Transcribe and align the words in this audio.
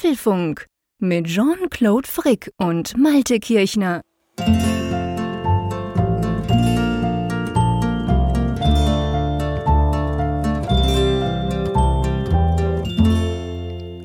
Apfelfunk 0.00 0.64
mit 0.98 1.26
Jean-Claude 1.26 2.08
Frick 2.08 2.50
und 2.56 2.96
Malte 2.96 3.38
Kirchner. 3.38 4.00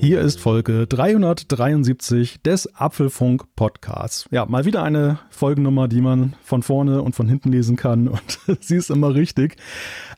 Hier 0.01 0.19
ist 0.19 0.41
Folge 0.41 0.85
373 0.85 2.41
des 2.41 2.75
Apfelfunk 2.75 3.55
Podcasts. 3.55 4.25
Ja, 4.31 4.45
mal 4.45 4.65
wieder 4.65 4.83
eine 4.83 5.19
Folgennummer, 5.29 5.87
die 5.87 6.01
man 6.01 6.35
von 6.43 6.61
vorne 6.61 7.01
und 7.03 7.15
von 7.15 7.29
hinten 7.29 7.53
lesen 7.53 7.77
kann 7.77 8.09
und 8.09 8.39
sie 8.59 8.75
ist 8.75 8.89
immer 8.89 9.15
richtig. 9.15 9.55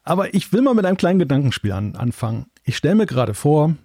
Aber 0.04 0.34
ich 0.34 0.52
will 0.52 0.64
mal 0.64 0.74
mit 0.74 0.88
einem 0.88 0.98
kleinen 0.98 1.20
Gedankenspiel 1.20 1.72
an, 1.72 1.96
anfangen. 1.96 2.48
Ich 2.64 2.78
stelle 2.78 2.96
mir 2.96 3.06
gerade 3.06 3.36
vor, 3.36 3.76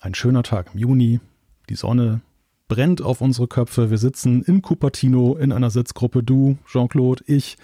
ein 0.00 0.14
schöner 0.14 0.42
Tag 0.42 0.70
im 0.72 0.78
Juni, 0.78 1.20
die 1.68 1.76
Sonne 1.76 2.20
brennt 2.68 3.02
auf 3.02 3.20
unsere 3.20 3.46
Köpfe. 3.46 3.90
Wir 3.90 3.98
sitzen 3.98 4.42
in 4.42 4.62
Cupertino 4.62 5.36
in 5.36 5.52
einer 5.52 5.70
Sitzgruppe. 5.70 6.22
Du, 6.22 6.56
Jean-Claude, 6.66 7.22
ich. 7.26 7.56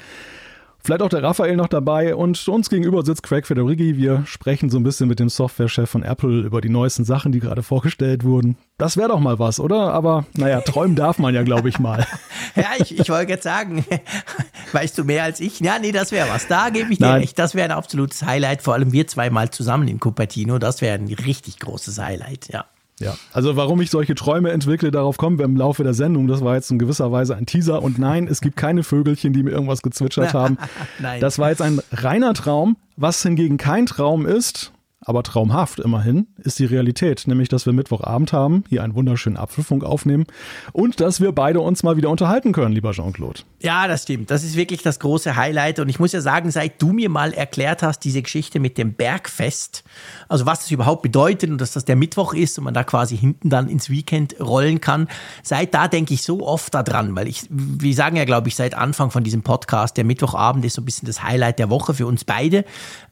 Vielleicht 0.82 1.02
auch 1.02 1.10
der 1.10 1.22
Raphael 1.22 1.56
noch 1.56 1.68
dabei 1.68 2.14
und 2.14 2.48
uns 2.48 2.70
gegenüber 2.70 3.04
sitzt 3.04 3.22
Craig 3.22 3.46
Federighi. 3.46 3.98
Wir 3.98 4.22
sprechen 4.24 4.70
so 4.70 4.78
ein 4.78 4.82
bisschen 4.82 5.08
mit 5.08 5.20
dem 5.20 5.28
Softwarechef 5.28 5.90
von 5.90 6.02
Apple 6.02 6.40
über 6.40 6.62
die 6.62 6.70
neuesten 6.70 7.04
Sachen, 7.04 7.32
die 7.32 7.40
gerade 7.40 7.62
vorgestellt 7.62 8.24
wurden. 8.24 8.56
Das 8.78 8.96
wäre 8.96 9.08
doch 9.08 9.20
mal 9.20 9.38
was, 9.38 9.60
oder? 9.60 9.92
Aber 9.92 10.24
naja, 10.32 10.62
träumen 10.62 10.96
darf 10.96 11.18
man 11.18 11.34
ja, 11.34 11.42
glaube 11.42 11.68
ich 11.68 11.78
mal. 11.78 12.06
ja, 12.56 12.70
ich, 12.78 12.98
ich 12.98 13.10
wollte 13.10 13.32
jetzt 13.32 13.42
sagen, 13.42 13.84
weißt 14.72 14.96
du 14.96 15.04
mehr 15.04 15.24
als 15.24 15.40
ich? 15.40 15.60
Ja, 15.60 15.78
nee, 15.78 15.92
das 15.92 16.12
wäre 16.12 16.30
was. 16.30 16.46
Da 16.46 16.70
gebe 16.70 16.90
ich 16.90 16.98
dir 16.98 17.08
Nein. 17.08 17.20
recht. 17.20 17.38
Das 17.38 17.54
wäre 17.54 17.66
ein 17.66 17.76
absolutes 17.76 18.24
Highlight. 18.24 18.62
Vor 18.62 18.72
allem 18.72 18.90
wir 18.90 19.06
zweimal 19.06 19.50
zusammen 19.50 19.86
in 19.86 20.00
Cupertino. 20.00 20.58
Das 20.58 20.80
wäre 20.80 20.94
ein 20.94 21.12
richtig 21.12 21.58
großes 21.58 21.98
Highlight, 21.98 22.48
ja. 22.50 22.64
Ja, 23.00 23.14
also 23.32 23.56
warum 23.56 23.80
ich 23.80 23.90
solche 23.90 24.14
Träume 24.14 24.50
entwickle, 24.50 24.90
darauf 24.90 25.16
kommen 25.16 25.38
wir 25.38 25.46
im 25.46 25.56
Laufe 25.56 25.82
der 25.82 25.94
Sendung. 25.94 26.28
Das 26.28 26.44
war 26.44 26.54
jetzt 26.54 26.70
in 26.70 26.78
gewisser 26.78 27.10
Weise 27.10 27.34
ein 27.34 27.46
Teaser. 27.46 27.82
Und 27.82 27.98
nein, 27.98 28.28
es 28.28 28.42
gibt 28.42 28.56
keine 28.58 28.82
Vögelchen, 28.82 29.32
die 29.32 29.42
mir 29.42 29.50
irgendwas 29.50 29.80
gezwitschert 29.80 30.34
haben. 30.34 30.58
nein. 30.98 31.20
Das 31.20 31.38
war 31.38 31.48
jetzt 31.48 31.62
ein 31.62 31.80
reiner 31.92 32.34
Traum. 32.34 32.76
Was 32.96 33.22
hingegen 33.22 33.56
kein 33.56 33.86
Traum 33.86 34.26
ist, 34.26 34.72
aber 35.02 35.22
traumhaft 35.22 35.80
immerhin 35.80 36.26
ist 36.38 36.58
die 36.58 36.66
Realität, 36.66 37.26
nämlich 37.26 37.48
dass 37.48 37.64
wir 37.64 37.72
Mittwochabend 37.72 38.32
haben, 38.32 38.64
hier 38.68 38.84
einen 38.84 38.94
wunderschönen 38.94 39.38
Apfelfunk 39.38 39.82
aufnehmen 39.82 40.26
und 40.72 41.00
dass 41.00 41.20
wir 41.20 41.32
beide 41.32 41.60
uns 41.60 41.82
mal 41.82 41.96
wieder 41.96 42.10
unterhalten 42.10 42.52
können, 42.52 42.72
lieber 42.72 42.92
Jean-Claude. 42.92 43.40
Ja, 43.60 43.88
das 43.88 44.02
stimmt. 44.02 44.30
Das 44.30 44.44
ist 44.44 44.56
wirklich 44.56 44.82
das 44.82 45.00
große 45.00 45.36
Highlight 45.36 45.78
und 45.80 45.88
ich 45.88 45.98
muss 45.98 46.12
ja 46.12 46.20
sagen, 46.20 46.50
seit 46.50 46.82
du 46.82 46.92
mir 46.92 47.08
mal 47.08 47.32
erklärt 47.32 47.82
hast, 47.82 48.00
diese 48.00 48.20
Geschichte 48.20 48.60
mit 48.60 48.76
dem 48.76 48.92
Bergfest, 48.92 49.84
also 50.28 50.44
was 50.44 50.60
das 50.60 50.70
überhaupt 50.70 51.02
bedeutet 51.02 51.50
und 51.50 51.60
dass 51.60 51.72
das 51.72 51.86
der 51.86 51.96
Mittwoch 51.96 52.34
ist 52.34 52.58
und 52.58 52.64
man 52.64 52.74
da 52.74 52.84
quasi 52.84 53.16
hinten 53.16 53.48
dann 53.48 53.68
ins 53.68 53.88
Weekend 53.88 54.38
rollen 54.38 54.82
kann, 54.82 55.08
seit 55.42 55.72
da 55.72 55.88
denke 55.88 56.12
ich 56.12 56.22
so 56.22 56.46
oft 56.46 56.74
daran, 56.74 57.16
weil 57.16 57.26
ich, 57.26 57.46
wir 57.48 57.94
sagen 57.94 58.16
ja, 58.16 58.26
glaube 58.26 58.48
ich, 58.48 58.56
seit 58.56 58.74
Anfang 58.74 59.10
von 59.10 59.24
diesem 59.24 59.42
Podcast, 59.42 59.96
der 59.96 60.04
Mittwochabend 60.04 60.64
ist 60.64 60.74
so 60.74 60.82
ein 60.82 60.84
bisschen 60.84 61.06
das 61.06 61.22
Highlight 61.22 61.58
der 61.58 61.70
Woche 61.70 61.94
für 61.94 62.06
uns 62.06 62.24
beide, 62.24 62.64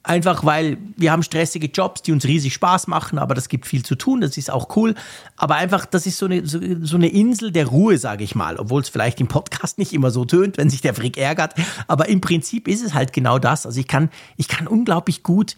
einfach 0.09 0.45
weil 0.45 0.79
wir 0.97 1.13
haben 1.13 1.23
stressige 1.23 1.69
Jobs, 1.69 2.03
die 2.03 2.13
uns 2.13 2.25
riesig 2.25 2.55
Spaß 2.55 2.87
machen, 2.87 3.19
aber 3.19 3.35
das 3.35 3.49
gibt 3.49 3.67
viel 3.67 3.85
zu 3.85 3.95
tun, 3.95 4.21
das 4.21 4.37
ist 4.37 4.51
auch 4.51 4.75
cool. 4.77 4.95
Aber 5.37 5.57
einfach, 5.57 5.87
das 5.87 6.07
ist 6.07 6.19
so 6.19 6.27
eine, 6.27 6.47
so, 6.47 6.59
so 6.83 6.97
eine 6.97 7.09
Insel 7.09 7.53
der 7.53 7.67
Ruhe, 7.67 7.99
sage 7.99 8.25
ich 8.25 8.35
mal, 8.35 8.57
obwohl 8.57 8.81
es 8.81 8.89
vielleicht 8.89 9.21
im 9.21 9.29
Podcast 9.29 9.79
nicht 9.79 9.93
immer 9.93 10.11
so 10.11 10.25
tönt, 10.25 10.59
wenn 10.59 10.71
sich 10.71 10.81
der 10.81 10.95
Frick 10.95 11.17
ärgert. 11.17 11.55
Aber 11.87 12.09
im 12.09 12.21
Prinzip 12.21 12.69
ist 12.69 12.85
es 12.85 12.95
halt 12.95 13.13
genau 13.13 13.39
das. 13.39 13.67
Also 13.67 13.79
ich 13.79 13.89
kann, 13.89 14.11
ich 14.37 14.49
kann 14.49 14.67
unglaublich 14.67 15.23
gut 15.23 15.57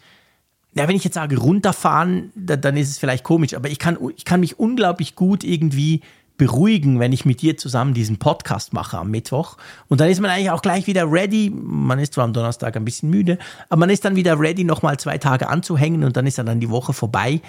ja, 0.73 0.87
wenn 0.87 0.95
ich 0.95 1.03
jetzt 1.03 1.15
sage 1.15 1.37
runterfahren, 1.37 2.31
dann 2.33 2.77
ist 2.77 2.89
es 2.89 2.97
vielleicht 2.97 3.25
komisch, 3.25 3.55
aber 3.55 3.69
ich 3.69 3.77
kann, 3.77 3.97
ich 4.15 4.23
kann 4.23 4.39
mich 4.39 4.57
unglaublich 4.57 5.15
gut 5.15 5.43
irgendwie 5.43 6.01
beruhigen, 6.41 6.99
wenn 6.99 7.13
ich 7.13 7.23
mit 7.23 7.43
dir 7.43 7.55
zusammen 7.55 7.93
diesen 7.93 8.17
Podcast 8.17 8.73
mache 8.73 8.97
am 8.97 9.11
Mittwoch. 9.11 9.57
Und 9.89 10.01
dann 10.01 10.09
ist 10.09 10.19
man 10.19 10.31
eigentlich 10.31 10.49
auch 10.49 10.63
gleich 10.63 10.87
wieder 10.87 11.11
ready. 11.11 11.51
Man 11.53 11.99
ist 11.99 12.15
zwar 12.15 12.23
am 12.23 12.33
Donnerstag 12.33 12.75
ein 12.75 12.83
bisschen 12.83 13.11
müde, 13.11 13.37
aber 13.69 13.81
man 13.81 13.91
ist 13.91 14.05
dann 14.05 14.15
wieder 14.15 14.39
ready, 14.39 14.63
nochmal 14.63 14.97
zwei 14.97 15.19
Tage 15.19 15.49
anzuhängen 15.49 16.03
und 16.03 16.17
dann 16.17 16.25
ist 16.25 16.39
dann 16.39 16.59
die 16.59 16.71
Woche 16.71 16.93
vorbei. 16.93 17.41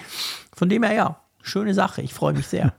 Von 0.55 0.69
dem 0.69 0.83
her, 0.83 0.93
ja, 0.93 1.17
schöne 1.41 1.73
Sache. 1.73 2.03
Ich 2.03 2.13
freue 2.13 2.33
mich 2.33 2.45
sehr. 2.45 2.75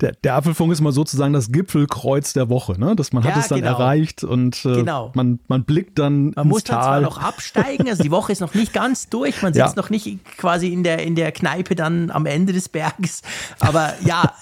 Der, 0.00 0.12
der, 0.12 0.36
Apfelfunk 0.36 0.72
ist 0.72 0.80
mal 0.80 0.92
sozusagen 0.92 1.32
das 1.32 1.50
Gipfelkreuz 1.50 2.32
der 2.32 2.48
Woche, 2.48 2.78
ne? 2.78 2.94
Dass 2.96 3.12
man 3.12 3.22
ja, 3.22 3.30
hat 3.30 3.42
es 3.42 3.48
dann 3.48 3.60
genau. 3.60 3.72
erreicht 3.72 4.24
und 4.24 4.64
äh, 4.64 4.76
genau. 4.76 5.12
man, 5.14 5.40
man 5.48 5.64
blickt 5.64 5.98
dann 5.98 6.32
Man 6.36 6.48
muss 6.48 6.64
dann 6.64 6.82
zwar 6.82 7.00
noch 7.00 7.18
absteigen, 7.18 7.88
also 7.88 8.02
die 8.02 8.10
Woche 8.10 8.32
ist 8.32 8.40
noch 8.40 8.54
nicht 8.54 8.72
ganz 8.72 9.08
durch, 9.08 9.42
man 9.42 9.52
sitzt 9.52 9.76
ja. 9.76 9.82
noch 9.82 9.90
nicht 9.90 10.18
quasi 10.36 10.68
in 10.68 10.84
der, 10.84 11.02
in 11.02 11.14
der 11.14 11.32
Kneipe 11.32 11.74
dann 11.74 12.10
am 12.10 12.26
Ende 12.26 12.52
des 12.52 12.68
Berges, 12.68 13.22
aber 13.60 13.94
ja, 14.04 14.32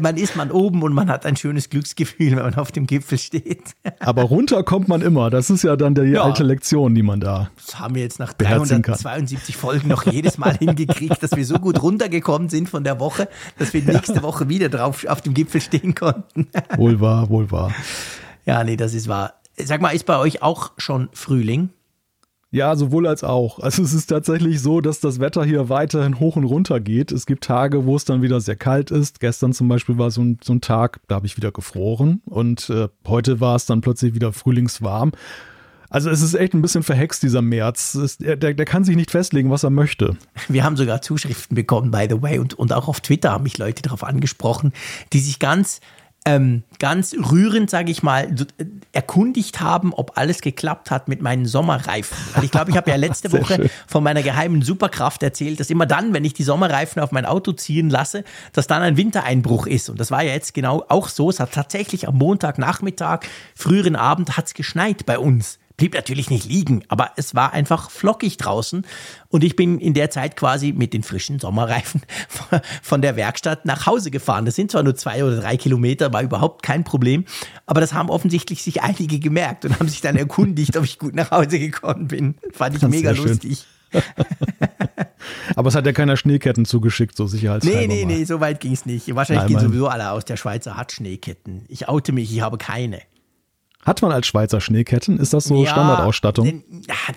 man 0.00 0.16
ist 0.16 0.36
man 0.36 0.50
oben 0.50 0.82
und 0.82 0.92
man 0.92 1.10
hat 1.10 1.26
ein 1.26 1.36
schönes 1.36 1.70
Glücksgefühl, 1.70 2.36
wenn 2.36 2.42
man 2.42 2.54
auf 2.54 2.72
dem 2.72 2.86
Gipfel 2.86 3.18
steht. 3.18 3.76
Aber 3.98 4.22
runter 4.22 4.62
kommt 4.62 4.88
man 4.88 5.02
immer, 5.02 5.30
das 5.30 5.50
ist 5.50 5.62
ja 5.62 5.76
dann 5.76 5.94
die 5.94 6.02
ja. 6.02 6.22
alte 6.22 6.42
Lektion, 6.42 6.94
die 6.94 7.02
man 7.02 7.20
da 7.20 7.50
Das 7.56 7.78
haben 7.78 7.94
wir 7.94 8.02
jetzt 8.02 8.18
nach 8.18 8.32
372 8.32 9.56
Folgen 9.56 9.88
noch 9.88 10.04
jedes 10.06 10.38
Mal 10.38 10.56
hingekriegt, 10.58 11.22
dass 11.22 11.36
wir 11.36 11.44
so 11.44 11.58
gut 11.58 11.82
runtergekommen 11.82 12.48
sind 12.48 12.68
von 12.68 12.84
der 12.84 13.00
Woche, 13.00 13.28
dass 13.58 13.72
wir 13.72 13.82
nächste 13.82 14.22
Woche 14.22 14.39
wieder 14.48 14.68
drauf 14.68 15.04
auf 15.06 15.20
dem 15.20 15.34
Gipfel 15.34 15.60
stehen 15.60 15.94
konnten. 15.94 16.48
wohl 16.76 17.00
wahr, 17.00 17.28
wohl 17.28 17.50
wahr. 17.50 17.72
Ja, 18.46 18.64
nee, 18.64 18.76
das 18.76 18.94
ist 18.94 19.08
wahr. 19.08 19.34
Sag 19.56 19.80
mal, 19.80 19.90
ist 19.90 20.06
bei 20.06 20.18
euch 20.18 20.42
auch 20.42 20.72
schon 20.78 21.08
Frühling? 21.12 21.70
Ja, 22.52 22.74
sowohl 22.74 23.06
als 23.06 23.22
auch. 23.22 23.60
Also 23.60 23.82
es 23.82 23.92
ist 23.92 24.06
tatsächlich 24.06 24.60
so, 24.60 24.80
dass 24.80 24.98
das 24.98 25.20
Wetter 25.20 25.44
hier 25.44 25.68
weiterhin 25.68 26.18
hoch 26.18 26.34
und 26.34 26.44
runter 26.44 26.80
geht. 26.80 27.12
Es 27.12 27.26
gibt 27.26 27.44
Tage, 27.44 27.86
wo 27.86 27.94
es 27.94 28.04
dann 28.04 28.22
wieder 28.22 28.40
sehr 28.40 28.56
kalt 28.56 28.90
ist. 28.90 29.20
Gestern 29.20 29.52
zum 29.52 29.68
Beispiel 29.68 29.98
war 29.98 30.10
so 30.10 30.22
ein, 30.22 30.38
so 30.42 30.54
ein 30.54 30.60
Tag, 30.60 31.00
da 31.06 31.14
habe 31.16 31.26
ich 31.26 31.36
wieder 31.36 31.52
gefroren 31.52 32.22
und 32.24 32.68
äh, 32.68 32.88
heute 33.06 33.38
war 33.38 33.54
es 33.54 33.66
dann 33.66 33.82
plötzlich 33.82 34.14
wieder 34.14 34.32
frühlingswarm. 34.32 35.12
Also 35.90 36.08
es 36.08 36.22
ist 36.22 36.34
echt 36.34 36.54
ein 36.54 36.62
bisschen 36.62 36.84
verhext, 36.84 37.22
dieser 37.22 37.42
März. 37.42 37.96
Ist, 37.96 38.20
der, 38.20 38.36
der 38.36 38.64
kann 38.64 38.84
sich 38.84 38.96
nicht 38.96 39.10
festlegen, 39.10 39.50
was 39.50 39.64
er 39.64 39.70
möchte. 39.70 40.16
Wir 40.48 40.64
haben 40.64 40.76
sogar 40.76 41.02
Zuschriften 41.02 41.56
bekommen, 41.56 41.90
by 41.90 42.06
the 42.08 42.22
way, 42.22 42.38
und, 42.38 42.54
und 42.54 42.72
auch 42.72 42.88
auf 42.88 43.00
Twitter 43.00 43.32
haben 43.32 43.42
mich 43.42 43.58
Leute 43.58 43.82
darauf 43.82 44.04
angesprochen, 44.04 44.72
die 45.12 45.18
sich 45.18 45.40
ganz 45.40 45.80
ähm, 46.26 46.64
ganz 46.78 47.14
rührend, 47.14 47.70
sage 47.70 47.90
ich 47.90 48.02
mal, 48.02 48.34
erkundigt 48.92 49.60
haben, 49.60 49.94
ob 49.94 50.18
alles 50.18 50.42
geklappt 50.42 50.90
hat 50.90 51.08
mit 51.08 51.22
meinen 51.22 51.46
Sommerreifen. 51.46 52.16
Weil 52.34 52.44
ich 52.44 52.50
glaube, 52.50 52.70
ich 52.70 52.76
habe 52.76 52.90
ja 52.90 52.96
letzte 52.96 53.32
Woche 53.40 53.54
schön. 53.54 53.70
von 53.86 54.04
meiner 54.04 54.22
geheimen 54.22 54.60
Superkraft 54.60 55.22
erzählt, 55.22 55.60
dass 55.60 55.70
immer 55.70 55.86
dann, 55.86 56.12
wenn 56.12 56.24
ich 56.24 56.34
die 56.34 56.42
Sommerreifen 56.42 57.00
auf 57.00 57.10
mein 57.10 57.24
Auto 57.24 57.52
ziehen 57.52 57.88
lasse, 57.88 58.24
dass 58.52 58.66
dann 58.66 58.82
ein 58.82 58.98
Wintereinbruch 58.98 59.66
ist. 59.66 59.88
Und 59.88 59.98
das 59.98 60.10
war 60.10 60.22
ja 60.22 60.32
jetzt 60.32 60.52
genau 60.52 60.84
auch 60.88 61.08
so. 61.08 61.30
Es 61.30 61.40
hat 61.40 61.52
tatsächlich 61.52 62.06
am 62.06 62.16
Montagnachmittag, 62.16 63.20
früheren 63.54 63.96
Abend, 63.96 64.36
hat 64.36 64.46
es 64.46 64.54
geschneit 64.54 65.06
bei 65.06 65.18
uns 65.18 65.58
blieb 65.80 65.94
natürlich 65.94 66.28
nicht 66.28 66.44
liegen, 66.44 66.84
aber 66.88 67.12
es 67.16 67.34
war 67.34 67.54
einfach 67.54 67.90
flockig 67.90 68.36
draußen 68.36 68.84
und 69.28 69.42
ich 69.42 69.56
bin 69.56 69.78
in 69.78 69.94
der 69.94 70.10
Zeit 70.10 70.36
quasi 70.36 70.74
mit 70.74 70.92
den 70.92 71.02
frischen 71.02 71.38
Sommerreifen 71.38 72.02
von 72.82 73.00
der 73.00 73.16
Werkstatt 73.16 73.64
nach 73.64 73.86
Hause 73.86 74.10
gefahren. 74.10 74.44
Das 74.44 74.56
sind 74.56 74.70
zwar 74.70 74.82
nur 74.82 74.94
zwei 74.94 75.24
oder 75.24 75.40
drei 75.40 75.56
Kilometer, 75.56 76.12
war 76.12 76.22
überhaupt 76.22 76.62
kein 76.62 76.84
Problem, 76.84 77.24
aber 77.64 77.80
das 77.80 77.94
haben 77.94 78.10
offensichtlich 78.10 78.62
sich 78.62 78.82
einige 78.82 79.18
gemerkt 79.18 79.64
und 79.64 79.80
haben 79.80 79.88
sich 79.88 80.02
dann 80.02 80.16
erkundigt, 80.16 80.76
ob 80.76 80.84
ich 80.84 80.98
gut 80.98 81.14
nach 81.14 81.30
Hause 81.30 81.58
gekommen 81.58 82.08
bin. 82.08 82.34
Fand 82.52 82.76
ich 82.76 82.82
mega 82.82 83.12
lustig. 83.12 83.64
Aber 85.56 85.68
es 85.68 85.74
hat 85.74 85.84
ja 85.84 85.92
keiner 85.92 86.16
Schneeketten 86.16 86.64
zugeschickt, 86.64 87.16
so 87.16 87.26
sicherheitshalber. 87.26 87.78
Nee, 87.78 87.86
nee, 87.86 88.04
nee, 88.04 88.24
so 88.24 88.40
weit 88.40 88.60
ging 88.60 88.72
es 88.72 88.86
nicht. 88.86 89.12
Wahrscheinlich 89.14 89.50
Nein, 89.50 89.60
gehen 89.60 89.68
sowieso 89.68 89.88
alle 89.88 90.12
aus. 90.12 90.24
Der 90.24 90.36
Schweizer 90.36 90.76
hat 90.76 90.92
Schneeketten. 90.92 91.64
Ich 91.68 91.88
oute 91.88 92.12
mich, 92.12 92.32
ich 92.32 92.40
habe 92.40 92.56
keine. 92.56 93.00
Hat 93.84 94.02
man 94.02 94.12
als 94.12 94.26
Schweizer 94.26 94.60
Schneeketten? 94.60 95.18
Ist 95.18 95.32
das 95.32 95.44
so 95.44 95.64
ja, 95.64 95.70
Standardausstattung? 95.70 96.62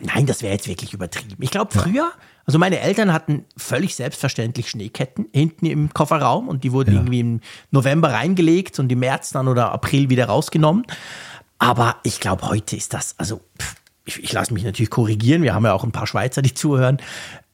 Nein, 0.02 0.26
das 0.26 0.42
wäre 0.42 0.54
jetzt 0.54 0.68
wirklich 0.68 0.94
übertrieben. 0.94 1.36
Ich 1.42 1.52
glaube, 1.52 1.72
früher, 1.74 2.12
also 2.46 2.58
meine 2.58 2.80
Eltern 2.80 3.12
hatten 3.12 3.46
völlig 3.58 3.96
selbstverständlich 3.96 4.70
Schneeketten 4.70 5.28
hinten 5.34 5.66
im 5.66 5.94
Kofferraum 5.94 6.48
und 6.48 6.64
die 6.64 6.72
wurden 6.72 6.94
ja. 6.94 7.00
irgendwie 7.02 7.20
im 7.20 7.42
November 7.72 8.14
reingelegt 8.14 8.80
und 8.80 8.92
im 8.92 9.00
März 9.00 9.32
dann 9.32 9.50
oder 9.50 9.72
April 9.72 10.10
wieder 10.10 10.26
rausgenommen. 10.28 10.86
Aber 11.60 11.98
ich 12.04 12.22
glaube, 12.22 12.48
heute 12.48 12.78
ist 12.78 12.94
das, 12.94 13.16
also 13.18 13.42
pff, 13.60 13.76
ich, 14.06 14.24
ich 14.24 14.34
lasse 14.34 14.54
mich 14.54 14.64
natürlich 14.64 14.90
korrigieren, 14.90 15.44
wir 15.44 15.54
haben 15.54 15.66
ja 15.66 15.74
auch 15.74 15.84
ein 15.84 15.92
paar 15.92 16.08
Schweizer, 16.08 16.42
die 16.42 16.54
zuhören, 16.54 16.98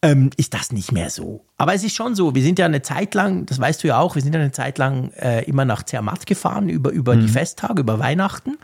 ähm, 0.01 0.29
ist 0.37 0.53
das 0.53 0.71
nicht 0.71 0.91
mehr 0.91 1.09
so. 1.09 1.45
Aber 1.57 1.73
es 1.73 1.83
ist 1.83 1.95
schon 1.95 2.15
so, 2.15 2.35
wir 2.35 2.41
sind 2.41 2.59
ja 2.59 2.65
eine 2.65 2.81
Zeit 2.81 3.13
lang, 3.13 3.45
das 3.45 3.59
weißt 3.59 3.83
du 3.83 3.89
ja 3.89 3.99
auch, 3.99 4.15
wir 4.15 4.21
sind 4.21 4.33
ja 4.33 4.39
eine 4.39 4.51
Zeit 4.51 4.77
lang 4.77 5.11
äh, 5.13 5.43
immer 5.43 5.65
nach 5.65 5.83
Zermatt 5.83 6.25
gefahren, 6.25 6.69
über, 6.69 6.91
über 6.91 7.15
mhm. 7.15 7.21
die 7.21 7.27
Festtage, 7.27 7.81
über 7.81 7.99
Weihnachten. 7.99 8.57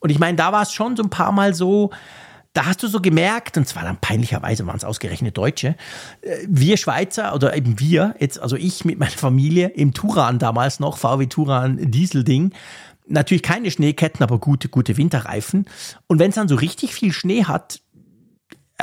Und 0.00 0.10
ich 0.10 0.18
meine, 0.18 0.36
da 0.36 0.52
war 0.52 0.62
es 0.62 0.72
schon 0.72 0.96
so 0.96 1.02
ein 1.02 1.10
paar 1.10 1.32
Mal 1.32 1.54
so, 1.54 1.90
da 2.54 2.66
hast 2.66 2.82
du 2.82 2.88
so 2.88 3.00
gemerkt, 3.00 3.56
und 3.56 3.66
zwar 3.66 3.82
dann 3.82 3.98
peinlicherweise 3.98 4.66
waren 4.66 4.76
es 4.76 4.84
ausgerechnet 4.84 5.36
Deutsche, 5.36 5.76
äh, 6.22 6.38
wir 6.48 6.76
Schweizer 6.76 7.34
oder 7.34 7.56
eben 7.56 7.78
wir, 7.78 8.14
jetzt, 8.18 8.40
also 8.40 8.56
ich 8.56 8.84
mit 8.84 8.98
meiner 8.98 9.10
Familie 9.10 9.68
im 9.68 9.92
Turan 9.94 10.38
damals 10.38 10.80
noch, 10.80 10.96
VW 10.96 11.26
Turan 11.26 11.78
Dieselding, 11.90 12.52
natürlich 13.06 13.42
keine 13.42 13.70
Schneeketten, 13.70 14.22
aber 14.22 14.38
gute, 14.38 14.68
gute 14.68 14.96
Winterreifen. 14.96 15.66
Und 16.06 16.18
wenn 16.18 16.30
es 16.30 16.36
dann 16.36 16.48
so 16.48 16.54
richtig 16.54 16.94
viel 16.94 17.12
Schnee 17.12 17.44
hat, 17.44 17.80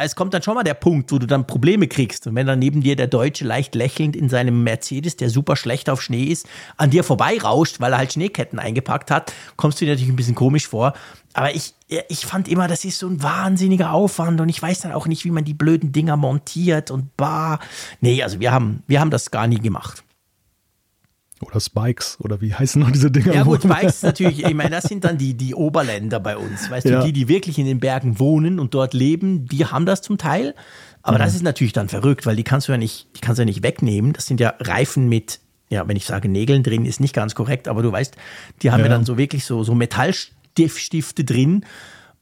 es 0.03 0.15
kommt 0.15 0.33
dann 0.33 0.41
schon 0.41 0.55
mal 0.55 0.63
der 0.63 0.73
Punkt, 0.73 1.11
wo 1.11 1.19
du 1.19 1.27
dann 1.27 1.47
Probleme 1.47 1.87
kriegst. 1.87 2.27
Und 2.27 2.35
wenn 2.35 2.47
dann 2.47 2.59
neben 2.59 2.81
dir 2.81 2.95
der 2.95 3.07
Deutsche 3.07 3.45
leicht 3.45 3.75
lächelnd 3.75 4.15
in 4.15 4.29
seinem 4.29 4.63
Mercedes, 4.63 5.15
der 5.17 5.29
super 5.29 5.55
schlecht 5.55 5.89
auf 5.89 6.01
Schnee 6.01 6.25
ist, 6.25 6.47
an 6.77 6.89
dir 6.89 7.03
vorbeirauscht, 7.03 7.79
weil 7.79 7.93
er 7.93 7.99
halt 7.99 8.13
Schneeketten 8.13 8.59
eingepackt 8.59 9.11
hat, 9.11 9.33
kommst 9.55 9.79
du 9.79 9.85
dir 9.85 9.91
natürlich 9.91 10.11
ein 10.11 10.15
bisschen 10.15 10.35
komisch 10.35 10.67
vor. 10.67 10.93
Aber 11.33 11.53
ich, 11.53 11.73
ich 12.07 12.25
fand 12.25 12.47
immer, 12.47 12.67
das 12.67 12.85
ist 12.85 12.99
so 12.99 13.07
ein 13.07 13.21
wahnsinniger 13.21 13.93
Aufwand 13.93 14.41
und 14.41 14.49
ich 14.49 14.61
weiß 14.61 14.81
dann 14.81 14.91
auch 14.91 15.07
nicht, 15.07 15.25
wie 15.25 15.31
man 15.31 15.45
die 15.45 15.53
blöden 15.53 15.91
Dinger 15.91 16.17
montiert 16.17 16.91
und 16.91 17.15
bah. 17.15 17.59
Nee, 18.01 18.23
also 18.23 18.39
wir 18.39 18.51
haben, 18.51 18.83
wir 18.87 18.99
haben 18.99 19.11
das 19.11 19.31
gar 19.31 19.47
nie 19.47 19.59
gemacht. 19.59 20.03
Oder 21.41 21.59
Spikes, 21.59 22.17
oder 22.19 22.41
wie 22.41 22.53
heißen 22.53 22.81
noch 22.81 22.91
diese 22.91 23.09
Dinger? 23.11 23.33
Ja 23.33 23.43
gut, 23.43 23.63
Spikes 23.63 24.01
natürlich, 24.03 24.43
ich 24.43 24.53
meine, 24.53 24.71
das 24.71 24.83
sind 24.83 25.03
dann 25.05 25.17
die, 25.17 25.35
die 25.35 25.55
Oberländer 25.55 26.19
bei 26.19 26.35
uns. 26.35 26.69
Weißt 26.69 26.85
ja. 26.85 26.99
du, 26.99 27.05
die, 27.05 27.13
die 27.13 27.27
wirklich 27.27 27.57
in 27.57 27.65
den 27.65 27.79
Bergen 27.79 28.19
wohnen 28.19 28.59
und 28.59 28.73
dort 28.73 28.93
leben, 28.93 29.45
die 29.45 29.65
haben 29.65 29.85
das 29.85 30.01
zum 30.01 30.17
Teil. 30.17 30.53
Aber 31.01 31.17
mhm. 31.17 31.21
das 31.21 31.35
ist 31.35 31.43
natürlich 31.43 31.73
dann 31.73 31.87
verrückt, 31.87 32.25
weil 32.25 32.35
die 32.35 32.43
kannst 32.43 32.67
du 32.67 32.73
ja 32.73 32.77
nicht, 32.77 33.07
die 33.15 33.21
kannst 33.21 33.39
du 33.39 33.43
ja 33.43 33.45
nicht 33.45 33.63
wegnehmen. 33.63 34.13
Das 34.13 34.25
sind 34.25 34.39
ja 34.39 34.53
Reifen 34.59 35.07
mit, 35.07 35.39
ja, 35.69 35.87
wenn 35.87 35.95
ich 35.95 36.05
sage 36.05 36.27
Nägeln 36.27 36.63
drin, 36.63 36.85
ist 36.85 36.99
nicht 36.99 37.15
ganz 37.15 37.35
korrekt, 37.35 37.67
aber 37.67 37.83
du 37.83 37.91
weißt, 37.91 38.15
die 38.61 38.71
haben 38.71 38.79
ja, 38.79 38.87
ja 38.87 38.91
dann 38.91 39.05
so 39.05 39.17
wirklich 39.17 39.45
so, 39.45 39.63
so 39.63 39.73
Metallstifte 39.75 41.23
drin. 41.23 41.65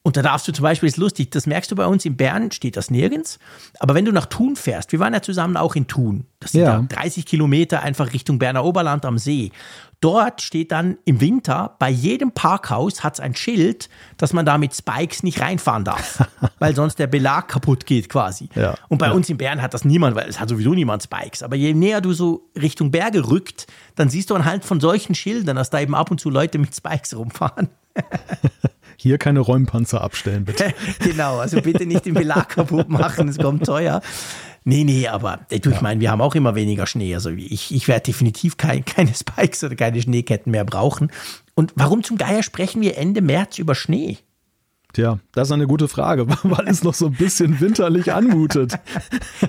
Und 0.07 0.15
da 0.15 0.21
darfst 0.21 0.48
du 0.48 0.54
zum 0.54 0.63
Beispiel, 0.63 0.88
ist 0.88 0.95
lustig, 0.95 1.31
das 1.31 1.48
merkst 1.48 1.69
du 1.69 1.75
bei 1.75 1.86
uns 1.86 2.06
in 2.06 2.15
Bern, 2.15 2.50
steht 2.54 2.77
das 2.77 2.89
nirgends. 2.89 3.39
Aber 3.77 3.94
wenn 3.94 4.06
du 4.06 4.13
nach 4.13 4.25
Thun 4.25 4.56
fährst, 4.56 4.94
wir 4.94 5.00
waren 5.00 5.13
ja 5.13 5.21
zusammen 5.21 5.57
auch 5.57 5.75
in 5.75 5.88
Thun, 5.88 6.24
das 6.39 6.54
sind 6.54 6.62
ja. 6.62 6.80
30 6.80 7.25
Kilometer 7.25 7.81
einfach 7.81 8.13
Richtung 8.13 8.39
Berner 8.39 8.63
Oberland 8.63 9.04
am 9.04 9.18
See. 9.18 9.51
Dort 10.00 10.42
steht 10.42 10.71
dann 10.71 10.98
im 11.04 11.19
Winter, 11.19 11.75
bei 11.77 11.89
jedem 11.89 12.31
Parkhaus 12.31 13.04
hat 13.04 13.15
es 13.15 13.19
ein 13.19 13.36
Schild, 13.36 13.89
dass 14.15 14.31
man 14.31 14.45
da 14.45 14.57
mit 14.57 14.74
Spikes 14.74 15.24
nicht 15.24 15.42
reinfahren 15.42 15.83
darf, 15.83 16.24
weil 16.60 16.74
sonst 16.74 17.00
der 17.00 17.07
Belag 17.07 17.50
kaputt 17.50 17.86
geht 17.86 18.07
quasi. 18.07 18.48
Ja. 18.56 18.75
Und 18.88 19.00
bei 19.00 19.07
ja. 19.07 19.12
uns 19.12 19.30
in 19.30 19.36
Bern 19.36 19.62
hat 19.62 19.74
das 19.74 19.83
niemand, 19.83 20.15
weil 20.15 20.30
es 20.30 20.39
hat 20.39 20.48
sowieso 20.48 20.74
niemand 20.74 21.03
Spikes. 21.03 21.44
Aber 21.44 21.57
je 21.57 21.74
näher 21.74 22.00
du 22.00 22.13
so 22.13 22.50
Richtung 22.56 22.92
Berge 22.92 23.27
rückt, 23.27 23.68
dann 23.95 24.07
siehst 24.07 24.30
du 24.30 24.36
anhand 24.36 24.63
von 24.63 24.80
solchen 24.80 25.15
Schildern, 25.15 25.57
dass 25.57 25.69
da 25.69 25.81
eben 25.81 25.95
ab 25.95 26.12
und 26.12 26.21
zu 26.21 26.30
Leute 26.30 26.60
mit 26.60 26.74
Spikes 26.74 27.13
rumfahren. 27.13 27.68
Hier 28.97 29.17
keine 29.17 29.39
Räumpanzer 29.39 30.01
abstellen, 30.01 30.44
bitte. 30.44 30.73
genau, 30.99 31.38
also 31.38 31.61
bitte 31.61 31.85
nicht 31.85 32.05
den 32.05 32.15
Belag 32.15 32.49
kaputt 32.49 32.89
machen, 32.89 33.29
es 33.29 33.38
kommt 33.38 33.65
teuer. 33.65 34.01
Nee, 34.63 34.83
nee, 34.83 35.07
aber 35.07 35.39
du, 35.49 35.69
ich 35.69 35.79
meine, 35.81 36.01
wir 36.01 36.11
haben 36.11 36.19
auch 36.19 36.35
immer 36.35 36.55
weniger 36.55 36.88
Schnee. 36.88 37.13
Also 37.13 37.29
ich, 37.29 37.73
ich 37.73 37.88
werde 37.88 38.03
definitiv 38.03 38.57
kein, 38.57 38.83
keine 38.83 39.13
Spikes 39.13 39.63
oder 39.63 39.75
keine 39.77 40.01
Schneeketten 40.01 40.51
mehr 40.51 40.65
brauchen. 40.65 41.09
Und 41.55 41.71
warum 41.75 42.03
zum 42.03 42.17
Geier 42.17 42.44
sprechen 42.44 42.81
wir 42.81 42.97
Ende 42.97 43.21
März 43.21 43.59
über 43.59 43.75
Schnee? 43.75 44.17
Tja, 44.97 45.19
das 45.31 45.49
ist 45.49 45.51
eine 45.51 45.67
gute 45.67 45.88
Frage, 45.88 46.27
weil 46.44 46.67
es 46.67 46.83
noch 46.83 46.95
so 46.95 47.05
ein 47.05 47.13
bisschen 47.13 47.61
winterlich 47.61 48.13
anmutet. 48.13 48.79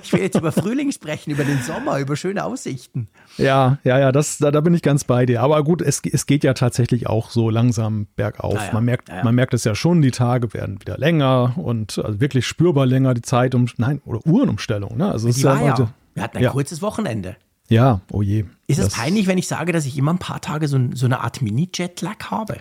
Ich 0.03 0.13
will 0.13 0.21
jetzt 0.21 0.37
über 0.37 0.51
Frühling 0.51 0.91
sprechen, 0.91 1.31
über 1.31 1.43
den 1.43 1.59
Sommer, 1.61 1.99
über 1.99 2.15
schöne 2.15 2.43
Aussichten. 2.43 3.07
Ja, 3.37 3.79
ja, 3.83 3.99
ja, 3.99 4.11
das, 4.11 4.37
da, 4.37 4.51
da 4.51 4.61
bin 4.61 4.73
ich 4.73 4.81
ganz 4.83 5.03
bei 5.03 5.25
dir. 5.25 5.41
Aber 5.41 5.63
gut, 5.63 5.81
es, 5.81 6.01
es 6.03 6.27
geht 6.27 6.43
ja 6.43 6.53
tatsächlich 6.53 7.07
auch 7.07 7.31
so 7.31 7.49
langsam 7.49 8.07
bergauf. 8.15 8.55
Ja, 8.55 8.73
man, 8.73 8.85
merkt, 8.85 9.09
ja, 9.09 9.23
man 9.23 9.33
merkt 9.33 9.53
es 9.55 9.63
ja 9.63 9.73
schon, 9.73 10.01
die 10.01 10.11
Tage 10.11 10.53
werden 10.53 10.79
wieder 10.79 10.97
länger 10.97 11.53
und 11.57 11.97
also 11.97 12.19
wirklich 12.21 12.45
spürbar 12.45 12.85
länger 12.85 13.15
die 13.15 13.23
Zeit 13.23 13.55
um, 13.55 13.67
nein, 13.77 14.01
oder 14.05 14.25
Uhrenumstellung. 14.25 14.97
Ne? 14.97 15.11
Also 15.11 15.31
die 15.31 15.43
war 15.43 15.63
ja, 15.63 15.89
wir 16.13 16.23
hatten 16.23 16.37
ein 16.37 16.47
kurzes 16.47 16.81
Wochenende. 16.83 17.35
Ja, 17.69 18.01
oh 18.11 18.21
je. 18.21 18.45
Ist 18.67 18.79
es 18.79 18.93
peinlich, 18.93 19.27
wenn 19.27 19.37
ich 19.37 19.47
sage, 19.47 19.71
dass 19.71 19.85
ich 19.85 19.97
immer 19.97 20.13
ein 20.13 20.19
paar 20.19 20.41
Tage 20.41 20.67
so, 20.67 20.79
so 20.93 21.05
eine 21.05 21.21
Art 21.21 21.41
Mini-Jetlag 21.41 22.17
habe? 22.29 22.57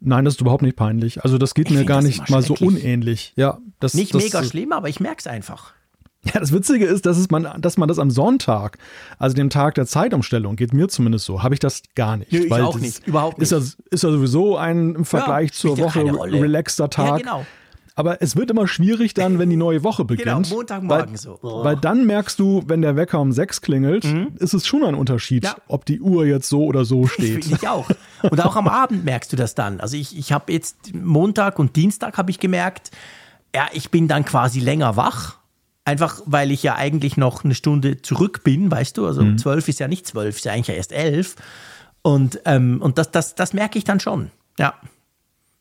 Nein, 0.00 0.24
das 0.24 0.34
ist 0.34 0.40
überhaupt 0.40 0.62
nicht 0.62 0.76
peinlich. 0.76 1.22
Also 1.22 1.36
das 1.36 1.54
geht 1.54 1.70
ich 1.70 1.76
mir 1.76 1.84
gar 1.84 2.02
nicht 2.02 2.30
mal 2.30 2.42
so 2.42 2.54
unähnlich. 2.54 3.32
Ja, 3.36 3.58
das, 3.80 3.94
nicht 3.94 4.14
das, 4.14 4.22
mega 4.22 4.42
schlimm, 4.42 4.72
aber 4.72 4.88
ich 4.88 4.98
merke 4.98 5.18
es 5.20 5.26
einfach. 5.26 5.74
Ja, 6.22 6.38
das 6.38 6.52
Witzige 6.52 6.84
ist, 6.84 7.06
dass, 7.06 7.16
es 7.16 7.30
man, 7.30 7.48
dass 7.60 7.78
man 7.78 7.88
das 7.88 7.98
am 7.98 8.10
Sonntag, 8.10 8.76
also 9.18 9.34
dem 9.34 9.48
Tag 9.48 9.74
der 9.76 9.86
Zeitumstellung, 9.86 10.56
geht 10.56 10.74
mir 10.74 10.88
zumindest 10.88 11.24
so, 11.24 11.42
habe 11.42 11.54
ich 11.54 11.60
das 11.60 11.82
gar 11.94 12.18
nicht. 12.18 12.30
Nö, 12.30 12.40
ich 12.40 12.52
auch 12.52 12.78
nicht, 12.78 13.06
überhaupt 13.06 13.38
nicht. 13.38 13.50
Ist 13.50 13.52
ja, 13.52 13.58
ist 13.90 14.02
ja 14.02 14.10
sowieso 14.10 14.56
ein 14.58 14.94
im 14.96 15.04
Vergleich 15.06 15.50
ja, 15.50 15.54
zur 15.54 15.78
Woche 15.78 16.04
relaxter 16.04 16.90
Tag. 16.90 17.06
Ja, 17.06 17.16
genau. 17.16 17.46
Aber 18.00 18.22
es 18.22 18.34
wird 18.34 18.50
immer 18.50 18.66
schwierig 18.66 19.12
dann, 19.12 19.38
wenn 19.38 19.50
die 19.50 19.56
neue 19.56 19.84
Woche 19.84 20.06
genau, 20.06 20.16
beginnt. 20.16 20.44
Genau, 20.46 20.56
Montagmorgen 20.56 21.10
weil, 21.10 21.18
so. 21.18 21.38
Oh. 21.42 21.64
Weil 21.64 21.76
dann 21.76 22.06
merkst 22.06 22.40
du, 22.40 22.62
wenn 22.66 22.80
der 22.80 22.96
Wecker 22.96 23.20
um 23.20 23.30
sechs 23.30 23.60
klingelt, 23.60 24.04
mhm. 24.04 24.32
ist 24.38 24.54
es 24.54 24.66
schon 24.66 24.84
ein 24.84 24.94
Unterschied, 24.94 25.44
ja. 25.44 25.54
ob 25.68 25.84
die 25.84 26.00
Uhr 26.00 26.24
jetzt 26.24 26.48
so 26.48 26.64
oder 26.64 26.86
so 26.86 27.06
steht. 27.06 27.44
Finde 27.44 27.58
ich 27.60 27.68
auch. 27.68 27.90
Und 28.22 28.40
auch 28.42 28.56
am 28.56 28.68
Abend 28.68 29.04
merkst 29.04 29.30
du 29.34 29.36
das 29.36 29.54
dann. 29.54 29.80
Also 29.80 29.98
ich, 29.98 30.16
ich 30.16 30.32
habe 30.32 30.50
jetzt 30.50 30.94
Montag 30.94 31.58
und 31.58 31.76
Dienstag 31.76 32.16
habe 32.16 32.30
ich 32.30 32.40
gemerkt, 32.40 32.90
ja, 33.54 33.68
ich 33.74 33.90
bin 33.90 34.08
dann 34.08 34.24
quasi 34.24 34.60
länger 34.60 34.96
wach. 34.96 35.36
Einfach 35.84 36.22
weil 36.24 36.52
ich 36.52 36.62
ja 36.62 36.76
eigentlich 36.76 37.18
noch 37.18 37.44
eine 37.44 37.54
Stunde 37.54 38.00
zurück 38.00 38.44
bin, 38.44 38.70
weißt 38.70 38.96
du? 38.96 39.06
Also 39.06 39.22
mhm. 39.22 39.36
zwölf 39.36 39.68
ist 39.68 39.78
ja 39.78 39.88
nicht 39.88 40.06
zwölf, 40.06 40.36
ist 40.36 40.44
ja 40.46 40.52
eigentlich 40.52 40.74
erst 40.74 40.92
elf. 40.92 41.36
Und, 42.00 42.40
ähm, 42.46 42.80
und 42.80 42.96
das, 42.96 43.10
das, 43.10 43.34
das 43.34 43.52
merke 43.52 43.76
ich 43.76 43.84
dann 43.84 44.00
schon. 44.00 44.30
Ja. 44.58 44.72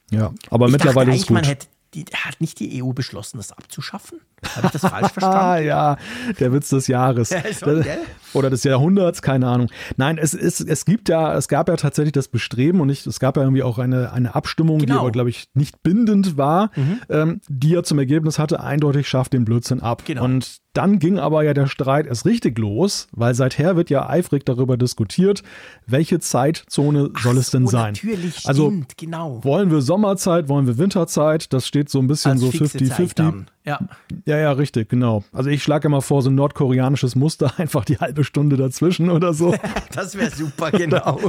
Ja, 0.10 0.34
aber 0.50 0.68
ich 0.68 0.72
mittlerweile 0.72 1.14
ist 1.14 1.22
es 1.22 1.28
gut. 1.28 1.36
Man 1.36 1.44
hätte, 1.44 1.68
die, 1.94 2.06
hat 2.14 2.42
nicht 2.42 2.60
die 2.60 2.84
EU 2.84 2.92
beschlossen, 2.94 3.38
das 3.38 3.52
abzuschaffen? 3.52 4.22
Habe 4.56 4.68
ich 4.68 4.72
das 4.72 4.82
falsch 4.82 5.12
verstanden? 5.12 5.38
Ah, 5.38 5.58
ja, 5.60 5.98
der 6.40 6.54
Witz 6.54 6.70
des 6.70 6.88
Jahres. 6.88 7.30
Ja, 7.40 7.54
schon, 7.54 7.86
Oder 8.34 8.50
des 8.50 8.64
Jahrhunderts, 8.64 9.22
keine 9.22 9.48
Ahnung. 9.48 9.70
Nein, 9.98 10.18
es, 10.18 10.34
es, 10.34 10.60
es 10.60 10.86
gibt 10.86 11.10
ja, 11.10 11.36
es 11.36 11.48
gab 11.48 11.70
ja 11.70 11.76
tatsächlich 11.78 12.12
das 12.12 12.28
Bestreben 12.28 12.82
und 12.82 12.90
ich, 12.90 13.06
es 13.06 13.20
gab 13.20 13.38
ja 13.38 13.44
irgendwie 13.44 13.64
auch 13.64 13.80
eine, 13.80 14.12
eine 14.12 14.36
Abstimmung, 14.36 14.80
genau. 14.80 14.94
die 14.94 15.00
aber, 15.00 15.12
glaube 15.12 15.30
ich, 15.30 15.48
nicht 15.54 15.82
bindend 15.84 16.38
war, 16.38 16.72
mhm. 16.76 17.00
ähm, 17.10 17.42
die 17.48 17.70
ja 17.70 17.84
zum 17.84 17.98
Ergebnis 18.00 18.40
hatte, 18.40 18.62
eindeutig 18.62 19.08
schafft 19.08 19.34
den 19.34 19.46
Blödsinn 19.46 19.82
ab. 19.82 20.04
Genau. 20.06 20.24
Und 20.24 20.60
dann 20.74 21.00
ging 21.00 21.18
aber 21.18 21.44
ja 21.44 21.54
der 21.54 21.68
Streit 21.68 22.06
erst 22.06 22.26
richtig 22.26 22.58
los, 22.60 23.08
weil 23.12 23.34
seither 23.34 23.76
wird 23.76 23.90
ja 23.90 24.08
eifrig 24.08 24.46
darüber 24.46 24.78
diskutiert, 24.78 25.42
welche 25.88 26.20
Zeitzone 26.20 27.10
Ach 27.14 27.22
soll 27.22 27.38
es 27.38 27.50
denn 27.50 27.66
so, 27.66 27.72
sein? 27.72 27.94
Natürlich, 27.94 28.46
also 28.46 28.70
stimmt, 28.70 28.98
genau. 28.98 29.44
Wollen 29.44 29.72
wir 29.72 29.82
Sommerzeit, 29.82 30.48
wollen 30.48 30.68
wir 30.68 30.78
Winterzeit? 30.78 31.52
Das 31.54 31.68
steht 31.68 31.90
so 31.90 32.00
ein 32.00 32.08
bisschen 32.08 32.34
Als 32.34 32.42
so 32.42 32.50
50-50. 32.50 33.46
Ja. 33.66 33.80
Ja, 34.30 34.38
ja, 34.38 34.52
richtig, 34.52 34.90
genau. 34.90 35.24
Also 35.34 35.50
ich 35.50 35.64
schlage 35.64 35.88
immer 35.88 36.04
vor, 36.04 36.22
so 36.22 36.30
ein 36.30 36.36
nordkoreanisches 36.36 37.16
Muster, 37.16 37.52
einfach 37.58 37.84
die 37.84 37.98
halbe 37.98 38.24
Stunde 38.24 38.58
dazwischen 38.58 39.10
oder 39.10 39.34
so. 39.34 39.56
das 39.94 40.16
wäre 40.16 40.30
super, 40.30 40.72
genau. 40.72 41.20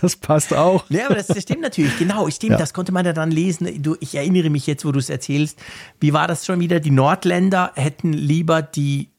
Das 0.00 0.16
passt 0.16 0.54
auch. 0.54 0.84
Ja, 0.88 1.06
aber 1.06 1.16
das, 1.16 1.42
stimmt 1.42 1.60
natürlich, 1.60 1.96
genau. 1.98 2.28
Stimmt, 2.30 2.52
ja. 2.52 2.58
das 2.58 2.72
konnte 2.72 2.90
man 2.90 3.04
ja 3.04 3.12
dann 3.12 3.30
lesen. 3.30 3.82
Du, 3.82 3.96
ich 4.00 4.14
erinnere 4.14 4.48
mich 4.48 4.66
jetzt, 4.66 4.84
wo 4.86 4.92
du 4.92 4.98
es 4.98 5.10
erzählst. 5.10 5.58
Wie 6.00 6.12
war 6.14 6.26
das 6.26 6.46
schon 6.46 6.58
wieder? 6.60 6.80
Die 6.80 6.90
Nordländer 6.90 7.72
hätten 7.74 8.14
lieber 8.14 8.62
die 8.62 9.10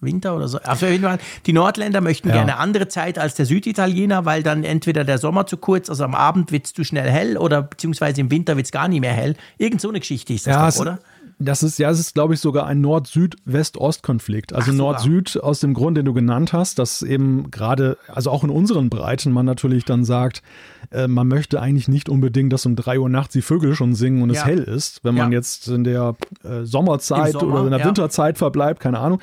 Winter 0.00 0.34
oder 0.34 0.48
so. 0.48 0.58
Auf 0.60 0.82
jeden 0.82 1.04
Fall, 1.04 1.18
die 1.46 1.52
Nordländer 1.52 2.00
möchten 2.00 2.28
ja. 2.28 2.34
gerne 2.34 2.56
andere 2.58 2.88
Zeit 2.88 3.18
als 3.18 3.34
der 3.34 3.46
Süditaliener, 3.46 4.24
weil 4.24 4.42
dann 4.42 4.64
entweder 4.64 5.04
der 5.04 5.18
Sommer 5.18 5.46
zu 5.46 5.58
kurz, 5.58 5.88
also 5.88 6.04
am 6.04 6.14
Abend 6.14 6.50
wird 6.52 6.66
es 6.66 6.72
zu 6.72 6.84
schnell 6.84 7.08
hell 7.08 7.36
oder 7.36 7.62
beziehungsweise 7.62 8.20
im 8.20 8.30
Winter 8.30 8.56
wird 8.56 8.66
es 8.66 8.72
gar 8.72 8.88
nicht 8.88 9.00
mehr 9.00 9.12
hell. 9.12 9.36
Irgend 9.58 9.80
so 9.80 9.88
eine 9.88 10.00
Geschichte 10.00 10.32
ist 10.32 10.46
das 10.46 10.54
ja, 10.54 10.70
doch, 10.70 10.80
oder? 10.80 10.98
Das 11.42 11.62
ist, 11.62 11.78
ja, 11.78 11.90
es 11.90 11.98
ist, 11.98 12.12
glaube 12.12 12.34
ich, 12.34 12.40
sogar 12.40 12.66
ein 12.66 12.82
Nord-Süd-West-Ost-Konflikt. 12.82 14.52
Also 14.52 14.72
Nord-Süd 14.72 15.42
aus 15.42 15.60
dem 15.60 15.72
Grund, 15.72 15.96
den 15.96 16.04
du 16.04 16.12
genannt 16.12 16.52
hast, 16.52 16.78
dass 16.78 17.02
eben 17.02 17.50
gerade, 17.50 17.96
also 18.08 18.30
auch 18.30 18.44
in 18.44 18.50
unseren 18.50 18.90
Breiten 18.90 19.32
man 19.32 19.46
natürlich 19.46 19.86
dann 19.86 20.04
sagt, 20.04 20.42
äh, 20.90 21.08
man 21.08 21.28
möchte 21.28 21.60
eigentlich 21.60 21.88
nicht 21.88 22.10
unbedingt, 22.10 22.52
dass 22.52 22.66
um 22.66 22.76
drei 22.76 22.98
Uhr 22.98 23.08
nachts 23.08 23.32
die 23.32 23.40
Vögel 23.40 23.74
schon 23.74 23.94
singen 23.94 24.22
und 24.22 24.30
ja. 24.30 24.40
es 24.40 24.46
hell 24.46 24.62
ist, 24.62 25.02
wenn 25.02 25.14
man 25.14 25.32
ja. 25.32 25.38
jetzt 25.38 25.68
in 25.68 25.84
der 25.84 26.14
äh, 26.44 26.64
Sommerzeit 26.64 27.32
Sommer, 27.32 27.54
oder 27.54 27.64
in 27.64 27.70
der. 27.70 27.86
Winterzeit 27.86 28.36
verbleibt, 28.36 28.80
keine 28.80 28.98
Ahnung. 28.98 29.20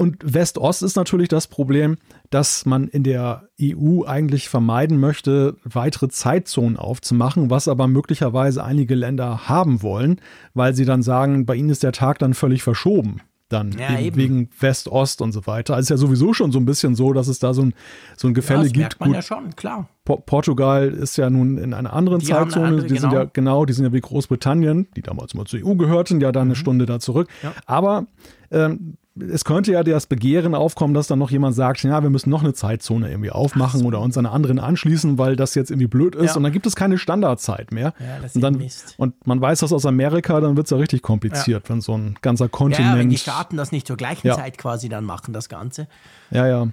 Und 0.00 0.16
West-Ost 0.22 0.82
ist 0.82 0.96
natürlich 0.96 1.28
das 1.28 1.46
Problem, 1.46 1.98
dass 2.30 2.64
man 2.64 2.88
in 2.88 3.02
der 3.02 3.50
EU 3.60 4.04
eigentlich 4.06 4.48
vermeiden 4.48 4.98
möchte, 4.98 5.56
weitere 5.62 6.08
Zeitzonen 6.08 6.78
aufzumachen, 6.78 7.50
was 7.50 7.68
aber 7.68 7.86
möglicherweise 7.86 8.64
einige 8.64 8.94
Länder 8.94 9.46
haben 9.46 9.82
wollen, 9.82 10.22
weil 10.54 10.74
sie 10.74 10.86
dann 10.86 11.02
sagen, 11.02 11.44
bei 11.44 11.54
ihnen 11.54 11.68
ist 11.68 11.82
der 11.82 11.92
Tag 11.92 12.18
dann 12.18 12.32
völlig 12.32 12.62
verschoben. 12.62 13.20
Dann 13.50 13.72
ja, 13.72 13.98
eben, 13.98 14.16
wegen 14.16 14.48
West-Ost 14.58 15.20
und 15.20 15.32
so 15.32 15.46
weiter. 15.46 15.74
Also 15.74 15.82
ist 15.82 15.90
ja 15.90 15.96
sowieso 15.98 16.32
schon 16.32 16.50
so 16.50 16.58
ein 16.58 16.64
bisschen 16.64 16.94
so, 16.94 17.12
dass 17.12 17.28
es 17.28 17.38
da 17.38 17.52
so 17.52 17.60
ein, 17.60 17.74
so 18.16 18.26
ein 18.26 18.32
Gefälle 18.32 18.60
ja, 18.60 18.64
das 18.64 18.72
gibt. 18.72 18.80
Merkt 18.80 19.00
man 19.00 19.08
Gut, 19.10 19.16
ja 19.16 19.22
schon, 19.22 19.54
klar. 19.54 19.88
Portugal 20.04 20.88
ist 20.88 21.18
ja 21.18 21.28
nun 21.28 21.58
in 21.58 21.74
einer 21.74 21.92
anderen 21.92 22.20
die 22.20 22.26
Zeitzone. 22.26 22.68
Andere, 22.68 22.86
die 22.86 22.94
genau. 22.94 23.00
sind 23.00 23.12
ja 23.12 23.24
genau, 23.24 23.66
die 23.66 23.74
sind 23.74 23.84
ja 23.84 23.92
wie 23.92 24.00
Großbritannien, 24.00 24.88
die 24.96 25.02
damals 25.02 25.34
mal 25.34 25.44
zur 25.44 25.60
EU 25.62 25.74
gehörten, 25.74 26.22
ja 26.22 26.32
dann 26.32 26.44
eine 26.44 26.50
mhm. 26.52 26.54
Stunde 26.54 26.86
da 26.86 27.00
zurück. 27.00 27.28
Ja. 27.42 27.52
Aber 27.66 28.06
ähm, 28.50 28.96
es 29.20 29.44
könnte 29.44 29.72
ja 29.72 29.82
das 29.82 30.06
Begehren 30.06 30.54
aufkommen, 30.54 30.94
dass 30.94 31.06
dann 31.06 31.18
noch 31.18 31.30
jemand 31.30 31.54
sagt, 31.54 31.82
ja, 31.82 32.02
wir 32.02 32.10
müssen 32.10 32.30
noch 32.30 32.42
eine 32.42 32.54
Zeitzone 32.54 33.10
irgendwie 33.10 33.30
aufmachen 33.30 33.80
so. 33.80 33.86
oder 33.86 34.00
uns 34.00 34.16
an 34.16 34.26
eine 34.26 34.34
anderen 34.34 34.58
anschließen, 34.58 35.18
weil 35.18 35.36
das 35.36 35.54
jetzt 35.54 35.70
irgendwie 35.70 35.86
blöd 35.86 36.14
ist. 36.14 36.30
Ja. 36.30 36.36
Und 36.36 36.42
dann 36.42 36.52
gibt 36.52 36.66
es 36.66 36.76
keine 36.76 36.98
Standardzeit 36.98 37.72
mehr. 37.72 37.92
Ja, 37.98 38.20
das 38.22 38.34
und, 38.34 38.42
dann, 38.42 38.62
und 38.96 39.26
man 39.26 39.40
weiß 39.40 39.60
das 39.60 39.72
aus 39.72 39.86
Amerika, 39.86 40.40
dann 40.40 40.56
wird 40.56 40.66
es 40.66 40.70
ja 40.70 40.76
richtig 40.76 41.02
kompliziert, 41.02 41.64
ja. 41.64 41.70
wenn 41.70 41.80
so 41.80 41.96
ein 41.96 42.16
ganzer 42.22 42.48
Kontinent. 42.48 42.94
Ja, 42.94 42.98
wenn 42.98 43.10
die 43.10 43.18
Staaten 43.18 43.56
das 43.56 43.72
nicht 43.72 43.86
zur 43.86 43.96
gleichen 43.96 44.32
Zeit 44.32 44.58
quasi 44.58 44.88
dann 44.88 45.04
machen, 45.04 45.32
das 45.32 45.48
Ganze. 45.48 45.88
Ja, 46.30 46.46
ja. 46.46 46.68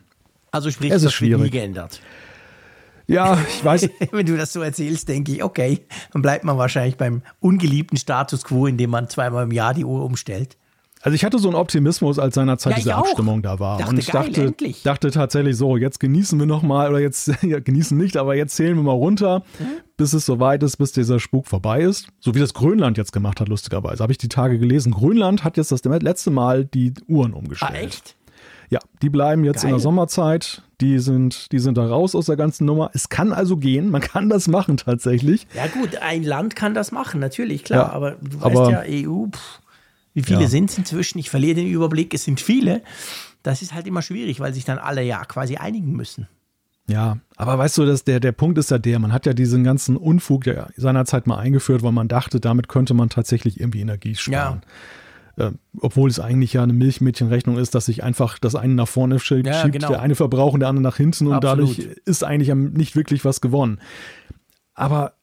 Also 0.51 0.71
sprich, 0.71 0.91
es 0.91 0.97
ist 0.97 1.05
das 1.05 1.13
schwierig. 1.13 1.39
wird 1.39 1.53
nie 1.53 1.59
geändert. 1.59 2.01
Ja, 3.07 3.37
ich 3.47 3.63
weiß. 3.63 3.89
Wenn 4.11 4.25
du 4.25 4.35
das 4.35 4.51
so 4.51 4.61
erzählst, 4.61 5.07
denke 5.07 5.31
ich, 5.31 5.43
okay, 5.43 5.85
dann 6.11 6.21
bleibt 6.21 6.43
man 6.43 6.57
wahrscheinlich 6.57 6.97
beim 6.97 7.21
ungeliebten 7.39 7.97
Status 7.97 8.43
quo, 8.43 8.67
indem 8.67 8.89
man 8.89 9.07
zweimal 9.07 9.45
im 9.45 9.51
Jahr 9.51 9.73
die 9.73 9.85
Uhr 9.85 10.03
umstellt. 10.03 10.57
Also 11.01 11.15
ich 11.15 11.23
hatte 11.23 11.37
so 11.39 11.47
einen 11.47 11.55
Optimismus, 11.55 12.17
als 12.19 12.35
seinerzeit 12.35 12.73
Ja, 12.73 12.77
diese 12.79 12.97
auch. 12.97 13.01
Abstimmung 13.07 13.41
da 13.41 13.59
war. 13.59 13.77
Dachte, 13.77 13.91
und 13.91 13.99
ich 13.99 14.07
geil, 14.11 14.25
dachte, 14.25 14.43
endlich. 14.45 14.83
dachte 14.83 15.11
tatsächlich 15.11 15.55
so, 15.55 15.77
jetzt 15.77 15.99
genießen 15.99 16.37
wir 16.39 16.45
noch 16.47 16.63
mal, 16.63 16.89
oder 16.89 16.99
jetzt 16.99 17.27
ja, 17.43 17.59
genießen 17.59 17.97
nicht, 17.97 18.17
aber 18.17 18.35
jetzt 18.35 18.55
zählen 18.55 18.75
wir 18.75 18.83
mal 18.83 18.91
runter, 18.93 19.43
Mhm. 19.59 19.65
bis 19.95 20.13
es 20.13 20.25
soweit 20.25 20.63
ist, 20.63 20.77
bis 20.77 20.91
dieser 20.91 21.19
Spuk 21.19 21.47
vorbei 21.47 21.81
ist. 21.81 22.07
So 22.19 22.33
wie 22.35 22.39
das 22.39 22.53
Grönland 22.53 22.97
jetzt 22.97 23.11
gemacht 23.13 23.39
hat, 23.39 23.47
lustigerweise. 23.49 24.01
Habe 24.03 24.11
ich 24.11 24.17
die 24.17 24.29
Tage 24.29 24.57
gelesen. 24.59 24.91
Grönland 24.91 25.43
hat 25.43 25.57
jetzt 25.57 25.71
das 25.71 25.83
letzte 25.83 26.31
Mal 26.31 26.65
die 26.65 26.93
Uhren 27.07 27.33
umgestellt. 27.33 27.71
Ah, 27.73 27.77
echt? 27.77 28.15
Ja, 28.69 28.79
die 29.01 29.09
bleiben 29.09 29.45
jetzt 29.45 29.63
in 29.63 29.69
der 29.69 29.77
Geil. 29.77 29.83
Sommerzeit. 29.83 30.61
Die 30.81 30.99
sind, 30.99 31.51
die 31.53 31.59
sind 31.59 31.77
da 31.77 31.87
raus 31.87 32.15
aus 32.15 32.25
der 32.25 32.35
ganzen 32.35 32.65
Nummer. 32.65 32.91
Es 32.93 33.07
kann 33.09 33.31
also 33.31 33.55
gehen. 33.57 33.89
Man 33.91 34.01
kann 34.01 34.29
das 34.29 34.47
machen 34.47 34.75
tatsächlich. 34.77 35.47
Ja 35.55 35.67
gut, 35.67 35.95
ein 36.01 36.23
Land 36.23 36.55
kann 36.55 36.73
das 36.73 36.91
machen, 36.91 37.19
natürlich, 37.21 37.63
klar. 37.63 37.87
Ja, 37.87 37.93
aber 37.93 38.11
du 38.21 38.37
aber- 38.41 38.55
weißt 38.67 38.71
ja, 38.71 39.07
EU, 39.09 39.27
pff, 39.27 39.59
wie 40.17 40.23
viele 40.23 40.41
Ja. 40.41 40.47
sind 40.47 40.71
es 40.71 40.77
inzwischen? 40.79 41.19
Ich 41.19 41.29
verliere 41.29 41.55
den 41.55 41.67
Überblick, 41.67 42.11
es 42.15 42.23
sind 42.23 42.41
viele. 42.41 42.81
Das 43.43 43.61
ist 43.61 43.73
halt 43.75 43.85
immer 43.85 44.01
schwierig, 44.01 44.39
weil 44.39 44.51
sich 44.51 44.65
dann 44.65 44.79
alle 44.79 45.03
ja 45.03 45.23
quasi 45.25 45.57
einigen 45.57 45.91
müssen. 45.91 46.27
Ja, 46.89 47.17
aber 47.35 47.57
weißt 47.59 47.77
du, 47.77 47.85
dass 47.85 48.03
der, 48.03 48.19
der 48.19 48.31
Punkt 48.31 48.57
ist 48.57 48.71
ja 48.71 48.79
der, 48.79 48.97
man 48.97 49.13
hat 49.13 49.27
ja 49.27 49.33
diesen 49.33 49.63
ganzen 49.63 49.95
Unfug 49.95 50.47
ja 50.47 50.69
seinerzeit 50.75 51.27
mal 51.27 51.37
eingeführt, 51.37 51.83
weil 51.83 51.91
man 51.91 52.07
dachte, 52.07 52.39
damit 52.39 52.67
könnte 52.67 52.95
man 52.95 53.09
tatsächlich 53.09 53.59
irgendwie 53.59 53.81
Energie 53.81 54.15
sparen. 54.15 54.61
Äh, 55.35 55.51
obwohl 55.79 56.09
es 56.09 56.19
eigentlich 56.19 56.53
ja 56.53 56.63
eine 56.63 56.73
Milchmädchenrechnung 56.73 57.59
ist, 57.59 57.75
dass 57.75 57.85
sich 57.85 58.03
einfach 58.03 58.39
das 58.39 58.55
eine 58.55 58.73
nach 58.73 58.87
vorne 58.87 59.19
schiebt, 59.19 59.45
Ja, 59.45 59.67
genau. 59.67 59.89
der 59.89 60.01
eine 60.01 60.15
verbrauchen, 60.15 60.61
der 60.61 60.69
andere 60.69 60.81
nach 60.81 60.97
hinten 60.97 61.27
und 61.27 61.33
Absolut. 61.33 61.77
dadurch 61.77 61.97
ist 62.05 62.23
eigentlich 62.23 62.51
nicht 62.55 62.95
wirklich 62.95 63.23
was 63.23 63.39
gewonnen. 63.39 63.79
Aber 64.73 65.13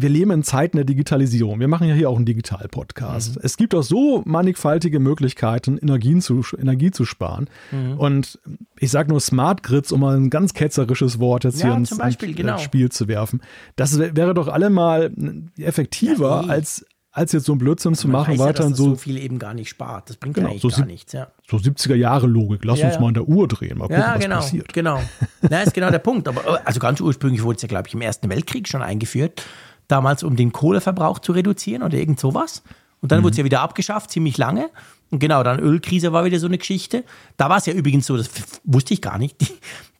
wir 0.00 0.08
leben 0.08 0.30
in 0.30 0.42
Zeiten 0.44 0.76
der 0.78 0.84
Digitalisierung. 0.86 1.60
Wir 1.60 1.68
machen 1.68 1.86
ja 1.88 1.94
hier 1.94 2.08
auch 2.08 2.16
einen 2.16 2.24
Digital-Podcast. 2.24 3.34
Mhm. 3.36 3.40
Es 3.44 3.56
gibt 3.58 3.74
auch 3.74 3.82
so 3.82 4.22
mannigfaltige 4.24 5.00
Möglichkeiten, 5.00 5.76
Energien 5.76 6.20
zu, 6.22 6.42
Energie 6.58 6.90
zu 6.92 7.04
sparen. 7.04 7.50
Mhm. 7.72 7.98
Und 7.98 8.38
ich 8.78 8.90
sage 8.90 9.10
nur 9.10 9.20
Smart 9.20 9.62
Grids, 9.62 9.92
um 9.92 10.00
mal 10.00 10.16
ein 10.16 10.30
ganz 10.30 10.54
ketzerisches 10.54 11.18
Wort 11.18 11.44
jetzt 11.44 11.60
Ja, 11.60 11.66
hier 11.68 11.76
ins, 11.76 11.98
Beispiel, 11.98 12.28
ins 12.30 12.36
genau. 12.38 12.58
Spiel 12.58 12.90
zu 12.90 13.08
werfen. 13.08 13.42
Das 13.76 13.98
wär- 13.98 14.16
wäre 14.16 14.32
doch 14.32 14.48
allemal 14.48 15.12
effektiver, 15.58 16.36
Ja, 16.40 16.42
nee. 16.46 16.48
als, 16.52 16.86
als 17.10 17.32
jetzt 17.32 17.44
so 17.44 17.52
einen 17.52 17.58
Blödsinn 17.58 17.94
zu 17.94 18.08
Man 18.08 18.22
machen, 18.22 18.34
ja, 18.34 18.40
weiterhin 18.40 18.70
das 18.72 18.78
so, 18.78 18.90
so 18.90 18.96
viel 18.96 19.18
eben 19.18 19.38
gar 19.38 19.52
nicht 19.54 19.68
spart. 19.68 20.08
Das 20.08 20.16
bringt 20.16 20.34
Genau, 20.34 20.46
ja 20.48 20.52
eigentlich 20.52 20.62
so 20.62 20.68
gar 20.80 20.86
nichts, 20.86 21.12
ja. 21.12 21.28
so 21.46 21.58
70er-Jahre-Logik. 21.58 22.64
Lass 22.64 22.78
Ja, 22.80 22.88
uns 22.88 22.98
mal 22.98 23.08
an 23.08 23.14
der 23.14 23.28
Uhr 23.28 23.46
drehen, 23.48 23.78
mal 23.78 23.84
gucken, 23.88 24.00
Ja, 24.00 24.14
was 24.14 24.20
genau, 24.22 24.36
passiert. 24.36 24.72
genau. 24.72 25.00
Na, 25.42 25.60
ist 25.62 25.74
genau 25.74 25.90
der 25.90 25.98
Punkt. 25.98 26.26
Aber 26.28 26.40
äh, 26.46 26.58
also 26.64 26.80
ganz 26.80 27.00
ursprünglich 27.00 27.42
wurde 27.42 27.56
es 27.56 27.62
ja, 27.62 27.68
glaube 27.68 27.88
ich, 27.88 27.94
im 27.94 28.00
Ersten 28.00 28.30
Weltkrieg 28.30 28.66
schon 28.68 28.82
eingeführt. 28.82 29.44
Damals, 29.92 30.22
um 30.22 30.36
den 30.36 30.52
Kohleverbrauch 30.52 31.18
zu 31.18 31.32
reduzieren 31.32 31.82
oder 31.82 31.98
irgend 31.98 32.18
sowas. 32.18 32.62
Und 33.02 33.12
dann 33.12 33.22
wurde 33.22 33.32
es 33.32 33.36
ja 33.36 33.44
wieder 33.44 33.60
abgeschafft, 33.60 34.10
ziemlich 34.10 34.38
lange. 34.38 34.70
Und 35.10 35.18
genau, 35.18 35.42
dann 35.42 35.60
Ölkrise 35.60 36.14
war 36.14 36.24
wieder 36.24 36.38
so 36.38 36.46
eine 36.46 36.56
Geschichte. 36.56 37.04
Da 37.36 37.50
war 37.50 37.58
es 37.58 37.66
ja 37.66 37.74
übrigens 37.74 38.06
so, 38.06 38.16
das 38.16 38.30
wusste 38.64 38.94
ich 38.94 39.02
gar 39.02 39.18
nicht. 39.18 39.36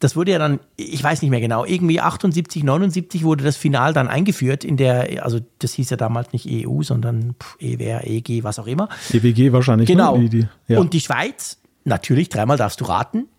Das 0.00 0.16
wurde 0.16 0.32
ja 0.32 0.38
dann, 0.40 0.58
ich 0.76 1.00
weiß 1.00 1.22
nicht 1.22 1.30
mehr 1.30 1.40
genau, 1.40 1.64
irgendwie 1.64 2.00
78, 2.00 2.64
79 2.64 3.22
wurde 3.22 3.44
das 3.44 3.56
Final 3.56 3.92
dann 3.92 4.08
eingeführt 4.08 4.64
in 4.64 4.76
der, 4.76 5.24
also 5.24 5.38
das 5.60 5.74
hieß 5.74 5.90
ja 5.90 5.96
damals 5.96 6.32
nicht 6.32 6.48
EU, 6.50 6.82
sondern 6.82 7.36
EWR, 7.60 8.04
EG, 8.04 8.42
was 8.42 8.58
auch 8.58 8.66
immer. 8.66 8.88
EWG 9.12 9.52
wahrscheinlich. 9.52 9.86
Genau. 9.86 10.16
Ne? 10.16 10.28
Die, 10.28 10.40
die, 10.40 10.48
ja. 10.66 10.80
Und 10.80 10.92
die 10.92 11.00
Schweiz, 11.00 11.58
natürlich, 11.84 12.28
dreimal 12.28 12.56
darfst 12.56 12.80
du 12.80 12.84
raten. 12.84 13.28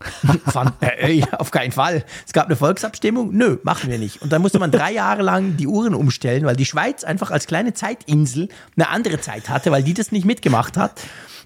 Äh, 0.82 1.20
äh, 1.20 1.24
auf 1.38 1.52
keinen 1.52 1.72
Fall. 1.72 2.04
Es 2.26 2.34
gab 2.34 2.46
eine 2.46 2.56
Volksabstimmung. 2.56 3.32
Nö, 3.34 3.58
machen 3.64 3.90
wir 3.90 3.98
nicht. 3.98 4.22
Und 4.22 4.32
dann 4.32 4.42
musste 4.42 4.60
man 4.60 4.72
drei 4.72 4.92
Jahre 4.92 5.22
lang 5.22 5.58
die 5.58 5.68
Uhren 5.68 5.96
umstellen, 5.96 6.46
weil 6.46 6.56
die 6.56 6.66
Schweiz 6.66 7.04
einfach 7.04 7.32
als 7.32 7.48
kleine 7.48 7.74
Zeitinsel 7.74 8.50
eine 8.76 8.90
andere 8.90 9.20
Zeit 9.20 9.50
hatte, 9.50 9.72
weil 9.72 9.84
die 9.84 9.94
das 9.94 10.12
nicht 10.12 10.26
mitgemacht 10.26 10.78
hat. 10.78 11.02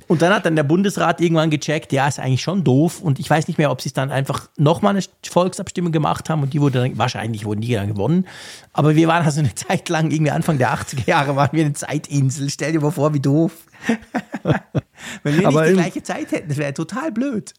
Und 0.07 0.21
dann 0.21 0.33
hat 0.33 0.45
dann 0.45 0.55
der 0.55 0.63
Bundesrat 0.63 1.19
irgendwann 1.19 1.49
gecheckt, 1.49 1.91
ja, 1.91 2.07
ist 2.07 2.19
eigentlich 2.19 2.41
schon 2.41 2.63
doof. 2.63 3.01
Und 3.01 3.19
ich 3.19 3.29
weiß 3.29 3.47
nicht 3.47 3.57
mehr, 3.57 3.71
ob 3.71 3.81
sie 3.81 3.89
es 3.89 3.93
dann 3.93 4.09
einfach 4.11 4.49
nochmal 4.57 4.95
eine 4.95 5.03
Volksabstimmung 5.29 5.91
gemacht 5.91 6.29
haben 6.29 6.43
und 6.43 6.53
die 6.53 6.61
wurde 6.61 6.79
dann, 6.81 6.97
wahrscheinlich 6.97 7.43
wurden 7.45 7.61
die 7.61 7.73
dann 7.73 7.89
gewonnen. 7.89 8.25
Aber 8.73 8.95
wir 8.95 9.07
waren 9.07 9.25
also 9.25 9.39
eine 9.41 9.53
Zeit 9.53 9.89
lang, 9.89 10.09
irgendwie 10.11 10.31
Anfang 10.31 10.57
der 10.57 10.73
80er 10.73 11.05
Jahre, 11.07 11.35
waren 11.35 11.49
wir 11.51 11.65
eine 11.65 11.73
Zeitinsel. 11.73 12.49
Stell 12.49 12.71
dir 12.71 12.79
mal 12.81 12.91
vor, 12.91 13.13
wie 13.13 13.19
doof. 13.19 13.51
Wenn 15.23 15.37
wir 15.39 15.47
Aber 15.47 15.61
nicht 15.61 15.67
die 15.67 15.71
im- 15.71 15.77
gleiche 15.77 16.03
Zeit 16.03 16.31
hätten, 16.31 16.49
das 16.49 16.57
wäre 16.57 16.73
total 16.73 17.11
blöd. 17.11 17.53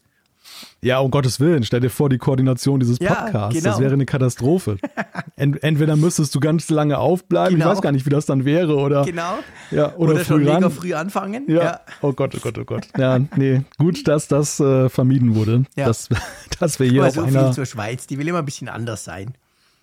Ja, 0.81 0.99
um 0.99 1.11
Gottes 1.11 1.39
Willen, 1.39 1.63
stell 1.63 1.79
dir 1.81 1.89
vor, 1.89 2.09
die 2.09 2.17
Koordination 2.17 2.79
dieses 2.79 2.99
Ja, 2.99 3.13
Podcasts, 3.13 3.55
genau. 3.59 3.69
das 3.71 3.79
wäre 3.79 3.93
eine 3.93 4.05
Katastrophe. 4.05 4.77
Ent, 5.35 5.61
entweder 5.63 5.95
müsstest 5.95 6.33
du 6.35 6.39
ganz 6.39 6.69
lange 6.69 6.97
aufbleiben, 6.97 7.55
Genau. 7.55 7.65
ich 7.71 7.75
weiß 7.77 7.81
gar 7.81 7.91
nicht, 7.91 8.05
wie 8.05 8.09
das 8.09 8.25
dann 8.25 8.45
wäre, 8.45 8.75
oder, 8.77 9.03
Genau. 9.05 9.39
ja, 9.71 9.93
oder, 9.95 10.13
Oder, 10.13 10.25
schon 10.25 10.37
früh 10.41 10.45
mega 10.45 10.57
ran. 10.59 10.71
früh 10.71 10.93
anfangen. 10.93 11.43
Ja. 11.49 11.79
Oh 12.01 12.13
Gott, 12.13 12.33
oh 12.35 12.39
Gott, 12.41 12.57
oh 12.57 12.65
Gott. 12.65 12.87
Ja, 12.97 13.19
nee, 13.35 13.61
gut, 13.77 14.07
dass 14.07 14.27
das 14.27 14.59
äh, 14.59 14.89
vermieden 14.89 15.35
wurde, 15.35 15.63
Ja. 15.75 15.85
dass, 15.87 16.09
dass 16.59 16.79
wir 16.79 16.87
hier 16.89 17.05
auf 17.05 17.13
so 17.13 17.25
viel 17.25 17.37
einer. 17.37 17.51
zur 17.51 17.65
Schweiz, 17.65 18.07
die 18.07 18.17
will 18.17 18.27
immer 18.27 18.39
ein 18.39 18.45
bisschen 18.45 18.69
anders 18.69 19.03
sein. 19.03 19.33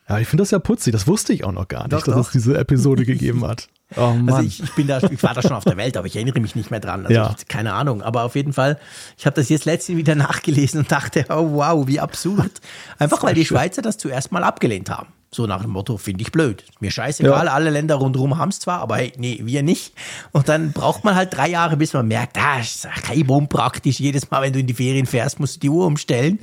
Ja, 0.08 0.18
ich 0.20 0.28
finde 0.28 0.42
das 0.42 0.52
ja 0.52 0.58
putzig, 0.60 0.92
das 0.92 1.06
wusste 1.06 1.32
ich 1.32 1.44
auch 1.44 1.52
noch 1.52 1.66
gar 1.68 1.82
nicht, 1.84 1.92
Doch, 1.92 2.04
dass 2.04 2.14
doch. 2.14 2.26
es 2.26 2.30
diese 2.30 2.56
Episode 2.56 3.04
gegeben 3.04 3.44
hat. 3.44 3.68
Oh. 3.94 4.14
Also 4.26 4.40
ich, 4.40 4.62
ich 4.62 4.74
bin 4.74 4.88
da, 4.88 4.98
ich 5.00 5.22
war 5.22 5.32
da 5.34 5.42
schon 5.42 5.52
auf 5.52 5.64
der 5.64 5.76
Welt, 5.76 5.96
aber 5.96 6.06
ich 6.08 6.16
erinnere 6.16 6.40
mich 6.40 6.56
nicht 6.56 6.70
mehr 6.72 6.80
dran. 6.80 7.02
Also 7.06 7.14
Ja. 7.14 7.34
ich, 7.38 7.46
keine 7.46 7.72
Ahnung. 7.74 8.02
Aber 8.02 8.24
auf 8.24 8.34
jeden 8.34 8.52
Fall, 8.52 8.78
ich 9.16 9.26
habe 9.26 9.36
das 9.36 9.48
jetzt 9.48 9.64
letztens 9.64 9.96
wieder 9.98 10.14
nachgelesen 10.16 10.80
und 10.80 10.90
dachte, 10.90 11.24
oh 11.28 11.52
wow, 11.52 11.86
wie 11.86 12.00
absurd. 12.00 12.50
Einfach 12.98 13.22
weil 13.22 13.34
die 13.34 13.44
Schweizer 13.46 13.82
das 13.82 13.96
zuerst 13.98 14.32
mal 14.32 14.42
abgelehnt 14.42 14.90
haben. 14.90 15.08
So 15.30 15.46
nach 15.46 15.60
dem 15.62 15.70
Motto, 15.70 15.98
finde 15.98 16.22
ich 16.22 16.32
blöd. 16.32 16.64
Mir 16.80 16.90
scheißegal, 16.90 17.46
Ja. 17.46 17.52
alle 17.52 17.70
Länder 17.70 17.96
rundherum 17.96 18.38
haben 18.38 18.48
es 18.48 18.58
zwar, 18.60 18.80
aber 18.80 18.96
hey, 18.96 19.12
nee, 19.18 19.40
wir 19.42 19.62
nicht. 19.62 19.92
Und 20.32 20.48
dann 20.48 20.72
braucht 20.72 21.04
man 21.04 21.14
halt 21.14 21.36
drei 21.36 21.48
Jahre, 21.48 21.76
bis 21.76 21.92
man 21.92 22.08
merkt, 22.08 22.38
ah, 22.38 22.58
ist 22.60 22.88
kein 23.02 23.28
unpraktisch. 23.28 23.98
Jedes 24.00 24.30
Mal, 24.30 24.42
wenn 24.42 24.52
du 24.52 24.60
in 24.60 24.66
die 24.66 24.74
Ferien 24.74 25.04
fährst, 25.06 25.38
musst 25.38 25.56
du 25.56 25.60
die 25.60 25.68
Uhr 25.70 25.86
umstellen. 25.86 26.38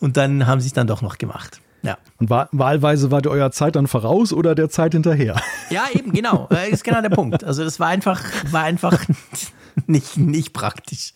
Und 0.00 0.16
dann 0.16 0.46
haben 0.46 0.60
sie 0.60 0.68
es 0.68 0.72
dann 0.74 0.86
doch 0.86 1.02
noch 1.02 1.18
gemacht. 1.18 1.60
Ja. 1.86 1.98
Und 2.18 2.30
wahl 2.30 2.48
wahlweise 2.52 3.10
wart 3.10 3.26
ihr 3.26 3.30
eurer 3.30 3.50
Zeit 3.50 3.76
dann 3.76 3.86
voraus 3.86 4.32
oder 4.32 4.54
der 4.54 4.68
Zeit 4.68 4.92
hinterher? 4.92 5.36
Ja, 5.68 5.86
eben, 5.92 6.12
genau. 6.12 6.46
Das 6.48 6.68
ist 6.68 6.84
genau 6.84 7.00
der 7.00 7.10
Punkt. 7.10 7.42
Also 7.42 7.64
das 7.64 7.80
war 7.80 7.88
einfach, 7.88 8.22
war 8.52 8.62
einfach 8.62 9.04
nicht, 9.86 10.16
nicht 10.16 10.52
praktisch. 10.52 11.14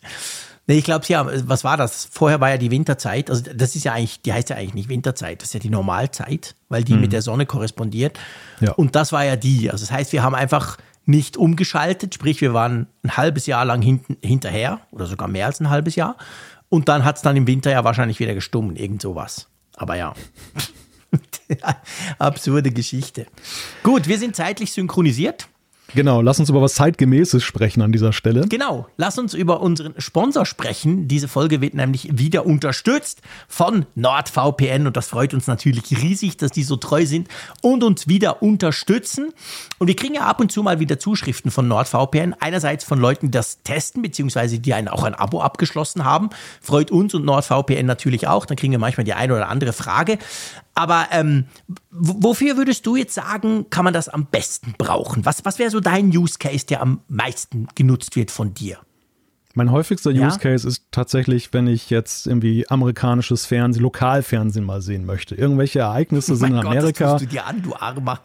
Nee, 0.67 0.79
ich 0.79 0.85
glaube, 0.85 1.05
ja, 1.07 1.25
was 1.49 1.62
war 1.62 1.77
das? 1.77 2.09
Vorher 2.11 2.41
war 2.41 2.50
ja 2.50 2.57
die 2.57 2.73
Winterzeit. 2.73 3.31
Also 3.31 3.45
das 3.55 3.77
ist 3.77 3.85
ja 3.85 3.93
eigentlich, 3.93 4.23
die 4.23 4.33
heißt 4.33 4.50
ja 4.50 4.57
eigentlich 4.57 4.75
nicht 4.75 4.89
Winterzeit, 4.89 5.41
das 5.41 5.50
ist 5.50 5.55
ja 5.55 5.61
die 5.61 5.71
Normalzeit, 5.71 6.57
weil 6.69 6.83
die 6.83 6.95
mit 6.95 7.12
der 7.12 7.23
Sonne 7.23 7.47
korrespondiert. 7.47 8.19
Ja. 8.59 8.73
Und 8.73 8.97
das 8.97 9.12
war 9.12 9.25
ja 9.25 9.37
die. 9.37 9.71
Also 9.71 9.85
das 9.85 9.93
heißt, 9.93 10.12
wir 10.12 10.25
haben 10.25 10.35
einfach 10.35 10.77
nicht 11.07 11.37
umgeschaltet, 11.37 12.15
sprich, 12.15 12.41
wir 12.41 12.55
waren 12.55 12.87
ein 13.03 13.17
halbes 13.17 13.47
Jahr 13.47 13.65
lang 13.65 13.83
hinten, 13.83 14.17
hinterher 14.21 14.81
oder 14.91 15.07
sogar 15.07 15.29
mehr 15.29 15.47
als 15.47 15.61
ein 15.61 15.71
halbes 15.71 15.97
Jahr. 15.97 16.17
Und 16.69 16.89
dann 16.89 17.05
hat 17.05 17.17
es 17.17 17.23
dann 17.23 17.37
im 17.37 17.47
Winter 17.47 17.71
ja 17.71 17.85
wahrscheinlich 17.85 18.21
wieder 18.21 18.35
gestummen, 18.35 18.77
irgend 18.77 19.03
sowas. 19.03 19.49
Aber 19.81 19.97
ja. 19.97 20.15
Absurde 22.19 22.71
Geschichte. 22.71 23.27
Gut, 23.83 24.07
wir 24.07 24.19
sind 24.19 24.37
zeitlich 24.37 24.73
synchronisiert. 24.73 25.49
Genau, 25.95 26.21
lass 26.23 26.39
uns 26.39 26.49
über 26.49 26.63
was 26.63 26.75
Zeitgemäßes 26.75 27.43
sprechen 27.43 27.83
an 27.83 27.93
dieser 27.93 28.13
Stelle. 28.13 28.47
Genau, 28.49 28.87
lass 28.97 29.19
uns 29.19 29.35
über 29.35 29.61
unseren 29.61 29.95
Sponsor 29.99 30.47
sprechen. 30.47 31.09
Diese 31.09 31.29
Folge 31.29 31.61
wird 31.61 31.75
nämlich 31.75 32.19
wieder 32.19 32.47
unterstützt 32.47 33.23
von 33.49 33.87
NordVPN 33.95 34.87
und 34.87 34.97
das 34.97 35.09
freut 35.09 35.35
uns 35.35 35.47
natürlich 35.47 35.91
riesig, 36.03 36.37
dass 36.37 36.51
die 36.53 36.63
so 36.63 36.77
treu 36.77 37.07
sind 37.07 37.29
und 37.63 37.83
uns 37.83 38.09
wieder 38.09 38.43
unterstützen. 38.43 39.33
Und 39.79 39.89
wir 39.89 39.97
kriegen 39.97 40.15
ja 40.15 40.23
ab 40.23 40.41
und 40.41 40.53
zu 40.53 40.63
mal 40.63 40.81
wieder 40.81 40.99
Zuschriften 40.99 41.51
von 41.51 41.67
NordVPN. 41.69 42.35
Einerseits 42.39 42.85
von 42.85 42.99
Leuten, 42.99 43.27
die 43.27 43.33
das 43.33 43.63
testen, 43.63 44.03
beziehungsweise 44.03 44.59
die 44.59 44.75
einen 44.75 44.89
auch 44.89 45.05
ein 45.05 45.15
Abo 45.15 45.41
abgeschlossen 45.41 46.05
haben. 46.05 46.31
Freut 46.61 46.91
uns 46.91 47.15
und 47.15 47.25
NordVPN 47.25 47.87
natürlich 47.87 48.29
auch. 48.29 48.47
Dann 48.47 48.57
kriegen 48.57 48.73
wir 48.73 48.79
manchmal 48.79 49.05
die 49.05 49.15
eine 49.15 49.35
oder 49.35 49.49
andere 49.49 49.73
Frage. 49.73 50.19
Aber 50.81 51.09
ähm, 51.11 51.45
wofür 51.91 52.57
würdest 52.57 52.87
du 52.87 52.97
jetzt 52.97 53.15
sagen, 53.15 53.69
kann 53.69 53.85
man 53.85 53.93
das 53.93 54.09
am 54.09 54.25
besten 54.25 54.75
brauchen? 54.79 55.27
Was, 55.27 55.45
was 55.45 55.59
wäre 55.59 55.71
so 55.71 55.81
dein 55.81 56.09
Use 56.09 56.39
Case, 56.39 56.65
der 56.65 56.81
am 56.81 57.01
meisten 57.07 57.69
genutzt 57.75 58.17
wird 58.17 58.31
von 58.31 58.55
dir? 58.55 58.79
Mein 59.53 59.71
häufigster 59.73 60.11
Ja? 60.11 60.29
Use 60.29 60.39
Case 60.39 60.67
ist 60.67 60.85
tatsächlich, 60.91 61.53
wenn 61.53 61.67
ich 61.67 61.91
jetzt 61.91 62.27
irgendwie 62.27 62.67
amerikanisches 62.71 63.45
Fernsehen, 63.45 63.83
Lokalfernsehen 63.83 64.65
mal 64.65 64.81
sehen 64.81 65.05
möchte. 65.05 65.35
Irgendwelche 65.35 65.81
Ereignisse 65.81 66.35
sind 66.37 66.49
in 66.49 66.55
mein 66.55 66.63
Gott, 66.63 66.77
Amerika. 66.79 67.05
das 67.05 67.21
tust 67.21 67.31
du 67.31 67.35
dir 67.37 67.47
an, 67.47 67.61
du 67.61 67.75
Armer. 67.75 68.21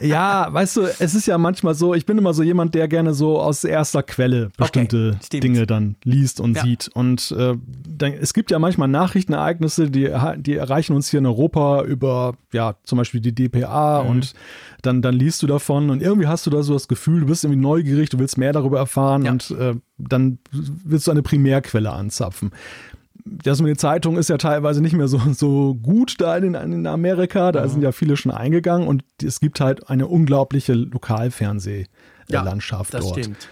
Ja, 0.00 0.48
weißt 0.52 0.76
du, 0.78 0.82
es 0.98 1.14
ist 1.14 1.26
ja 1.26 1.36
manchmal 1.36 1.74
so, 1.74 1.94
ich 1.94 2.06
bin 2.06 2.16
immer 2.18 2.32
so 2.32 2.42
jemand, 2.42 2.74
der 2.74 2.88
gerne 2.88 3.12
so 3.12 3.40
aus 3.40 3.64
erster 3.64 4.02
Quelle 4.02 4.50
bestimmte 4.56 5.18
stimmt. 5.22 5.44
Dinge 5.44 5.66
dann 5.66 5.96
liest 6.04 6.40
und 6.40 6.56
Ja. 6.56 6.62
sieht. 6.62 6.88
Und 6.94 7.32
äh, 7.38 7.54
dann, 7.86 8.12
es 8.14 8.32
gibt 8.32 8.50
ja 8.50 8.58
manchmal 8.58 8.88
Nachrichtenereignisse, 8.88 9.90
die, 9.90 10.10
die 10.38 10.54
erreichen 10.56 10.94
uns 10.94 11.10
hier 11.10 11.18
in 11.18 11.26
Europa 11.26 11.82
über, 11.84 12.34
ja, 12.52 12.74
zum 12.84 12.98
Beispiel 12.98 13.20
die 13.20 13.34
DPA 13.34 14.02
Mhm. 14.02 14.08
und 14.10 14.32
dann, 14.82 15.02
dann 15.02 15.14
liest 15.14 15.42
du 15.42 15.46
davon 15.46 15.90
und 15.90 16.00
irgendwie 16.02 16.26
hast 16.26 16.46
du 16.46 16.50
da 16.50 16.62
so 16.62 16.72
das 16.72 16.88
Gefühl, 16.88 17.20
du 17.20 17.26
bist 17.26 17.44
irgendwie 17.44 17.60
neugierig, 17.60 18.08
du 18.08 18.18
willst 18.18 18.38
mehr 18.38 18.52
darüber 18.52 18.78
erfahren 18.78 19.24
Ja. 19.26 19.32
und 19.32 19.50
äh, 19.50 19.74
dann 19.98 20.38
willst 20.52 21.06
du 21.06 21.10
eine 21.10 21.22
Primärquelle 21.22 21.92
anzapfen 21.92 22.50
das 23.24 23.60
mit 23.60 23.68
den 23.68 23.78
Zeitungen 23.78 24.18
ist 24.18 24.28
ja 24.28 24.38
teilweise 24.38 24.80
nicht 24.80 24.94
mehr 24.94 25.08
so, 25.08 25.20
so 25.32 25.74
gut 25.74 26.20
da 26.20 26.36
in, 26.36 26.54
in 26.54 26.86
Amerika. 26.86 27.50
Da 27.52 27.64
mhm. 27.64 27.70
sind 27.70 27.82
ja 27.82 27.92
viele 27.92 28.16
schon 28.16 28.32
eingegangen 28.32 28.88
und 28.88 29.04
es 29.22 29.40
gibt 29.40 29.60
halt 29.60 29.88
eine 29.88 30.06
unglaubliche 30.06 30.74
Lokalfernsehlandschaft 30.74 32.94
ja, 32.94 33.00
dort. 33.00 33.18
Stimmt. 33.18 33.48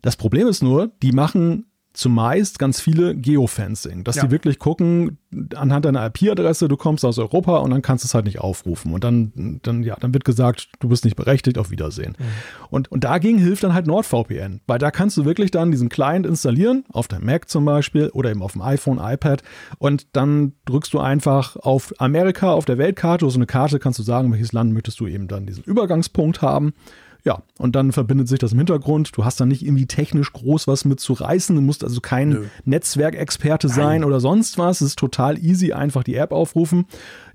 Das 0.00 0.16
Problem 0.16 0.48
ist 0.48 0.62
nur, 0.62 0.90
die 1.02 1.12
machen 1.12 1.66
zumeist 1.92 2.58
ganz 2.58 2.80
viele 2.80 3.14
Geofencing, 3.14 4.04
dass 4.04 4.16
ja. 4.16 4.24
die 4.24 4.30
wirklich 4.30 4.58
gucken, 4.58 5.18
anhand 5.54 5.84
deiner 5.84 6.06
IP-Adresse, 6.06 6.68
du 6.68 6.76
kommst 6.76 7.04
aus 7.04 7.18
Europa 7.18 7.58
und 7.58 7.70
dann 7.70 7.82
kannst 7.82 8.04
du 8.04 8.06
es 8.06 8.14
halt 8.14 8.24
nicht 8.24 8.40
aufrufen. 8.40 8.92
Und 8.92 9.04
dann, 9.04 9.60
dann, 9.62 9.82
ja, 9.82 9.96
dann 9.98 10.14
wird 10.14 10.24
gesagt, 10.24 10.68
du 10.80 10.88
bist 10.88 11.04
nicht 11.04 11.16
berechtigt, 11.16 11.58
auf 11.58 11.70
Wiedersehen. 11.70 12.16
Mhm. 12.18 12.24
Und, 12.70 12.92
und 12.92 13.04
dagegen 13.04 13.38
hilft 13.38 13.64
dann 13.64 13.74
halt 13.74 13.86
NordVPN, 13.86 14.60
weil 14.66 14.78
da 14.78 14.90
kannst 14.90 15.16
du 15.16 15.24
wirklich 15.24 15.50
dann 15.50 15.70
diesen 15.70 15.88
Client 15.88 16.26
installieren, 16.26 16.84
auf 16.92 17.08
deinem 17.08 17.26
Mac 17.26 17.48
zum 17.48 17.64
Beispiel 17.64 18.08
oder 18.10 18.30
eben 18.30 18.42
auf 18.42 18.52
dem 18.52 18.62
iPhone, 18.62 18.98
iPad 18.98 19.42
und 19.78 20.06
dann 20.12 20.52
drückst 20.64 20.92
du 20.94 21.00
einfach 21.00 21.56
auf 21.56 21.92
Amerika 21.98 22.52
auf 22.52 22.64
der 22.64 22.78
Weltkarte, 22.78 23.28
so 23.28 23.38
eine 23.38 23.46
Karte 23.46 23.78
kannst 23.78 23.98
du 23.98 24.02
sagen, 24.02 24.32
welches 24.32 24.52
Land 24.52 24.72
möchtest 24.72 25.00
du 25.00 25.06
eben 25.06 25.28
dann 25.28 25.46
diesen 25.46 25.64
Übergangspunkt 25.64 26.42
haben 26.42 26.74
ja, 27.24 27.42
und 27.56 27.76
dann 27.76 27.92
verbindet 27.92 28.26
sich 28.26 28.40
das 28.40 28.52
im 28.52 28.58
Hintergrund. 28.58 29.16
Du 29.16 29.24
hast 29.24 29.40
dann 29.40 29.46
nicht 29.46 29.64
irgendwie 29.64 29.86
technisch 29.86 30.32
groß 30.32 30.66
was 30.66 30.84
mit 30.84 30.98
zu 30.98 31.12
reißen. 31.12 31.54
Du 31.54 31.62
musst 31.62 31.84
also 31.84 32.00
kein 32.00 32.30
Nö. 32.30 32.44
Netzwerkexperte 32.64 33.68
sein 33.68 34.00
Nein. 34.00 34.04
oder 34.04 34.18
sonst 34.18 34.58
was. 34.58 34.80
Es 34.80 34.88
ist 34.88 34.98
total 34.98 35.38
easy, 35.38 35.72
einfach 35.72 36.02
die 36.02 36.16
App 36.16 36.32
aufrufen. 36.32 36.86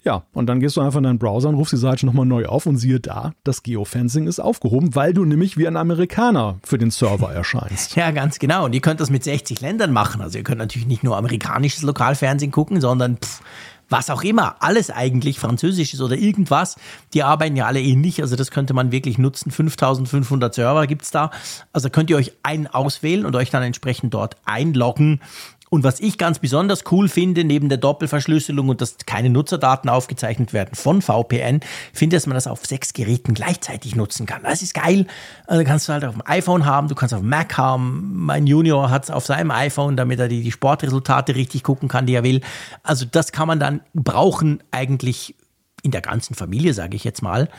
Ja, 0.04 0.24
und 0.34 0.48
dann 0.48 0.60
gehst 0.60 0.76
du 0.76 0.82
einfach 0.82 0.98
in 0.98 1.04
deinen 1.04 1.20
Browser 1.20 1.50
und 1.50 1.56
rufst 1.56 1.74
die 1.74 1.78
Seite 1.78 2.06
nochmal 2.06 2.26
neu 2.26 2.48
auf 2.48 2.66
und 2.66 2.78
siehe 2.78 3.00
da, 3.00 3.34
das 3.44 3.64
Geofencing 3.64 4.28
ist 4.28 4.40
aufgehoben, 4.40 4.94
weil 4.96 5.14
du 5.14 5.26
nämlich 5.26 5.58
wie 5.58 5.68
ein 5.68 5.78
Amerikaner 5.78 6.60
für 6.64 6.78
den 6.78 6.92
Server 6.92 7.32
erscheinst. 7.32 7.96
ja, 7.96 8.12
ganz 8.12 8.40
genau. 8.40 8.66
Und 8.66 8.74
ihr 8.74 8.82
könnt 8.82 9.00
das 9.00 9.10
mit 9.10 9.24
60 9.24 9.62
Ländern 9.62 9.94
machen. 9.94 10.22
Also 10.22 10.38
ihr 10.38 10.44
könnt 10.44 10.60
natürlich 10.60 10.88
nicht 10.88 11.04
nur 11.04 11.18
amerikanisches 11.18 11.84
Lokalfernsehen 11.84 12.52
gucken, 12.52 12.82
sondern 12.82 13.18
pff, 13.18 13.42
was 13.90 14.10
auch 14.10 14.24
immer, 14.24 14.56
alles 14.60 14.90
eigentlich 14.90 15.40
französisches 15.40 16.02
oder 16.02 16.16
irgendwas, 16.18 16.76
die 17.14 17.24
arbeiten 17.24 17.56
ja 17.56 17.66
alle 17.66 17.82
ähnlich, 17.82 18.22
also 18.22 18.36
das 18.36 18.52
könnte 18.52 18.74
man 18.74 18.92
wirklich 18.92 19.18
nutzen. 19.18 19.52
5500 19.52 20.54
Server 20.54 20.88
gibt's 20.88 21.12
da. 21.12 21.32
Also 21.74 21.90
könnt 21.90 22.10
ihr 22.10 22.18
euch 22.18 22.34
einen 22.44 22.68
auswählen 22.68 23.26
und 23.26 23.36
euch 23.36 23.50
dann 23.50 23.64
entsprechend 23.64 24.14
dort 24.14 24.36
einloggen 24.46 25.22
und 25.70 25.84
was 25.84 26.00
ich 26.00 26.18
ganz 26.18 26.40
besonders 26.40 26.84
cool 26.92 27.10
finde, 27.10 27.44
neben 27.44 27.70
der 27.70 27.78
Doppelverschlüsselung 27.78 28.70
und 28.70 28.82
dass 28.82 28.98
keine 29.06 29.30
Nutzerdaten 29.30 29.90
aufgezeichnet 29.90 30.54
werden 30.54 30.76
von 30.76 31.02
VPN, 31.02 31.60
finde, 31.94 32.16
dass 32.16 32.26
man 32.26 32.36
das 32.36 32.48
auf 32.48 32.66
sechs 32.66 32.94
Geräten 32.94 33.34
gleichzeitig 33.34 33.96
nutzen 33.96 34.26
kann. 34.26 34.44
Das 34.44 34.62
ist 34.62 34.74
geil. 34.74 35.08
Also 35.46 35.64
kannst 35.66 35.90
du 35.90 35.94
halt 35.94 36.06
auf 36.06 36.14
dem 36.14 36.24
iPhone 36.26 36.66
haben, 36.66 36.88
du 36.88 36.96
kannst 36.96 37.14
auf 37.14 37.22
dem 37.22 37.30
Mac 37.30 37.58
haben. 37.58 38.12
Mein 38.14 38.48
Junior 38.48 38.90
hat 38.90 39.06
es 39.06 39.12
auf 39.12 39.26
seinem 39.26 39.52
iPhone, 39.52 39.98
damit 39.98 40.20
er 40.20 40.28
die, 40.28 40.42
die 40.42 40.52
Sportresultate 40.52 41.36
richtig 41.36 41.64
gucken 41.64 41.90
kann, 41.90 42.06
die 42.06 42.14
er 42.14 42.24
will. 42.24 42.42
Also 42.84 43.06
das 43.06 43.32
kann 43.32 43.48
man 43.48 43.60
dann 43.60 43.82
brauchen 43.94 44.64
eigentlich 44.72 45.36
in 45.84 45.92
der 45.92 46.02
ganzen 46.02 46.34
Familie, 46.34 46.74
sage 46.74 46.96
ich 46.96 47.04
jetzt 47.04 47.22
mal. 47.22 47.50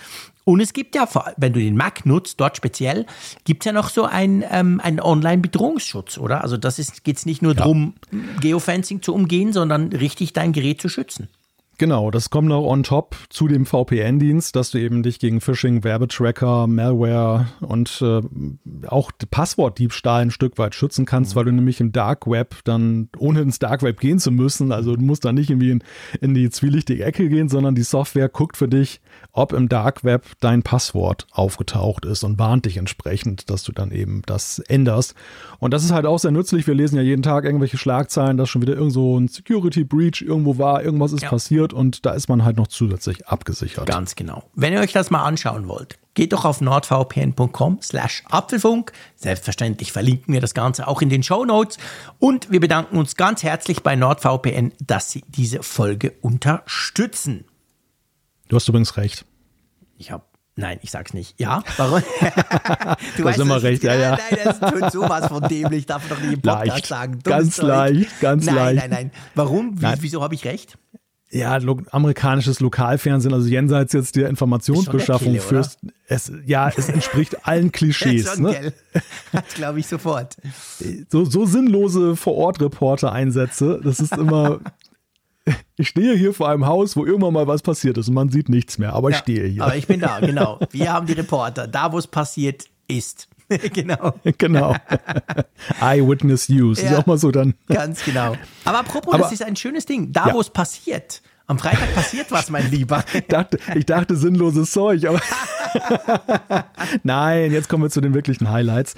Und 0.49 0.61
es 0.61 0.73
gibt 0.73 0.95
ja, 0.95 1.07
wenn 1.37 1.53
du 1.53 1.61
den 1.61 1.77
Mac 1.77 2.07
nutzt, 2.07 2.41
dort 2.41 2.57
speziell, 2.57 3.05
gibt 3.45 3.61
es 3.61 3.67
ja 3.67 3.73
noch 3.73 3.91
so 3.91 4.05
einen, 4.05 4.43
ähm, 4.51 4.81
einen 4.83 4.99
Online-Bedrohungsschutz, 4.99 6.17
oder? 6.17 6.43
Also 6.43 6.57
das 6.57 7.03
geht 7.03 7.19
es 7.19 7.27
nicht 7.27 7.43
nur 7.43 7.53
ja. 7.53 7.59
darum, 7.59 7.93
Geofencing 8.41 9.03
zu 9.03 9.13
umgehen, 9.13 9.53
sondern 9.53 9.93
richtig 9.93 10.33
dein 10.33 10.55
Gerät 10.55 10.81
zu 10.81 10.89
schützen. 10.89 11.29
Genau, 11.79 12.11
das 12.11 12.31
kommt 12.31 12.49
noch 12.49 12.65
on 12.65 12.83
top 12.83 13.15
zu 13.29 13.47
dem 13.47 13.65
VPN-Dienst, 13.65 14.57
dass 14.57 14.73
du 14.73 14.79
eben 14.79 15.05
dich 15.05 15.21
gegen 15.21 15.41
Phishing, 15.41 15.85
Werbetracker, 15.85 16.67
Malware 16.67 17.47
und 17.61 18.03
äh, 18.03 18.21
auch 18.89 19.13
Passwortdiebstahl 19.31 20.23
ein 20.23 20.33
Stück 20.33 20.59
weit 20.59 20.75
schützen 20.75 21.07
kannst, 21.07 21.33
mhm. 21.33 21.37
weil 21.37 21.45
du 21.45 21.53
nämlich 21.53 21.81
im 21.81 21.93
Dark 21.93 22.27
Web 22.27 22.57
dann, 22.65 23.11
ohne 23.17 23.43
ins 23.43 23.61
Dark 23.61 23.85
Web 23.85 24.01
gehen 24.01 24.19
zu 24.19 24.33
müssen, 24.33 24.73
also 24.73 24.97
du 24.97 25.03
musst 25.05 25.25
da 25.25 25.33
nicht 25.33 25.51
irgendwie 25.51 25.71
in, 25.71 25.85
in 26.21 26.35
die 26.35 26.51
zwielichtige 26.51 27.05
Ecke 27.05 27.29
gehen, 27.29 27.49
sondern 27.49 27.77
die 27.77 27.85
Software 27.85 28.29
guckt 28.29 28.57
für 28.57 28.67
dich, 28.67 29.01
ob 29.31 29.53
im 29.53 29.69
Dark 29.69 30.03
Web 30.03 30.27
dein 30.41 30.65
Passwort 30.65 31.29
aufgetaucht 31.31 32.05
ist 32.05 32.25
und 32.25 32.41
warnt 32.41 32.67
dich 32.67 32.77
entsprechend, 32.77 33.51
dass 33.51 33.63
du 33.63 33.71
dann 33.71 33.93
eben 33.93 34.23
das 34.27 34.59
änderst. 34.59 35.15
Und 35.61 35.73
das 35.73 35.85
ist 35.85 35.93
halt 35.93 36.07
auch 36.07 36.19
sehr 36.19 36.33
nützlich. 36.33 36.67
Wir 36.67 36.75
lesen 36.75 36.97
ja 36.97 37.03
jeden 37.03 37.23
Tag 37.23 37.45
irgendwelche 37.45 37.79
Schlagzeilen, 37.79 38.37
dass 38.37 38.49
schon 38.49 38.63
wieder 38.63 38.75
irgend 38.75 38.93
so 38.93 39.17
ein 39.17 39.29
Security 39.29 39.85
Breach 39.85 40.23
irgendwo 40.23 40.59
war, 40.59 40.83
irgendwas 40.83 41.13
ist 41.13 41.23
ja. 41.23 41.29
passiert 41.29 41.68
wird 41.69 41.73
und 41.73 42.07
da 42.07 42.13
ist 42.13 42.29
man 42.29 42.45
halt 42.45 42.57
noch 42.57 42.69
zusätzlich 42.69 43.27
abgesichert. 43.29 43.87
Ganz 43.87 44.17
genau. 44.17 44.45
Wenn 44.55 44.73
ihr 44.73 44.81
euch 44.81 44.93
das 44.93 45.11
mal 45.11 45.23
anschauen 45.23 45.69
wollt, 45.69 45.99
geht 46.15 46.33
doch 46.33 46.45
auf 46.45 46.61
nordvpn.com 46.61 47.81
slash 47.83 48.25
Apfelfunk. 48.29 48.93
Selbstverständlich 49.17 49.93
verlinken 49.93 50.33
wir 50.35 50.41
das 50.41 50.55
Ganze 50.55 50.89
auch 50.89 51.03
in 51.03 51.09
den 51.09 51.23
Show 51.23 51.45
Notes 51.45 51.79
und 52.19 52.51
wir 52.51 52.61
bedanken 52.61 52.97
uns 52.97 53.17
ganz 53.17 53.43
herzlich 53.43 53.83
bei 53.83 53.97
NordVPN, 53.97 54.73
dass 54.85 55.11
sie 55.11 55.25
diese 55.29 55.63
Folge 55.63 56.13
unterstützen. 56.21 57.45
Du 58.49 58.57
hast 58.57 58.69
übrigens 58.69 58.97
recht. 58.97 59.25
Ich 59.99 60.11
habe 60.11 60.25
Nein, 60.61 60.81
ich 60.83 60.91
sag's 60.91 61.15
nicht. 61.15 61.39
Ja, 61.39 61.63
warum? 61.77 62.03
du 63.17 63.29
hast 63.29 63.39
immer 63.39 63.63
recht, 63.63 63.85
ja, 63.85 63.95
ja. 63.95 64.19
Nein, 64.19 64.39
das 64.43 64.59
tut 64.59 64.91
sowas 64.91 65.29
von 65.29 65.47
dämlich, 65.47 65.87
darf 65.87 66.09
doch 66.09 66.19
nicht 66.19 66.33
im 66.33 66.43
Podcast 66.43 66.67
leicht, 66.67 66.87
sagen. 66.87 67.21
Ganz 67.23 67.55
Zeug. 67.55 67.69
leicht, 67.69 68.21
ganz 68.21 68.47
nein, 68.47 68.55
leicht. 68.57 68.77
Nein, 68.81 68.91
nein, 68.91 69.11
nein. 69.13 69.23
Warum? 69.37 69.79
Wie, 69.79 69.85
nein. 69.85 69.99
Wieso 70.01 70.21
habe 70.21 70.35
ich 70.35 70.45
recht? 70.45 70.77
Ja, 71.31 71.57
lo 71.59 71.81
amerikanisches 71.91 72.61
Lokalfernsehen, 72.61 73.35
also 73.35 73.49
jenseits 73.49 73.93
jetzt 73.93 74.17
der 74.17 74.29
Informationsbeschaffung 74.29 75.33
Kille, 75.33 75.41
fürs, 75.41 75.79
es, 76.07 76.33
ja, 76.47 76.71
es 76.75 76.89
entspricht 76.89 77.47
allen 77.47 77.71
Klischees. 77.71 78.39
ne? 78.39 78.73
Das 79.33 79.55
glaube 79.55 79.81
ich 79.81 79.87
sofort. 79.87 80.37
So, 81.11 81.25
so 81.25 81.45
sinnlose 81.45 82.17
Vor-Ort-Reporter-Einsätze, 82.17 83.81
das 83.83 84.01
ist 84.01 84.13
immer, 84.13 84.61
ich 85.77 85.89
stehe 85.89 86.15
hier 86.15 86.33
vor 86.33 86.49
einem 86.49 86.67
Haus, 86.67 86.97
wo 86.97 87.05
irgendwann 87.05 87.35
mal 87.35 87.47
was 87.47 87.63
passiert 87.63 87.99
ist 87.99 88.09
und 88.09 88.15
man 88.15 88.31
sieht 88.31 88.49
nichts 88.49 88.79
mehr, 88.79 88.95
aber 88.95 89.11
ja, 89.11 89.17
ich 89.17 89.23
stehe 89.23 89.47
hier. 89.47 89.65
Aber 89.65 89.77
ich 89.77 89.87
bin 89.87 90.01
da, 90.01 90.21
genau. 90.21 90.59
Wir 90.71 90.93
haben 90.93 91.07
die 91.07 91.15
Reporter, 91.15 91.67
da 91.67 91.93
wo 91.93 91.99
es 91.99 92.07
passiert 92.07 92.65
ist. 92.87 93.29
genau. 93.73 94.15
genau. 94.37 94.75
Eyewitness 95.81 96.49
News. 96.49 96.83
Ja, 96.83 96.91
ist 96.91 96.97
auch 96.97 97.07
mal 97.07 97.19
so 97.19 97.31
dann. 97.31 97.55
Ganz 97.69 98.05
genau. 98.05 98.37
Aber 98.65 98.81
apropos, 98.81 99.15
Aber, 99.15 99.23
das 99.25 99.33
ist 99.33 99.43
ein 99.43 99.57
schönes 99.57 99.87
Ding. 99.87 100.13
Da, 100.13 100.29
ja. 100.29 100.35
wo 100.35 100.41
es 100.41 100.51
passiert. 100.51 101.23
Am 101.47 101.59
Freitag 101.59 101.95
passiert 101.95 102.31
was, 102.31 102.51
mein 102.51 102.71
Lieber. 102.71 103.03
ich, 103.15 103.27
dachte, 103.27 103.59
ich 103.75 103.87
dachte 103.87 104.17
sinnloses 104.17 104.71
Zeug, 104.71 105.07
aber. 105.07 105.21
Nein, 107.03 107.53
jetzt 107.53 107.71
kommen 107.71 107.85
wir 107.85 107.91
zu 107.91 108.03
den 108.03 108.13
wirklichen 108.13 108.51
Highlights. 108.51 108.95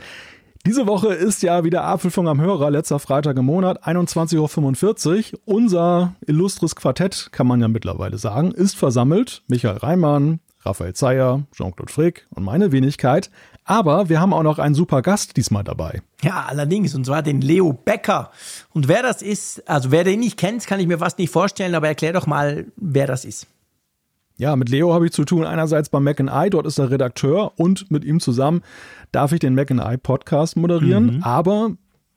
Diese 0.66 0.86
Woche 0.86 1.14
ist 1.14 1.42
ja 1.42 1.64
wieder 1.64 1.84
Apfelfunk 1.84 2.28
am 2.28 2.40
Hörer, 2.40 2.70
letzter 2.70 2.98
Freitag 2.98 3.38
im 3.38 3.46
Monat, 3.46 3.86
21.45 3.86 5.32
Uhr. 5.32 5.40
Unser 5.46 6.16
illustres 6.26 6.76
Quartett, 6.76 7.28
kann 7.32 7.46
man 7.46 7.60
ja 7.60 7.68
mittlerweile 7.68 8.18
sagen, 8.18 8.50
ist 8.50 8.76
versammelt. 8.76 9.42
Michael 9.48 9.78
Reimann, 9.78 10.40
Raphael 10.62 10.92
Zeyer, 10.92 11.44
Jean-Claude 11.52 11.92
Frick 11.92 12.26
und 12.30 12.44
meine 12.44 12.72
Wenigkeit. 12.72 13.30
Aber 13.70 14.08
wir 14.08 14.20
haben 14.20 14.32
auch 14.32 14.42
noch 14.42 14.58
einen 14.58 14.74
super 14.74 15.00
Gast 15.00 15.36
diesmal 15.36 15.62
dabei. 15.62 16.02
Ja, 16.22 16.44
allerdings, 16.48 16.92
und 16.96 17.06
zwar 17.06 17.22
den 17.22 17.40
Leo 17.40 17.72
Becker. 17.72 18.32
Und 18.74 18.88
wer 18.88 19.02
das 19.02 19.22
ist, 19.22 19.68
also 19.68 19.92
wer 19.92 20.02
den 20.02 20.18
nicht 20.18 20.36
kennt, 20.36 20.66
kann 20.66 20.80
ich 20.80 20.88
mir 20.88 20.98
fast 20.98 21.18
nicht 21.18 21.30
vorstellen, 21.30 21.76
aber 21.76 21.86
erklär 21.86 22.12
doch 22.12 22.26
mal, 22.26 22.66
wer 22.76 23.06
das 23.06 23.24
ist. 23.24 23.46
Ja, 24.38 24.56
mit 24.56 24.70
Leo 24.70 24.92
habe 24.92 25.06
ich 25.06 25.12
zu 25.12 25.24
tun, 25.24 25.44
einerseits 25.44 25.88
beim 25.88 26.02
Mac 26.02 26.18
I, 26.18 26.50
dort 26.50 26.66
ist 26.66 26.78
er 26.78 26.90
Redakteur 26.90 27.52
und 27.60 27.90
mit 27.92 28.04
ihm 28.04 28.18
zusammen 28.18 28.62
darf 29.12 29.30
ich 29.30 29.38
den 29.38 29.54
Mac 29.54 29.70
I 29.70 29.96
Podcast 29.98 30.56
moderieren. 30.56 31.18
Mhm. 31.18 31.22
Aber 31.22 31.70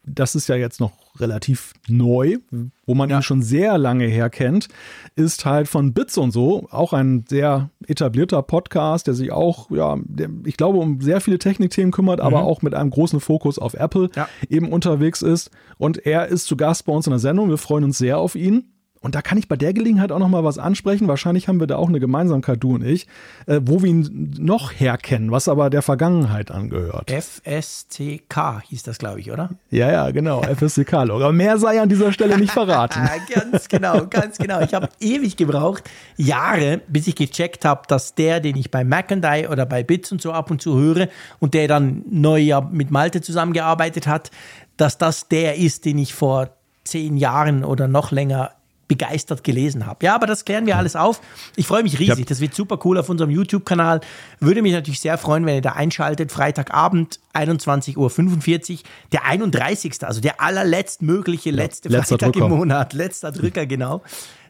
das 0.05 0.35
ist 0.35 0.47
ja 0.49 0.55
jetzt 0.55 0.79
noch 0.79 0.91
relativ 1.19 1.73
neu, 1.87 2.37
wo 2.85 2.95
man 2.95 3.09
ja. 3.09 3.19
ihn 3.19 3.23
schon 3.23 3.41
sehr 3.41 3.77
lange 3.77 4.05
her 4.05 4.29
kennt, 4.29 4.67
ist 5.15 5.45
halt 5.45 5.67
von 5.67 5.93
Bits 5.93 6.17
und 6.17 6.31
so, 6.31 6.67
auch 6.71 6.91
ein 6.93 7.23
sehr 7.27 7.69
etablierter 7.87 8.41
Podcast, 8.41 9.07
der 9.07 9.13
sich 9.13 9.31
auch, 9.31 9.71
ja, 9.71 9.97
der, 10.03 10.29
ich 10.45 10.57
glaube, 10.57 10.79
um 10.79 10.99
sehr 11.01 11.21
viele 11.21 11.39
Technikthemen 11.39 11.91
kümmert, 11.91 12.19
mhm. 12.19 12.25
aber 12.25 12.43
auch 12.43 12.61
mit 12.61 12.73
einem 12.73 12.89
großen 12.89 13.19
Fokus 13.19 13.59
auf 13.59 13.75
Apple 13.75 14.09
ja. 14.15 14.27
eben 14.49 14.71
unterwegs 14.71 15.21
ist. 15.21 15.51
Und 15.77 16.05
er 16.05 16.27
ist 16.27 16.45
zu 16.45 16.57
Gast 16.57 16.85
bei 16.85 16.93
uns 16.93 17.07
in 17.07 17.11
der 17.11 17.19
Sendung. 17.19 17.49
Wir 17.49 17.57
freuen 17.57 17.83
uns 17.83 17.97
sehr 17.97 18.17
auf 18.17 18.35
ihn. 18.35 18.72
Und 19.03 19.15
da 19.15 19.21
kann 19.21 19.37
ich 19.37 19.49
bei 19.49 19.57
der 19.57 19.73
Gelegenheit 19.73 20.13
auch 20.13 20.19
noch 20.19 20.29
mal 20.29 20.45
was 20.45 20.57
ansprechen. 20.57 21.09
Wahrscheinlich 21.09 21.49
haben 21.49 21.59
wir 21.59 21.67
da 21.67 21.75
auch 21.75 21.89
eine 21.89 21.99
Gemeinsamkeit, 21.99 22.63
du 22.63 22.75
und 22.75 22.85
ich, 22.85 23.05
äh, 23.47 23.59
wo 23.61 23.83
wir 23.83 23.89
ihn 23.89 24.33
noch 24.39 24.71
herkennen, 24.71 25.29
was 25.29 25.49
aber 25.49 25.69
der 25.69 25.81
Vergangenheit 25.81 26.51
angehört. 26.51 27.11
FSCK 27.11 28.63
hieß 28.63 28.83
das, 28.83 28.99
glaube 28.99 29.19
ich, 29.19 29.29
oder? 29.29 29.49
Ja, 29.69 29.91
ja, 29.91 30.11
genau, 30.11 30.41
FSCK-Log. 30.41 31.21
Aber 31.21 31.33
mehr 31.33 31.57
sei 31.57 31.81
an 31.81 31.89
dieser 31.89 32.13
Stelle 32.13 32.37
nicht 32.37 32.53
verraten. 32.53 33.01
ganz 33.51 33.67
genau, 33.67 34.07
ganz 34.07 34.37
genau. 34.37 34.61
Ich 34.61 34.73
habe 34.73 34.87
ewig 35.01 35.35
gebraucht, 35.35 35.83
Jahre, 36.15 36.79
bis 36.87 37.05
ich 37.07 37.15
gecheckt 37.15 37.65
habe, 37.65 37.81
dass 37.89 38.15
der, 38.15 38.39
den 38.39 38.55
ich 38.55 38.71
bei 38.71 38.85
Mac 38.85 39.11
oder 39.11 39.65
bei 39.65 39.83
Bits 39.83 40.13
und 40.13 40.21
so 40.21 40.31
ab 40.31 40.49
und 40.49 40.61
zu 40.61 40.77
höre 40.77 41.09
und 41.39 41.53
der 41.53 41.67
dann 41.67 42.05
neu 42.09 42.39
ja 42.39 42.61
mit 42.61 42.89
Malte 42.89 43.19
zusammengearbeitet 43.19 44.07
hat, 44.07 44.31
dass 44.77 44.97
das 44.97 45.27
der 45.27 45.57
ist, 45.57 45.83
den 45.83 45.97
ich 45.97 46.13
vor 46.13 46.51
zehn 46.85 47.17
Jahren 47.17 47.65
oder 47.65 47.89
noch 47.89 48.11
länger 48.11 48.51
begeistert 48.87 49.43
gelesen 49.43 49.85
habe. 49.85 50.05
Ja, 50.05 50.15
aber 50.15 50.27
das 50.27 50.45
klären 50.45 50.65
wir 50.65 50.77
alles 50.77 50.95
auf. 50.95 51.21
Ich 51.55 51.67
freue 51.67 51.83
mich 51.83 51.99
riesig. 51.99 52.25
Das 52.25 52.39
wird 52.41 52.53
super 52.53 52.79
cool 52.83 52.97
auf 52.97 53.09
unserem 53.09 53.29
YouTube-Kanal. 53.29 54.01
Würde 54.39 54.61
mich 54.61 54.73
natürlich 54.73 54.99
sehr 54.99 55.17
freuen, 55.17 55.45
wenn 55.45 55.55
ihr 55.55 55.61
da 55.61 55.71
einschaltet. 55.73 56.31
Freitagabend, 56.31 57.19
21.45 57.33 57.97
Uhr. 57.97 58.79
Der 59.11 59.25
31. 59.25 60.03
Also 60.05 60.21
der 60.21 60.41
allerletztmögliche 60.41 61.51
letzte 61.51 61.89
Ja, 61.89 62.03
Freitag 62.03 62.33
Drücker. 62.33 62.45
im 62.45 62.51
Monat. 62.51 62.93
Letzter 62.93 63.31
Drücker, 63.31 63.65
genau. 63.65 64.01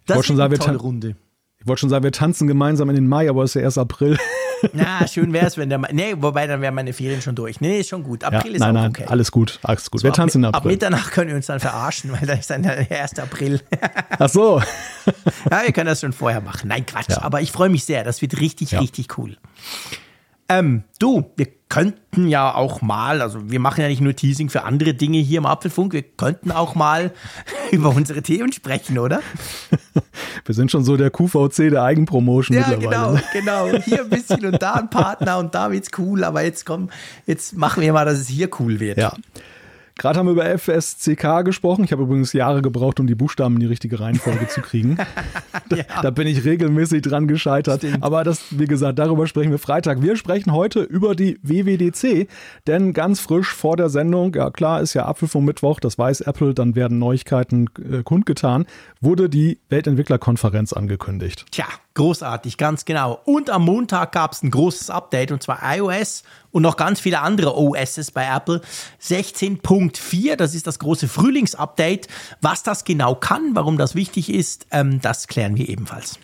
Das 0.05 0.25
sagen, 0.25 0.39
eine 0.39 0.51
wir 0.51 0.59
tolle 0.59 0.77
Runde. 0.77 1.15
Ich 1.59 1.67
wollte 1.67 1.81
schon 1.81 1.89
sagen, 1.89 2.03
wir 2.03 2.11
tanzen 2.11 2.47
gemeinsam 2.47 2.89
in 2.89 2.95
den 2.95 3.07
Mai, 3.07 3.29
aber 3.29 3.43
es 3.43 3.51
ist 3.51 3.55
ja 3.55 3.61
erst 3.61 3.77
April. 3.77 4.17
Na, 4.73 5.05
schön 5.07 5.33
wäre 5.33 5.47
es, 5.47 5.57
wenn 5.57 5.69
der. 5.69 5.79
Nee, 5.91 6.15
wobei 6.17 6.47
dann 6.47 6.61
wären 6.61 6.75
meine 6.75 6.93
Ferien 6.93 7.21
schon 7.21 7.35
durch. 7.35 7.59
Nee, 7.61 7.79
ist 7.79 7.89
schon 7.89 8.03
gut. 8.03 8.23
Ja, 8.23 8.29
April 8.29 8.55
ist 8.55 8.59
nein, 8.61 8.75
auch 8.77 8.81
nein, 8.81 8.89
okay. 8.91 9.05
alles 9.07 9.31
gut, 9.31 9.59
alles 9.63 9.91
gut. 9.91 10.01
So, 10.01 10.05
wir 10.05 10.11
ab 10.11 10.15
tanzen 10.15 10.45
Ab 10.45 10.55
April. 10.57 10.71
Mitternacht 10.71 11.11
können 11.11 11.29
wir 11.29 11.35
uns 11.35 11.47
dann 11.47 11.59
verarschen, 11.59 12.11
weil 12.11 12.25
dann 12.25 12.39
ist 12.39 12.49
dann 12.49 12.63
der 12.63 12.89
1. 12.89 13.19
April. 13.19 13.61
Ach 14.19 14.29
so. 14.29 14.61
ja, 15.51 15.61
wir 15.65 15.73
können 15.73 15.87
das 15.87 16.01
schon 16.01 16.13
vorher 16.13 16.41
machen. 16.41 16.67
Nein, 16.69 16.85
Quatsch. 16.85 17.09
Ja. 17.09 17.21
Aber 17.21 17.41
ich 17.41 17.51
freue 17.51 17.69
mich 17.69 17.83
sehr. 17.85 18.03
Das 18.03 18.21
wird 18.21 18.39
richtig, 18.39 18.71
Ja. 18.71 18.79
richtig 18.79 19.17
cool. 19.17 19.37
Ähm, 20.49 20.83
du, 20.99 21.31
wir 21.37 21.47
könnten 21.69 22.27
ja 22.27 22.53
auch 22.53 22.81
mal, 22.81 23.21
also 23.21 23.49
wir 23.49 23.59
machen 23.59 23.81
ja 23.81 23.87
nicht 23.87 24.01
nur 24.01 24.15
Teasing 24.15 24.49
für 24.49 24.63
andere 24.63 24.93
Dinge 24.93 25.17
hier 25.17 25.39
im 25.39 25.45
Apfelfunk, 25.45 25.93
wir 25.93 26.03
könnten 26.03 26.51
auch 26.51 26.75
mal 26.75 27.11
über 27.71 27.89
unsere 27.89 28.21
Themen 28.21 28.51
sprechen, 28.53 28.99
oder? 28.99 29.21
Wir 30.45 30.53
sind 30.55 30.71
schon 30.71 30.83
so 30.83 30.97
der 30.97 31.09
QVC 31.09 31.69
der 31.71 31.83
Eigenpromotion 31.83 32.57
Ja, 32.57 32.67
mittlerweile. 32.67 32.89
genau, 32.89 33.11
ne? 33.13 33.23
genau. 33.71 33.83
Hier 33.85 34.01
ein 34.01 34.09
bisschen 34.09 34.45
und 34.45 34.61
da 34.61 34.73
ein 34.73 34.89
Partner 34.89 35.37
und 35.37 35.55
da 35.55 35.71
wird's 35.71 35.89
cool, 35.97 36.23
aber 36.23 36.43
jetzt 36.43 36.65
komm, 36.65 36.89
jetzt 37.25 37.55
machen 37.55 37.81
wir 37.81 37.93
mal, 37.93 38.03
dass 38.05 38.19
es 38.19 38.27
hier 38.27 38.49
cool 38.59 38.79
wird. 38.79 38.97
Ja. 38.97 39.13
Gerade 39.97 40.19
haben 40.19 40.25
wir 40.27 40.33
über 40.33 40.57
FSCK 40.57 41.43
gesprochen. 41.43 41.83
Ich 41.83 41.91
habe 41.91 42.03
übrigens 42.03 42.33
Jahre 42.33 42.61
gebraucht, 42.61 42.99
um 42.99 43.07
die 43.07 43.15
Buchstaben 43.15 43.55
in 43.55 43.59
die 43.61 43.67
richtige 43.67 43.99
Reihenfolge 43.99 44.47
zu 44.47 44.61
kriegen. 44.61 44.97
Da, 45.69 45.77
da 46.01 46.09
bin 46.09 46.27
ich 46.27 46.43
regelmäßig 46.45 47.03
dran 47.03 47.27
gescheitert. 47.27 47.85
Aber 48.01 48.23
das, 48.23 48.41
wie 48.51 48.65
gesagt, 48.65 48.99
darüber 48.99 49.27
sprechen 49.27 49.51
wir 49.51 49.59
Freitag. 49.59 50.01
Wir 50.01 50.17
sprechen 50.17 50.51
heute 50.51 50.81
über 50.81 51.15
die 51.15 51.39
WWDC, 51.41 52.27
denn 52.67 52.93
ganz 52.93 53.19
frisch 53.19 53.53
vor 53.53 53.77
der 53.77 53.89
Sendung, 53.89 54.33
ja 54.33 54.49
klar, 54.49 54.81
ist 54.81 54.93
ja 54.93 55.05
Apfel 55.05 55.27
vom 55.27 55.45
Mittwoch, 55.45 55.79
das 55.79 55.97
weiß 55.97 56.21
Apple, 56.21 56.53
dann 56.53 56.75
werden 56.75 56.99
Neuigkeiten 56.99 57.69
äh, 57.79 58.03
kundgetan, 58.03 58.65
wurde 58.99 59.29
die 59.29 59.59
Weltentwicklerkonferenz 59.69 60.73
angekündigt. 60.73 61.45
Tja, 61.51 61.65
großartig, 61.95 62.57
ganz 62.57 62.85
genau. 62.85 63.19
Und 63.25 63.49
am 63.49 63.65
Montag 63.65 64.11
gab 64.11 64.33
es 64.33 64.43
ein 64.43 64.51
großes 64.51 64.89
Update 64.89 65.31
und 65.31 65.43
zwar 65.43 65.59
iOS 65.63 66.23
und 66.51 66.63
noch 66.63 66.77
ganz 66.77 66.99
viele 66.99 67.21
andere 67.21 67.57
OSs 67.57 68.11
bei 68.11 68.25
Apple. 68.25 68.61
16.4, 69.01 70.35
das 70.35 70.55
ist 70.55 70.67
das 70.67 70.79
große 70.79 71.07
Frühlingsupdate. 71.07 72.07
Was 72.41 72.63
das 72.63 72.83
genau 72.83 73.15
kann, 73.15 73.55
warum 73.55 73.77
das 73.77 73.95
wichtig 73.95 74.33
ist, 74.33 74.67
ähm, 74.71 75.01
das 75.01 75.27
klären 75.27 75.57
wir 75.57 75.69
ebenfalls. 75.69 76.19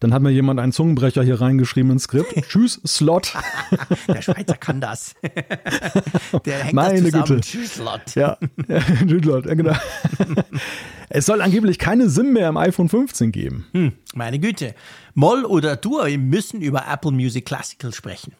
Dann 0.00 0.14
hat 0.14 0.22
mir 0.22 0.30
jemand 0.30 0.60
einen 0.60 0.70
Zungenbrecher 0.70 1.24
hier 1.24 1.40
reingeschrieben 1.40 1.90
ins 1.90 2.04
Skript. 2.04 2.32
Tschüss, 2.48 2.80
Slot. 2.86 3.34
Der 4.08 4.22
Schweizer 4.22 4.54
kann 4.54 4.80
das. 4.80 5.14
Der 6.44 6.58
hängt 6.64 6.74
Meine 6.74 7.02
das 7.02 7.10
zusammen. 7.10 7.24
Güte. 7.24 7.40
Tschüss, 7.40 7.78
Lot. 7.78 8.14
Ja, 8.14 8.38
ja, 8.68 8.80
Slot, 8.80 9.46
ja 9.46 9.54
genau. 9.54 9.74
Es 11.08 11.26
soll 11.26 11.40
angeblich 11.40 11.78
keine 11.78 12.08
SIM 12.08 12.32
mehr 12.32 12.48
im 12.48 12.56
iPhone 12.56 12.88
15 12.88 13.32
geben. 13.32 13.66
Hm, 13.72 13.92
meine 14.14 14.38
Güte. 14.38 14.74
Moll 15.14 15.44
oder 15.44 15.76
Dur, 15.76 16.08
müssen 16.16 16.60
über 16.60 16.84
Apple 16.88 17.10
Music 17.10 17.46
Classical 17.46 17.92
sprechen. 17.92 18.34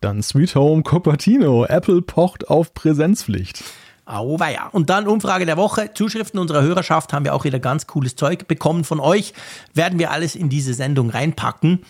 Dann 0.00 0.22
Sweet 0.22 0.54
Home 0.54 0.82
Cupertino. 0.82 1.64
Apple 1.64 2.02
pocht 2.02 2.48
auf 2.48 2.74
Präsenzpflicht. 2.74 3.64
Auweia. 4.08 4.68
Und 4.68 4.90
dann 4.90 5.06
Umfrage 5.06 5.46
der 5.46 5.56
Woche. 5.56 5.90
Zuschriften 5.94 6.38
unserer 6.38 6.62
Hörerschaft 6.62 7.12
haben 7.12 7.24
wir 7.24 7.34
auch 7.34 7.44
wieder 7.44 7.58
ganz 7.58 7.86
cooles 7.86 8.16
Zeug 8.16 8.48
bekommen 8.48 8.84
von 8.84 9.00
euch. 9.00 9.34
Werden 9.74 9.98
wir 9.98 10.10
alles 10.10 10.34
in 10.34 10.48
diese 10.48 10.74
Sendung 10.74 11.10
reinpacken. 11.10 11.80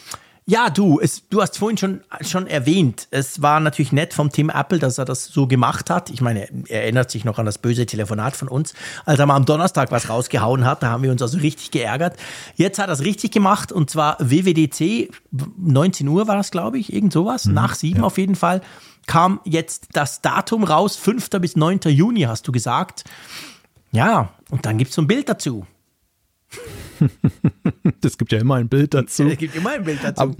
Ja, 0.50 0.70
du, 0.70 0.98
es, 0.98 1.28
du 1.28 1.42
hast 1.42 1.58
vorhin 1.58 1.76
schon, 1.76 2.00
schon 2.22 2.46
erwähnt, 2.46 3.06
es 3.10 3.42
war 3.42 3.60
natürlich 3.60 3.92
nett 3.92 4.14
vom 4.14 4.32
Tim 4.32 4.48
Apple, 4.48 4.78
dass 4.78 4.96
er 4.96 5.04
das 5.04 5.26
so 5.26 5.46
gemacht 5.46 5.90
hat. 5.90 6.08
Ich 6.08 6.22
meine, 6.22 6.48
er 6.68 6.84
erinnert 6.84 7.10
sich 7.10 7.26
noch 7.26 7.38
an 7.38 7.44
das 7.44 7.58
böse 7.58 7.84
Telefonat 7.84 8.34
von 8.34 8.48
uns, 8.48 8.72
als 9.04 9.18
er 9.18 9.26
mal 9.26 9.36
am 9.36 9.44
Donnerstag 9.44 9.90
was 9.90 10.08
rausgehauen 10.08 10.64
hat. 10.64 10.82
Da 10.82 10.88
haben 10.88 11.02
wir 11.02 11.10
uns 11.10 11.20
also 11.20 11.36
richtig 11.36 11.70
geärgert. 11.70 12.16
Jetzt 12.56 12.78
hat 12.78 12.88
er 12.88 12.94
es 12.94 13.04
richtig 13.04 13.30
gemacht 13.30 13.72
und 13.72 13.90
zwar 13.90 14.16
WWDC, 14.20 15.10
19 15.58 16.08
Uhr 16.08 16.28
war 16.28 16.36
das, 16.36 16.50
glaube 16.50 16.78
ich, 16.78 16.94
irgend 16.94 17.12
sowas, 17.12 17.44
nach 17.44 17.74
sieben 17.74 18.02
auf 18.02 18.16
jeden 18.16 18.34
Fall, 18.34 18.62
kam 19.08 19.40
jetzt 19.44 19.88
das 19.94 20.20
Datum 20.22 20.62
raus, 20.62 20.94
5. 20.94 21.30
bis 21.40 21.56
9. 21.56 21.80
Juni, 21.86 22.20
hast 22.20 22.46
du 22.46 22.52
gesagt. 22.52 23.02
Ja, 23.90 24.28
und 24.50 24.66
dann 24.66 24.78
gibt's 24.78 24.94
so 24.94 25.02
ein 25.02 25.08
Bild 25.08 25.28
dazu. 25.28 25.66
Es 28.04 28.18
gibt 28.18 28.32
ja 28.32 28.38
immer 28.38 28.56
ein 28.56 28.68
Bild 28.68 28.94
dazu. 28.94 29.24
Es 29.24 29.38
gibt 29.38 29.54
immer 29.54 29.70
ein 29.70 29.84
Bild 29.84 30.00
dazu. 30.02 30.20
Aber, 30.22 30.34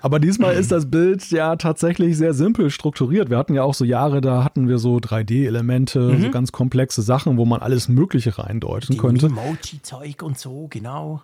aber 0.00 0.20
diesmal 0.20 0.54
ist 0.58 0.72
das 0.72 0.90
Bild 0.90 1.30
ja 1.30 1.56
tatsächlich 1.56 2.16
sehr 2.16 2.32
simpel 2.34 2.70
strukturiert. 2.70 3.30
Wir 3.30 3.38
hatten 3.38 3.54
ja 3.54 3.62
auch 3.62 3.74
so 3.74 3.84
Jahre, 3.84 4.20
da 4.20 4.44
hatten 4.44 4.68
wir 4.68 4.78
so 4.78 4.96
3D-Elemente, 4.96 6.18
so 6.20 6.30
ganz 6.30 6.52
komplexe 6.52 7.02
Sachen, 7.02 7.36
wo 7.36 7.44
man 7.44 7.60
alles 7.60 7.88
Mögliche 7.88 8.38
reindeuten 8.38 8.94
Die 8.94 8.98
könnte. 8.98 9.26
Emoji-Zeug 9.26 10.22
und 10.22 10.38
so, 10.38 10.68
genau. 10.68 11.22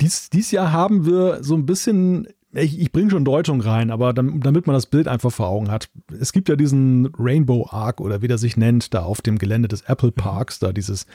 Dies, 0.00 0.30
dies 0.30 0.50
Jahr 0.50 0.72
haben 0.72 1.06
wir 1.06 1.42
so 1.42 1.54
ein 1.54 1.66
bisschen, 1.66 2.28
ich, 2.52 2.80
ich 2.80 2.92
bringe 2.92 3.10
schon 3.10 3.24
Deutung 3.26 3.60
rein, 3.60 3.90
aber 3.90 4.14
dam- 4.14 4.40
damit 4.40 4.66
man 4.66 4.74
das 4.74 4.86
Bild 4.86 5.06
einfach 5.06 5.30
vor 5.30 5.48
Augen 5.48 5.70
hat. 5.70 5.90
Es 6.18 6.32
gibt 6.32 6.48
ja 6.48 6.56
diesen 6.56 7.10
Rainbow 7.18 7.68
Arc 7.70 8.00
oder 8.00 8.22
wie 8.22 8.28
der 8.28 8.38
sich 8.38 8.56
nennt, 8.56 8.94
da 8.94 9.02
auf 9.02 9.20
dem 9.20 9.36
Gelände 9.38 9.68
des 9.68 9.82
Apple 9.82 10.12
Parks, 10.12 10.58
da 10.58 10.72
dieses, 10.72 11.06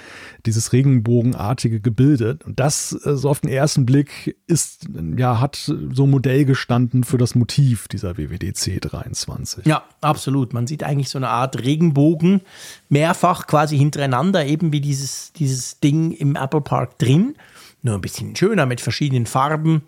dieses 0.45 0.73
regenbogenartige 0.73 1.79
Gebilde. 1.81 2.37
Und 2.45 2.59
das, 2.59 2.93
äh, 3.05 3.15
so 3.15 3.29
auf 3.29 3.39
den 3.39 3.49
ersten 3.49 3.85
Blick, 3.85 4.37
ist, 4.45 4.87
ja, 5.17 5.39
hat 5.39 5.55
so 5.55 6.05
Modell 6.05 6.45
gestanden 6.45 7.03
für 7.03 7.17
das 7.17 7.33
Motiv 7.33 7.87
dieser 7.87 8.17
WWDC 8.17 8.79
23. 8.79 9.65
Ja, 9.65 9.83
absolut. 10.01 10.53
Man 10.53 10.67
sieht 10.67 10.83
eigentlich 10.83 11.09
so 11.09 11.17
eine 11.17 11.29
Art 11.29 11.63
Regenbogen 11.63 12.41
mehrfach 12.89 13.47
quasi 13.47 13.77
hintereinander, 13.77 14.45
eben 14.45 14.71
wie 14.71 14.81
dieses, 14.81 15.33
dieses 15.33 15.79
Ding 15.79 16.11
im 16.11 16.35
Apple 16.35 16.61
Park 16.61 16.99
drin. 16.99 17.35
Nur 17.81 17.95
ein 17.95 18.01
bisschen 18.01 18.35
schöner 18.35 18.65
mit 18.65 18.81
verschiedenen 18.81 19.25
Farben. 19.25 19.81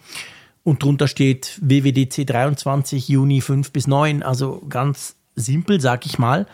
Und 0.66 0.82
drunter 0.82 1.08
steht 1.08 1.60
WWDC 1.62 2.26
23, 2.26 3.08
Juni 3.08 3.40
5 3.40 3.72
bis 3.72 3.86
9. 3.86 4.24
Also 4.24 4.64
ganz 4.68 5.16
simpel, 5.36 5.80
sag 5.80 6.08
ich 6.08 6.18
mal. 6.18 6.48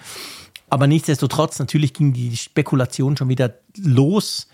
Aber 0.70 0.86
nichtsdestotrotz, 0.86 1.60
natürlich 1.60 1.94
ging 1.94 2.12
die 2.12 2.36
Spekulation 2.36 3.16
schon 3.16 3.30
wieder 3.30 3.54
los. 3.78 4.50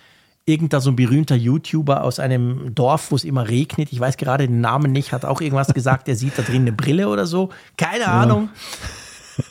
Irgendein 0.46 0.80
so 0.80 0.92
ein 0.92 0.96
berühmter 0.96 1.36
YouTuber 1.36 2.04
aus 2.04 2.20
einem 2.20 2.76
Dorf, 2.76 3.10
wo 3.10 3.16
es 3.16 3.24
immer 3.24 3.50
regnet, 3.50 3.92
ich 3.92 4.00
weiß 4.00 4.18
gerade 4.18 4.48
den 4.48 4.62
Namen 4.62 4.92
nicht, 4.92 5.12
hat 5.12 5.26
auch 5.26 5.42
irgendwas 5.42 5.74
gesagt, 5.74 6.08
der 6.08 6.16
sieht 6.16 6.38
da 6.38 6.44
drin 6.44 6.62
eine 6.62 6.72
Brille 6.72 7.10
oder 7.10 7.26
so. 7.26 7.50
Keine 7.78 8.08
Ahnung. 8.08 8.50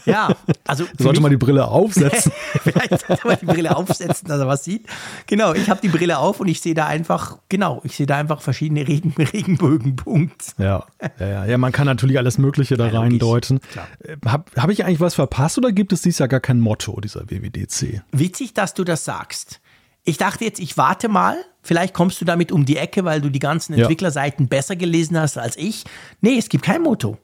Ja, 0.05 0.35
also 0.65 0.85
Sollte 0.99 1.21
man 1.21 1.31
die 1.31 1.37
Brille 1.37 1.67
aufsetzen. 1.69 2.33
Vielleicht 2.63 3.07
sollte 3.07 3.27
man 3.27 3.39
die 3.41 3.47
Brille 3.47 3.77
aufsetzen, 3.77 4.29
dass 4.29 4.41
er 4.41 4.47
was 4.47 4.65
sieht. 4.65 4.87
Genau, 5.27 5.53
ich 5.55 5.69
habe 5.71 5.81
die 5.81 5.89
Brille 5.89 6.19
auf 6.19 6.41
und 6.41 6.49
ich 6.49 6.61
sehe 6.61 6.75
da 6.75 6.87
einfach, 6.87 7.39
genau, 7.49 7.81
ich 7.85 7.97
sehe 7.97 8.07
da 8.07 8.17
einfach 8.17 8.41
verschiedene 8.41 8.87
Regen, 8.87 9.15
Regenbögenpunkte. 9.19 10.53
Ja, 10.59 10.87
ja, 11.19 11.27
ja, 11.27 11.45
ja, 11.47 11.59
man 11.59 11.73
kann 11.73 11.87
natürlich 11.87 12.19
alles 12.19 12.39
Mögliche 12.39 12.77
da 12.77 12.87
Ja, 12.89 13.01
reindeuten. 13.01 13.61
Klar. 13.61 13.87
Habe 14.27 14.45
hab 14.57 14.71
ich 14.71 14.85
eigentlich 14.85 15.01
was 15.01 15.15
verpasst 15.15 15.59
oder 15.59 15.73
gibt 15.73 15.93
es 15.93 16.03
dies 16.03 16.19
Jahr 16.19 16.29
gar 16.29 16.41
kein 16.41 16.61
Motto 16.61 17.01
dieser 17.01 17.31
WWDC? 17.31 18.03
Witzig, 18.13 18.55
dass 18.55 18.75
du 18.75 18.85
das 18.85 19.05
sagst. 19.05 19.61
Ich 20.05 20.19
dachte 20.19 20.45
jetzt, 20.45 20.61
ich 20.61 20.77
warte 20.77 21.09
mal. 21.09 21.37
Vielleicht 21.63 21.95
kommst 21.95 22.21
du 22.21 22.25
damit 22.25 22.53
um 22.53 22.65
die 22.65 22.77
Ecke, 22.77 23.05
weil 23.05 23.21
du 23.21 23.29
die 23.29 23.41
ganzen 23.41 23.73
Ja. 23.75 23.81
Entwicklerseiten 23.81 24.47
besser 24.47 24.77
gelesen 24.77 25.19
hast 25.19 25.37
als 25.37 25.57
ich. 25.57 25.83
Nee, 26.21 26.39
es 26.39 26.49
gibt 26.49 26.65
kein 26.65 26.83
Motto. 26.83 27.19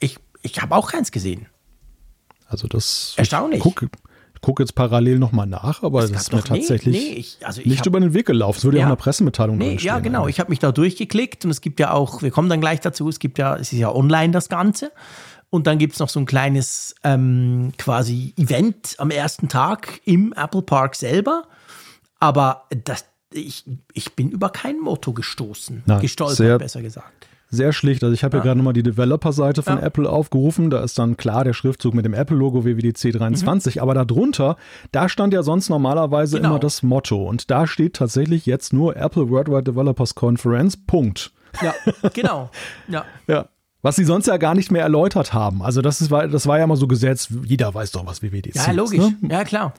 Ich, 0.00 0.18
ich 0.42 0.60
habe 0.60 0.74
auch 0.74 0.90
keins 0.92 1.10
gesehen. 1.10 1.46
Also 2.48 2.68
das 2.68 3.14
Erstaunlich. 3.16 3.58
Ich 3.58 3.62
gucke 3.62 3.88
guck 4.42 4.60
jetzt 4.60 4.74
parallel 4.76 5.18
nochmal 5.18 5.46
nach, 5.46 5.82
aber 5.82 6.02
das, 6.02 6.12
gab 6.12 6.20
ist 6.20 6.32
mir 6.32 6.38
doch- 6.40 6.50
nee, 6.50 6.58
tatsächlich 6.60 6.94
nee, 6.96 7.14
ich- 7.14 7.38
also 7.44 7.60
ich 7.60 7.66
nicht 7.66 7.80
hab- 7.80 7.86
über 7.88 7.98
den 7.98 8.14
Weg 8.14 8.26
gelaufen. 8.26 8.58
Es 8.58 8.64
würde 8.64 8.78
ja, 8.78 8.84
auch 8.84 8.88
in 8.90 8.96
der 8.96 9.02
Pressemitteilung 9.02 9.58
Nee, 9.58 9.76
ja, 9.80 9.98
genau. 9.98 10.20
eigentlich. 10.22 10.36
Ich 10.36 10.40
habe 10.40 10.50
mich 10.50 10.58
da 10.60 10.70
durchgeklickt 10.70 11.44
und 11.44 11.50
es 11.50 11.60
gibt 11.60 11.80
ja 11.80 11.90
auch, 11.92 12.22
wir 12.22 12.30
kommen 12.30 12.48
dann 12.48 12.60
gleich 12.60 12.80
dazu, 12.80 13.08
es 13.08 13.18
gibt 13.18 13.38
ja, 13.38 13.56
es 13.56 13.72
ist 13.72 13.78
ja 13.78 13.92
online 13.92 14.30
das 14.32 14.48
Ganze. 14.48 14.92
Und 15.50 15.66
dann 15.66 15.78
gibt 15.78 15.94
es 15.94 15.98
noch 16.00 16.08
so 16.08 16.20
ein 16.20 16.26
kleines 16.26 16.94
ähm, 17.02 17.72
quasi 17.78 18.34
Event 18.36 18.94
am 18.98 19.10
ersten 19.10 19.48
Tag 19.48 20.00
im 20.04 20.32
Apple 20.36 20.62
Park 20.62 20.94
selber. 20.96 21.44
Aber 22.20 22.64
das, 22.84 23.04
ich, 23.32 23.64
ich 23.94 24.12
bin 24.14 24.30
über 24.30 24.50
kein 24.50 24.78
Motto 24.80 25.12
gestoßen. 25.12 25.82
Nein, 25.86 26.00
Gestolpert, 26.00 26.58
besser 26.60 26.82
gesagt. 26.82 27.26
Sehr 27.56 27.72
schlicht. 27.72 28.02
Also 28.04 28.14
ich 28.14 28.22
habe 28.24 28.36
ja 28.36 28.42
gerade 28.42 28.58
nochmal 28.58 28.72
die 28.72 28.82
Developer-Seite 28.82 29.62
von 29.62 29.78
Ja. 29.78 29.82
Apple 29.84 30.08
aufgerufen. 30.08 30.70
Da 30.70 30.82
ist 30.84 30.98
dann 30.98 31.16
klar 31.16 31.44
der 31.44 31.52
Schriftzug 31.52 31.94
mit 31.94 32.04
dem 32.04 32.14
Apple-Logo 32.14 32.64
WWDC 32.64 33.12
23. 33.12 33.82
Aber 33.82 33.94
darunter, 33.94 34.56
da 34.92 35.08
stand 35.08 35.32
ja 35.34 35.42
sonst 35.42 35.68
normalerweise 35.68 36.36
Mhm. 36.36 36.42
Genau. 36.42 36.50
immer 36.54 36.58
das 36.60 36.82
Motto. 36.82 37.24
Und 37.26 37.50
da 37.50 37.66
steht 37.66 37.94
tatsächlich 37.94 38.46
jetzt 38.46 38.72
nur 38.72 38.96
Apple 38.96 39.30
Worldwide 39.30 39.64
Developers 39.64 40.14
Conference. 40.14 40.76
Punkt. 40.76 41.32
Ja, 41.62 41.74
genau. 42.12 42.50
Ja. 42.88 43.04
Ja. 43.26 43.46
Was 43.82 43.94
sie 43.96 44.04
sonst 44.04 44.26
ja 44.26 44.36
gar 44.36 44.54
nicht 44.56 44.72
mehr 44.72 44.82
erläutert 44.82 45.32
haben. 45.32 45.62
Also 45.62 45.80
das, 45.80 46.00
ist, 46.00 46.10
war- 46.10 46.26
das 46.26 46.46
war 46.48 46.58
ja 46.58 46.66
mal 46.66 46.76
so 46.76 46.88
gesetzt, 46.88 47.30
jeder 47.44 47.72
weiß 47.72 47.92
doch, 47.92 48.04
was 48.04 48.20
WWDC 48.20 48.56
Ja, 48.56 48.62
ist. 48.64 48.72
logisch. 48.74 48.98
Ne? 48.98 49.14
Ja, 49.30 49.44
klar. 49.44 49.74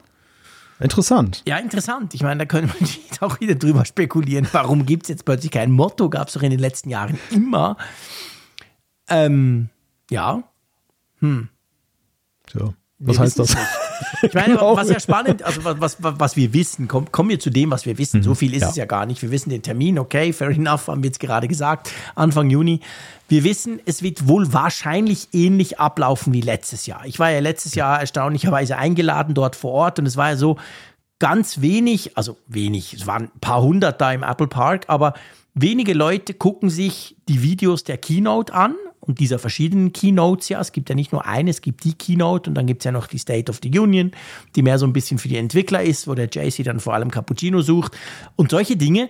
Interessant. 0.80 1.42
Ja, 1.46 1.58
interessant. 1.58 2.14
Ich 2.14 2.22
meine, 2.22 2.38
da 2.38 2.44
können 2.46 2.72
wir 2.78 2.88
auch 3.20 3.40
wieder 3.40 3.56
drüber 3.56 3.84
spekulieren. 3.84 4.46
Warum 4.52 4.86
gibt 4.86 5.04
es 5.04 5.08
jetzt 5.08 5.24
plötzlich 5.24 5.50
kein 5.50 5.70
Motto? 5.70 6.08
Gab 6.08 6.28
es 6.28 6.34
doch 6.34 6.42
in 6.42 6.50
den 6.50 6.60
letzten 6.60 6.90
Jahren 6.90 7.18
immer. 7.30 7.76
Ähm, 9.08 9.70
ja. 10.10 10.42
Hm. 11.20 11.48
Tja, 12.46 12.74
was 12.98 13.16
wir 13.16 13.20
heißt 13.20 13.38
das? 13.38 13.56
Ich 14.22 14.34
meine, 14.34 14.56
was 14.56 14.88
ja 14.88 15.00
spannend, 15.00 15.42
also 15.42 15.64
was, 15.64 15.96
was, 16.02 16.18
was 16.18 16.36
wir 16.36 16.52
wissen, 16.52 16.88
komm, 16.88 17.10
kommen 17.10 17.30
wir 17.30 17.40
zu 17.40 17.50
dem, 17.50 17.70
was 17.70 17.86
wir 17.86 17.98
wissen. 17.98 18.22
So 18.22 18.30
mhm. 18.30 18.36
viel 18.36 18.54
ist 18.54 18.62
ja. 18.62 18.68
es 18.70 18.76
ja 18.76 18.84
gar 18.84 19.06
nicht. 19.06 19.22
Wir 19.22 19.30
wissen 19.30 19.50
den 19.50 19.62
Termin, 19.62 19.98
okay, 19.98 20.32
fair 20.32 20.50
enough, 20.50 20.88
haben 20.88 21.02
wir 21.02 21.08
jetzt 21.08 21.20
gerade 21.20 21.48
gesagt, 21.48 21.90
Anfang 22.14 22.50
Juni. 22.50 22.80
Wir 23.28 23.44
wissen, 23.44 23.80
es 23.84 24.02
wird 24.02 24.26
wohl 24.26 24.52
wahrscheinlich 24.52 25.28
ähnlich 25.32 25.78
ablaufen 25.78 26.32
wie 26.32 26.40
letztes 26.40 26.86
Jahr. 26.86 27.02
Ich 27.04 27.18
war 27.18 27.30
ja 27.30 27.40
letztes 27.40 27.74
Jahr 27.74 28.00
erstaunlicherweise 28.00 28.76
eingeladen 28.76 29.34
dort 29.34 29.54
vor 29.54 29.72
Ort 29.72 29.98
und 29.98 30.06
es 30.06 30.16
war 30.16 30.30
ja 30.30 30.36
so 30.36 30.56
ganz 31.18 31.60
wenig, 31.60 32.16
also 32.16 32.38
wenig, 32.46 32.94
es 32.94 33.06
waren 33.06 33.24
ein 33.24 33.40
paar 33.40 33.62
hundert 33.62 34.00
da 34.00 34.12
im 34.12 34.22
Apple 34.22 34.46
Park, 34.46 34.84
aber 34.88 35.14
wenige 35.54 35.92
Leute 35.92 36.34
gucken 36.34 36.70
sich 36.70 37.16
die 37.28 37.42
Videos 37.42 37.84
der 37.84 37.98
Keynote 37.98 38.54
an 38.54 38.74
und 39.00 39.20
dieser 39.20 39.38
verschiedenen 39.38 39.92
Keynotes 39.92 40.48
ja. 40.48 40.60
Es 40.60 40.72
gibt 40.72 40.88
ja 40.88 40.94
nicht 40.94 41.12
nur 41.12 41.26
eine, 41.26 41.50
es 41.50 41.60
gibt 41.60 41.84
die 41.84 41.94
Keynote 41.94 42.50
und 42.50 42.54
dann 42.54 42.66
gibt 42.66 42.82
es 42.82 42.84
ja 42.84 42.92
noch 42.92 43.06
die 43.06 43.18
State 43.18 43.50
of 43.50 43.60
the 43.62 43.78
Union, 43.78 44.12
die 44.54 44.62
mehr 44.62 44.78
so 44.78 44.86
ein 44.86 44.92
bisschen 44.92 45.18
für 45.18 45.28
die 45.28 45.36
Entwickler 45.36 45.82
ist, 45.82 46.08
wo 46.08 46.14
der 46.14 46.28
JC 46.28 46.62
dann 46.64 46.80
vor 46.80 46.94
allem 46.94 47.10
Cappuccino 47.10 47.62
sucht 47.62 47.96
und 48.36 48.50
solche 48.50 48.76
Dinge. 48.76 49.08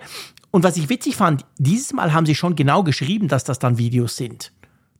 Und 0.50 0.64
was 0.64 0.76
ich 0.76 0.88
witzig 0.88 1.16
fand, 1.16 1.44
dieses 1.58 1.92
Mal 1.92 2.12
haben 2.12 2.26
sie 2.26 2.34
schon 2.34 2.56
genau 2.56 2.82
geschrieben, 2.82 3.28
dass 3.28 3.44
das 3.44 3.58
dann 3.58 3.78
Videos 3.78 4.16
sind. 4.16 4.52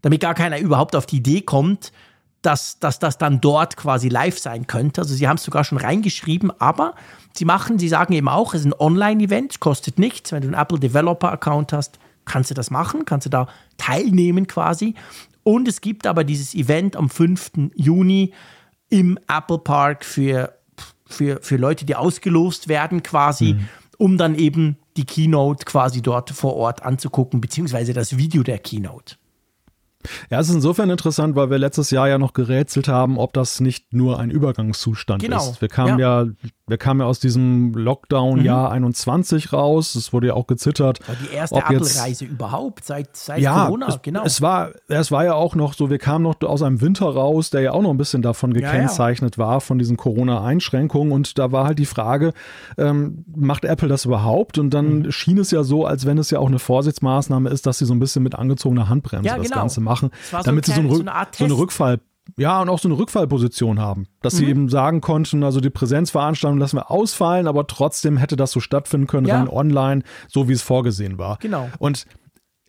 Damit 0.03 0.21
gar 0.21 0.35
keiner 0.35 0.59
überhaupt 0.59 0.95
auf 0.95 1.07
die 1.07 1.17
Idee 1.17 1.41
kommt, 1.41 1.93
dass, 2.43 2.79
dass 2.79 2.99
das 2.99 3.19
dann 3.19 3.41
dort 3.41 3.77
quasi 3.77 4.09
live 4.09 4.39
sein 4.39 4.67
könnte. 4.67 5.01
Also 5.01 5.15
sie 5.15 5.27
haben 5.27 5.37
es 5.37 5.43
sogar 5.43 5.65
schon 5.65 5.79
reingeschrieben, 5.79 6.53
aber 6.61 6.95
sie 7.35 7.45
machen, 7.45 7.79
sie 7.79 7.89
sagen 7.89 8.13
eben 8.13 8.29
auch, 8.29 8.55
es 8.55 8.61
ist 8.61 8.67
ein 8.67 8.79
Online-Event, 8.79 9.61
kostet 9.61 9.99
nichts. 9.99 10.33
Wenn 10.33 10.43
du 10.43 10.49
einen 10.49 10.61
Apple 10.61 10.79
Developer-Account 10.79 11.73
hast, 11.73 11.99
kannst 12.25 12.51
du 12.51 12.55
das 12.55 12.71
machen, 12.71 13.05
kannst 13.05 13.27
du 13.27 13.31
da 13.31 13.49
teilnehmen 13.79 14.47
quasi. 14.47 14.95
Und 15.43 15.67
es 15.67 15.81
gibt 15.81 16.07
aber 16.07 16.25
dieses 16.25 16.55
Event 16.55 16.95
am 16.97 17.09
5. 17.09 17.71
Juni 17.75 18.35
im 18.91 19.19
Apple 19.29 19.59
Park 19.59 20.05
für, 20.05 20.59
für, 21.07 21.41
für 21.41 21.57
Leute, 21.57 21.87
die 21.87 21.95
ausgelost 21.95 22.69
werden 22.69 23.03
quasi, 23.03 23.55
mhm. 23.55 23.69
um 23.97 24.19
dann 24.19 24.35
eben 24.35 24.77
die 24.97 25.05
Keynote 25.05 25.65
quasi 25.65 26.03
dort 26.03 26.31
vor 26.31 26.57
Ort 26.57 26.83
anzugucken, 26.83 27.41
beziehungsweise 27.41 27.93
das 27.93 28.17
Video 28.17 28.43
der 28.43 28.59
Keynote. 28.59 29.17
Ja, 30.31 30.39
es 30.39 30.49
ist 30.49 30.55
insofern 30.55 30.91
interessant, 30.91 31.35
weil 31.35 31.51
wir 31.51 31.59
letztes 31.59 31.91
Jahr 31.91 32.09
ja 32.09 32.19
noch 32.19 32.33
gerätselt 32.33 32.87
haben, 32.87 33.19
ob 33.19 33.33
das 33.33 33.61
nicht 33.61 33.93
nur 33.93 34.21
ein 34.21 34.31
Übergangszustand 34.31 35.23
genau. 35.23 35.51
ist. 35.51 35.61
Wir 35.61 35.69
kamen 35.69 35.99
ja. 35.99 36.23
ja. 36.23 36.31
wir 36.67 36.79
kamen 36.79 37.01
ja 37.01 37.07
aus 37.07 37.19
diesem 37.19 37.73
Lockdown-Jahr 37.75 38.69
mhm. 38.69 38.75
21 38.75 39.53
raus. 39.53 39.97
Es 39.97 40.13
wurde 40.13 40.29
ja 40.29 40.35
auch 40.35 40.47
gezittert. 40.47 41.07
War 41.09 41.17
die 41.17 41.35
erste 41.35 41.57
Apple-Reise 41.57 42.25
überhaupt 42.25 42.85
seit, 42.85 43.17
seit 43.17 43.41
ja, 43.41 43.67
Corona, 43.67 43.89
es, 43.89 44.03
genau. 44.03 44.23
Es 44.25 44.41
war, 44.41 44.71
es 44.87 45.11
war 45.11 45.25
ja 45.25 45.35
auch 45.35 45.57
noch 45.57 45.75
so, 45.75 45.91
wir 45.91 45.99
kamen 45.99 46.23
noch 46.23 46.41
aus 46.43 46.63
einem 46.63 46.81
Winter 46.81 47.07
raus, 47.07 47.51
der 47.51 47.63
ja 47.63 47.73
auch 47.73 47.83
noch 47.83 47.91
ein 47.91 47.99
bisschen 47.99 48.23
davon 48.23 48.55
gekennzeichnet 48.55 49.37
ja, 49.37 49.45
war, 49.45 49.61
von 49.61 49.79
diesen 49.79 49.97
Corona-Einschränkungen. 49.97 51.13
Und 51.13 51.39
da 51.39 51.51
war 51.51 51.67
halt 51.67 51.81
die 51.81 51.87
Frage, 51.87 52.35
ähm, 52.77 53.25
macht 53.35 53.65
Apple 53.65 53.89
das 53.89 54.05
überhaupt? 54.05 54.59
Und 54.59 54.71
dann 54.71 55.01
mhm. 55.01 55.13
schien 55.13 55.39
es 55.39 55.51
ja 55.51 55.65
so, 55.65 55.85
als 55.87 56.07
wenn 56.07 56.19
es 56.19 56.31
ja 56.31 56.39
auch 56.39 56.49
eine 56.49 56.61
Vorsichtsmaßnahme 56.61 57.51
ist, 57.51 57.67
dass 57.67 57.79
sie 57.79 57.85
so 57.85 57.95
ein 57.95 57.99
bisschen 57.99 58.23
mit 58.23 58.37
angezogener 58.37 58.89
Handbremse 58.89 59.29
das 59.29 59.43
genau. 59.43 59.57
Ganze 59.57 59.81
machen 59.89 59.98
machen, 60.03 60.45
damit 60.45 60.67
so 60.67 60.73
sie 60.73 60.77
so, 60.77 60.83
ein, 60.83 60.91
so, 60.91 61.01
eine 61.01 61.27
so, 61.33 61.45
eine 61.45 61.55
Rückfall, 61.55 62.01
ja, 62.37 62.61
und 62.61 62.69
auch 62.69 62.79
so 62.79 62.89
eine 62.89 62.99
Rückfallposition 62.99 63.79
haben, 63.81 64.07
dass 64.23 64.35
mhm. 64.35 64.39
sie 64.39 64.47
eben 64.47 64.69
sagen 64.69 65.01
konnten, 65.01 65.43
also 65.43 65.61
die 65.61 65.71
Präsenzveranstaltung 65.71 66.59
lassen 66.59 66.77
wir 66.77 66.91
ausfallen, 66.91 67.47
aber 67.47 67.67
trotzdem 67.67 68.17
hätte 68.17 68.37
das 68.37 68.53
so 68.53 68.61
stattfinden 68.61 69.07
können, 69.07 69.27
ja. 69.27 69.39
rein 69.39 69.49
online, 69.49 70.03
so 70.29 70.49
wie 70.49 70.53
es 70.53 70.63
vorgesehen 70.63 71.19
war. 71.19 71.39
Genau. 71.41 71.69
Und 71.79 72.07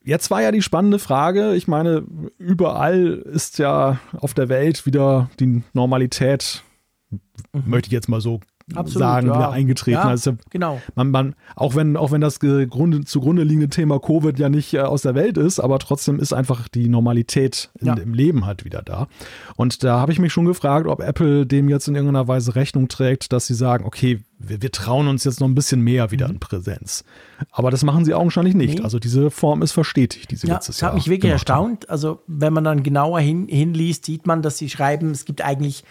Jetzt 0.01 0.31
war 0.31 0.41
ja 0.41 0.51
die 0.51 0.61
spannende 0.61 0.97
Frage, 0.97 1.55
ich 1.55 1.67
meine, 1.67 2.03
überall 2.37 3.21
ist 3.25 3.59
ja 3.59 3.99
auf 4.17 4.33
der 4.33 4.49
Welt 4.49 4.85
wieder 4.85 5.29
die 5.39 5.61
Normalität, 5.73 6.63
mhm. 7.11 7.63
möchte 7.65 7.87
ich 7.87 7.93
jetzt 7.93 8.07
mal 8.07 8.21
so 8.21 8.39
Absolut, 8.75 8.99
sagen, 8.99 9.27
ja. 9.27 9.36
wieder 9.36 9.51
eingetreten. 9.51 9.97
Ja, 9.97 10.03
also 10.03 10.38
genau. 10.49 10.82
Man, 10.95 11.12
man, 11.12 11.36
auch 11.55 11.75
wenn, 11.75 11.97
auch 11.97 12.12
wenn 12.12 12.21
das 12.21 12.39
Grunde, 12.39 13.03
zugrunde 13.05 13.43
liegende 13.43 13.69
Thema 13.69 13.99
Covid 13.99 14.38
ja 14.38 14.49
nicht 14.49 14.73
äh, 14.73 14.82
aus 14.82 15.01
der 15.01 15.15
Welt 15.15 15.38
ist, 15.38 15.60
aber 15.60 15.79
trotzdem 15.79 16.19
ist 16.19 16.34
einfach 16.34 16.67
die 16.67 16.89
Normalität 16.89 17.71
in, 17.79 17.88
ja. 17.88 17.93
im 17.95 18.13
Leben 18.13 18.45
halt 18.45 18.65
wieder 18.65 18.82
da. 18.82 19.08
Und 19.55 19.84
da 19.84 19.99
habe 19.99 20.12
ich 20.12 20.19
mich 20.19 20.34
schon 20.34 20.45
gefragt, 20.45 20.88
ob 20.88 21.01
Apple 21.01 21.45
dem 21.45 21.69
jetzt 21.69 21.88
in 21.88 21.95
irgendeiner 21.95 22.27
Weise 22.27 22.55
Rechnung 22.55 22.88
trägt, 22.88 23.34
dass 23.34 23.47
sie 23.47 23.55
sagen, 23.55 23.86
okay, 23.86 24.19
wir, 24.39 24.62
wir 24.62 24.71
trauen 24.71 25.08
uns 25.08 25.23
jetzt 25.23 25.39
noch 25.39 25.47
ein 25.47 25.55
bisschen 25.55 25.82
mehr 25.82 26.12
wieder 26.12 26.27
mhm. 26.27 26.36
in 26.36 26.39
Präsenz. 26.39 27.03
Aber 27.51 27.71
das 27.71 27.84
machen 27.84 28.05
sie 28.05 28.13
augenscheinlich 28.13 28.55
nicht. 28.55 28.79
Nee. 28.79 28.84
Also 28.84 28.99
diese 28.99 29.32
Form 29.32 29.62
ist 29.62 29.71
verstetigt, 29.71 30.32
diese 30.32 30.47
ja, 30.47 30.55
letztes 30.55 30.79
Jahr. 30.79 30.91
Das 30.91 30.95
hat 30.95 31.05
mich 31.05 31.10
wirklich 31.10 31.32
erstaunt. 31.32 31.84
Haben. 31.84 31.91
Also 31.91 32.19
wenn 32.27 32.53
man 32.53 32.63
dann 32.63 32.84
genauer 32.84 33.19
hin, 33.19 33.47
hinliest, 33.47 34.05
sieht 34.05 34.25
man, 34.25 34.41
dass 34.41 34.58
sie 34.58 34.69
schreiben, 34.69 35.12
es 35.12 35.25
gibt 35.25 35.41
eigentlich 35.43 35.84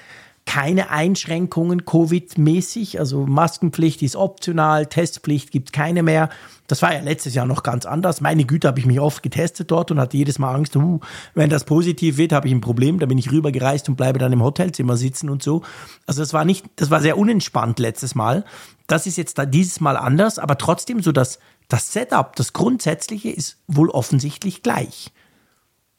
keine 0.49 0.89
Einschränkungen 0.89 1.85
Covid-mäßig. 1.85 2.99
Also 2.99 3.27
Maskenpflicht 3.27 4.01
ist 4.01 4.17
optional, 4.17 4.87
Testpflicht 4.87 5.51
gibt 5.51 5.69
es 5.69 5.73
keine 5.73 6.03
mehr. 6.03 6.31
Das 6.69 6.81
war 6.81 6.95
ja 6.95 7.01
letztes 7.01 7.35
Jahr 7.35 7.45
noch 7.45 7.63
ganz 7.63 7.85
anders. 7.85 8.23
Meine 8.23 8.47
Güte, 8.47 8.67
habe 8.67 8.81
ich 8.81 8.87
mich 8.87 8.99
oft 8.99 9.23
getestet 9.23 9.71
dort 9.71 9.91
und 9.91 10.01
hatte 10.01 10.17
jedes 10.17 10.39
Mal 10.39 10.55
Angst, 10.55 10.75
uh, 10.75 11.01
wenn 11.35 11.51
das 11.51 11.65
positiv 11.65 12.17
wird, 12.17 12.33
habe 12.33 12.49
ich 12.49 12.55
ein 12.55 12.63
Problem. 12.63 12.99
Da 12.99 13.05
bin 13.05 13.19
ich 13.19 13.31
rübergereist 13.31 13.91
und 13.91 13.97
bleibe 13.97 14.19
dann 14.19 14.33
im 14.33 14.43
Hotelzimmer 14.43 14.97
sitzen 14.97 15.29
und 15.29 15.43
so. 15.43 15.61
Also 16.07 16.23
das 16.23 16.33
war 16.33 16.47
nicht, 16.47 16.65
das 16.77 16.91
war 16.91 17.03
sehr 17.03 17.19
unentspannt 17.19 17.79
letztes 17.79 18.15
Mal. 18.15 18.47
Das 18.87 19.07
ist 19.07 19.19
jetzt 19.19 19.37
da 19.37 19.45
dieses 19.45 19.81
Mal 19.81 19.99
anders, 19.99 20.39
aber 20.39 20.57
trotzdem 20.57 21.03
so 21.03 21.13
das, 21.13 21.41
das 21.69 21.93
Setup, 21.93 22.35
das 22.37 22.55
Grundsätzliche 22.55 23.29
ist 23.29 23.59
wohl 23.67 23.91
offensichtlich 23.91 24.63
gleich. 24.63 25.13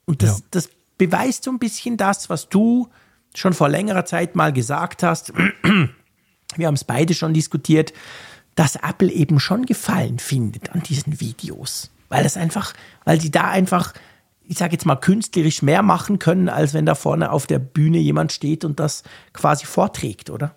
Und 0.05 0.23
das, 0.23 0.39
ja. 0.39 0.45
das 0.49 0.69
beweist 0.97 1.43
so 1.43 1.51
ein 1.51 1.59
bisschen 1.59 1.97
das, 1.97 2.31
was 2.31 2.49
du 2.49 2.89
schon 3.39 3.53
vor 3.53 3.69
längerer 3.69 4.05
Zeit 4.05 4.35
mal 4.35 4.53
gesagt 4.53 5.03
hast, 5.03 5.33
wir 6.55 6.67
haben 6.67 6.75
es 6.75 6.83
beide 6.83 7.13
schon 7.13 7.33
diskutiert, 7.33 7.93
dass 8.55 8.75
Apple 8.75 9.11
eben 9.11 9.39
schon 9.39 9.65
Gefallen 9.65 10.19
findet 10.19 10.71
an 10.71 10.83
diesen 10.83 11.19
Videos. 11.19 11.91
Weil 12.09 12.23
das 12.23 12.37
einfach, 12.37 12.73
weil 13.05 13.21
sie 13.21 13.31
da 13.31 13.49
einfach, 13.49 13.93
ich 14.43 14.57
sage 14.57 14.73
jetzt 14.73 14.85
mal, 14.85 14.95
künstlerisch 14.95 15.61
mehr 15.61 15.83
machen 15.83 16.19
können, 16.19 16.49
als 16.49 16.73
wenn 16.73 16.85
da 16.85 16.95
vorne 16.95 17.31
auf 17.31 17.47
der 17.47 17.59
Bühne 17.59 17.99
jemand 17.99 18.31
steht 18.31 18.65
und 18.65 18.79
das 18.79 19.03
quasi 19.31 19.65
vorträgt, 19.65 20.29
oder? 20.29 20.55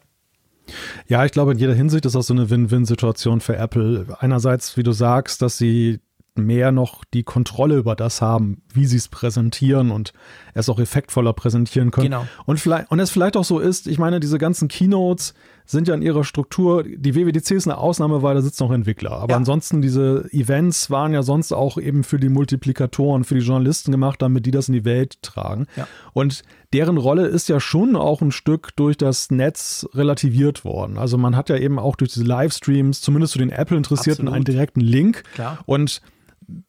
Ja, 1.07 1.25
ich 1.25 1.33
glaube, 1.33 1.53
in 1.53 1.59
jeder 1.59 1.75
Hinsicht 1.75 2.07
ist 2.07 2.15
das 2.15 2.27
so 2.27 2.35
eine 2.35 2.49
Win-Win-Situation 2.49 3.41
für 3.41 3.57
Apple. 3.57 4.17
Einerseits, 4.19 4.77
wie 4.77 4.83
du 4.83 4.93
sagst, 4.93 5.43
dass 5.43 5.59
sie 5.59 6.01
mehr 6.35 6.73
noch 6.73 7.05
die 7.05 7.23
Kontrolle 7.25 7.77
über 7.77 7.95
das 7.95 8.23
haben, 8.23 8.63
wie 8.73 8.87
sie 8.87 8.97
es 8.97 9.09
präsentieren 9.09 9.91
und 9.91 10.13
es 10.55 10.69
auch 10.69 10.79
effektvoller 10.79 11.33
präsentieren 11.33 11.91
können. 11.91 12.11
Genau. 12.11 12.27
Und 12.47 12.59
vielleicht, 12.59 12.91
und 12.91 13.01
es 13.01 13.11
vielleicht 13.11 13.37
auch 13.37 13.45
so 13.45 13.59
ist, 13.59 13.87
ich 13.87 13.99
meine, 13.99 14.21
diese 14.21 14.39
ganzen 14.39 14.69
Keynotes 14.69 15.35
sind 15.73 15.89
ja 15.89 15.95
in 15.95 16.03
ihrer 16.03 16.23
Struktur, 16.23 16.85
die 16.85 17.15
WWDC 17.15 17.51
ist 17.53 17.67
eine 17.67 17.79
Ausnahme, 17.79 18.23
weil 18.23 18.35
da 18.35 18.43
sitzen 18.43 18.65
auch 18.65 18.71
Entwickler. 18.71 19.13
Aber 19.13 19.33
ja. 19.33 19.37
ansonsten, 19.37 19.83
diese 19.83 20.29
Events 20.31 20.91
waren 20.91 21.13
ja 21.13 21.23
sonst 21.23 21.53
auch 21.53 21.79
eben 21.79 22.05
für 22.05 22.21
die 22.21 22.29
Multiplikatoren, 22.29 23.25
für 23.25 23.35
die 23.35 23.41
Journalisten 23.41 23.91
gemacht, 23.91 24.23
damit 24.23 24.47
die 24.47 24.51
das 24.51 24.69
in 24.69 24.75
die 24.75 24.85
Welt 24.85 25.21
tragen. 25.23 25.67
Ja. 25.77 25.89
Und 26.13 26.43
deren 26.73 26.97
Rolle 26.97 27.27
ist 27.27 27.49
ja 27.49 27.59
schon 27.59 27.97
auch 27.97 28.23
ein 28.23 28.31
Stück 28.31 28.77
durch 28.77 28.97
das 28.97 29.31
Netz 29.31 29.89
relativiert 29.95 30.65
worden. 30.65 30.99
Also 30.99 31.19
man 31.19 31.35
hat 31.37 31.49
ja 31.49 31.57
eben 31.57 31.79
auch 31.79 31.97
durch 31.97 32.13
diese 32.13 32.25
Livestreams, 32.25 33.01
zumindest 33.01 33.33
zu 33.33 33.39
den 33.39 33.51
Apple-Interessierten, 33.51 34.29
einen 34.29 34.45
direkten 34.45 34.81
Link. 34.81 35.25
Klar. 35.35 35.59
Und 35.67 36.01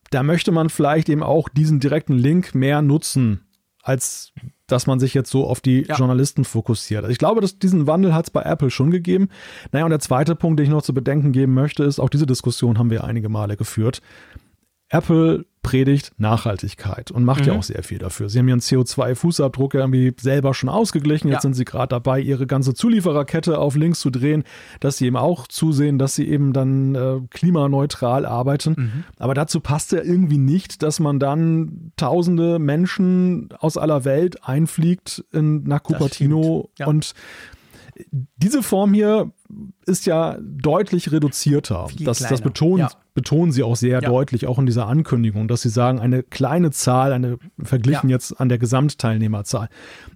da 0.09 0.23
möchte 0.23 0.51
man 0.51 0.69
vielleicht 0.69 1.09
eben 1.09 1.23
auch 1.23 1.49
diesen 1.49 1.79
direkten 1.79 2.17
Link 2.17 2.55
mehr 2.55 2.81
nutzen, 2.81 3.41
als 3.81 4.33
dass 4.67 4.87
man 4.87 4.99
sich 4.99 5.13
jetzt 5.13 5.29
so 5.29 5.45
auf 5.45 5.61
die 5.61 5.85
ja. 5.87 5.95
Journalisten 5.95 6.45
fokussiert. 6.45 7.03
Also 7.03 7.11
ich 7.11 7.17
glaube, 7.17 7.41
dass 7.41 7.59
diesen 7.59 7.87
Wandel 7.87 8.13
hat 8.13 8.25
es 8.25 8.31
bei 8.31 8.41
Apple 8.41 8.69
schon 8.69 8.91
gegeben. 8.91 9.29
Naja, 9.71 9.85
und 9.85 9.91
der 9.91 9.99
zweite 9.99 10.35
Punkt, 10.35 10.59
den 10.59 10.65
ich 10.65 10.71
noch 10.71 10.81
zu 10.81 10.93
bedenken 10.93 11.31
geben 11.31 11.53
möchte, 11.53 11.83
ist, 11.83 11.99
auch 11.99 12.09
diese 12.09 12.25
Diskussion 12.25 12.77
haben 12.77 12.89
wir 12.89 13.03
einige 13.03 13.29
Male 13.29 13.57
geführt. 13.57 14.01
Apple 14.93 15.45
predigt 15.63 16.11
Nachhaltigkeit 16.17 17.09
und 17.09 17.23
macht 17.23 17.41
mhm. 17.41 17.47
ja 17.47 17.53
auch 17.53 17.63
sehr 17.63 17.81
viel 17.83 17.97
dafür. 17.97 18.29
Sie 18.29 18.37
haben 18.37 18.47
ihren 18.47 18.59
CO2-Fußabdruck 18.59 19.73
irgendwie 19.73 20.13
selber 20.19 20.53
schon 20.53 20.69
ausgeglichen. 20.69 21.29
Jetzt 21.29 21.37
ja. 21.37 21.41
sind 21.41 21.53
sie 21.55 21.65
gerade 21.65 21.87
dabei, 21.87 22.19
ihre 22.19 22.45
ganze 22.45 22.75
Zuliefererkette 22.75 23.57
auf 23.57 23.75
links 23.75 24.01
zu 24.01 24.11
drehen, 24.11 24.43
dass 24.81 24.97
sie 24.97 25.07
eben 25.07 25.17
auch 25.17 25.47
zusehen, 25.47 25.97
dass 25.97 26.15
sie 26.15 26.27
eben 26.27 26.53
dann 26.53 26.93
äh, 26.93 27.21
klimaneutral 27.31 28.25
arbeiten. 28.25 28.75
Mhm. 28.77 29.03
Aber 29.17 29.33
dazu 29.33 29.61
passt 29.61 29.93
ja 29.93 30.03
irgendwie 30.03 30.37
nicht, 30.37 30.83
dass 30.83 30.99
man 30.99 31.17
dann 31.17 31.91
tausende 31.95 32.59
Menschen 32.59 33.49
aus 33.57 33.77
aller 33.77 34.05
Welt 34.05 34.47
einfliegt 34.47 35.23
in, 35.31 35.63
nach 35.63 35.81
Cupertino 35.81 36.69
ja. 36.77 36.85
und 36.87 37.13
diese 38.37 38.63
Form 38.63 38.93
hier 38.93 39.31
ist 39.85 40.05
ja 40.05 40.37
deutlich 40.41 41.11
reduzierter. 41.11 41.87
das, 41.99 42.19
das 42.19 42.41
betonen, 42.41 42.79
ja. 42.79 42.91
betonen 43.13 43.51
sie 43.51 43.63
auch 43.63 43.75
sehr 43.75 44.01
ja. 44.01 44.09
deutlich, 44.09 44.47
auch 44.47 44.59
in 44.59 44.65
dieser 44.65 44.87
Ankündigung, 44.87 45.47
dass 45.47 45.61
sie 45.61 45.69
sagen, 45.69 45.99
eine 45.99 46.23
kleine 46.23 46.71
Zahl, 46.71 47.13
eine 47.13 47.37
verglichen 47.61 48.09
ja. 48.09 48.15
jetzt 48.15 48.39
an 48.39 48.49
der 48.49 48.57
Gesamtteilnehmerzahl. 48.57 49.69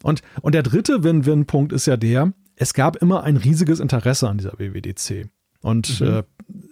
Und, 0.04 0.22
und 0.42 0.56
der 0.56 0.64
dritte 0.64 1.04
Win-Win-Punkt 1.04 1.74
ist 1.74 1.86
ja 1.88 1.98
der, 1.98 2.34
es 2.56 2.74
gab 2.74 2.96
immer 2.98 3.24
ein 3.24 3.38
riesiges 3.38 3.80
Interesse 3.80 4.28
an 4.28 4.38
dieser 4.38 4.54
WWDC. 4.54 5.30
Und 5.68 6.00
mhm. 6.00 6.08
äh, 6.08 6.24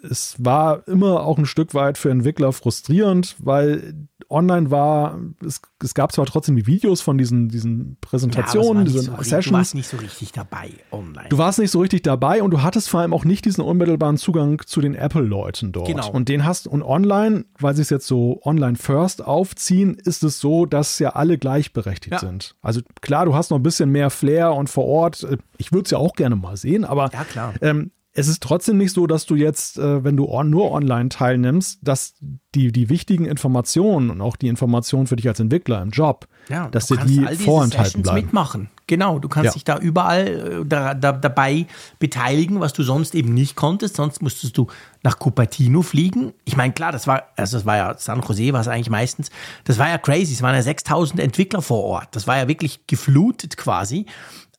es 0.09 0.37
war 0.39 0.87
immer 0.87 1.25
auch 1.25 1.37
ein 1.37 1.45
Stück 1.45 1.73
weit 1.73 1.97
für 1.97 2.09
Entwickler 2.09 2.53
frustrierend, 2.53 3.35
weil 3.39 4.07
online 4.29 4.71
war, 4.71 5.19
es, 5.45 5.61
es 5.83 5.93
gab 5.93 6.13
zwar 6.13 6.25
trotzdem 6.25 6.55
die 6.55 6.65
Videos 6.65 7.01
von 7.01 7.17
diesen, 7.17 7.49
diesen 7.49 7.97
Präsentationen, 7.99 8.85
ja, 8.85 8.91
diesen 8.93 9.15
so 9.17 9.21
Sessions. 9.21 9.45
Du 9.47 9.51
warst 9.51 9.75
nicht 9.75 9.87
so 9.89 9.97
richtig 9.97 10.31
dabei 10.31 10.71
online. 10.93 11.27
Du 11.27 11.37
warst 11.37 11.59
nicht 11.59 11.71
so 11.71 11.81
richtig 11.81 12.03
dabei 12.03 12.41
und 12.41 12.51
du 12.51 12.61
hattest 12.61 12.87
vor 12.87 13.01
allem 13.01 13.13
auch 13.13 13.25
nicht 13.25 13.43
diesen 13.43 13.65
unmittelbaren 13.65 14.15
Zugang 14.15 14.61
zu 14.65 14.79
den 14.79 14.95
Apple-Leuten 14.95 15.73
dort. 15.73 15.87
Genau. 15.87 16.09
Und 16.09 16.29
den 16.29 16.45
hast 16.45 16.67
und 16.67 16.81
online, 16.81 17.43
weil 17.59 17.75
sie 17.75 17.81
es 17.81 17.89
jetzt 17.89 18.07
so 18.07 18.39
online 18.45 18.77
first 18.77 19.25
aufziehen, 19.25 19.95
ist 19.95 20.23
es 20.23 20.39
so, 20.39 20.65
dass 20.65 20.99
ja 20.99 21.09
alle 21.09 21.37
gleichberechtigt 21.37 22.13
ja. 22.13 22.19
sind. 22.19 22.55
Also 22.61 22.79
klar, 23.01 23.25
du 23.25 23.35
hast 23.35 23.51
noch 23.51 23.59
ein 23.59 23.63
bisschen 23.63 23.91
mehr 23.91 24.09
Flair 24.09 24.53
und 24.53 24.69
vor 24.69 24.85
Ort, 24.85 25.27
ich 25.57 25.73
würde 25.73 25.83
es 25.83 25.91
ja 25.91 25.97
auch 25.97 26.13
gerne 26.13 26.37
mal 26.37 26.55
sehen, 26.55 26.85
aber 26.85 27.09
ja, 27.11 27.25
klar. 27.25 27.53
Ähm, 27.61 27.91
es 28.17 28.29
ist 28.29 28.41
trotzdem 28.41 28.77
nicht 28.77 28.93
so, 28.93 29.07
dass 29.07 29.25
du 29.25 29.35
jetzt, 29.35 29.77
äh, 29.77 30.03
wenn 30.03 30.15
du 30.15 30.25
nur 30.43 30.71
online 30.71 31.09
teilnimmst, 31.09 31.79
dass 31.83 32.15
die, 32.55 32.71
die 32.71 32.89
wichtigen 32.89 33.25
Informationen 33.25 34.09
und 34.09 34.21
auch 34.21 34.37
die 34.37 34.47
Informationen 34.47 35.05
für 35.05 35.17
dich 35.17 35.27
als 35.27 35.41
Entwickler 35.41 35.81
im 35.81 35.89
Job, 35.89 36.25
ja, 36.47 36.69
dass 36.69 36.87
dir 36.87 36.97
die 36.97 37.25
vorenthalten 37.35 38.03
bleiben. 38.03 38.21
mitmachen. 38.21 38.69
Genau, 38.87 39.19
du 39.19 39.27
kannst 39.27 39.47
ja. 39.47 39.51
dich 39.53 39.63
da 39.65 39.79
überall 39.79 40.27
äh, 40.61 40.65
da, 40.65 40.93
da, 40.93 41.11
dabei 41.11 41.65
beteiligen, 41.99 42.61
was 42.61 42.71
du 42.71 42.83
sonst 42.83 43.15
eben 43.15 43.33
nicht 43.33 43.55
konntest. 43.55 43.97
Sonst 43.97 44.21
musstest 44.21 44.57
du 44.57 44.67
nach 45.03 45.19
Cupertino 45.19 45.81
fliegen. 45.81 46.33
Ich 46.45 46.55
meine, 46.55 46.71
klar, 46.71 46.93
das 46.93 47.07
war, 47.07 47.23
also 47.35 47.57
das 47.57 47.65
war 47.65 47.75
ja 47.75 47.97
San 47.97 48.21
Jose, 48.21 48.53
war 48.53 48.61
es 48.61 48.67
eigentlich 48.67 48.89
meistens. 48.89 49.29
Das 49.65 49.77
war 49.77 49.89
ja 49.89 49.97
crazy. 49.97 50.33
Es 50.33 50.41
waren 50.41 50.55
ja 50.55 50.61
6000 50.61 51.19
Entwickler 51.19 51.61
vor 51.61 51.83
Ort. 51.83 52.09
Das 52.15 52.27
war 52.27 52.37
ja 52.37 52.47
wirklich 52.47 52.87
geflutet 52.87 53.57
quasi. 53.57 54.05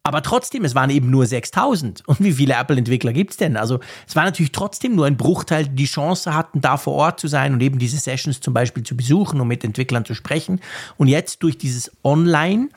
Aber 0.06 0.22
trotzdem, 0.22 0.64
es 0.64 0.76
waren 0.76 0.90
eben 0.90 1.10
nur 1.10 1.26
6000. 1.26 2.02
Und 2.06 2.22
wie 2.22 2.32
viele 2.32 2.54
Apple-Entwickler 2.54 3.12
gibt 3.12 3.32
es 3.32 3.36
denn? 3.36 3.56
Also 3.56 3.80
es 4.06 4.14
war 4.14 4.24
natürlich 4.24 4.52
trotzdem 4.52 4.94
nur 4.94 5.06
ein 5.06 5.16
Bruchteil, 5.16 5.64
die 5.64 5.74
die 5.74 5.86
Chance 5.86 6.32
hatten, 6.32 6.60
da 6.60 6.76
vor 6.76 6.94
Ort 6.94 7.18
zu 7.18 7.26
sein 7.26 7.52
und 7.52 7.60
eben 7.60 7.80
diese 7.80 7.98
Sessions 7.98 8.40
zum 8.40 8.54
Beispiel 8.54 8.84
zu 8.84 8.96
besuchen 8.96 9.40
und 9.40 9.48
mit 9.48 9.64
Entwicklern 9.64 10.04
zu 10.04 10.14
sprechen. 10.14 10.60
Und 10.96 11.08
jetzt 11.08 11.42
durch 11.42 11.58
dieses 11.58 11.90
Online 12.04 12.68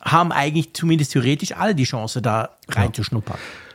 haben 0.00 0.30
eigentlich 0.30 0.74
zumindest 0.74 1.12
theoretisch 1.12 1.52
alle 1.52 1.74
die 1.74 1.84
Chance, 1.84 2.22
da 2.22 2.50
reinzuschnuppern. 2.68 3.36
Ja. 3.36 3.65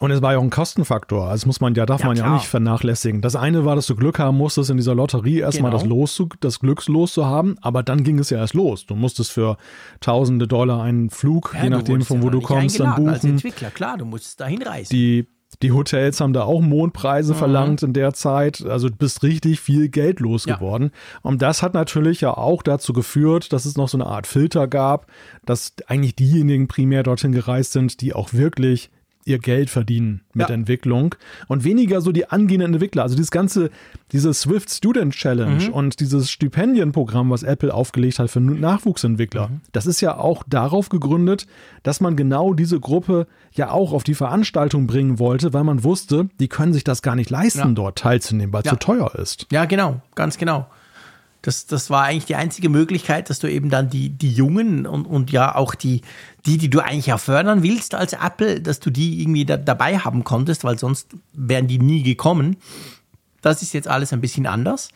Und 0.00 0.12
es 0.12 0.22
war 0.22 0.32
ja 0.32 0.38
auch 0.38 0.42
ein 0.42 0.50
Kostenfaktor. 0.50 1.28
Also 1.28 1.46
muss 1.46 1.60
man 1.60 1.74
ja, 1.74 1.84
darf 1.84 2.00
ja, 2.00 2.06
man 2.06 2.16
klar. 2.16 2.26
ja 2.26 2.32
auch 2.32 2.38
nicht 2.38 2.48
vernachlässigen. 2.48 3.20
Das 3.20 3.34
eine 3.34 3.64
war, 3.64 3.74
dass 3.74 3.86
du 3.86 3.96
Glück 3.96 4.18
haben 4.20 4.36
musstest, 4.36 4.70
in 4.70 4.76
dieser 4.76 4.94
Lotterie 4.94 5.40
erstmal 5.40 5.72
genau. 5.72 5.82
das, 5.82 5.88
Los 5.88 6.14
zu, 6.14 6.28
das 6.40 6.60
Glückslos 6.60 7.12
zu 7.12 7.26
haben, 7.26 7.56
aber 7.62 7.82
dann 7.82 8.04
ging 8.04 8.18
es 8.18 8.30
ja 8.30 8.38
erst 8.38 8.54
los. 8.54 8.86
Du 8.86 8.94
musstest 8.94 9.32
für 9.32 9.56
tausende 10.00 10.46
Dollar 10.46 10.82
einen 10.82 11.10
Flug, 11.10 11.52
ja, 11.54 11.64
je 11.64 11.70
nachdem 11.70 12.02
von 12.02 12.22
wo 12.22 12.30
du 12.30 12.40
kommst, 12.40 12.78
dann 12.78 12.94
buchen. 12.94 13.08
Als 13.08 13.24
Entwickler, 13.24 13.70
klar, 13.70 13.98
du 13.98 14.04
musstest 14.04 14.40
da 14.40 14.46
hinreisen. 14.46 14.90
Die 14.90 15.26
die 15.62 15.72
Hotels 15.72 16.20
haben 16.20 16.34
da 16.34 16.42
auch 16.42 16.60
Mondpreise 16.60 17.32
mhm. 17.32 17.38
verlangt 17.38 17.82
in 17.82 17.92
der 17.92 18.12
Zeit. 18.12 18.64
Also 18.64 18.90
du 18.90 18.96
bist 18.96 19.22
richtig 19.22 19.60
viel 19.60 19.88
Geld 19.88 20.20
losgeworden. 20.20 20.90
Ja. 20.92 21.20
Und 21.22 21.42
das 21.42 21.62
hat 21.62 21.74
natürlich 21.74 22.20
ja 22.20 22.36
auch 22.36 22.62
dazu 22.62 22.92
geführt, 22.92 23.52
dass 23.52 23.64
es 23.64 23.76
noch 23.76 23.88
so 23.88 23.96
eine 23.96 24.06
Art 24.06 24.26
Filter 24.26 24.68
gab, 24.68 25.06
dass 25.46 25.72
eigentlich 25.86 26.14
diejenigen 26.14 26.68
primär 26.68 27.02
dorthin 27.02 27.32
gereist 27.32 27.72
sind, 27.72 28.02
die 28.02 28.14
auch 28.14 28.34
wirklich 28.34 28.90
ihr 29.28 29.38
Geld 29.38 29.70
verdienen 29.70 30.22
mit 30.32 30.48
ja. 30.48 30.54
Entwicklung 30.54 31.14
und 31.46 31.64
weniger 31.64 32.00
so 32.00 32.12
die 32.12 32.30
angehenden 32.30 32.74
Entwickler. 32.74 33.02
Also 33.02 33.14
dieses 33.14 33.30
ganze, 33.30 33.70
diese 34.12 34.32
Swift 34.32 34.70
Student 34.70 35.14
Challenge 35.14 35.64
mhm. 35.64 35.72
und 35.72 36.00
dieses 36.00 36.30
Stipendienprogramm, 36.30 37.30
was 37.30 37.42
Apple 37.42 37.72
aufgelegt 37.72 38.18
hat 38.18 38.30
für 38.30 38.40
Nachwuchsentwickler, 38.40 39.48
mhm. 39.48 39.60
das 39.72 39.86
ist 39.86 40.00
ja 40.00 40.16
auch 40.16 40.42
darauf 40.48 40.88
gegründet, 40.88 41.46
dass 41.82 42.00
man 42.00 42.16
genau 42.16 42.54
diese 42.54 42.80
Gruppe 42.80 43.26
ja 43.52 43.70
auch 43.70 43.92
auf 43.92 44.04
die 44.04 44.14
Veranstaltung 44.14 44.86
bringen 44.86 45.18
wollte, 45.18 45.52
weil 45.52 45.64
man 45.64 45.84
wusste, 45.84 46.28
die 46.40 46.48
können 46.48 46.72
sich 46.72 46.84
das 46.84 47.02
gar 47.02 47.14
nicht 47.14 47.30
leisten, 47.30 47.58
ja. 47.58 47.68
dort 47.68 47.98
teilzunehmen, 47.98 48.52
weil 48.52 48.62
es 48.62 48.66
ja. 48.66 48.72
zu 48.72 48.78
teuer 48.78 49.14
ist. 49.16 49.46
Ja, 49.52 49.66
genau, 49.66 50.00
ganz 50.14 50.38
genau. 50.38 50.66
Das, 51.42 51.66
das 51.66 51.88
war 51.88 52.04
eigentlich 52.04 52.26
die 52.26 52.34
einzige 52.34 52.68
Möglichkeit, 52.68 53.30
dass 53.30 53.38
du 53.38 53.48
eben 53.50 53.70
dann 53.70 53.88
die, 53.88 54.10
die 54.10 54.32
Jungen 54.32 54.86
und, 54.86 55.06
und 55.06 55.30
ja 55.30 55.54
auch 55.54 55.74
die, 55.74 56.02
die, 56.46 56.58
die 56.58 56.68
du 56.68 56.80
eigentlich 56.80 57.06
ja 57.06 57.18
fördern 57.18 57.62
willst 57.62 57.94
als 57.94 58.12
Apple, 58.12 58.60
dass 58.60 58.80
du 58.80 58.90
die 58.90 59.20
irgendwie 59.22 59.44
da, 59.44 59.56
dabei 59.56 59.98
haben 59.98 60.24
konntest, 60.24 60.64
weil 60.64 60.78
sonst 60.78 61.10
wären 61.32 61.68
die 61.68 61.78
nie 61.78 62.02
gekommen. 62.02 62.56
Das 63.40 63.62
ist 63.62 63.72
jetzt 63.72 63.86
alles 63.86 64.12
ein 64.12 64.20
bisschen 64.20 64.46
anders. 64.46 64.88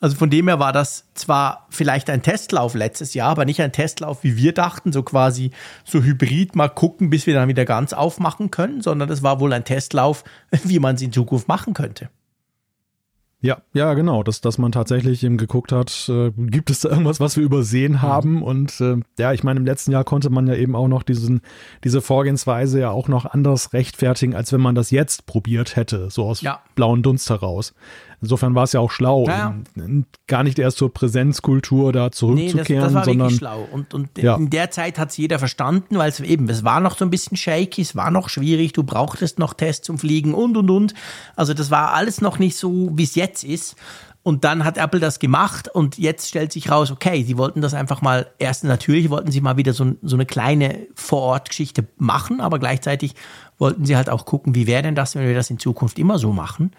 Also 0.00 0.14
von 0.14 0.30
dem 0.30 0.46
her 0.46 0.60
war 0.60 0.72
das 0.72 1.06
zwar 1.14 1.66
vielleicht 1.70 2.08
ein 2.10 2.22
Testlauf 2.22 2.74
letztes 2.74 3.14
Jahr, 3.14 3.30
aber 3.30 3.44
nicht 3.44 3.60
ein 3.60 3.72
Testlauf, 3.72 4.22
wie 4.22 4.36
wir 4.36 4.54
dachten, 4.54 4.92
so 4.92 5.02
quasi 5.02 5.50
so 5.84 6.02
hybrid 6.02 6.54
mal 6.54 6.68
gucken, 6.68 7.10
bis 7.10 7.26
wir 7.26 7.34
dann 7.34 7.48
wieder 7.48 7.64
ganz 7.64 7.92
aufmachen 7.92 8.52
können, 8.52 8.82
sondern 8.82 9.08
das 9.08 9.24
war 9.24 9.40
wohl 9.40 9.52
ein 9.52 9.64
Testlauf, 9.64 10.22
wie 10.62 10.78
man 10.78 10.94
es 10.94 11.02
in 11.02 11.12
Zukunft 11.12 11.48
machen 11.48 11.74
könnte. 11.74 12.08
Ja, 13.40 13.58
ja, 13.72 13.94
genau, 13.94 14.24
dass, 14.24 14.40
dass 14.40 14.58
man 14.58 14.72
tatsächlich 14.72 15.22
eben 15.22 15.36
geguckt 15.36 15.70
hat, 15.70 16.08
äh, 16.08 16.32
gibt 16.36 16.70
es 16.70 16.80
da 16.80 16.88
irgendwas, 16.88 17.20
was 17.20 17.36
wir 17.36 17.44
übersehen 17.44 17.92
mhm. 17.92 18.02
haben? 18.02 18.42
Und 18.42 18.80
äh, 18.80 18.96
ja, 19.16 19.32
ich 19.32 19.44
meine, 19.44 19.60
im 19.60 19.66
letzten 19.66 19.92
Jahr 19.92 20.02
konnte 20.02 20.28
man 20.28 20.48
ja 20.48 20.54
eben 20.54 20.74
auch 20.74 20.88
noch 20.88 21.04
diesen, 21.04 21.42
diese 21.84 22.00
Vorgehensweise 22.00 22.80
ja 22.80 22.90
auch 22.90 23.06
noch 23.06 23.26
anders 23.26 23.72
rechtfertigen, 23.72 24.34
als 24.34 24.52
wenn 24.52 24.60
man 24.60 24.74
das 24.74 24.90
jetzt 24.90 25.26
probiert 25.26 25.76
hätte, 25.76 26.10
so 26.10 26.24
aus 26.24 26.40
ja. 26.40 26.60
blauen 26.74 27.02
Dunst 27.04 27.30
heraus. 27.30 27.74
Insofern 28.20 28.54
war 28.54 28.64
es 28.64 28.72
ja 28.72 28.80
auch 28.80 28.90
schlau, 28.90 29.26
ja. 29.28 29.54
gar 30.26 30.42
nicht 30.42 30.58
erst 30.58 30.78
zur 30.78 30.92
Präsenzkultur 30.92 31.92
da 31.92 32.10
zurückzukehren, 32.10 32.66
nee, 32.66 32.74
das, 32.74 32.92
das 32.92 32.94
war 32.94 33.04
sondern 33.04 33.30
schlau. 33.30 33.68
Und, 33.70 33.94
und 33.94 34.18
ja. 34.18 34.36
in 34.36 34.50
der 34.50 34.72
Zeit 34.72 34.98
hat 34.98 35.10
es 35.10 35.16
jeder 35.16 35.38
verstanden, 35.38 35.98
weil 35.98 36.08
es 36.08 36.18
eben, 36.18 36.48
es 36.48 36.64
war 36.64 36.80
noch 36.80 36.96
so 36.96 37.04
ein 37.04 37.10
bisschen 37.10 37.36
shaky, 37.36 37.82
es 37.82 37.94
war 37.94 38.10
noch 38.10 38.28
schwierig, 38.28 38.72
du 38.72 38.82
brauchtest 38.82 39.38
noch 39.38 39.54
Tests 39.54 39.86
zum 39.86 39.98
Fliegen 39.98 40.34
und 40.34 40.56
und 40.56 40.68
und. 40.68 40.94
Also 41.36 41.54
das 41.54 41.70
war 41.70 41.94
alles 41.94 42.20
noch 42.20 42.40
nicht 42.40 42.56
so, 42.56 42.90
wie 42.94 43.04
es 43.04 43.14
jetzt 43.14 43.44
ist. 43.44 43.76
Und 44.24 44.44
dann 44.44 44.64
hat 44.64 44.76
Apple 44.76 45.00
das 45.00 45.20
gemacht 45.20 45.68
und 45.68 45.96
jetzt 45.96 46.28
stellt 46.28 46.52
sich 46.52 46.70
raus, 46.70 46.90
okay, 46.90 47.22
sie 47.22 47.38
wollten 47.38 47.62
das 47.62 47.72
einfach 47.72 48.02
mal, 48.02 48.26
erst 48.38 48.64
natürlich 48.64 49.10
wollten 49.10 49.30
sie 49.30 49.40
mal 49.40 49.56
wieder 49.56 49.72
so, 49.72 49.94
so 50.02 50.16
eine 50.16 50.26
kleine 50.26 50.86
Vorortgeschichte 50.94 51.86
machen, 51.96 52.40
aber 52.40 52.58
gleichzeitig 52.58 53.14
wollten 53.58 53.86
sie 53.86 53.96
halt 53.96 54.10
auch 54.10 54.26
gucken, 54.26 54.54
wie 54.54 54.66
wäre 54.66 54.82
denn 54.82 54.94
das, 54.94 55.14
wenn 55.14 55.26
wir 55.26 55.34
das 55.34 55.50
in 55.50 55.58
Zukunft 55.58 55.98
immer 55.98 56.18
so 56.18 56.32
machen. 56.32 56.72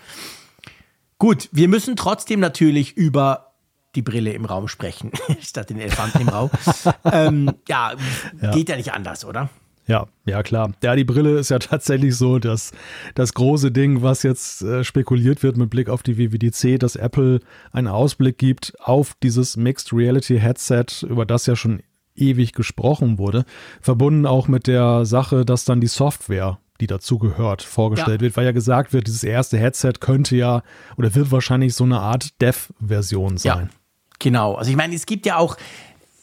Gut, 1.20 1.50
wir 1.52 1.68
müssen 1.68 1.98
trotzdem 1.98 2.40
natürlich 2.40 2.96
über 2.96 3.54
die 3.94 4.02
Brille 4.02 4.32
im 4.32 4.46
Raum 4.46 4.70
sprechen, 4.70 5.12
statt 5.42 5.70
den 5.70 5.80
Elefanten 5.80 6.22
im 6.22 6.30
Raum. 6.30 6.50
ähm, 7.12 7.52
ja, 7.68 7.94
ja, 8.42 8.52
geht 8.52 8.70
ja 8.70 8.78
nicht 8.78 8.94
anders, 8.94 9.26
oder? 9.26 9.50
Ja, 9.86 10.08
ja 10.26 10.44
klar. 10.44 10.72
Ja, 10.82 10.96
die 10.96 11.04
Brille 11.04 11.38
ist 11.38 11.50
ja 11.50 11.60
tatsächlich 11.60 12.16
so, 12.16 12.40
dass 12.40 12.72
das 13.16 13.34
große 13.34 13.72
Ding, 13.72 14.02
was 14.02 14.24
jetzt 14.24 14.62
äh, 14.62 14.84
spekuliert 14.86 15.44
wird 15.44 15.58
mit 15.58 15.70
Blick 15.70 15.90
auf 15.90 16.04
die 16.04 16.18
WWDC, 16.18 16.80
dass 16.80 16.96
Apple 16.96 17.42
einen 17.72 17.88
Ausblick 17.88 18.38
gibt 18.38 18.74
auf 18.80 19.16
dieses 19.22 19.58
Mixed 19.58 19.92
Reality 19.92 20.40
Headset, 20.40 20.86
über 21.02 21.26
das 21.26 21.48
ja 21.48 21.56
schon 21.56 21.82
ewig 22.16 22.54
gesprochen 22.54 23.18
wurde, 23.18 23.44
verbunden 23.82 24.26
auch 24.26 24.48
mit 24.48 24.68
der 24.68 25.06
Sache, 25.06 25.44
dass 25.44 25.66
dann 25.66 25.82
die 25.82 25.88
Software 25.88 26.60
die 26.80 26.88
dazugehört, 26.88 27.62
vorgestellt 27.62 28.22
ja. 28.22 28.26
wird, 28.26 28.38
weil 28.38 28.46
ja 28.46 28.52
gesagt 28.52 28.94
wird, 28.94 29.08
dieses 29.08 29.24
erste 29.24 29.58
Headset 29.58 29.94
könnte 30.00 30.36
ja 30.36 30.64
oder 30.98 31.14
wird 31.16 31.32
wahrscheinlich 31.32 31.76
so 31.76 31.84
eine 31.84 32.00
Art 32.00 32.42
Dev-Version 32.42 33.38
sein. 33.38 33.70
Ja, 33.70 33.78
genau. 34.20 34.56
Also 34.56 34.72
ich 34.72 34.78
meine, 34.78 34.96
es 34.96 35.06
gibt 35.06 35.26
ja 35.26 35.38
auch, 35.38 35.58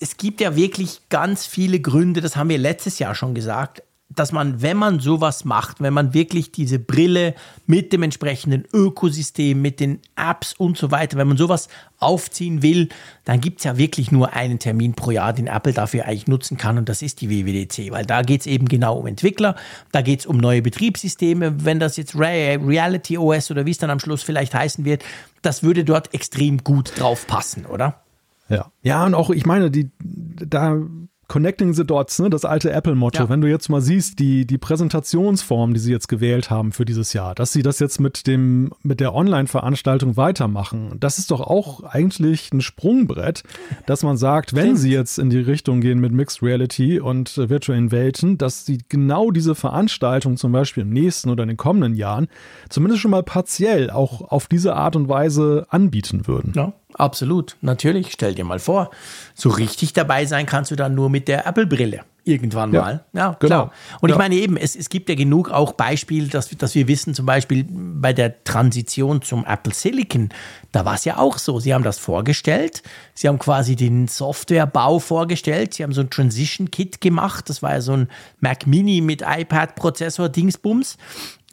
es 0.00 0.16
gibt 0.16 0.40
ja 0.40 0.56
wirklich 0.56 1.08
ganz 1.08 1.46
viele 1.46 1.80
Gründe, 1.80 2.20
das 2.20 2.36
haben 2.36 2.48
wir 2.48 2.58
letztes 2.58 2.98
Jahr 2.98 3.14
schon 3.14 3.34
gesagt, 3.34 3.82
dass 4.08 4.30
man, 4.30 4.62
wenn 4.62 4.76
man 4.76 5.00
sowas 5.00 5.44
macht, 5.44 5.80
wenn 5.80 5.92
man 5.92 6.14
wirklich 6.14 6.52
diese 6.52 6.78
Brille 6.78 7.34
mit 7.66 7.92
dem 7.92 8.04
entsprechenden 8.04 8.64
Ökosystem, 8.72 9.60
mit 9.60 9.80
den 9.80 10.00
Apps 10.14 10.54
und 10.54 10.78
so 10.78 10.92
weiter, 10.92 11.18
wenn 11.18 11.26
man 11.26 11.36
sowas 11.36 11.68
aufziehen 11.98 12.62
will, 12.62 12.88
dann 13.24 13.40
gibt 13.40 13.58
es 13.58 13.64
ja 13.64 13.78
wirklich 13.78 14.12
nur 14.12 14.32
einen 14.32 14.60
Termin 14.60 14.94
pro 14.94 15.10
Jahr, 15.10 15.32
den 15.32 15.48
Apple 15.48 15.72
dafür 15.72 16.04
eigentlich 16.04 16.28
nutzen 16.28 16.56
kann 16.56 16.78
und 16.78 16.88
das 16.88 17.02
ist 17.02 17.20
die 17.20 17.30
WWDC, 17.30 17.90
weil 17.90 18.06
da 18.06 18.22
geht 18.22 18.42
es 18.42 18.46
eben 18.46 18.68
genau 18.68 18.96
um 18.96 19.06
Entwickler, 19.06 19.56
da 19.90 20.02
geht 20.02 20.20
es 20.20 20.26
um 20.26 20.36
neue 20.38 20.62
Betriebssysteme, 20.62 21.64
wenn 21.64 21.80
das 21.80 21.96
jetzt 21.96 22.14
Reality 22.16 23.18
OS 23.18 23.50
oder 23.50 23.66
wie 23.66 23.72
es 23.72 23.78
dann 23.78 23.90
am 23.90 23.98
Schluss 23.98 24.22
vielleicht 24.22 24.54
heißen 24.54 24.84
wird, 24.84 25.04
das 25.42 25.64
würde 25.64 25.84
dort 25.84 26.14
extrem 26.14 26.62
gut 26.62 26.92
drauf 26.98 27.26
passen, 27.26 27.66
oder? 27.66 28.02
Ja. 28.48 28.70
Ja, 28.82 29.04
und 29.04 29.14
auch, 29.14 29.30
ich 29.30 29.46
meine, 29.46 29.70
die, 29.70 29.90
da 29.98 30.76
Connecting 31.28 31.74
the 31.74 31.84
Dots, 31.84 32.18
ne, 32.18 32.30
das 32.30 32.44
alte 32.44 32.70
Apple-Motto. 32.70 33.24
Ja. 33.24 33.28
Wenn 33.28 33.40
du 33.40 33.48
jetzt 33.48 33.68
mal 33.68 33.80
siehst, 33.80 34.18
die, 34.18 34.46
die 34.46 34.58
Präsentationsform, 34.58 35.74
die 35.74 35.80
sie 35.80 35.90
jetzt 35.90 36.08
gewählt 36.08 36.50
haben 36.50 36.72
für 36.72 36.84
dieses 36.84 37.12
Jahr, 37.12 37.34
dass 37.34 37.52
sie 37.52 37.62
das 37.62 37.78
jetzt 37.78 38.00
mit 38.00 38.26
dem, 38.26 38.72
mit 38.82 39.00
der 39.00 39.14
Online-Veranstaltung 39.14 40.16
weitermachen, 40.16 40.96
das 41.00 41.18
ist 41.18 41.30
doch 41.30 41.40
auch 41.40 41.82
eigentlich 41.82 42.52
ein 42.52 42.60
Sprungbrett, 42.60 43.42
dass 43.86 44.02
man 44.02 44.16
sagt, 44.16 44.54
wenn 44.54 44.76
sie 44.76 44.92
jetzt 44.92 45.18
in 45.18 45.30
die 45.30 45.38
Richtung 45.38 45.80
gehen 45.80 45.98
mit 45.98 46.12
Mixed 46.12 46.42
Reality 46.42 47.00
und 47.00 47.36
äh, 47.38 47.50
virtuellen 47.50 47.90
Welten, 47.90 48.38
dass 48.38 48.64
sie 48.64 48.78
genau 48.88 49.30
diese 49.30 49.54
Veranstaltung 49.54 50.36
zum 50.36 50.52
Beispiel 50.52 50.82
im 50.82 50.90
nächsten 50.90 51.30
oder 51.30 51.42
in 51.42 51.48
den 51.48 51.56
kommenden 51.56 51.94
Jahren 51.94 52.28
zumindest 52.68 53.02
schon 53.02 53.10
mal 53.10 53.22
partiell 53.22 53.90
auch 53.90 54.20
auf 54.20 54.46
diese 54.46 54.74
Art 54.74 54.96
und 54.96 55.08
Weise 55.08 55.66
anbieten 55.70 56.26
würden. 56.26 56.52
Ja. 56.54 56.72
Absolut, 56.98 57.56
natürlich. 57.60 58.10
Stell 58.12 58.34
dir 58.34 58.44
mal 58.44 58.58
vor, 58.58 58.90
so 59.34 59.50
richtig 59.50 59.92
dabei 59.92 60.24
sein 60.24 60.46
kannst 60.46 60.70
du 60.70 60.76
dann 60.76 60.94
nur 60.94 61.10
mit 61.10 61.28
der 61.28 61.46
Apple-Brille. 61.46 62.00
irgendwann 62.28 62.72
Ja, 62.72 62.80
mal. 62.80 63.04
Ja, 63.12 63.36
genau. 63.38 63.66
klar. 63.66 63.72
Und 64.00 64.08
ich 64.08 64.14
Ja. 64.16 64.18
meine 64.18 64.34
eben, 64.34 64.56
es, 64.56 64.74
es 64.74 64.88
gibt 64.88 65.08
ja 65.08 65.14
genug 65.14 65.48
auch 65.50 65.74
Beispiele, 65.74 66.26
dass, 66.26 66.48
dass 66.48 66.74
wir 66.74 66.88
wissen, 66.88 67.14
zum 67.14 67.24
Beispiel 67.24 67.64
bei 67.70 68.12
der 68.12 68.42
Transition 68.42 69.22
zum 69.22 69.44
Apple 69.44 69.72
Silicon, 69.72 70.30
da 70.72 70.84
war 70.84 70.94
es 70.94 71.04
ja 71.04 71.18
auch 71.18 71.38
so. 71.38 71.60
Sie 71.60 71.72
haben 71.72 71.84
das 71.84 72.00
vorgestellt, 72.00 72.82
sie 73.14 73.28
haben 73.28 73.38
quasi 73.38 73.76
den 73.76 74.08
Softwarebau 74.08 74.98
vorgestellt, 74.98 75.74
sie 75.74 75.84
haben 75.84 75.92
so 75.92 76.00
ein 76.00 76.10
Transition 76.10 76.72
Kit 76.72 77.00
gemacht, 77.00 77.48
das 77.48 77.62
war 77.62 77.74
ja 77.74 77.80
so 77.80 77.92
ein 77.92 78.08
Mac 78.40 78.66
Mini 78.66 79.00
mit 79.02 79.22
iPad-Prozessor, 79.22 80.28
Dingsbums. 80.28 80.96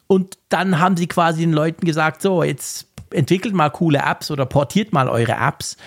Und 0.07 0.39
dann 0.49 0.79
haben 0.79 0.97
sie 0.97 1.05
quasi 1.05 1.41
den 1.41 1.53
Leuten 1.53 1.85
gesagt, 1.85 2.23
so, 2.23 2.41
jetzt 2.43 2.87
entwickelt 3.13 3.53
mal 3.53 3.69
coole 3.69 3.99
Apps 3.99 4.31
oder 4.31 4.45
portiert 4.45 4.93
mal 4.93 5.07
eure 5.07 5.33
Apps. 5.33 5.77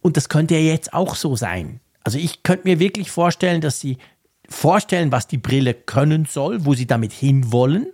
Und 0.00 0.16
das 0.16 0.28
könnte 0.28 0.54
ja 0.54 0.60
jetzt 0.60 0.92
auch 0.92 1.14
so 1.14 1.36
sein. 1.36 1.80
Also 2.02 2.18
ich 2.18 2.42
könnte 2.42 2.66
mir 2.66 2.78
wirklich 2.78 3.10
vorstellen, 3.10 3.60
dass 3.60 3.80
sie 3.80 3.98
vorstellen, 4.48 5.12
was 5.12 5.26
die 5.26 5.38
Brille 5.38 5.74
können 5.74 6.24
soll, 6.24 6.64
wo 6.64 6.74
sie 6.74 6.86
damit 6.86 7.12
hinwollen, 7.12 7.86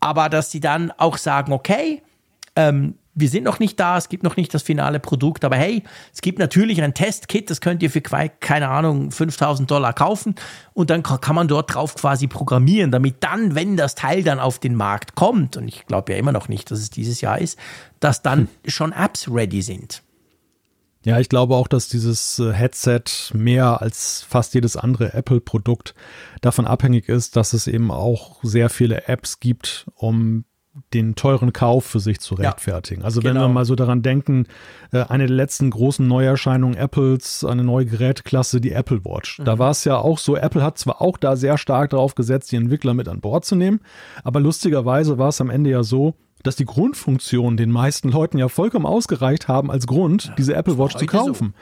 aber 0.00 0.28
dass 0.28 0.50
sie 0.50 0.60
dann 0.60 0.90
auch 0.90 1.18
sagen, 1.18 1.52
okay, 1.52 2.02
ähm, 2.56 2.96
wir 3.18 3.28
sind 3.28 3.44
noch 3.44 3.58
nicht 3.58 3.80
da, 3.80 3.96
es 3.96 4.08
gibt 4.08 4.22
noch 4.22 4.36
nicht 4.36 4.52
das 4.54 4.62
finale 4.62 5.00
Produkt, 5.00 5.44
aber 5.44 5.56
hey, 5.56 5.82
es 6.14 6.20
gibt 6.20 6.38
natürlich 6.38 6.82
ein 6.82 6.94
Testkit, 6.94 7.50
das 7.50 7.60
könnt 7.60 7.82
ihr 7.82 7.90
für, 7.90 8.00
quai- 8.00 8.28
keine 8.28 8.68
Ahnung, 8.68 9.10
5000 9.10 9.70
Dollar 9.70 9.92
kaufen 9.94 10.34
und 10.74 10.90
dann 10.90 11.02
ka- 11.02 11.18
kann 11.18 11.34
man 11.34 11.48
dort 11.48 11.74
drauf 11.74 11.94
quasi 11.94 12.26
programmieren, 12.28 12.90
damit 12.90 13.16
dann, 13.24 13.54
wenn 13.54 13.76
das 13.76 13.94
Teil 13.94 14.22
dann 14.22 14.38
auf 14.38 14.58
den 14.58 14.74
Markt 14.74 15.14
kommt, 15.14 15.56
und 15.56 15.66
ich 15.66 15.86
glaube 15.86 16.12
ja 16.12 16.18
immer 16.18 16.32
noch 16.32 16.48
nicht, 16.48 16.70
dass 16.70 16.78
es 16.78 16.90
dieses 16.90 17.20
Jahr 17.22 17.38
ist, 17.40 17.58
dass 18.00 18.22
dann 18.22 18.48
schon 18.66 18.92
Apps 18.92 19.28
ready 19.30 19.62
sind. 19.62 20.02
Ja, 21.04 21.20
ich 21.20 21.28
glaube 21.28 21.54
auch, 21.54 21.68
dass 21.68 21.88
dieses 21.88 22.40
äh, 22.40 22.52
Headset 22.52 23.04
mehr 23.32 23.80
als 23.80 24.26
fast 24.28 24.54
jedes 24.54 24.76
andere 24.76 25.14
Apple-Produkt 25.14 25.94
davon 26.40 26.66
abhängig 26.66 27.08
ist, 27.08 27.36
dass 27.36 27.52
es 27.52 27.68
eben 27.68 27.92
auch 27.92 28.40
sehr 28.42 28.68
viele 28.70 29.06
Apps 29.06 29.38
gibt, 29.38 29.86
um 29.94 30.44
den 30.94 31.14
teuren 31.14 31.52
Kauf 31.52 31.84
für 31.84 32.00
sich 32.00 32.20
zu 32.20 32.34
Ja, 32.36 32.50
rechtfertigen. 32.50 33.02
also 33.02 33.22
wenn 33.22 33.34
genau. 33.34 33.46
wir 33.46 33.52
mal 33.52 33.64
so 33.64 33.74
daran 33.74 34.02
denken, 34.02 34.46
äh, 34.92 35.04
eine 35.04 35.26
der 35.26 35.36
letzten 35.36 35.70
großen 35.70 36.06
Neuerscheinungen 36.06 36.76
Apples, 36.76 37.44
eine 37.44 37.64
neue 37.64 37.86
Gerätklasse, 37.86 38.60
die 38.60 38.72
Apple 38.72 39.04
Watch. 39.04 39.38
Mhm. 39.38 39.44
Da 39.44 39.58
war 39.58 39.70
es 39.70 39.84
ja 39.84 39.96
auch 39.98 40.18
so, 40.18 40.36
Apple 40.36 40.62
hat 40.62 40.78
zwar 40.78 41.00
auch 41.00 41.16
da 41.18 41.36
sehr 41.36 41.58
stark 41.58 41.90
darauf 41.90 42.14
gesetzt, 42.14 42.52
die 42.52 42.56
Entwickler 42.56 42.94
mit 42.94 43.08
an 43.08 43.20
Bord 43.20 43.44
zu 43.44 43.56
nehmen, 43.56 43.80
aber 44.24 44.40
lustigerweise 44.40 45.18
war 45.18 45.28
es 45.28 45.40
am 45.40 45.50
Ende 45.50 45.70
ja 45.70 45.82
so, 45.82 46.14
dass 46.42 46.56
die 46.56 46.66
Grundfunktionen 46.66 47.56
den 47.56 47.70
meisten 47.70 48.10
Leuten 48.10 48.38
ja 48.38 48.48
vollkommen 48.48 48.86
ausgereicht 48.86 49.48
haben 49.48 49.70
als 49.70 49.86
Grund, 49.86 50.32
diese 50.38 50.54
Apple 50.54 50.78
Watch 50.78 50.94
zu 50.96 51.00
heute 51.06 51.16
so. 51.18 51.26
kaufen. 51.26 51.54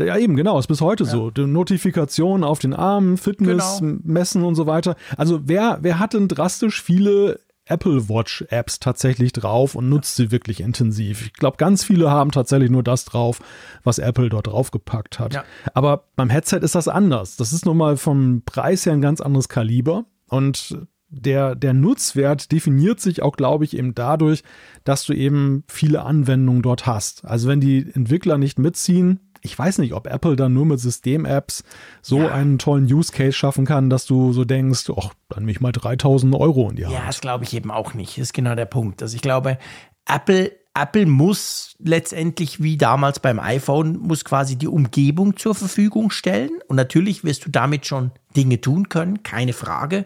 Ja, 0.00 0.18
eben, 0.18 0.36
genau, 0.36 0.58
ist 0.58 0.66
bis 0.66 0.82
heute 0.82 1.06
so. 1.06 1.30
Die 1.30 1.46
Notifikationen 1.46 2.44
auf 2.44 2.58
den 2.58 2.74
Armen, 2.74 3.16
Fitness, 3.16 3.78
Genau. 3.80 3.98
Messen 4.04 4.42
und 4.44 4.54
so 4.54 4.66
weiter. 4.66 4.94
Also 5.16 5.40
wer, 5.44 5.78
wer 5.80 5.98
hat 5.98 6.12
denn 6.12 6.28
drastisch 6.28 6.82
viele 6.82 7.40
Apple 7.66 8.08
Watch 8.08 8.44
Apps 8.48 8.78
tatsächlich 8.78 9.32
drauf 9.32 9.74
und 9.74 9.88
nutzt 9.88 10.16
sie 10.16 10.30
wirklich 10.30 10.60
intensiv? 10.60 11.26
Ich 11.26 11.32
glaube, 11.34 11.56
ganz 11.56 11.84
viele 11.84 12.10
haben 12.10 12.30
tatsächlich 12.30 12.70
nur 12.70 12.82
das 12.82 13.04
drauf, 13.04 13.40
was 13.84 13.98
Apple 13.98 14.28
dort 14.28 14.46
draufgepackt 14.46 15.18
hat. 15.18 15.34
Ja. 15.34 15.44
Aber 15.74 16.04
beim 16.16 16.30
Headset 16.30 16.58
ist 16.58 16.74
das 16.74 16.88
anders. 16.88 17.36
Das 17.36 17.52
ist 17.52 17.66
nun 17.66 17.76
mal 17.76 17.96
vom 17.96 18.42
Preis 18.44 18.86
her 18.86 18.92
ein 18.92 19.00
ganz 19.00 19.20
anderes 19.20 19.48
Kaliber 19.48 20.04
und 20.28 20.86
der, 21.08 21.54
der 21.54 21.72
Nutzwert 21.72 22.50
definiert 22.50 23.00
sich 23.00 23.22
auch, 23.22 23.36
glaube 23.36 23.64
ich, 23.64 23.76
eben 23.76 23.94
dadurch, 23.94 24.42
dass 24.84 25.04
du 25.04 25.12
eben 25.12 25.64
viele 25.68 26.02
Anwendungen 26.02 26.62
dort 26.62 26.86
hast. 26.86 27.24
Also 27.24 27.48
wenn 27.48 27.60
die 27.60 27.88
Entwickler 27.94 28.38
nicht 28.38 28.58
mitziehen, 28.58 29.20
ich 29.46 29.58
weiß 29.58 29.78
nicht, 29.78 29.94
ob 29.94 30.06
Apple 30.06 30.36
dann 30.36 30.52
nur 30.52 30.66
mit 30.66 30.80
System-Apps 30.80 31.64
so 32.02 32.26
einen 32.28 32.58
tollen 32.58 32.92
Use 32.92 33.12
Case 33.12 33.32
schaffen 33.32 33.64
kann, 33.64 33.88
dass 33.88 34.04
du 34.04 34.32
so 34.32 34.44
denkst, 34.44 34.90
ach, 34.96 35.14
dann 35.28 35.40
nehme 35.40 35.52
ich 35.52 35.60
mal 35.60 35.72
3000 35.72 36.34
Euro 36.34 36.68
in 36.68 36.76
die 36.76 36.84
Hand. 36.84 36.94
Ja, 36.94 37.06
das 37.06 37.20
glaube 37.20 37.44
ich 37.44 37.54
eben 37.54 37.70
auch 37.70 37.94
nicht. 37.94 38.18
Das 38.18 38.24
ist 38.24 38.34
genau 38.34 38.54
der 38.54 38.66
Punkt. 38.66 39.02
Also 39.02 39.14
ich 39.14 39.22
glaube, 39.22 39.58
Apple, 40.06 40.52
Apple 40.74 41.06
muss 41.06 41.76
letztendlich 41.78 42.62
wie 42.62 42.76
damals 42.76 43.20
beim 43.20 43.40
iPhone, 43.40 43.96
muss 43.98 44.24
quasi 44.24 44.56
die 44.56 44.68
Umgebung 44.68 45.36
zur 45.36 45.54
Verfügung 45.54 46.10
stellen. 46.10 46.50
Und 46.68 46.76
natürlich 46.76 47.24
wirst 47.24 47.46
du 47.46 47.50
damit 47.50 47.86
schon 47.86 48.10
Dinge 48.36 48.60
tun 48.60 48.88
können, 48.88 49.22
keine 49.22 49.52
Frage. 49.52 50.04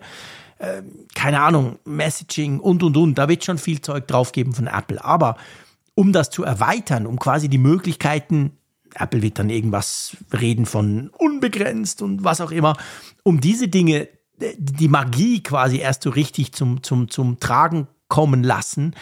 Ähm, 0.61 1.07
keine 1.15 1.41
Ahnung, 1.41 1.79
Messaging 1.85 2.61
und, 2.61 2.83
und, 2.83 2.97
und. 2.97 3.17
Da 3.17 3.29
wird 3.29 3.45
schon 3.45 3.59
viel 3.59 3.81
Zeug 3.81 4.07
drauf 4.07 4.33
geben 4.33 4.53
von 4.53 4.67
Apple. 4.67 5.03
Aber 5.03 5.37
um 5.95 6.13
das 6.13 6.31
zu 6.31 6.45
erweitern, 6.45 7.07
um 7.07 7.19
quasi 7.19 7.49
die 7.49 7.59
Möglichkeiten, 7.59 8.53
Apple 8.95 9.23
wird 9.23 9.39
dann 9.39 9.51
irgendwas 9.51 10.17
reden 10.33 10.67
von 10.67 11.11
unbegrenzt 11.19 12.03
und 12.03 12.25
was 12.25 12.41
auch 12.41 12.51
immer, 12.51 12.77
um 13.23 13.41
diese 13.41 13.69
Dinge, 13.69 14.09
die 14.57 14.89
Magie 14.89 15.43
quasi 15.43 15.79
erst 15.79 16.03
so 16.03 16.11
richtig 16.11 16.53
zum, 16.53 16.83
zum, 16.83 17.11
zum 17.11 17.41
Tragen 17.41 17.89
kommen 18.09 18.43
lassen, 18.43 18.95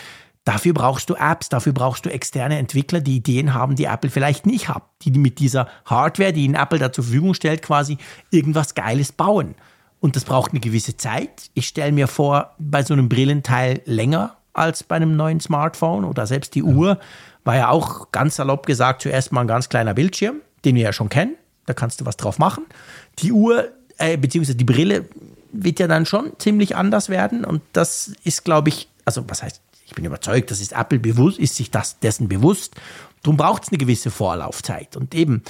dafür 0.44 0.72
brauchst 0.72 1.10
du 1.10 1.14
Apps, 1.14 1.48
dafür 1.48 1.72
brauchst 1.72 2.06
du 2.06 2.10
externe 2.10 2.58
Entwickler, 2.58 3.00
die 3.00 3.16
Ideen 3.16 3.54
haben, 3.54 3.76
die 3.76 3.84
Apple 3.84 4.10
vielleicht 4.10 4.46
nicht 4.46 4.68
hat, 4.68 4.84
die 5.02 5.10
mit 5.10 5.38
dieser 5.38 5.68
Hardware, 5.84 6.32
die 6.32 6.44
ihnen 6.44 6.54
Apple 6.54 6.78
da 6.78 6.92
zur 6.92 7.04
Verfügung 7.04 7.34
stellt, 7.34 7.62
quasi 7.62 7.98
irgendwas 8.30 8.74
Geiles 8.74 9.12
bauen. 9.12 9.54
Und 10.00 10.16
das 10.16 10.24
braucht 10.24 10.52
eine 10.52 10.60
gewisse 10.60 10.96
Zeit. 10.96 11.50
Ich 11.54 11.66
stelle 11.66 11.92
mir 11.92 12.06
vor, 12.06 12.54
bei 12.58 12.82
so 12.82 12.94
einem 12.94 13.08
Brillenteil 13.08 13.82
länger 13.84 14.36
als 14.52 14.82
bei 14.82 14.96
einem 14.96 15.16
neuen 15.16 15.40
Smartphone 15.40 16.04
oder 16.04 16.26
selbst 16.26 16.54
die 16.54 16.62
Uhr 16.62 16.98
war 17.48 17.56
ja 17.56 17.70
auch 17.70 18.12
ganz 18.12 18.36
salopp 18.36 18.66
gesagt 18.66 19.00
zuerst 19.00 19.32
mal 19.32 19.40
ein 19.40 19.46
ganz 19.46 19.70
kleiner 19.70 19.94
Bildschirm, 19.94 20.42
den 20.66 20.74
wir 20.74 20.82
ja 20.82 20.92
schon 20.92 21.08
kennen. 21.08 21.34
Da 21.64 21.72
kannst 21.72 21.98
du 21.98 22.04
was 22.04 22.18
drauf 22.18 22.38
machen. 22.38 22.66
Die 23.20 23.32
Uhr, 23.32 23.70
äh, 23.96 24.18
beziehungsweise 24.18 24.54
die 24.54 24.64
Brille 24.64 25.06
wird 25.50 25.80
ja 25.80 25.88
dann 25.88 26.04
schon 26.04 26.32
ziemlich 26.38 26.76
anders 26.76 27.08
werden. 27.08 27.46
Und 27.46 27.62
das 27.72 28.12
ist, 28.22 28.44
glaube 28.44 28.68
ich, 28.68 28.90
also 29.06 29.24
was 29.28 29.42
heißt, 29.42 29.62
ich 29.86 29.94
bin 29.94 30.04
überzeugt, 30.04 30.50
das 30.50 30.60
ist 30.60 30.72
Apple 30.72 30.98
bewusst, 30.98 31.38
ist 31.38 31.56
sich 31.56 31.70
das 31.70 31.98
dessen 32.00 32.28
bewusst. 32.28 32.74
Darum 33.22 33.38
braucht 33.38 33.62
es 33.62 33.70
eine 33.70 33.78
gewisse 33.78 34.10
Vorlaufzeit. 34.10 34.94
Und 34.94 35.14
eben, 35.14 35.42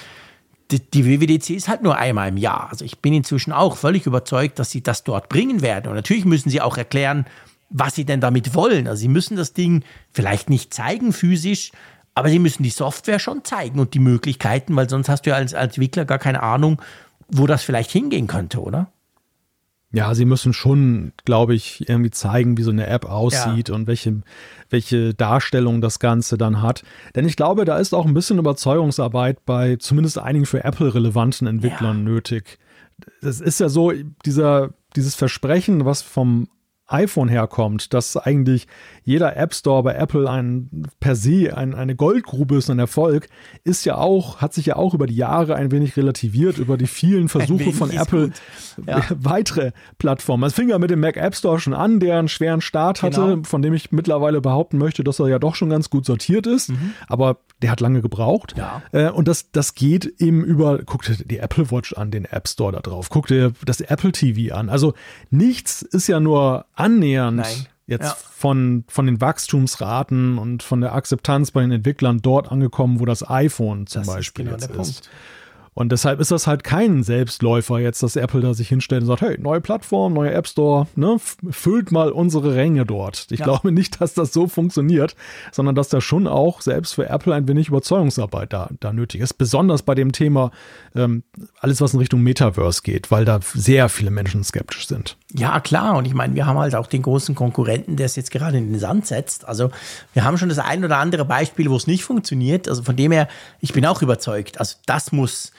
die, 0.71 0.79
die 0.79 1.05
WWDC 1.05 1.51
ist 1.51 1.67
halt 1.67 1.83
nur 1.83 1.97
einmal 1.97 2.29
im 2.29 2.37
Jahr. 2.37 2.69
Also 2.71 2.85
ich 2.85 3.01
bin 3.01 3.13
inzwischen 3.13 3.53
auch 3.53 3.77
völlig 3.77 4.07
überzeugt, 4.07 4.61
dass 4.61 4.71
sie 4.71 4.85
das 4.85 5.03
dort 5.03 5.29
bringen 5.29 5.63
werden. 5.63 5.89
Und 5.89 5.97
natürlich 5.97 6.27
müssen 6.27 6.49
sie 6.49 6.61
auch 6.61 6.77
erklären, 6.77 7.27
was 7.71 7.95
sie 7.95 8.05
denn 8.05 8.21
damit 8.21 8.55
wollen. 8.55 8.89
Also 8.89 9.01
sie 9.01 9.09
müssen 9.09 9.37
das 9.37 9.53
Ding 9.53 9.85
vielleicht 10.11 10.51
nicht 10.51 10.73
zeigen 10.73 11.13
physisch, 11.13 11.73
aber 12.15 12.31
sie 12.31 12.39
müssen 12.39 12.63
die 12.63 12.71
Software 12.71 13.19
schon 13.19 13.45
zeigen 13.45 13.79
und 13.79 13.95
die 13.95 14.01
Möglichkeiten, 14.01 14.75
weil 14.75 14.89
sonst 14.89 15.09
hast 15.09 15.23
du 15.23 15.31
ja 15.31 15.37
als, 15.37 15.55
als 15.55 15.77
Entwickler 15.77 16.05
gar 16.05 16.19
keine 16.19 16.43
Ahnung, 16.43 16.81
wo 17.29 17.47
das 17.47 17.63
vielleicht 17.63 17.91
hingehen 17.91 18.27
könnte, 18.27 18.61
oder? 18.61 18.91
Ja, 19.91 20.15
sie 20.15 20.27
müssen 20.27 20.53
schon, 20.53 21.13
glaube 21.25 21.55
ich, 21.55 21.89
irgendwie 21.89 22.11
zeigen, 22.11 22.59
wie 22.59 22.63
so 22.63 22.71
eine 22.71 22.89
App 22.89 23.07
aussieht 23.07 23.71
und 23.71 23.87
welche, 23.87 24.21
welche 24.69 25.15
Darstellung 25.15 25.81
das 25.81 25.99
Ganze 25.99 26.37
dann 26.37 26.61
hat. 26.61 26.83
Denn 27.15 27.27
ich 27.27 27.37
glaube, 27.37 27.65
da 27.65 27.79
ist 27.79 27.95
auch 27.95 28.05
ein 28.05 28.13
bisschen 28.13 28.39
Überzeugungsarbeit 28.39 29.47
bei 29.47 29.77
zumindest 29.77 30.19
einigen 30.19 30.45
für 30.45 30.63
Apple 30.63 30.95
relevanten 30.95 31.47
Entwicklern 31.47 32.05
nötig. 32.05 32.59
Das 33.23 33.41
ist 33.41 33.61
ja 33.61 33.71
so, 33.71 33.93
dieser, 34.27 34.75
dieses 34.95 35.15
Versprechen, 35.15 35.87
was 35.87 36.03
vom 36.03 36.49
iPhone 36.89 37.29
herkommt, 37.29 37.93
dass 37.95 38.17
eigentlich 38.17 38.67
jeder 39.05 39.37
App 39.37 39.55
Store 39.55 39.83
bei 39.83 39.95
Apple 39.95 40.29
ein 40.29 40.87
per 41.01 41.15
se 41.17 41.57
ein, 41.57 41.75
eine 41.75 41.95
Goldgrube 41.95 42.57
ist, 42.57 42.71
ein 42.71 42.79
Erfolg, 42.79 43.29
ist 43.65 43.85
ja 43.85 43.97
auch, 43.97 44.39
hat 44.41 44.55
sich 44.55 44.67
ja 44.67 44.77
auch 44.77 44.95
über 44.95 45.07
die 45.07 45.17
Jahre 45.17 45.55
ein 45.55 45.71
wenig 45.71 45.97
relativiert, 45.97 46.59
über 46.59 46.77
die 46.77 46.87
vielen 46.87 47.29
Versuche 47.29 47.73
von 47.73 47.91
Apple. 47.91 48.31
Ja. 48.87 49.03
weitere 49.11 49.73
Plattformen. 49.99 50.45
Es 50.45 50.55
fing 50.55 50.69
ja 50.69 50.79
mit 50.79 50.91
dem 50.91 51.01
Mac 51.01 51.17
App 51.17 51.35
Store 51.35 51.59
schon 51.61 51.75
an, 51.75 52.01
der 52.01 52.19
einen 52.19 52.29
schweren 52.29 52.61
Start 52.61 53.03
hatte, 53.03 53.21
Genau. 53.21 53.43
von 53.45 53.63
dem 53.63 53.75
ich 53.75 53.91
mittlerweile 53.93 54.41
behaupten 54.41 54.79
möchte, 54.79 55.03
dass 55.05 55.19
er 55.19 55.29
ja 55.29 55.39
doch 55.39 55.55
schon 55.55 55.71
ganz 55.71 55.91
gut 55.91 56.05
sortiert 56.07 56.47
ist, 56.47 56.73
aber 57.09 57.39
der 57.63 57.71
hat 57.73 57.81
lange 57.81 58.03
gebraucht. 58.03 58.55
Mhm. 58.57 58.61
Ja. 58.63 58.83
Äh, 58.93 59.11
und 59.11 59.27
das, 59.29 59.51
das 59.51 59.75
geht 59.75 60.07
eben 60.19 60.45
über, 60.45 60.79
guck 60.85 61.03
dir 61.03 61.17
die 61.25 61.39
Apple 61.39 61.71
Watch 61.71 61.93
an, 61.95 62.11
den 62.11 62.25
App 62.25 62.47
Store 62.49 62.73
da 62.73 62.81
drauf, 62.81 63.09
guck 63.11 63.27
dir 63.27 63.53
das 63.65 63.81
Apple 63.81 64.13
TV 64.13 64.55
an. 64.55 64.69
Also 64.69 64.95
nichts 65.31 65.83
ist 65.83 66.07
ja 66.07 66.21
nur 66.21 66.67
annähernd 66.79 67.39
Nein. 67.39 67.67
jetzt 67.87 68.05
Ja. 68.05 68.17
von, 68.37 68.85
von 68.89 69.07
den 69.07 69.21
Wachstumsraten 69.21 70.39
und 70.39 70.63
von 70.63 70.81
der 70.81 70.95
Akzeptanz 70.95 71.51
bei 71.51 71.61
den 71.63 71.73
Entwicklern 71.73 72.21
dort 72.23 72.51
angekommen, 72.53 73.01
wo 73.01 73.05
das 73.05 73.29
iPhone 73.29 73.87
zum 73.87 74.03
Das 74.03 74.09
ist 74.09 74.15
Beispiel 74.15 74.45
genau 74.47 74.57
jetzt 74.57 74.71
ist. 74.71 74.77
Punkt. 74.77 75.11
Und 75.75 75.93
deshalb 75.93 76.19
ist 76.19 76.33
das 76.33 76.49
halt 76.49 76.65
kein 76.65 77.05
Selbstläufer 77.05 77.79
jetzt, 77.79 78.03
dass 78.03 78.17
Apple 78.17 78.41
da 78.41 78.53
sich 78.53 78.69
hinstellt 78.69 79.03
und 79.03 79.07
sagt, 79.07 79.21
hey, 79.23 79.39
neue 79.39 79.61
Plattform, 79.61 80.13
neuer 80.13 80.33
App 80.33 80.49
Store, 80.49 80.89
ne, 80.97 81.19
füllt 81.51 81.93
mal 81.93 82.11
unsere 82.11 82.57
Ränge 82.57 82.85
dort. 82.85 83.29
Ich 83.31 83.39
Ja. 83.39 83.45
glaube 83.45 83.71
nicht, 83.71 84.01
dass 84.01 84.13
das 84.13 84.33
so 84.33 84.49
funktioniert, 84.49 85.15
sondern 85.53 85.77
dass 85.77 85.89
da 85.89 86.01
schon 86.01 86.27
auch 86.27 86.63
selbst 86.63 86.95
für 86.97 87.09
Apple 87.09 87.33
ein 87.33 87.47
wenig 87.47 87.69
Überzeugungsarbeit 87.69 88.53
da, 88.53 88.71
da 88.81 88.93
nötig 88.93 89.21
ist. 89.21 89.35
Besonders 89.35 89.83
bei 89.85 89.95
dem 89.95 90.11
Thema 90.11 90.51
ähm, 90.97 91.23
alles, 91.61 91.81
was 91.81 91.93
in 91.95 92.01
Richtung 92.01 92.23
Metaverse 92.25 92.83
geht, 92.83 93.13
weil 93.13 93.25
da 93.25 93.39
sehr 93.55 93.89
viele 93.89 94.11
Menschen 94.11 94.43
skeptisch 94.43 94.89
sind. 94.89 95.17
Ja, 95.35 95.61
klar. 95.61 95.97
Und 95.97 96.07
ich 96.07 96.15
meine, 96.15 96.35
wir 96.35 96.47
haben 96.47 96.59
halt 96.59 96.75
auch 96.75 96.87
den 96.87 97.03
großen 97.03 97.35
Konkurrenten, 97.35 97.97
der 97.97 98.07
es 98.07 98.17
jetzt 98.17 98.31
gerade 98.31 98.57
in 98.57 98.73
den 98.73 98.81
Sand 98.81 99.07
setzt. 99.07 99.47
Also 99.47 99.71
wir 100.15 100.25
haben 100.25 100.39
schon 100.39 100.49
das 100.49 100.59
ein 100.59 100.85
oder 100.85 100.97
andere 100.97 101.25
Beispiel, 101.25 101.69
wo 101.69 101.77
es 101.77 101.87
nicht 101.87 102.05
funktioniert. 102.05 102.67
Also 102.67 102.83
von 102.83 102.97
dem 102.97 103.13
her, 103.13 103.29
ich 103.61 103.75
bin 103.75 103.85
auch 103.85 104.01
überzeugt. 104.01 104.59
Also 104.59 104.77
das 104.87 105.13
muss, 105.13 105.53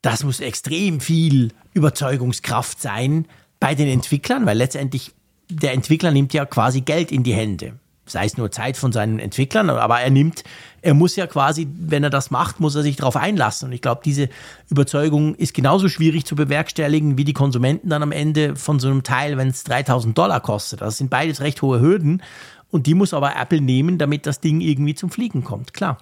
das 0.00 0.22
muss 0.22 0.38
extrem 0.38 1.00
viel 1.00 1.52
Überzeugungskraft 1.74 2.80
sein 2.80 3.26
bei 3.58 3.74
den 3.74 3.88
Entwicklern, 3.88 4.46
weil 4.46 4.58
letztendlich 4.58 5.12
der 5.48 5.72
Entwickler 5.72 6.12
nimmt 6.12 6.32
ja 6.32 6.44
quasi 6.44 6.82
Geld 6.82 7.10
in 7.10 7.24
die 7.24 7.34
Hände. 7.34 7.74
Sei 8.06 8.24
es 8.24 8.36
nur 8.36 8.52
Zeit 8.52 8.76
von 8.76 8.92
seinen 8.92 9.18
Entwicklern, 9.18 9.68
aber 9.68 10.00
er 10.00 10.10
nimmt, 10.10 10.44
er 10.80 10.94
muss 10.94 11.16
ja 11.16 11.26
quasi, 11.26 11.66
wenn 11.76 12.04
er 12.04 12.10
das 12.10 12.30
macht, 12.30 12.60
muss 12.60 12.76
er 12.76 12.82
sich 12.82 12.96
darauf 12.96 13.16
einlassen. 13.16 13.68
Und 13.68 13.72
ich 13.72 13.82
glaube, 13.82 14.02
diese 14.04 14.28
Überzeugung 14.70 15.34
ist 15.34 15.54
genauso 15.54 15.88
schwierig 15.88 16.24
zu 16.24 16.36
bewerkstelligen 16.36 17.18
wie 17.18 17.24
die 17.24 17.32
Konsumenten 17.32 17.88
dann 17.88 18.04
am 18.04 18.12
Ende 18.12 18.54
von 18.54 18.78
so 18.78 18.88
einem 18.88 19.02
Teil, 19.02 19.36
wenn 19.36 19.48
es 19.48 19.64
3000 19.64 20.16
Dollar 20.16 20.40
kostet. 20.40 20.80
Das 20.80 20.98
sind 20.98 21.10
beides 21.10 21.40
recht 21.40 21.60
hohe 21.62 21.80
Hürden. 21.80 22.22
Und 22.70 22.86
die 22.86 22.94
muss 22.94 23.14
aber 23.14 23.36
Apple 23.36 23.60
nehmen, 23.60 23.98
damit 23.98 24.26
das 24.26 24.40
Ding 24.40 24.60
irgendwie 24.60 24.94
zum 24.94 25.10
Fliegen 25.10 25.44
kommt, 25.44 25.72
klar. 25.72 25.98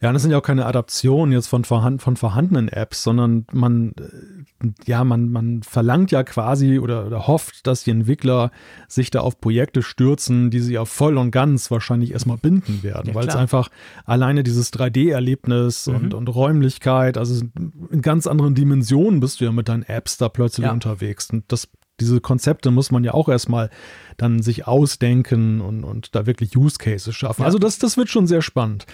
Ja, 0.00 0.08
und 0.08 0.14
das 0.14 0.22
sind 0.22 0.30
ja 0.30 0.38
auch 0.38 0.42
keine 0.42 0.64
Adaptionen 0.64 1.32
jetzt 1.32 1.48
von, 1.48 1.64
vorhand, 1.64 2.00
von 2.00 2.16
vorhandenen 2.16 2.68
Apps, 2.68 3.02
sondern 3.02 3.44
man, 3.52 3.92
äh, 3.98 4.68
ja, 4.86 5.04
man, 5.04 5.30
man 5.30 5.62
verlangt 5.62 6.10
ja 6.10 6.22
quasi 6.22 6.78
oder, 6.78 7.06
oder 7.06 7.26
hofft, 7.26 7.66
dass 7.66 7.84
die 7.84 7.90
Entwickler 7.90 8.50
sich 8.88 9.10
da 9.10 9.20
auf 9.20 9.40
Projekte 9.40 9.82
stürzen, 9.82 10.50
die 10.50 10.60
sie 10.60 10.74
ja 10.74 10.86
voll 10.86 11.18
und 11.18 11.32
ganz 11.32 11.70
wahrscheinlich 11.70 12.12
erstmal 12.12 12.38
binden 12.38 12.82
werden, 12.82 13.08
ja, 13.08 13.14
weil 13.14 13.28
es 13.28 13.36
einfach 13.36 13.68
alleine 14.06 14.42
dieses 14.42 14.72
3D-Erlebnis 14.72 15.86
mhm. 15.86 15.94
und, 15.96 16.14
und 16.14 16.28
Räumlichkeit, 16.28 17.18
also 17.18 17.44
in 17.90 18.00
ganz 18.00 18.26
anderen 18.26 18.54
Dimensionen 18.54 19.20
bist 19.20 19.40
du 19.40 19.44
ja 19.44 19.52
mit 19.52 19.68
deinen 19.68 19.82
Apps 19.82 20.16
da 20.16 20.30
plötzlich 20.30 20.66
ja. 20.66 20.72
unterwegs. 20.72 21.28
Und 21.30 21.44
das 21.48 21.68
diese 22.00 22.22
Konzepte 22.22 22.70
muss 22.70 22.90
man 22.90 23.04
ja 23.04 23.12
auch 23.12 23.28
erstmal 23.28 23.68
dann 24.16 24.40
sich 24.40 24.66
ausdenken 24.66 25.60
und, 25.60 25.84
und 25.84 26.14
da 26.14 26.24
wirklich 26.24 26.56
Use 26.56 26.78
Cases 26.78 27.14
schaffen. 27.14 27.42
Ja. 27.42 27.46
Also 27.46 27.58
das, 27.58 27.78
das 27.78 27.98
wird 27.98 28.08
schon 28.08 28.26
sehr 28.26 28.40
spannend. 28.40 28.86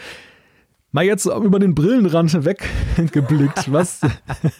Mal 0.92 1.04
jetzt 1.04 1.26
über 1.26 1.58
den 1.58 1.74
Brillenrand 1.74 2.44
weggeblickt. 2.44 3.72
Was? 3.72 4.00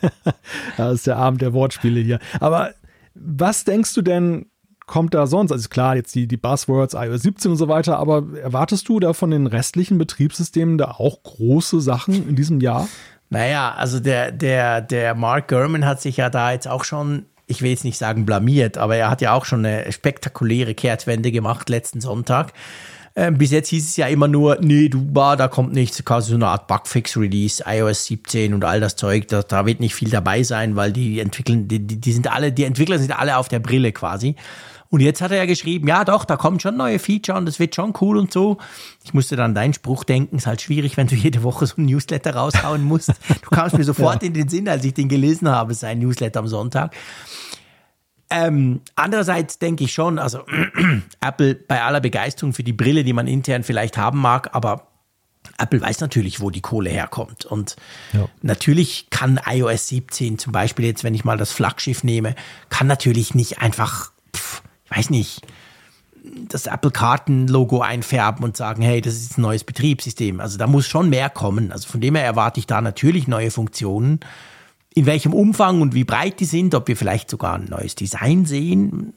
das 0.77 0.95
ist 0.95 1.07
der 1.07 1.17
Abend 1.17 1.41
der 1.41 1.53
Wortspiele 1.53 2.01
hier. 2.01 2.19
Aber 2.41 2.73
was 3.19 3.65
denkst 3.65 3.95
du 3.95 4.03
denn, 4.03 4.47
kommt 4.87 5.15
da 5.15 5.27
sonst? 5.27 5.53
Also 5.53 5.69
klar, 5.69 5.97
jetzt 5.97 6.15
die, 6.15 6.27
die 6.27 6.37
Buzzwords, 6.37 6.95
iOS 6.95 7.23
17 7.23 7.51
und 7.53 7.57
so 7.57 7.69
weiter, 7.69 7.99
aber 7.99 8.25
erwartest 8.41 8.89
du 8.89 9.01
da 9.01 9.13
von 9.13 9.31
den 9.31 9.47
restlichen 9.47 9.99
Betriebssystemen 9.99 10.79
da 10.79 10.93
auch 10.93 11.23
große 11.23 11.81
Sachen 11.81 12.29
in 12.29 12.37
diesem 12.37 12.61
Jahr? 12.61 12.89
Naja, 13.29 13.75
also 13.75 13.99
der, 13.99 14.31
der, 14.31 14.81
der 14.81 15.15
Mark 15.15 15.49
Gurman 15.49 15.85
hat 15.85 16.01
sich 16.01 16.19
ja 16.19 16.31
da 16.31 16.53
jetzt 16.53 16.69
auch 16.69 16.85
schon, 16.85 17.27
ich 17.47 17.63
will 17.63 17.71
jetzt 17.71 17.85
nicht 17.85 17.99
sagen 17.99 18.25
blamiert, 18.25 18.79
aber 18.79 18.97
er 18.97 19.11
hat 19.11 19.21
ja 19.21 19.33
auch 19.33 19.45
schon 19.45 19.65
eine 19.65 19.91
spektakuläre 19.91 20.75
Kehrtwende 20.75 21.33
gemacht 21.33 21.69
letzten 21.69 22.01
Sonntag. 22.01 22.53
Ähm, 23.19 23.39
bis 23.39 23.51
jetzt 23.51 23.71
hieß 23.71 23.89
es 23.89 23.97
ja 23.97 24.09
immer 24.09 24.29
nur, 24.29 24.59
nee, 24.61 24.91
du, 24.91 25.03
bah, 25.03 25.37
da 25.37 25.49
kommt 25.49 25.73
nichts, 25.73 26.05
quasi 26.05 26.31
so 26.31 26.35
eine 26.35 26.49
Art 26.49 26.67
Bugfix-Release, 26.67 27.65
iOS 27.67 28.05
17 28.05 28.53
und 28.53 28.63
all 28.63 28.79
das 28.79 28.97
Zeug, 28.97 29.27
da, 29.29 29.43
da 29.43 29.65
wird 29.65 29.81
nicht 29.81 29.95
viel 29.95 30.11
dabei 30.11 30.43
sein, 30.43 30.77
weil 30.77 30.93
die 30.93 31.21
entwickeln, 31.21 31.67
die, 31.67 31.81
die 31.81 32.13
sind 32.13 32.31
alle, 32.31 32.53
die 32.53 32.65
Entwickler 32.65 32.99
sind 32.99 33.19
alle 33.19 33.39
auf 33.39 33.49
der 33.49 33.59
Brille 33.59 33.93
quasi. 33.93 34.37
Und 34.91 35.01
jetzt 35.01 35.23
hat 35.23 35.31
er 35.31 35.39
ja 35.39 35.47
geschrieben, 35.47 35.89
ja 35.89 36.05
doch, 36.05 36.27
da 36.27 36.37
kommen 36.37 36.61
schon 36.61 36.77
neue 36.77 36.99
Feature 36.99 37.39
und 37.39 37.47
das 37.47 37.59
wird 37.59 37.75
schon 37.75 37.95
cool 38.03 38.19
und 38.19 38.33
so. 38.33 38.59
Ich 39.03 39.15
musste 39.15 39.35
dann 39.35 39.55
deinen 39.55 39.73
Spruch 39.73 40.05
denken, 40.05 40.37
ist 40.37 40.47
halt 40.47 40.61
schwierig, 40.61 40.99
wenn 40.99 41.07
du 41.07 41.15
jede 41.15 41.43
Woche 41.43 41.67
so 41.67 41.77
ein 41.79 41.87
Newsletter 41.87 42.37
raushauen 42.37 42.85
musst. 42.85 43.09
Du 43.09 43.51
kamst 43.51 43.77
mir 43.79 43.85
sofort 43.85 44.23
ja. 44.23 44.29
in 44.29 44.35
den 44.35 44.49
Sinn, 44.49 44.69
als 44.69 44.85
ich 44.85 44.95
den 44.95 45.09
gelesen 45.09 45.49
habe, 45.49 45.75
sein 45.75 45.99
Newsletter 45.99 46.41
am 46.41 46.49
Sonntag. 46.49 46.95
Ähm, 48.29 48.81
andererseits 48.97 49.59
denke 49.59 49.85
ich 49.85 49.93
schon, 49.93 50.19
also 50.19 50.41
Apple 51.21 51.55
bei 51.55 51.83
aller 51.83 52.01
Begeisterung 52.01 52.53
für 52.53 52.65
die 52.65 52.73
Brille, 52.73 53.05
die 53.05 53.13
man 53.13 53.27
intern 53.27 53.63
vielleicht 53.63 53.97
haben 53.97 54.19
mag, 54.19 54.55
aber 54.55 54.89
Apple 55.59 55.81
weiß 55.81 56.01
natürlich, 56.01 56.41
wo 56.41 56.51
die 56.51 56.61
Kohle 56.61 56.91
herkommt. 56.91 57.45
Und 57.45 57.77
ja. 58.13 58.29
natürlich 58.43 59.09
kann 59.11 59.41
iOS 59.47 59.89
17 59.89 60.39
zum 60.39 60.53
Beispiel 60.53 60.87
jetzt, 60.87 61.05
wenn 61.05 61.15
ich 61.15 61.25
mal 61.25 61.39
das 61.39 61.53
Flaggschiff 61.53 62.05
nehme, 62.05 62.35
kann 62.69 62.87
natürlich 62.87 63.35
nicht 63.35 63.61
einfach, 63.61 64.11
pff, 64.35 64.63
weiß 64.89 65.11
nicht, 65.11 65.43
das 66.49 66.67
Apple-Karten-Logo 66.67 67.81
einfärben 67.81 68.45
und 68.45 68.57
sagen, 68.57 68.83
hey, 68.83 69.01
das 69.01 69.15
ist 69.15 69.39
ein 69.39 69.43
neues 69.43 69.63
Betriebssystem. 69.63 70.41
Also 70.41 70.59
da 70.59 70.67
muss 70.67 70.87
schon 70.87 71.09
mehr 71.09 71.31
kommen. 71.31 71.71
Also 71.71 71.89
von 71.89 72.01
dem 72.01 72.17
her 72.17 72.25
erwarte 72.25 72.59
ich 72.59 72.67
da 72.67 72.81
natürlich 72.81 73.29
neue 73.29 73.53
Funktionen 73.53 74.21
in 74.97 75.05
welchem 75.05 75.35
Umfang 75.35 75.83
und 75.83 75.95
wie 75.95 76.05
breit 76.05 76.41
die 76.41 76.47
sind, 76.47 76.75
ob 76.75 76.89
wir 76.89 76.97
vielleicht 76.97 77.29
sogar 77.29 77.55
ein 77.57 77.67
neues 77.67 77.95
Design 77.97 78.47
sehen. 78.47 79.13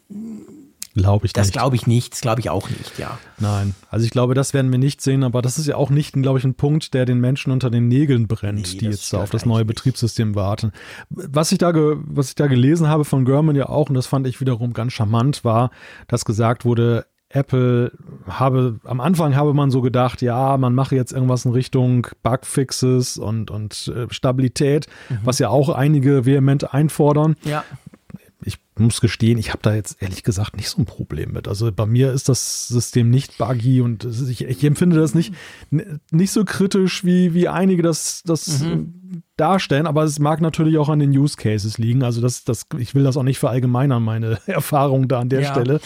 Glaube 0.93 1.25
ich 1.25 1.31
das 1.31 1.47
nicht. 1.47 1.55
Das 1.55 1.61
glaube 1.61 1.77
ich 1.77 1.87
nicht, 1.87 2.11
das 2.11 2.19
glaube 2.19 2.41
ich 2.41 2.49
auch 2.49 2.69
nicht, 2.69 2.99
ja. 2.99 3.17
Nein, 3.37 3.75
also 3.89 4.03
ich 4.03 4.11
glaube, 4.11 4.33
das 4.33 4.53
werden 4.53 4.71
wir 4.71 4.77
nicht 4.77 4.99
sehen, 4.99 5.23
aber 5.23 5.41
das 5.41 5.57
ist 5.57 5.67
ja 5.67 5.77
auch 5.77 5.89
nicht, 5.89 6.11
glaube 6.15 6.37
ich, 6.37 6.43
ein 6.43 6.55
Punkt, 6.55 6.93
der 6.93 7.05
den 7.05 7.21
Menschen 7.21 7.53
unter 7.53 7.69
den 7.69 7.87
Nägeln 7.87 8.27
brennt, 8.27 8.73
nee, 8.73 8.79
die 8.79 8.85
jetzt 8.87 9.15
auf 9.15 9.29
das 9.29 9.45
neue 9.45 9.63
Betriebssystem 9.63 10.35
warten. 10.35 10.73
Was 11.09 11.53
ich, 11.53 11.59
da 11.59 11.71
was 11.73 12.27
ich 12.27 12.35
da 12.35 12.47
gelesen 12.47 12.89
habe 12.89 13.05
von 13.05 13.23
German 13.23 13.55
ja 13.55 13.69
auch, 13.69 13.87
und 13.87 13.95
das 13.95 14.07
fand 14.07 14.27
ich 14.27 14.41
wiederum 14.41 14.73
ganz 14.73 14.91
charmant, 14.91 15.45
war, 15.45 15.71
dass 16.09 16.25
gesagt 16.25 16.65
wurde, 16.65 17.05
Apple 17.29 17.91
habe, 18.27 18.79
am 18.83 18.99
Anfang 18.99 19.35
habe 19.35 19.53
man 19.53 19.69
so 19.69 19.81
gedacht, 19.81 20.21
ja, 20.21 20.57
man 20.57 20.73
mache 20.73 20.95
jetzt 20.95 21.11
irgendwas 21.11 21.45
in 21.45 21.51
Richtung 21.51 22.07
Bugfixes 22.23 23.17
und, 23.17 23.51
und 23.51 23.91
äh, 23.95 24.11
Stabilität, 24.11 24.87
mhm. 25.09 25.19
was 25.23 25.37
ja 25.37 25.49
auch 25.49 25.69
einige 25.69 26.25
vehement 26.25 26.73
einfordern. 26.73 27.35
Ja. 27.43 27.63
Ich 28.43 28.57
muss 28.77 29.01
gestehen, 29.01 29.37
ich 29.37 29.49
habe 29.49 29.59
da 29.61 29.75
jetzt 29.75 30.01
ehrlich 30.01 30.23
gesagt 30.23 30.55
nicht 30.55 30.69
so 30.69 30.81
ein 30.81 30.85
Problem 30.85 31.33
mit. 31.33 31.47
Also 31.47 31.71
bei 31.71 31.85
mir 31.85 32.13
ist 32.13 32.29
das 32.29 32.67
System 32.67 33.09
nicht 33.09 33.37
buggy 33.37 33.81
und 33.81 34.05
ich, 34.05 34.45
ich 34.45 34.63
empfinde 34.63 34.95
das 34.95 35.13
nicht, 35.13 35.33
nicht 36.11 36.31
so 36.31 36.45
kritisch, 36.45 37.03
wie, 37.03 37.33
wie 37.33 37.47
einige 37.47 37.83
das, 37.83 38.23
das 38.25 38.61
mhm. 38.61 39.21
darstellen, 39.35 39.85
aber 39.85 40.03
es 40.03 40.17
mag 40.17 40.41
natürlich 40.41 40.77
auch 40.77 40.89
an 40.89 40.99
den 40.99 41.11
Use 41.11 41.35
Cases 41.35 41.77
liegen. 41.77 42.01
Also 42.01 42.21
das, 42.21 42.43
das, 42.43 42.65
ich 42.79 42.95
will 42.95 43.03
das 43.03 43.17
auch 43.17 43.23
nicht 43.23 43.39
verallgemeinern, 43.39 44.01
meine 44.01 44.39
Erfahrung 44.47 45.07
da 45.07 45.19
an 45.19 45.29
der 45.29 45.41
ja. 45.41 45.51
Stelle. 45.51 45.79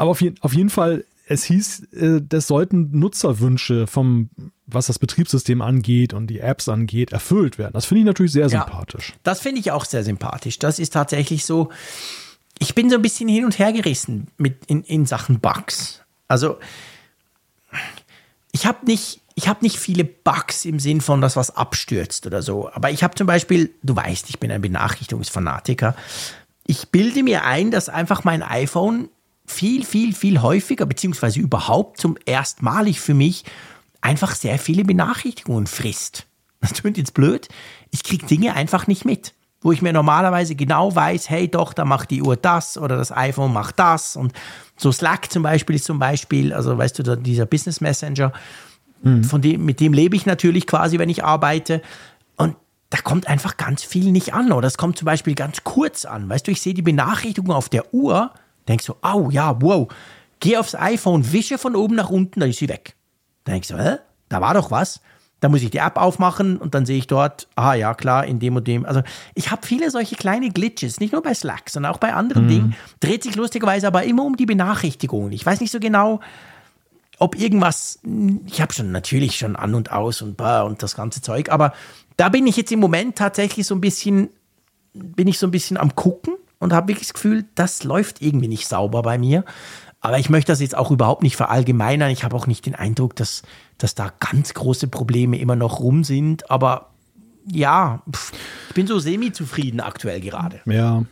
Aber 0.00 0.12
auf, 0.12 0.22
je, 0.22 0.32
auf 0.40 0.54
jeden 0.54 0.70
Fall, 0.70 1.04
es 1.26 1.44
hieß, 1.44 1.92
äh, 1.92 2.22
das 2.26 2.46
sollten 2.46 2.98
Nutzerwünsche 2.98 3.86
vom, 3.86 4.30
was 4.66 4.86
das 4.86 4.98
Betriebssystem 4.98 5.60
angeht 5.60 6.14
und 6.14 6.28
die 6.28 6.40
Apps 6.40 6.70
angeht, 6.70 7.12
erfüllt 7.12 7.58
werden. 7.58 7.74
Das 7.74 7.84
finde 7.84 8.00
ich 8.00 8.06
natürlich 8.06 8.32
sehr 8.32 8.48
ja, 8.48 8.64
sympathisch. 8.64 9.12
Das 9.24 9.40
finde 9.40 9.60
ich 9.60 9.72
auch 9.72 9.84
sehr 9.84 10.02
sympathisch. 10.02 10.58
Das 10.58 10.78
ist 10.78 10.94
tatsächlich 10.94 11.44
so. 11.44 11.68
Ich 12.58 12.74
bin 12.74 12.88
so 12.88 12.96
ein 12.96 13.02
bisschen 13.02 13.28
hin 13.28 13.44
und 13.44 13.58
her 13.58 13.74
gerissen 13.74 14.28
mit 14.38 14.64
in, 14.68 14.84
in 14.84 15.04
Sachen 15.04 15.38
Bugs. 15.38 16.00
Also 16.28 16.58
ich 18.52 18.64
habe 18.64 18.86
nicht, 18.86 19.20
ich 19.34 19.48
habe 19.48 19.62
nicht 19.62 19.78
viele 19.78 20.04
Bugs 20.04 20.64
im 20.64 20.80
Sinn 20.80 21.02
von, 21.02 21.20
dass 21.20 21.36
was 21.36 21.54
abstürzt 21.54 22.26
oder 22.26 22.40
so. 22.40 22.72
Aber 22.72 22.90
ich 22.90 23.02
habe 23.02 23.16
zum 23.16 23.26
Beispiel, 23.26 23.74
du 23.82 23.94
weißt, 23.94 24.30
ich 24.30 24.40
bin 24.40 24.50
ein 24.50 24.62
Benachrichtigungsfanatiker. 24.62 25.94
Ich 26.66 26.88
bilde 26.88 27.22
mir 27.22 27.44
ein, 27.44 27.70
dass 27.70 27.90
einfach 27.90 28.24
mein 28.24 28.42
iPhone 28.42 29.10
viel, 29.50 29.84
viel, 29.84 30.14
viel 30.14 30.40
häufiger, 30.40 30.86
beziehungsweise 30.86 31.40
überhaupt 31.40 32.00
zum 32.00 32.16
erstmalig 32.24 33.00
für 33.00 33.14
mich 33.14 33.44
einfach 34.00 34.34
sehr 34.34 34.58
viele 34.58 34.84
Benachrichtigungen 34.84 35.66
frisst. 35.66 36.26
Das 36.60 36.74
klingt 36.74 36.98
jetzt 36.98 37.14
blöd. 37.14 37.48
Ich 37.90 38.02
kriege 38.02 38.26
Dinge 38.26 38.54
einfach 38.54 38.86
nicht 38.86 39.04
mit, 39.04 39.34
wo 39.60 39.72
ich 39.72 39.82
mir 39.82 39.92
normalerweise 39.92 40.54
genau 40.54 40.94
weiß, 40.94 41.28
hey 41.28 41.48
doch, 41.48 41.72
da 41.72 41.84
macht 41.84 42.10
die 42.10 42.22
Uhr 42.22 42.36
das 42.36 42.78
oder 42.78 42.96
das 42.96 43.12
iPhone 43.12 43.52
macht 43.52 43.78
das 43.78 44.16
und 44.16 44.32
so 44.76 44.92
Slack 44.92 45.30
zum 45.30 45.42
Beispiel 45.42 45.76
ist 45.76 45.84
zum 45.84 45.98
Beispiel, 45.98 46.52
also 46.52 46.76
weißt 46.76 46.98
du, 46.98 47.16
dieser 47.16 47.46
Business 47.46 47.80
Messenger, 47.80 48.32
mhm. 49.02 49.24
von 49.24 49.42
dem, 49.42 49.64
mit 49.64 49.80
dem 49.80 49.92
lebe 49.92 50.16
ich 50.16 50.26
natürlich 50.26 50.66
quasi, 50.66 50.98
wenn 50.98 51.10
ich 51.10 51.24
arbeite 51.24 51.82
und 52.36 52.56
da 52.88 52.98
kommt 52.98 53.28
einfach 53.28 53.56
ganz 53.56 53.82
viel 53.82 54.12
nicht 54.12 54.32
an 54.34 54.52
oder 54.52 54.66
es 54.66 54.78
kommt 54.78 54.98
zum 54.98 55.06
Beispiel 55.06 55.34
ganz 55.34 55.62
kurz 55.64 56.04
an. 56.04 56.28
Weißt 56.28 56.46
du, 56.46 56.50
ich 56.50 56.60
sehe 56.60 56.74
die 56.74 56.82
Benachrichtigung 56.82 57.52
auf 57.52 57.68
der 57.68 57.92
Uhr 57.94 58.32
Denkst 58.68 58.86
du, 58.86 58.94
au, 59.02 59.30
ja, 59.30 59.60
wow. 59.60 59.88
Geh 60.40 60.56
aufs 60.56 60.74
iPhone, 60.74 61.32
wische 61.32 61.58
von 61.58 61.76
oben 61.76 61.94
nach 61.94 62.10
unten, 62.10 62.40
dann 62.40 62.50
ist 62.50 62.58
sie 62.58 62.68
weg. 62.68 62.94
Dann 63.44 63.54
denkst 63.54 63.68
du, 63.68 63.78
hä? 63.78 63.96
Da 64.28 64.40
war 64.40 64.54
doch 64.54 64.70
was. 64.70 65.00
Dann 65.40 65.50
muss 65.50 65.62
ich 65.62 65.70
die 65.70 65.78
App 65.78 65.96
aufmachen 65.96 66.58
und 66.58 66.74
dann 66.74 66.84
sehe 66.84 66.98
ich 66.98 67.06
dort, 67.06 67.48
ah 67.56 67.72
ja, 67.72 67.94
klar, 67.94 68.26
in 68.26 68.38
dem 68.40 68.56
und 68.56 68.68
dem. 68.68 68.84
Also 68.84 69.02
ich 69.34 69.50
habe 69.50 69.66
viele 69.66 69.90
solche 69.90 70.14
kleine 70.14 70.50
Glitches, 70.50 71.00
nicht 71.00 71.12
nur 71.12 71.22
bei 71.22 71.32
Slack, 71.32 71.70
sondern 71.70 71.92
auch 71.92 71.98
bei 71.98 72.12
anderen 72.12 72.44
mhm. 72.44 72.48
Dingen. 72.48 72.76
Dreht 73.00 73.22
sich 73.22 73.36
lustigerweise 73.36 73.86
aber 73.86 74.04
immer 74.04 74.24
um 74.24 74.36
die 74.36 74.44
Benachrichtigungen. 74.44 75.32
Ich 75.32 75.44
weiß 75.44 75.60
nicht 75.60 75.70
so 75.70 75.80
genau, 75.80 76.20
ob 77.18 77.38
irgendwas, 77.38 78.00
ich 78.46 78.60
habe 78.60 78.72
schon 78.72 78.92
natürlich 78.92 79.38
schon 79.38 79.56
an 79.56 79.74
und 79.74 79.92
aus 79.92 80.22
und 80.22 80.40
und 80.40 80.82
das 80.82 80.94
ganze 80.94 81.22
Zeug, 81.22 81.50
aber 81.50 81.72
da 82.16 82.28
bin 82.28 82.46
ich 82.46 82.56
jetzt 82.56 82.72
im 82.72 82.80
Moment 82.80 83.16
tatsächlich 83.16 83.66
so 83.66 83.74
ein 83.74 83.80
bisschen, 83.80 84.30
bin 84.92 85.28
ich 85.28 85.38
so 85.38 85.46
ein 85.46 85.50
bisschen 85.50 85.76
am 85.76 85.94
gucken 85.94 86.34
und 86.60 86.72
habe 86.72 86.88
wirklich 86.88 87.08
das 87.08 87.14
Gefühl, 87.14 87.46
das 87.56 87.82
läuft 87.82 88.22
irgendwie 88.22 88.46
nicht 88.46 88.68
sauber 88.68 89.02
bei 89.02 89.18
mir. 89.18 89.44
Aber 90.00 90.18
ich 90.18 90.30
möchte 90.30 90.52
das 90.52 90.60
jetzt 90.60 90.76
auch 90.76 90.90
überhaupt 90.90 91.22
nicht 91.22 91.36
verallgemeinern. 91.36 92.10
Ich 92.10 92.22
habe 92.24 92.36
auch 92.36 92.46
nicht 92.46 92.64
den 92.64 92.74
Eindruck, 92.74 93.16
dass, 93.16 93.42
dass 93.76 93.94
da 93.94 94.12
ganz 94.20 94.54
große 94.54 94.88
Probleme 94.88 95.38
immer 95.38 95.56
noch 95.56 95.80
rum 95.80 96.04
sind. 96.04 96.50
Aber 96.50 96.90
ja, 97.46 98.02
pff, 98.10 98.32
ich 98.68 98.74
bin 98.74 98.86
so 98.86 98.98
semi-zufrieden 98.98 99.80
aktuell 99.80 100.20
gerade. 100.20 100.60
Ja. 100.64 101.04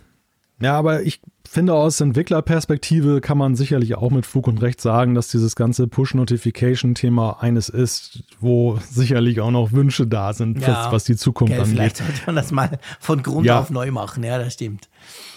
Ja, 0.60 0.76
aber 0.76 1.02
ich 1.02 1.20
finde, 1.48 1.74
aus 1.74 2.00
Entwicklerperspektive 2.00 3.20
kann 3.20 3.38
man 3.38 3.56
sicherlich 3.56 3.96
auch 3.96 4.10
mit 4.10 4.26
Fug 4.26 4.46
und 4.48 4.60
Recht 4.62 4.80
sagen, 4.80 5.14
dass 5.14 5.28
dieses 5.28 5.56
ganze 5.56 5.88
Push-Notification-Thema 5.88 7.38
eines 7.40 7.68
ist, 7.68 8.22
wo 8.40 8.78
sicherlich 8.88 9.40
auch 9.40 9.50
noch 9.50 9.72
Wünsche 9.72 10.06
da 10.06 10.32
sind, 10.32 10.60
ja, 10.60 10.92
was 10.92 11.04
die 11.04 11.16
Zukunft 11.16 11.52
okay, 11.52 11.62
angeht. 11.62 11.76
Vielleicht 11.76 11.96
sollte 11.98 12.20
man 12.26 12.36
das 12.36 12.52
mal 12.52 12.78
von 13.00 13.22
Grund 13.22 13.46
ja. 13.46 13.60
auf 13.60 13.70
neu 13.70 13.90
machen, 13.90 14.24
ja, 14.24 14.38
das 14.38 14.54
stimmt. 14.54 14.88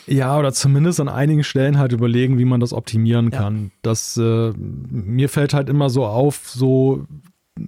Ja, 0.08 0.38
oder 0.38 0.52
zumindest 0.52 1.00
an 1.00 1.10
einigen 1.10 1.44
Stellen 1.44 1.78
halt 1.78 1.94
überlegen, 1.94 2.38
wie 2.38 2.46
man 2.46 2.60
das 2.60 2.74
optimieren 2.74 3.32
kann. 3.32 3.64
Ja. 3.64 3.70
Das 3.84 4.18
äh, 4.18 4.52
mir 4.58 5.30
fällt 5.30 5.54
halt 5.54 5.70
immer 5.70 5.90
so 5.90 6.06
auf, 6.06 6.50
so 6.50 7.06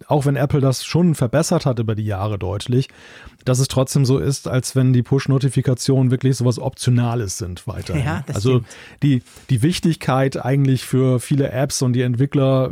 auch 0.07 0.25
wenn 0.25 0.35
Apple 0.35 0.61
das 0.61 0.85
schon 0.85 1.15
verbessert 1.15 1.65
hat 1.65 1.79
über 1.79 1.95
die 1.95 2.05
Jahre 2.05 2.39
deutlich, 2.39 2.89
dass 3.45 3.59
es 3.59 3.67
trotzdem 3.67 4.05
so 4.05 4.19
ist, 4.19 4.47
als 4.47 4.75
wenn 4.75 4.93
die 4.93 5.03
Push-Notifikationen 5.03 6.11
wirklich 6.11 6.37
sowas 6.37 6.59
Optionales 6.59 7.37
sind 7.37 7.67
weiter. 7.67 7.97
Ja, 7.97 8.23
also 8.33 8.61
die, 9.01 9.21
die 9.49 9.61
Wichtigkeit 9.61 10.43
eigentlich 10.43 10.83
für 10.83 11.19
viele 11.19 11.51
Apps 11.51 11.81
und 11.81 11.93
die 11.93 12.01
Entwickler 12.01 12.71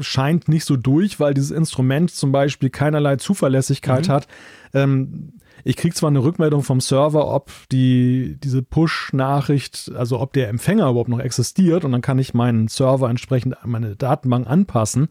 scheint 0.00 0.48
nicht 0.48 0.64
so 0.64 0.76
durch, 0.76 1.20
weil 1.20 1.34
dieses 1.34 1.50
Instrument 1.50 2.10
zum 2.10 2.32
Beispiel 2.32 2.70
keinerlei 2.70 3.16
Zuverlässigkeit 3.16 4.08
mhm. 4.08 4.12
hat. 4.12 4.28
Ähm, 4.74 5.32
ich 5.64 5.76
kriege 5.76 5.94
zwar 5.94 6.08
eine 6.08 6.22
Rückmeldung 6.22 6.62
vom 6.62 6.80
Server, 6.80 7.28
ob 7.28 7.50
die, 7.70 8.36
diese 8.42 8.62
Push-Nachricht, 8.62 9.92
also 9.96 10.20
ob 10.20 10.32
der 10.32 10.48
Empfänger 10.48 10.88
überhaupt 10.88 11.08
noch 11.08 11.20
existiert 11.20 11.84
und 11.84 11.92
dann 11.92 12.00
kann 12.02 12.18
ich 12.18 12.34
meinen 12.34 12.68
Server 12.68 13.08
entsprechend 13.08 13.56
meine 13.64 13.96
Datenbank 13.96 14.46
anpassen. 14.46 15.08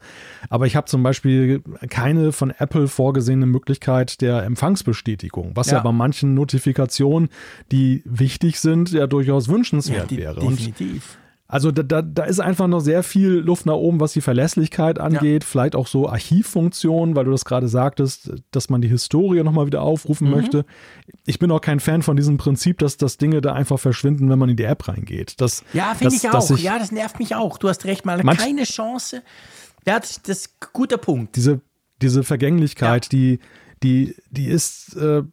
Aber 0.50 0.66
ich 0.66 0.76
habe 0.76 0.88
zum 0.88 1.04
Beispiel 1.04 1.62
keine 1.90 2.32
von 2.32 2.52
Apple 2.52 2.88
vorgesehene 2.88 3.46
Möglichkeit 3.46 4.22
der 4.22 4.44
Empfangsbestätigung, 4.44 5.52
was 5.56 5.72
ja, 5.72 5.78
ja 5.78 5.84
bei 5.84 5.92
manchen 5.92 6.34
Notifikationen, 6.34 7.30
die 7.72 8.04
wichtig 8.06 8.60
sind, 8.60 8.92
ja 8.92 9.08
durchaus 9.08 9.48
wünschenswert 9.48 10.12
ja, 10.12 10.18
die, 10.18 10.18
wäre. 10.18 10.40
Definitiv. 10.40 11.18
Und 11.18 11.21
also 11.52 11.70
da, 11.70 11.84
da, 11.84 12.02
da 12.02 12.24
ist 12.24 12.40
einfach 12.40 12.68
noch 12.68 12.80
sehr 12.80 13.04
viel 13.04 13.32
Luft 13.32 13.66
nach 13.66 13.74
oben, 13.74 14.00
was 14.00 14.14
die 14.14 14.22
Verlässlichkeit 14.22 15.00
angeht. 15.00 15.44
Ja. 15.44 15.50
Vielleicht 15.50 15.76
auch 15.76 15.86
so 15.86 16.08
Archivfunktionen, 16.08 17.14
weil 17.14 17.26
du 17.26 17.32
das 17.32 17.44
gerade 17.44 17.68
sagtest, 17.68 18.32
dass 18.52 18.70
man 18.70 18.82
die 18.82 18.88
Historie 18.88 19.44
nochmal 19.44 19.66
wieder 19.66 19.82
aufrufen 19.82 20.30
mhm. 20.30 20.36
möchte. 20.36 20.66
Ich 21.26 21.40
bin 21.40 21.52
auch 21.52 21.60
kein 21.60 21.82
Fan 21.82 22.04
von 22.04 22.16
diesem 22.16 22.38
Prinzip, 22.38 22.78
dass, 22.78 22.96
dass 22.96 23.18
Dinge 23.18 23.42
da 23.42 23.52
einfach 23.52 23.78
verschwinden, 23.78 24.30
wenn 24.30 24.40
man 24.40 24.48
in 24.48 24.56
die 24.56 24.64
App 24.64 24.88
reingeht. 24.88 25.42
Das, 25.42 25.66
ja, 25.74 25.94
finde 25.94 26.16
ich 26.16 26.30
auch. 26.30 26.50
Ich, 26.52 26.64
ja, 26.64 26.80
das 26.80 26.94
nervt 26.94 27.20
mich 27.20 27.36
auch. 27.36 27.58
Du 27.58 27.68
hast 27.68 27.84
recht, 27.84 28.06
mal 28.06 28.24
keine 28.24 28.64
Chance. 28.64 29.22
Ja, 29.86 30.00
das, 30.00 30.22
das 30.22 30.38
ist 30.38 30.54
ein 30.62 30.68
guter 30.72 30.98
Punkt. 30.98 31.36
Diese, 31.36 31.60
diese 32.02 32.24
Vergänglichkeit, 32.24 33.08
ja. 33.08 33.10
die, 33.10 33.40
die, 33.84 34.16
die 34.30 34.48
ist. 34.48 34.96
Äh, 34.96 35.24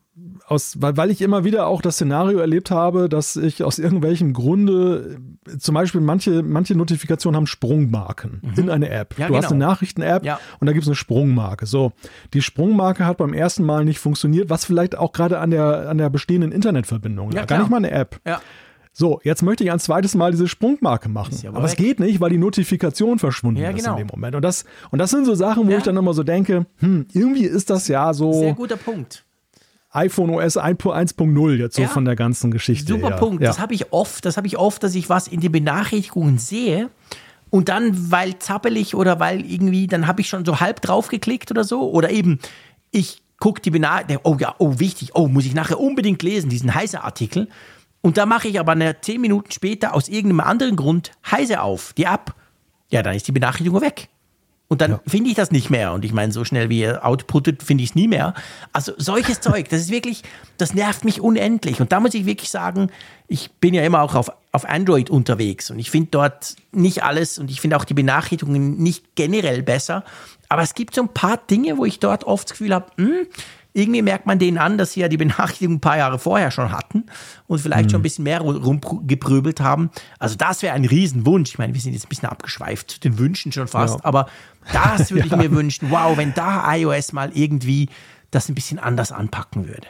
aus, 0.46 0.80
weil, 0.80 0.96
weil 0.96 1.10
ich 1.10 1.20
immer 1.20 1.44
wieder 1.44 1.66
auch 1.66 1.82
das 1.82 1.96
Szenario 1.96 2.38
erlebt 2.38 2.70
habe, 2.70 3.08
dass 3.08 3.36
ich 3.36 3.62
aus 3.62 3.78
irgendwelchem 3.78 4.32
Grunde, 4.32 5.18
zum 5.58 5.74
Beispiel 5.74 6.00
manche, 6.00 6.42
manche 6.42 6.74
Notifikationen 6.74 7.36
haben 7.36 7.46
Sprungmarken 7.46 8.42
mhm. 8.42 8.62
in 8.62 8.70
eine 8.70 8.90
App. 8.90 9.18
Ja, 9.18 9.26
du 9.26 9.32
genau. 9.32 9.44
hast 9.44 9.52
eine 9.52 9.60
Nachrichten-App 9.60 10.24
ja. 10.24 10.40
und 10.60 10.66
da 10.66 10.72
gibt 10.72 10.84
es 10.84 10.88
eine 10.88 10.96
Sprungmarke. 10.96 11.66
So, 11.66 11.92
die 12.32 12.42
Sprungmarke 12.42 13.04
hat 13.04 13.18
beim 13.18 13.34
ersten 13.34 13.64
Mal 13.64 13.84
nicht 13.84 13.98
funktioniert, 13.98 14.50
was 14.50 14.64
vielleicht 14.64 14.96
auch 14.96 15.12
gerade 15.12 15.38
an 15.38 15.50
der, 15.50 15.88
an 15.88 15.98
der 15.98 16.10
bestehenden 16.10 16.52
Internetverbindung 16.52 17.32
ja, 17.32 17.44
Gar 17.44 17.58
nicht 17.58 17.70
mal 17.70 17.78
eine 17.78 17.90
App. 17.90 18.20
Ja. 18.26 18.40
So, 18.92 19.20
jetzt 19.22 19.42
möchte 19.42 19.62
ich 19.62 19.70
ein 19.70 19.78
zweites 19.78 20.16
Mal 20.16 20.32
diese 20.32 20.48
Sprungmarke 20.48 21.08
machen. 21.08 21.36
Ja 21.42 21.50
aber, 21.50 21.62
es 21.64 21.76
geht 21.76 22.00
nicht, 22.00 22.20
weil 22.20 22.30
die 22.30 22.38
Notifikation 22.38 23.20
verschwunden 23.20 23.60
ja, 23.60 23.70
genau. 23.70 23.78
ist 23.78 23.86
in 23.86 23.96
dem 23.96 24.06
Moment. 24.08 24.34
Und 24.34 24.42
das, 24.42 24.64
und 24.90 24.98
das 24.98 25.10
sind 25.10 25.24
so 25.24 25.36
Sachen, 25.36 25.68
wo 25.68 25.70
ja. 25.70 25.78
ich 25.78 25.84
dann 25.84 25.96
immer 25.96 26.14
so 26.14 26.24
denke, 26.24 26.66
hm, 26.78 27.06
irgendwie 27.12 27.44
ist 27.44 27.70
das 27.70 27.86
ja 27.86 28.12
so. 28.12 28.32
Sehr 28.32 28.54
guter 28.54 28.76
Punkt 28.76 29.24
iPhone 29.91 30.30
OS 30.30 30.59
1.0 30.59 31.55
jetzt 31.55 31.76
so 31.76 31.82
ja. 31.82 31.89
von 31.89 32.05
der 32.05 32.16
ganzen 32.16 32.51
Geschichte. 32.51 32.93
Super 32.93 33.09
her. 33.09 33.16
Punkt. 33.16 33.43
Ja. 33.43 33.49
Das 33.49 33.59
habe 33.59 33.74
ich 33.74 33.93
oft, 33.93 34.24
das 34.24 34.36
habe 34.36 34.47
ich 34.47 34.59
oft, 34.59 34.82
dass 34.82 34.95
ich 34.95 35.09
was 35.09 35.28
in 35.28 35.41
den 35.41 35.53
Benachrichtigungen 35.53 36.39
sehe 36.39 36.91
und 37.51 37.68
dann, 37.68 38.11
weil 38.11 38.39
zappelig 38.39 38.95
oder 38.95 39.20
weil 39.20 39.45
irgendwie, 39.45 39.86
dann 39.86 40.07
habe 40.07 40.20
ich 40.20 40.28
schon 40.28 40.45
so 40.45 40.61
halb 40.61 40.82
drauf 40.82 41.09
geklickt 41.09 41.51
oder 41.51 41.64
so. 41.64 41.91
Oder 41.91 42.11
eben, 42.11 42.39
ich 42.91 43.22
gucke 43.39 43.62
die 43.62 43.70
Benachrichtigung, 43.70 44.22
oh 44.24 44.36
ja, 44.39 44.55
oh 44.59 44.78
wichtig, 44.78 45.14
oh, 45.14 45.28
muss 45.28 45.47
ich 45.47 45.55
nachher 45.55 45.80
unbedingt 45.80 46.22
lesen, 46.22 46.51
diesen 46.51 46.74
heiße 46.74 47.03
Artikel. 47.03 47.49
Und 48.01 48.16
da 48.16 48.26
mache 48.26 48.49
ich 48.49 48.61
aber 48.61 48.72
eine, 48.72 49.01
zehn 49.01 49.20
Minuten 49.20 49.51
später 49.51 49.95
aus 49.95 50.09
irgendeinem 50.09 50.41
anderen 50.41 50.76
Grund 50.76 51.12
heiße 51.30 51.61
auf, 51.61 51.95
die 51.95 52.05
App. 52.05 52.34
Ja, 52.91 53.03
dann 53.03 53.14
ist 53.14 53.26
die 53.26 53.32
Benachrichtigung 53.32 53.80
weg. 53.80 54.09
Und 54.68 54.82
dann 54.82 54.92
ja. 54.92 55.00
finde 55.06 55.30
ich 55.30 55.36
das 55.36 55.50
nicht 55.50 55.70
mehr. 55.70 55.92
Und 55.92 56.04
ich 56.04 56.12
meine, 56.12 56.30
so 56.30 56.44
schnell 56.44 56.68
wie 56.68 56.80
ihr 56.80 57.04
outputtet, 57.04 57.62
finde 57.62 57.82
ich 57.82 57.90
es 57.90 57.96
nie 57.96 58.06
mehr. 58.06 58.34
Also 58.72 58.92
solches 58.98 59.40
Zeug, 59.40 59.68
das 59.70 59.80
ist 59.80 59.90
wirklich, 59.90 60.22
das 60.58 60.74
nervt 60.74 61.04
mich 61.04 61.22
unendlich. 61.22 61.80
Und 61.80 61.90
da 61.90 62.00
muss 62.00 62.12
ich 62.12 62.26
wirklich 62.26 62.50
sagen, 62.50 62.90
ich 63.28 63.50
bin 63.52 63.72
ja 63.72 63.82
immer 63.82 64.02
auch 64.02 64.14
auf, 64.14 64.30
auf 64.52 64.68
Android 64.68 65.10
unterwegs 65.10 65.70
und 65.70 65.78
ich 65.78 65.90
finde 65.90 66.08
dort 66.10 66.56
nicht 66.72 67.02
alles 67.02 67.38
und 67.38 67.50
ich 67.50 67.60
finde 67.60 67.76
auch 67.76 67.84
die 67.84 67.94
Benachrichtigungen 67.94 68.76
nicht 68.78 69.14
generell 69.14 69.62
besser. 69.62 70.04
Aber 70.50 70.62
es 70.62 70.74
gibt 70.74 70.94
so 70.94 71.02
ein 71.02 71.08
paar 71.08 71.36
Dinge, 71.36 71.76
wo 71.78 71.84
ich 71.84 71.98
dort 71.98 72.24
oft 72.24 72.48
das 72.48 72.52
Gefühl 72.52 72.74
habe, 72.74 72.86
hm, 72.96 73.26
irgendwie 73.72 74.02
merkt 74.02 74.26
man 74.26 74.38
denen 74.38 74.58
an, 74.58 74.78
dass 74.78 74.92
sie 74.92 75.00
ja 75.00 75.08
die 75.08 75.16
Benachrichtigung 75.16 75.76
ein 75.76 75.80
paar 75.80 75.98
Jahre 75.98 76.18
vorher 76.18 76.50
schon 76.50 76.72
hatten 76.72 77.04
und 77.46 77.60
vielleicht 77.60 77.86
mhm. 77.86 77.90
schon 77.90 78.00
ein 78.00 78.02
bisschen 78.02 78.24
mehr 78.24 78.40
rumgeprübelt 78.40 79.60
haben. 79.60 79.90
Also 80.18 80.36
das 80.36 80.62
wäre 80.62 80.74
ein 80.74 80.84
Riesenwunsch. 80.84 81.50
Ich 81.50 81.58
meine, 81.58 81.74
wir 81.74 81.80
sind 81.80 81.92
jetzt 81.92 82.06
ein 82.06 82.08
bisschen 82.08 82.28
abgeschweift 82.28 82.90
zu 82.90 83.00
den 83.00 83.18
Wünschen 83.18 83.52
schon 83.52 83.68
fast, 83.68 83.96
ja. 83.96 84.04
aber 84.04 84.28
das 84.72 85.10
würde 85.10 85.26
ich 85.30 85.36
mir 85.36 85.50
wünschen. 85.50 85.90
Wow, 85.90 86.16
wenn 86.16 86.34
da 86.34 86.74
iOS 86.74 87.12
mal 87.12 87.30
irgendwie 87.34 87.88
das 88.30 88.48
ein 88.48 88.54
bisschen 88.54 88.78
anders 88.78 89.12
anpacken 89.12 89.68
würde. 89.68 89.86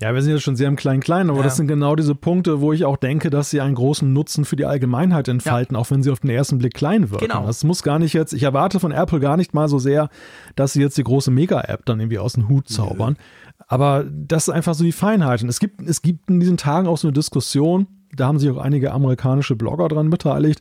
Ja, 0.00 0.14
wir 0.14 0.22
sind 0.22 0.32
jetzt 0.32 0.44
schon 0.44 0.54
sehr 0.54 0.68
im 0.68 0.76
Klein-Klein, 0.76 1.28
aber 1.28 1.38
ja. 1.38 1.44
das 1.44 1.56
sind 1.56 1.66
genau 1.66 1.96
diese 1.96 2.14
Punkte, 2.14 2.60
wo 2.60 2.72
ich 2.72 2.84
auch 2.84 2.96
denke, 2.96 3.30
dass 3.30 3.50
sie 3.50 3.60
einen 3.60 3.74
großen 3.74 4.12
Nutzen 4.12 4.44
für 4.44 4.54
die 4.54 4.64
Allgemeinheit 4.64 5.26
entfalten, 5.26 5.74
ja. 5.74 5.80
auch 5.80 5.90
wenn 5.90 6.04
sie 6.04 6.12
auf 6.12 6.20
den 6.20 6.30
ersten 6.30 6.58
Blick 6.58 6.74
klein 6.74 7.10
wirken. 7.10 7.26
Genau. 7.26 7.44
Das 7.44 7.64
muss 7.64 7.82
gar 7.82 7.98
nicht 7.98 8.12
jetzt, 8.12 8.32
ich 8.32 8.44
erwarte 8.44 8.78
von 8.78 8.92
Apple 8.92 9.18
gar 9.18 9.36
nicht 9.36 9.54
mal 9.54 9.68
so 9.68 9.80
sehr, 9.80 10.08
dass 10.54 10.72
sie 10.72 10.80
jetzt 10.80 10.98
die 10.98 11.02
große 11.02 11.32
Mega-App 11.32 11.84
dann 11.84 11.98
irgendwie 11.98 12.20
aus 12.20 12.34
dem 12.34 12.48
Hut 12.48 12.68
zaubern. 12.68 13.14
Nö. 13.18 13.24
Aber 13.66 14.04
das 14.08 14.46
ist 14.46 14.54
einfach 14.54 14.74
so 14.74 14.84
die 14.84 14.92
Feinheiten. 14.92 15.48
Es 15.48 15.58
gibt, 15.58 15.82
es 15.82 16.00
gibt 16.00 16.30
in 16.30 16.38
diesen 16.38 16.58
Tagen 16.58 16.86
auch 16.86 16.96
so 16.96 17.08
eine 17.08 17.12
Diskussion, 17.12 17.88
da 18.14 18.28
haben 18.28 18.38
sich 18.38 18.50
auch 18.50 18.58
einige 18.58 18.92
amerikanische 18.92 19.56
Blogger 19.56 19.88
dran 19.88 20.10
beteiligt, 20.10 20.60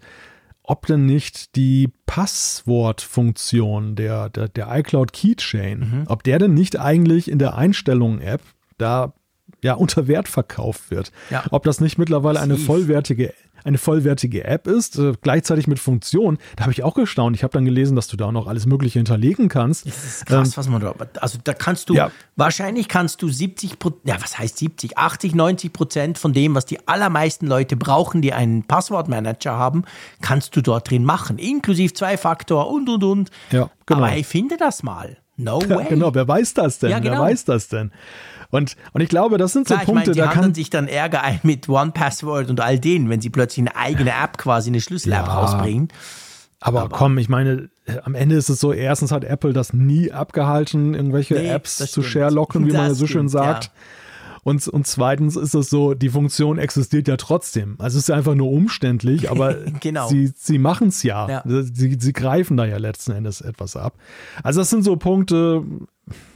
ob 0.64 0.88
denn 0.88 1.06
nicht 1.06 1.56
die 1.56 1.90
Passwortfunktion 2.08 3.96
der, 3.96 4.30
der, 4.30 4.50
der 4.50 4.68
iCloud 4.80 5.14
Keychain, 5.14 5.80
mhm. 5.80 6.04
ob 6.08 6.24
der 6.24 6.40
denn 6.40 6.56
nicht 6.56 6.80
eigentlich 6.80 7.30
in 7.30 7.38
der 7.40 7.56
Einstellungen-App 7.56 8.42
da 8.78 9.14
ja, 9.64 9.74
unter 9.74 10.08
Wert 10.08 10.28
verkauft 10.28 10.92
wird. 10.92 11.12
Ja. 11.30 11.44
Ob 11.52 11.64
das 11.64 11.82
nicht 11.82 11.98
mittlerweile 11.98 12.40
eine 12.40 12.58
vollwertige, 12.58 13.34
eine 13.64 13.78
vollwertige 13.78 14.44
App 14.44 14.68
ist, 14.68 14.98
äh, 15.00 15.14
gleichzeitig 15.22 15.68
mit 15.68 15.80
Funktion, 15.80 16.38
da 16.56 16.64
habe 16.64 16.72
ich 16.72 16.84
auch 16.84 16.94
gestaunt. 16.94 17.36
Ich 17.36 17.44
habe 17.44 17.52
dann 17.54 17.66
gelesen, 17.66 17.96
dass 17.96 18.08
du 18.08 18.18
da 18.18 18.26
auch 18.26 18.32
noch 18.32 18.48
alles 18.48 18.66
Mögliche 18.66 19.00
hinterlegen 19.00 19.50
kannst. 19.50 19.88
Das 19.88 20.06
ist 20.06 20.26
krass, 20.26 20.50
ähm, 20.50 20.54
was 20.58 20.70
man 20.70 20.82
da, 20.82 20.94
also 21.20 21.40
da 21.44 21.54
kannst 21.54 21.90
du, 21.90 21.96
ja. 21.96 22.12
wahrscheinlich 22.36 22.88
kannst 22.88 23.22
du 23.22 23.30
70, 23.30 23.78
ja, 24.06 24.16
was 24.22 24.38
heißt 24.38 24.58
70, 24.58 24.98
80, 24.98 25.34
90 25.36 25.74
Prozent 25.74 26.18
von 26.18 26.34
dem, 26.34 26.54
was 26.54 26.66
die 26.66 26.88
allermeisten 26.88 27.48
Leute 27.48 27.76
brauchen, 27.76 28.22
die 28.22 28.34
einen 28.34 28.64
Passwortmanager 28.64 29.54
haben, 29.54 29.84
kannst 30.22 30.56
du 30.56 30.62
dort 30.62 30.90
drin 30.90 31.04
machen, 31.04 31.40
inklusive 31.40 31.94
Zwei-Faktor 31.94 32.70
und, 32.72 32.88
und, 32.90 33.04
und. 33.04 33.32
Ja, 33.52 33.72
genau. 33.86 34.04
Aber 34.04 34.16
ich 34.16 34.28
finde 34.28 34.58
das 34.58 34.84
mal. 34.84 35.18
No 35.38 35.62
way. 35.68 35.84
Ja, 35.84 35.90
genau, 35.90 36.14
wer 36.14 36.28
weiß 36.28 36.54
das 36.56 36.80
denn? 36.80 36.90
Ja, 36.92 37.00
genau. 37.00 37.14
Wer 37.14 37.22
weiß 37.22 37.46
das 37.46 37.68
denn? 37.68 37.92
Und, 38.50 38.76
und 38.94 39.02
ich 39.02 39.10
glaube, 39.10 39.38
das 39.38 39.54
sind 39.54 39.68
Klar, 39.68 39.80
so 39.80 39.86
Punkte, 39.86 40.12
ich 40.12 40.18
meine, 40.18 40.30
die 40.30 40.36
da 40.36 40.42
kann 40.42 40.54
sich 40.54 40.70
dann 40.70 40.88
Ärger 40.88 41.24
ein 41.24 41.40
mit 41.44 41.68
One 41.68 41.92
Password 41.92 42.50
und 42.50 42.62
all 42.62 42.80
denen, 42.80 43.10
wenn 43.10 43.22
sie 43.22 43.30
plötzlich 43.30 43.68
eine 43.68 43.76
eigene 43.76 44.12
App 44.12 44.38
quasi 44.38 44.70
eine 44.70 44.82
Schlüssel-App 44.82 45.28
ja, 45.28 45.34
rausbringen. 45.34 45.90
Aber, 46.60 46.84
aber, 46.84 46.96
komm, 46.96 47.18
ich 47.18 47.30
meine, 47.30 47.70
am 48.04 48.16
Ende 48.16 48.36
ist 48.36 48.50
es 48.50 48.60
so, 48.60 48.74
erstens 48.74 49.12
hat 49.12 49.24
Apple 49.24 49.54
das 49.54 49.74
nie 49.74 50.12
abgehalten, 50.12 50.94
irgendwelche 50.94 51.36
nee, 51.36 51.50
Apps 51.50 51.78
zu 51.78 52.02
sharelocken, 52.02 52.66
wie 52.66 52.70
das 52.72 52.78
man 52.78 52.88
ja 52.88 52.94
so 52.96 53.08
schön 53.08 53.30
sagt. 53.30 53.66
Ja. 53.66 53.72
Und, 54.44 54.66
und 54.70 54.88
zweitens 54.88 55.36
ist 55.36 55.54
es 55.54 55.70
so, 55.70 55.94
die 55.94 56.08
Funktion 56.08 56.58
existiert 56.58 57.10
ja 57.10 57.18
trotzdem. 57.18 57.76
Also 57.80 57.98
es 57.98 58.04
ist 58.04 58.08
ja 58.08 58.16
einfach 58.16 58.34
nur 58.34 58.50
umständlich, 58.50 59.30
aber 59.32 59.56
genau. 59.82 60.08
sie, 60.08 60.32
sie 60.36 60.58
machen 60.58 60.88
es 60.88 61.04
ja. 61.04 61.28
ja. 61.30 61.44
Sie, 61.46 61.98
sie 62.00 62.14
greifen 62.14 62.56
da 62.56 62.66
ja 62.66 62.78
letzten 62.78 63.12
Endes 63.12 63.42
etwas 63.42 63.76
ab. 63.76 63.98
Also 64.44 64.62
das 64.62 64.70
sind 64.70 64.84
so 64.84 64.96
Punkte, 64.96 65.64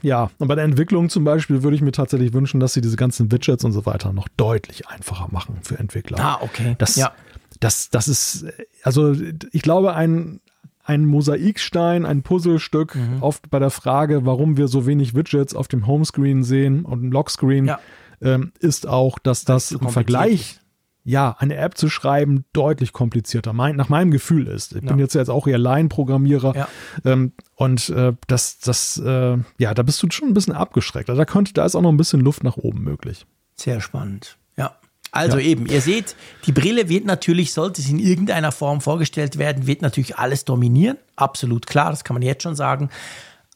ja, 0.02 0.30
und 0.38 0.48
bei 0.48 0.56
der 0.56 0.64
Entwicklung 0.64 1.10
zum 1.10 1.24
Beispiel 1.24 1.64
würde 1.64 1.76
ich 1.76 1.82
mir 1.82 1.92
tatsächlich 1.92 2.34
wünschen, 2.34 2.60
dass 2.60 2.74
sie 2.74 2.82
diese 2.82 2.96
ganzen 2.96 3.32
Widgets 3.32 3.64
und 3.64 3.72
so 3.72 3.86
weiter 3.86 4.14
noch 4.14 4.28
deutlich 4.38 4.88
einfacher 4.88 5.28
machen 5.32 5.60
für 5.62 5.78
Entwickler. 5.80 6.20
Ah, 6.20 6.40
okay. 6.42 6.76
Das, 6.78 6.96
ja. 6.96 7.12
das, 7.60 7.90
das 7.90 8.08
ist, 8.08 8.46
also 8.84 9.16
ich 9.52 9.62
glaube, 9.62 9.94
ein, 9.94 10.42
ein 10.84 11.06
Mosaikstein, 11.06 12.06
ein 12.06 12.24
Puzzlestück 12.24 12.96
mhm. 12.96 13.22
oft 13.22 13.50
bei 13.50 13.60
der 13.60 13.70
Frage, 13.70 14.26
warum 14.26 14.58
wir 14.58 14.68
so 14.68 14.86
wenig 14.86 15.16
Widgets 15.16 15.56
auf 15.56 15.68
dem 15.68 15.88
Homescreen 15.88 16.44
sehen 16.44 16.86
und 16.86 17.04
im 17.04 17.12
Lockscreen, 17.12 17.66
ja. 17.66 17.80
ähm, 18.22 18.52
ist 18.60 18.88
auch, 18.88 19.20
dass 19.20 19.46
das 19.46 19.72
im 19.72 19.90
Vergleich 19.90 20.61
ja, 21.04 21.36
eine 21.40 21.56
App 21.56 21.78
zu 21.78 21.90
schreiben 21.90 22.46
deutlich 22.54 22.94
komplizierter, 22.94 23.54
mein, 23.54 23.76
nach 23.76 23.90
meinem 23.90 24.12
Gefühl 24.12 24.48
ist. 24.48 24.74
Ich 24.76 24.84
ja. 24.84 24.90
bin 24.90 25.00
jetzt 25.00 25.16
jetzt 25.16 25.30
auch 25.30 25.48
eher 25.48 25.58
Line-Programmierer 25.58 26.56
ja. 26.56 26.68
ähm, 27.06 27.34
und 27.56 27.90
äh, 27.90 28.14
das, 28.28 28.60
das, 28.60 28.98
äh, 28.98 29.38
ja, 29.58 29.74
da 29.74 29.84
bist 29.84 30.02
du 30.04 30.08
schon 30.12 30.30
ein 30.30 30.34
bisschen 30.34 30.54
abgeschreckt. 30.54 31.10
Also 31.10 31.20
da 31.20 31.26
könnte, 31.26 31.54
da 31.54 31.66
ist 31.66 31.76
auch 31.76 31.82
noch 31.82 31.92
ein 31.92 31.98
bisschen 31.98 32.22
Luft 32.22 32.44
nach 32.44 32.58
oben 32.58 32.84
möglich. 32.84 33.26
Sehr 33.56 33.82
spannend, 33.82 34.38
ja. 34.58 34.76
Also 35.12 35.38
Ja. 35.38 35.44
eben, 35.44 35.66
ihr 35.66 35.82
seht, 35.82 36.16
die 36.46 36.52
Brille 36.52 36.88
wird 36.88 37.06
natürlich, 37.06 37.52
sollte 37.52 37.82
sie 37.82 37.92
in 37.92 38.00
irgendeiner 38.00 38.52
Form 38.52 38.80
vorgestellt 38.80 39.38
werden, 39.38 39.68
wird 39.68 39.82
natürlich 39.82 40.18
alles 40.18 40.46
dominieren. 40.46 40.98
Absolut 41.16 41.68
klar, 41.68 41.90
das 41.90 42.04
kann 42.04 42.14
man 42.14 42.22
jetzt 42.22 42.44
schon 42.44 42.56
sagen. 42.56 42.90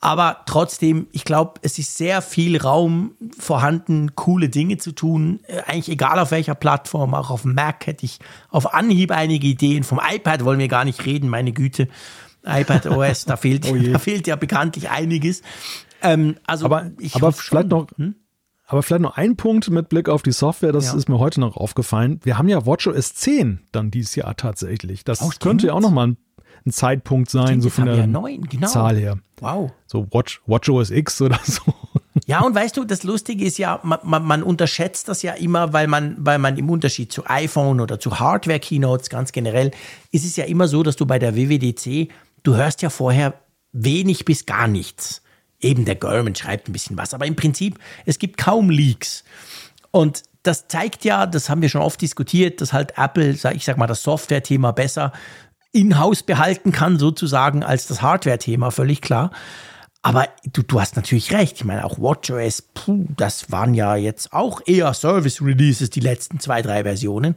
Aber 0.05 0.41
trotzdem, 0.45 1.07
ich 1.13 1.25
glaube, 1.25 1.53
es 1.63 1.79
ist 1.79 1.97
sehr 1.97 2.21
viel 2.21 2.61
Raum 2.61 3.13
vorhanden, 3.39 4.15
coole 4.15 4.49
Dinge 4.49 4.77
zu 4.77 4.91
tun. 4.91 5.39
Äh, 5.47 5.61
Eigentlich 5.65 5.89
egal 5.89 6.19
auf 6.19 6.29
welcher 6.29 6.53
Plattform, 6.53 7.15
auch 7.15 7.31
auf 7.31 7.41
dem 7.41 7.55
Mac 7.55 7.87
hätte 7.87 8.05
ich 8.05 8.19
auf 8.49 8.75
Anhieb 8.75 9.09
einige 9.11 9.47
Ideen. 9.47 9.83
Vom 9.83 9.99
iPad 10.07 10.45
wollen 10.45 10.59
wir 10.59 10.67
gar 10.67 10.85
nicht 10.85 11.03
reden, 11.07 11.27
meine 11.27 11.53
Güte. 11.53 11.87
iPad 12.45 12.85
OS, 12.91 13.25
da 13.25 13.35
fehlt, 13.35 13.65
Oh 13.67 13.75
da 13.75 13.97
fehlt 13.97 14.27
ja 14.27 14.35
bekanntlich 14.35 14.91
einiges. 14.91 15.41
Ähm, 16.03 16.35
also 16.45 16.65
Aber, 16.65 16.91
ich 16.99 17.15
aber 17.15 17.27
hoffe 17.27 17.41
schon. 17.41 17.49
vielleicht 17.57 17.69
noch. 17.69 17.87
Aber 18.67 18.83
vielleicht 18.83 19.01
noch 19.01 19.17
ein 19.17 19.35
Punkt 19.37 19.69
mit 19.71 19.89
Blick 19.89 20.07
auf 20.09 20.21
die 20.23 20.31
Software, 20.31 20.71
das 20.71 20.87
Ja. 20.87 20.95
ist 20.95 21.09
mir 21.09 21.17
heute 21.17 21.39
noch 21.39 21.57
aufgefallen. 21.57 22.19
Wir 22.23 22.37
haben 22.37 22.47
ja 22.47 22.65
WatchOS 22.67 23.15
10 23.15 23.61
dann 23.71 23.89
dieses 23.91 24.15
Jahr 24.15 24.35
tatsächlich. 24.35 25.03
Das 25.03 25.21
Oh, 25.23 25.31
könnte 25.39 25.67
ja 25.67 25.73
auch 25.73 25.81
nochmal 25.81 26.07
ein, 26.09 26.17
ein 26.65 26.71
Zeitpunkt 26.71 27.29
sein, 27.29 27.61
so 27.61 27.67
Jetzt 27.67 27.75
von 27.75 27.85
der 27.85 27.95
ja 27.95 28.07
neun, 28.07 28.41
genau. 28.43 28.67
Zahl 28.67 28.97
her. 28.97 29.19
Wow. 29.39 29.71
So 29.85 30.07
Watch, 30.11 30.41
WatchOS 30.47 30.91
X 30.91 31.21
oder 31.21 31.39
so. 31.43 31.61
Ja, 32.27 32.41
und 32.41 32.55
weißt 32.55 32.77
du, 32.77 32.85
das 32.85 33.03
Lustige 33.03 33.45
ist 33.45 33.57
ja, 33.57 33.79
man, 33.83 33.99
man, 34.03 34.23
man 34.23 34.41
unterschätzt 34.41 35.09
das 35.09 35.21
ja 35.21 35.33
immer, 35.33 35.73
weil 35.73 35.87
man, 35.87 36.15
weil 36.17 36.39
man 36.39 36.57
im 36.57 36.69
Unterschied 36.69 37.11
zu 37.11 37.25
iPhone 37.27 37.81
oder 37.81 37.99
zu 37.99 38.19
Hardware-Keynotes 38.19 39.09
ganz 39.09 39.31
generell, 39.31 39.71
ist 40.11 40.25
es 40.25 40.35
ja 40.35 40.45
immer 40.45 40.67
so, 40.67 40.81
dass 40.81 40.95
du 40.95 41.05
bei 41.05 41.19
der 41.19 41.35
WWDC, 41.35 42.09
du 42.43 42.55
hörst 42.55 42.81
ja 42.81 42.89
vorher 42.89 43.33
wenig 43.73 44.25
bis 44.25 44.45
gar 44.45 44.67
nichts. 44.67 45.21
Eben 45.59 45.85
der 45.85 45.95
Gurman 45.95 46.35
schreibt 46.35 46.69
ein 46.69 46.73
bisschen 46.73 46.97
was, 46.97 47.13
aber 47.13 47.25
im 47.25 47.35
Prinzip, 47.35 47.79
es 48.05 48.17
gibt 48.17 48.37
kaum 48.37 48.69
Leaks. 48.69 49.23
Und 49.91 50.23
das 50.41 50.67
zeigt 50.67 51.05
ja, 51.05 51.25
das 51.25 51.49
haben 51.49 51.61
wir 51.61 51.69
schon 51.69 51.81
oft 51.81 52.01
diskutiert, 52.01 52.61
dass 52.61 52.71
halt 52.71 52.93
Apple, 52.97 53.37
ich 53.53 53.65
sag 53.65 53.77
mal, 53.77 53.87
das 53.87 54.03
Software-Thema 54.03 54.71
besser 54.71 55.11
in-house 55.75 56.23
behalten 56.23 56.71
kann, 56.71 56.97
sozusagen, 56.97 57.63
als 57.63 57.87
das 57.87 58.01
Hardware-Thema, 58.01 58.71
völlig 58.71 59.01
klar. 59.01 59.31
Aber 60.01 60.27
du, 60.53 60.61
du 60.61 60.79
hast 60.79 60.95
natürlich 60.95 61.31
recht. 61.33 61.57
Ich 61.57 61.65
meine, 61.65 61.83
auch 61.83 61.99
WatchOS, 61.99 62.61
puh, 62.73 63.05
das 63.17 63.51
waren 63.51 63.73
ja 63.73 63.95
jetzt 63.95 64.33
auch 64.33 64.61
eher 64.65 64.93
Service-Releases, 64.93 65.89
die 65.89 65.99
letzten 65.99 66.39
zwei, 66.39 66.61
drei 66.61 66.83
Versionen. 66.83 67.35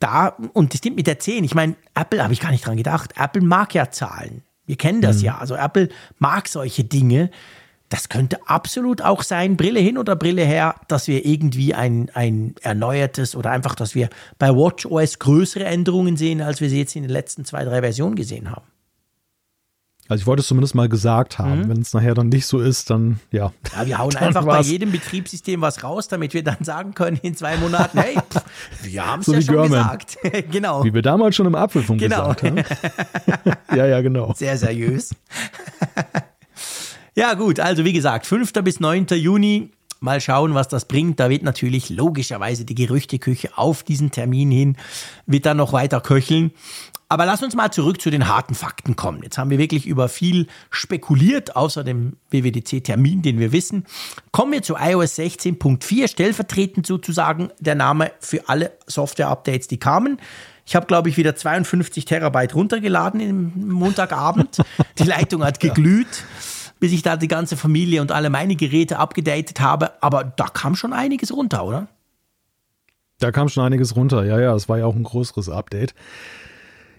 Da, 0.00 0.36
und 0.52 0.72
das 0.74 0.78
stimmt 0.78 0.96
mit 0.96 1.06
der 1.06 1.18
10. 1.18 1.44
Ich 1.44 1.54
meine, 1.54 1.76
Apple 1.94 2.22
habe 2.22 2.32
ich 2.32 2.40
gar 2.40 2.50
nicht 2.50 2.66
dran 2.66 2.76
gedacht. 2.76 3.14
Apple 3.16 3.42
mag 3.42 3.74
ja 3.74 3.90
Zahlen. 3.90 4.42
Wir 4.66 4.76
kennen 4.76 5.02
das 5.02 5.22
ja. 5.22 5.38
Also 5.38 5.54
Apple 5.54 5.88
mag 6.18 6.48
solche 6.48 6.84
Dinge. 6.84 7.30
Das 7.94 8.08
könnte 8.08 8.38
absolut 8.48 9.02
auch 9.02 9.22
sein, 9.22 9.56
Brille 9.56 9.78
hin 9.78 9.98
oder 9.98 10.16
Brille 10.16 10.42
her, 10.44 10.74
dass 10.88 11.06
wir 11.06 11.24
irgendwie 11.24 11.74
ein, 11.74 12.10
ein 12.12 12.56
erneuertes 12.60 13.36
oder 13.36 13.52
einfach, 13.52 13.76
dass 13.76 13.94
wir 13.94 14.08
bei 14.36 14.50
WatchOS 14.50 15.20
größere 15.20 15.64
Änderungen 15.64 16.16
sehen, 16.16 16.42
als 16.42 16.60
wir 16.60 16.68
sie 16.68 16.78
jetzt 16.78 16.96
in 16.96 17.02
den 17.04 17.12
letzten 17.12 17.44
zwei, 17.44 17.62
drei 17.64 17.82
Versionen 17.82 18.16
gesehen 18.16 18.50
haben. 18.50 18.66
Also 20.08 20.22
ich 20.22 20.26
wollte 20.26 20.40
es 20.40 20.48
zumindest 20.48 20.74
mal 20.74 20.88
gesagt 20.88 21.38
haben. 21.38 21.60
Mhm. 21.60 21.68
Wenn 21.68 21.80
es 21.82 21.94
nachher 21.94 22.14
dann 22.14 22.30
nicht 22.30 22.46
so 22.46 22.58
ist, 22.58 22.90
dann 22.90 23.20
ja. 23.30 23.52
Ja, 23.76 23.86
wir 23.86 23.98
hauen 23.98 24.16
einfach 24.16 24.42
bei 24.44 24.54
war's. 24.54 24.68
jedem 24.68 24.90
Betriebssystem 24.90 25.60
was 25.60 25.84
raus, 25.84 26.08
damit 26.08 26.34
wir 26.34 26.42
dann 26.42 26.62
sagen 26.62 26.94
können 26.94 27.18
in 27.22 27.36
zwei 27.36 27.56
Monaten, 27.58 27.96
hey, 28.00 28.16
pff, 28.16 28.42
wir 28.82 29.06
haben 29.06 29.20
es 29.20 29.26
So 29.26 29.34
ja 29.34 29.40
schon 29.40 29.54
Görman. 29.54 29.98
gesagt. 29.98 30.18
genau. 30.50 30.82
Wie 30.82 30.92
wir 30.92 31.00
damals 31.02 31.36
schon 31.36 31.46
im 31.46 31.54
Apfelfunk 31.54 32.00
Genau. 32.00 32.34
gesagt 32.34 32.42
haben. 32.42 32.64
ja, 33.76 33.86
ja, 33.86 34.00
genau. 34.00 34.32
Sehr 34.34 34.58
seriös. 34.58 35.14
Ja, 37.14 37.34
gut, 37.34 37.60
also 37.60 37.84
wie 37.84 37.92
gesagt, 37.92 38.26
5. 38.26 38.52
bis 38.64 38.80
9. 38.80 39.06
Juni. 39.12 39.70
Mal 40.00 40.20
schauen, 40.20 40.52
was 40.54 40.68
das 40.68 40.86
bringt. 40.86 41.18
Da 41.18 41.30
wird 41.30 41.42
natürlich 41.42 41.88
logischerweise 41.88 42.66
die 42.66 42.74
Gerüchteküche 42.74 43.56
auf 43.56 43.82
diesen 43.82 44.10
Termin 44.10 44.50
hin, 44.50 44.76
wird 45.24 45.46
dann 45.46 45.56
noch 45.56 45.72
weiter 45.72 46.00
köcheln. 46.02 46.50
Aber 47.08 47.26
lass 47.26 47.42
uns 47.42 47.54
mal 47.54 47.70
zurück 47.70 48.00
zu 48.00 48.10
den 48.10 48.28
harten 48.28 48.54
Fakten 48.54 48.96
kommen. 48.96 49.22
Jetzt 49.22 49.38
haben 49.38 49.48
wir 49.48 49.58
wirklich 49.58 49.86
über 49.86 50.08
viel 50.08 50.46
spekuliert, 50.70 51.54
außer 51.54 51.84
dem 51.84 52.16
WWDC-Termin, 52.30 53.22
den 53.22 53.38
wir 53.38 53.52
wissen. 53.52 53.84
Kommen 54.32 54.52
wir 54.52 54.62
zu 54.62 54.74
iOS 54.74 55.18
16.4, 55.18 56.08
stellvertretend 56.08 56.86
sozusagen 56.86 57.50
der 57.60 57.74
Name 57.74 58.10
für 58.20 58.48
alle 58.48 58.72
Software-Updates, 58.86 59.68
die 59.68 59.78
kamen. 59.78 60.18
Ich 60.66 60.74
habe, 60.74 60.86
glaube 60.86 61.08
ich, 61.10 61.16
wieder 61.16 61.36
52 61.36 62.04
Terabyte 62.04 62.54
runtergeladen 62.54 63.20
im 63.20 63.68
Montagabend. 63.68 64.62
Die 64.98 65.04
Leitung 65.04 65.44
hat 65.44 65.60
geglüht, 65.60 66.24
bis 66.84 66.92
ich 66.92 67.00
da 67.00 67.16
die 67.16 67.28
ganze 67.28 67.56
Familie 67.56 68.02
und 68.02 68.12
alle 68.12 68.28
meine 68.28 68.56
Geräte 68.56 68.98
abgedatet 68.98 69.58
habe. 69.58 70.02
Aber 70.02 70.22
da 70.22 70.44
kam 70.48 70.76
schon 70.76 70.92
einiges 70.92 71.34
runter, 71.34 71.64
oder? 71.64 71.88
Da 73.20 73.32
kam 73.32 73.48
schon 73.48 73.64
einiges 73.64 73.96
runter. 73.96 74.22
Ja, 74.26 74.38
ja, 74.38 74.54
es 74.54 74.68
war 74.68 74.76
ja 74.76 74.84
auch 74.84 74.94
ein 74.94 75.02
größeres 75.02 75.48
Update. 75.48 75.94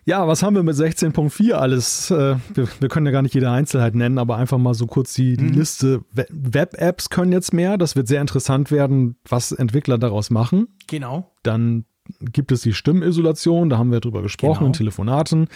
Ja, 0.06 0.28
was 0.28 0.42
haben 0.42 0.56
wir 0.56 0.64
mit 0.64 0.76
16.4 0.76 1.52
alles? 1.54 2.10
Äh, 2.10 2.38
Wir, 2.56 2.68
wir 2.80 2.90
können 2.90 3.06
ja 3.06 3.12
gar 3.12 3.22
nicht 3.22 3.36
jede 3.36 3.52
Einzelheit 3.52 3.94
nennen, 3.94 4.18
aber 4.18 4.38
einfach 4.38 4.58
mal 4.58 4.74
so 4.74 4.88
kurz 4.88 5.14
die, 5.14 5.38
die 5.38 5.50
Liste. 5.50 6.02
We- 6.14 6.26
Web-Apps 6.32 7.12
können 7.12 7.32
jetzt 7.32 7.54
mehr. 7.54 7.78
Das 7.78 7.96
wird 7.96 8.08
sehr 8.08 8.22
interessant 8.22 8.72
werden, 8.72 9.18
was 9.30 9.52
Entwickler 9.52 10.00
daraus 10.00 10.32
machen. 10.32 10.68
Genau. 10.88 11.32
Dann 11.44 11.86
gibt 12.22 12.52
es 12.52 12.62
die 12.62 12.74
Stimmisolation, 12.74 13.70
da 13.70 13.78
haben 13.78 13.92
wir 13.92 14.00
drüber 14.00 14.24
gesprochen 14.24 14.56
Genau. 14.62 14.66
in 14.68 14.74
Telefonaten. 14.74 15.48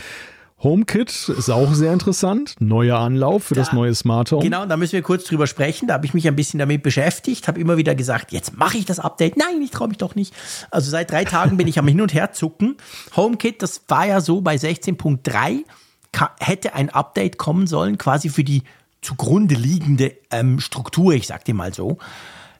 HomeKit 0.61 1.29
ist 1.29 1.49
auch 1.49 1.73
sehr 1.73 1.93
interessant. 1.93 2.55
Neuer 2.59 2.99
Anlauf 2.99 3.45
für 3.45 3.55
das 3.55 3.69
Da- 3.69 3.75
neue 3.75 3.95
Smart 3.95 4.31
Home. 4.31 4.43
Genau, 4.43 4.65
da 4.65 4.75
müssen 4.75 4.93
wir 4.93 5.01
kurz 5.01 5.23
drüber 5.23 5.47
sprechen. 5.47 5.87
Da 5.87 5.93
habe 5.93 6.05
ich 6.05 6.13
mich 6.13 6.27
ein 6.27 6.35
bisschen 6.35 6.59
damit 6.59 6.83
beschäftigt, 6.83 7.47
habe 7.47 7.59
immer 7.59 7.77
wieder 7.77 7.95
gesagt, 7.95 8.31
jetzt 8.33 8.57
mache 8.57 8.77
ich 8.77 8.85
das 8.85 8.99
Update. 8.99 9.37
Nein, 9.37 9.61
ich 9.61 9.71
traue 9.71 9.87
mich 9.87 9.97
doch 9.97 10.15
nicht. 10.15 10.33
Also 10.69 10.91
seit 10.91 11.11
drei 11.11 11.23
Tagen 11.23 11.55
bin 11.57 11.67
ich 11.67 11.79
am 11.79 11.87
Hin 11.87 12.01
und 12.01 12.13
Her 12.13 12.33
zucken. 12.33 12.75
HomeKit, 13.15 13.61
das 13.61 13.81
war 13.87 14.05
ja 14.05 14.19
so 14.19 14.41
bei 14.41 14.55
16.3, 14.57 15.63
ka- 16.11 16.35
hätte 16.39 16.73
ein 16.75 16.89
Update 16.89 17.37
kommen 17.37 17.65
sollen, 17.67 17.97
quasi 17.97 18.27
für 18.29 18.43
die 18.43 18.63
zugrunde 19.01 19.55
liegende 19.55 20.13
ähm, 20.29 20.59
Struktur, 20.59 21.13
ich 21.13 21.25
sag 21.27 21.45
dir 21.45 21.53
mal 21.53 21.73
so, 21.73 21.99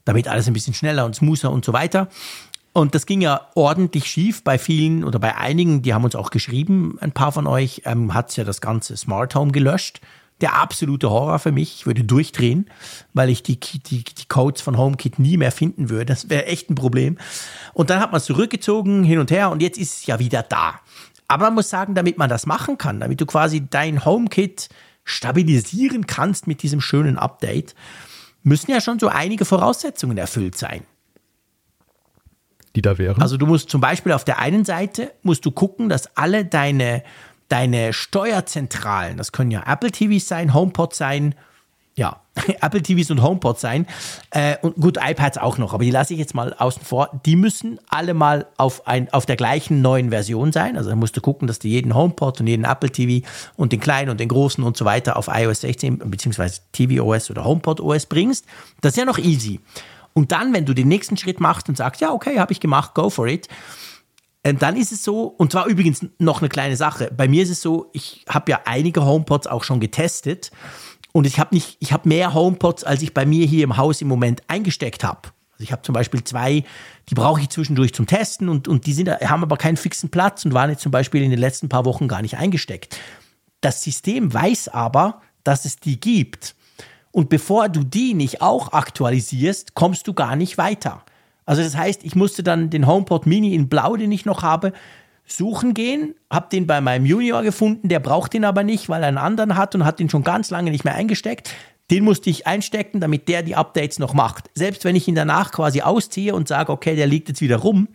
damit 0.06 0.30
alles 0.30 0.48
ein 0.48 0.54
bisschen 0.54 0.74
schneller 0.74 1.06
und 1.06 1.16
smoother 1.16 1.52
und 1.52 1.66
so 1.66 1.74
weiter. 1.74 2.08
Und 2.74 2.96
das 2.96 3.06
ging 3.06 3.22
ja 3.22 3.48
ordentlich 3.56 4.06
schief 4.06 4.44
bei 4.44 4.58
vielen 4.58 5.04
oder 5.04 5.20
bei 5.20 5.36
einigen, 5.36 5.82
die 5.82 5.94
haben 5.94 6.04
uns 6.04 6.16
auch 6.16 6.30
geschrieben, 6.30 6.98
ein 7.02 7.12
paar 7.12 7.32
von 7.32 7.48
euch, 7.48 7.82
ähm, 7.86 8.14
hat 8.14 8.36
ja 8.38 8.44
das 8.44 8.62
ganze 8.62 8.96
Smart 8.96 9.36
Home 9.36 9.52
gelöscht. 9.52 10.02
Der 10.42 10.56
absolute 10.56 11.10
Horror 11.10 11.40
für 11.40 11.52
mich. 11.52 11.80
Ich 11.80 11.86
würde 11.86 12.06
durchdrehen, 12.06 12.70
weil 13.14 13.30
ich 13.30 13.44
die, 13.44 13.60
die, 13.60 14.06
die 14.06 14.26
Codes 14.30 14.62
von 14.62 14.78
HomeKit 14.78 15.20
nie 15.20 15.36
mehr 15.36 15.52
finden 15.52 15.90
würde. 15.90 16.06
Das 16.06 16.30
wäre 16.30 16.46
echt 16.46 16.70
ein 16.70 16.76
Problem. 16.76 17.18
Und 17.74 17.90
dann 17.90 18.00
hat 18.00 18.14
man 18.14 18.20
es 18.20 18.26
zurückgezogen, 18.26 19.04
hin 19.04 19.20
und 19.20 19.32
her, 19.32 19.50
und 19.50 19.62
jetzt 19.62 19.78
ist 19.78 19.98
es 19.98 20.06
ja 20.06 20.20
wieder 20.20 20.44
da. 20.44 20.80
Aber 21.28 21.46
man 21.46 21.56
muss 21.56 21.70
sagen, 21.70 21.94
damit 21.94 22.18
man 22.18 22.30
das 22.30 22.46
machen 22.46 22.78
kann, 22.78 23.02
damit 23.02 23.20
du 23.20 23.26
quasi 23.26 23.68
dein 23.70 24.06
HomeKit 24.06 24.70
stabilisieren 25.04 26.08
kannst 26.08 26.48
mit 26.48 26.64
diesem 26.64 26.80
schönen 26.80 27.18
Update, 27.18 27.76
müssen 28.42 28.72
ja 28.72 28.80
schon 28.80 29.00
so 29.00 29.10
einige 29.10 29.44
Voraussetzungen 29.44 30.18
erfüllt 30.18 30.58
sein. 30.58 30.84
Die 32.76 32.82
da 32.82 32.98
wären. 32.98 33.22
Also 33.22 33.38
du 33.38 33.46
musst 33.46 33.70
zum 33.70 33.82
Beispiel 33.82 34.12
auf 34.12 34.24
der 34.24 34.40
einen 34.40 34.66
Seite 34.66 35.12
musst 35.24 35.46
du 35.46 35.52
gucken, 35.52 35.90
dass 35.90 36.16
alle 36.16 36.46
deine, 36.46 37.04
deine 37.48 37.94
Steuerzentralen, 37.94 39.18
das 39.18 39.32
können 39.32 39.52
ja 39.52 39.64
Apple 39.66 39.92
TVs 39.92 40.28
sein, 40.28 40.54
HomePod 40.54 40.94
sein, 40.94 41.36
ja, 42.00 42.22
Apple 42.62 42.82
TVs 42.82 43.12
und 43.12 43.22
HomePod 43.22 43.60
sein. 43.60 43.86
Äh, 44.32 44.56
und 44.62 44.76
gut, 44.76 44.98
iPads 44.98 45.38
auch 45.38 45.58
noch, 45.58 45.74
aber 45.74 45.84
die 45.84 45.92
lasse 45.92 46.14
ich 46.14 46.20
jetzt 46.20 46.34
mal 46.34 46.54
außen 46.54 46.82
vor. 46.82 47.20
Die 47.26 47.36
müssen 47.36 47.80
alle 47.90 48.14
mal 48.14 48.48
auf, 48.56 48.88
ein, 48.88 49.12
auf 49.12 49.26
der 49.26 49.36
gleichen 49.36 49.82
neuen 49.82 50.10
Version 50.10 50.54
sein. 50.54 50.78
Also 50.78 50.90
da 50.90 50.96
musst 50.96 51.18
du 51.18 51.22
gucken, 51.22 51.48
dass 51.48 51.60
du 51.60 51.68
jeden 51.68 51.94
HomePod 51.94 52.40
und 52.40 52.48
jeden 52.48 52.64
Apple 52.64 52.90
TV 52.90 53.28
und 53.58 53.74
den 53.74 53.82
kleinen 53.82 54.10
und 54.10 54.20
den 54.20 54.30
großen 54.30 54.64
und 54.64 54.78
so 54.78 54.86
weiter 54.86 55.18
auf 55.18 55.28
iOS 55.28 55.62
16 55.62 55.98
bzw. 55.98 56.50
tvOS 56.72 57.30
oder 57.30 57.44
HomePod 57.44 57.82
OS 57.82 58.06
bringst. 58.06 58.46
Das 58.80 58.94
ist 58.94 58.98
ja 58.98 59.06
noch 59.06 59.18
easy. 59.18 59.60
Und 60.20 60.34
dann, 60.34 60.54
wenn 60.54 60.66
du 60.66 60.74
den 60.74 60.90
nächsten 60.90 61.16
Schritt 61.16 61.40
machst 61.40 61.70
und 61.70 61.78
sagst, 61.78 62.02
ja, 62.02 62.12
okay, 62.12 62.40
habe 62.40 62.52
ich 62.52 62.60
gemacht, 62.60 62.94
go 62.94 63.10
for 63.10 63.26
it, 63.26 63.48
ähm, 64.44 64.60
dann 64.60 64.76
ist 64.76 64.92
es 64.92 65.02
so, 65.02 65.24
und 65.24 65.54
zwar 65.54 65.66
übrigens 65.66 66.06
noch 66.18 66.42
eine 66.42 66.50
kleine 66.50 66.76
Sache. 66.76 67.10
Bei 67.16 67.30
mir 67.30 67.42
ist 67.42 67.52
es 67.52 67.62
so, 67.62 67.90
ich 67.94 68.26
habe 68.28 68.52
ja 68.52 68.60
einige 68.66 69.06
HomePods 69.06 69.48
auch 69.48 69.64
schon 69.64 69.80
getestet 69.80 70.52
und 71.14 71.26
ich 71.26 71.40
habe 71.40 71.56
nicht, 71.56 71.78
ich 71.80 71.94
habe 71.94 72.10
mehr 72.10 72.34
HomePods, 72.34 72.84
als 72.84 73.02
ich 73.02 73.14
bei 73.14 73.26
mir 73.26 73.46
hier 73.46 73.64
im 73.64 73.78
Haus 73.78 74.02
im 74.02 74.10
Moment 74.10 74.42
eingesteckt 74.48 75.06
habe. 75.06 75.30
Also 75.54 75.64
ich 75.64 75.72
habe 75.72 75.84
zum 75.84 75.94
Beispiel 75.94 76.22
zwei, 76.26 76.66
die 77.08 77.16
brauche 77.16 77.40
ich 77.40 77.48
zwischendurch 77.48 77.94
zum 77.94 78.06
Testen 78.06 78.50
und, 78.50 78.68
und 78.68 78.88
die 78.88 78.94
sind, 78.94 79.10
haben 79.10 79.44
aber 79.44 79.56
keinen 79.56 79.78
fixen 79.78 80.10
Platz 80.10 80.44
und 80.44 80.54
waren 80.54 80.70
jetzt 80.70 80.82
zum 80.82 80.92
Beispiel 80.92 81.24
in 81.24 81.30
den 81.30 81.40
letzten 81.40 81.70
paar 81.70 81.86
Wochen 81.86 82.10
gar 82.10 82.22
nicht 82.22 82.36
eingesteckt. 82.36 83.00
Das 83.62 83.84
System 83.86 84.34
weiß 84.34 84.68
aber, 84.68 85.22
dass 85.46 85.64
es 85.64 85.78
die 85.78 85.98
gibt. 85.98 86.56
Und 87.12 87.30
bevor 87.30 87.70
du 87.70 87.84
die 87.84 88.14
nicht 88.14 88.42
auch 88.42 88.74
aktualisierst, 88.74 89.74
kommst 89.74 90.08
du 90.08 90.14
gar 90.14 90.36
nicht 90.36 90.58
weiter. 90.58 91.04
Also 91.46 91.64
das 91.64 91.76
heißt, 91.76 92.04
ich 92.04 92.16
musste 92.16 92.44
dann 92.44 92.70
den 92.70 92.86
HomePod 92.86 93.26
Mini 93.26 93.56
in 93.56 93.70
Blau, 93.70 93.96
den 93.96 94.12
ich 94.12 94.26
noch 94.26 94.44
habe, 94.44 94.72
suchen 95.26 95.74
gehen, 95.74 96.16
habe 96.32 96.48
den 96.52 96.68
bei 96.68 96.82
meinem 96.82 97.06
Junior 97.06 97.42
gefunden, 97.44 97.88
der 97.88 98.00
braucht 98.00 98.34
den 98.34 98.46
aber 98.46 98.64
nicht, 98.64 98.90
weil 98.90 99.02
er 99.02 99.08
einen 99.08 99.18
anderen 99.18 99.56
hat 99.56 99.74
und 99.76 99.86
hat 99.86 100.00
den 100.00 100.10
schon 100.10 100.24
ganz 100.24 100.50
lange 100.50 100.72
nicht 100.72 100.84
mehr 100.84 100.96
eingesteckt. 100.96 101.50
den 101.92 102.04
musste 102.04 102.30
ich 102.30 102.46
einstecken, 102.46 103.00
damit 103.00 103.28
der 103.28 103.42
die 103.42 103.56
Updates 103.56 104.00
noch 104.00 104.14
macht. 104.14 104.50
Selbst 104.54 104.86
wenn 104.86 104.96
ich 104.96 105.08
ihn 105.08 105.16
danach 105.16 105.52
quasi 105.52 105.82
ausziehe 105.82 106.36
und 106.36 106.48
sage, 106.48 106.72
okay, 106.72 106.96
der 106.96 107.08
liegt 107.08 107.30
jetzt 107.30 107.42
wieder 107.42 107.58
rum, 107.58 107.88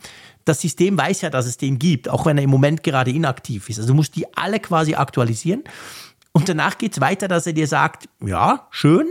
das 0.45 0.61
System 0.61 0.99
weiß 0.99 1.23
ja, 1.23 1.31
dass 1.31 1.47
es 1.47 1.57
den 1.57 1.79
gibt, 1.79 2.09
auch 2.09 2.27
wenn 2.27 2.37
er 2.37 2.45
im 2.45 2.51
Moment 2.51 2.83
gerade 2.83 3.11
inaktiv 3.11 3.69
ist. 3.71 3.79
Also 3.79 3.89
du 3.89 3.95
musst 3.95 4.17
die 4.17 4.27
alle 4.37 4.61
quasi 4.61 4.95
aktualisieren. 4.95 5.63
Und 6.35 6.49
danach 6.49 6.79
geht's 6.79 7.01
weiter, 7.01 7.29
dass 7.29 7.47
er 7.47 7.53
dir 7.53 7.69
sagt, 7.69 8.09
ja, 8.21 8.67
schön, 8.71 9.07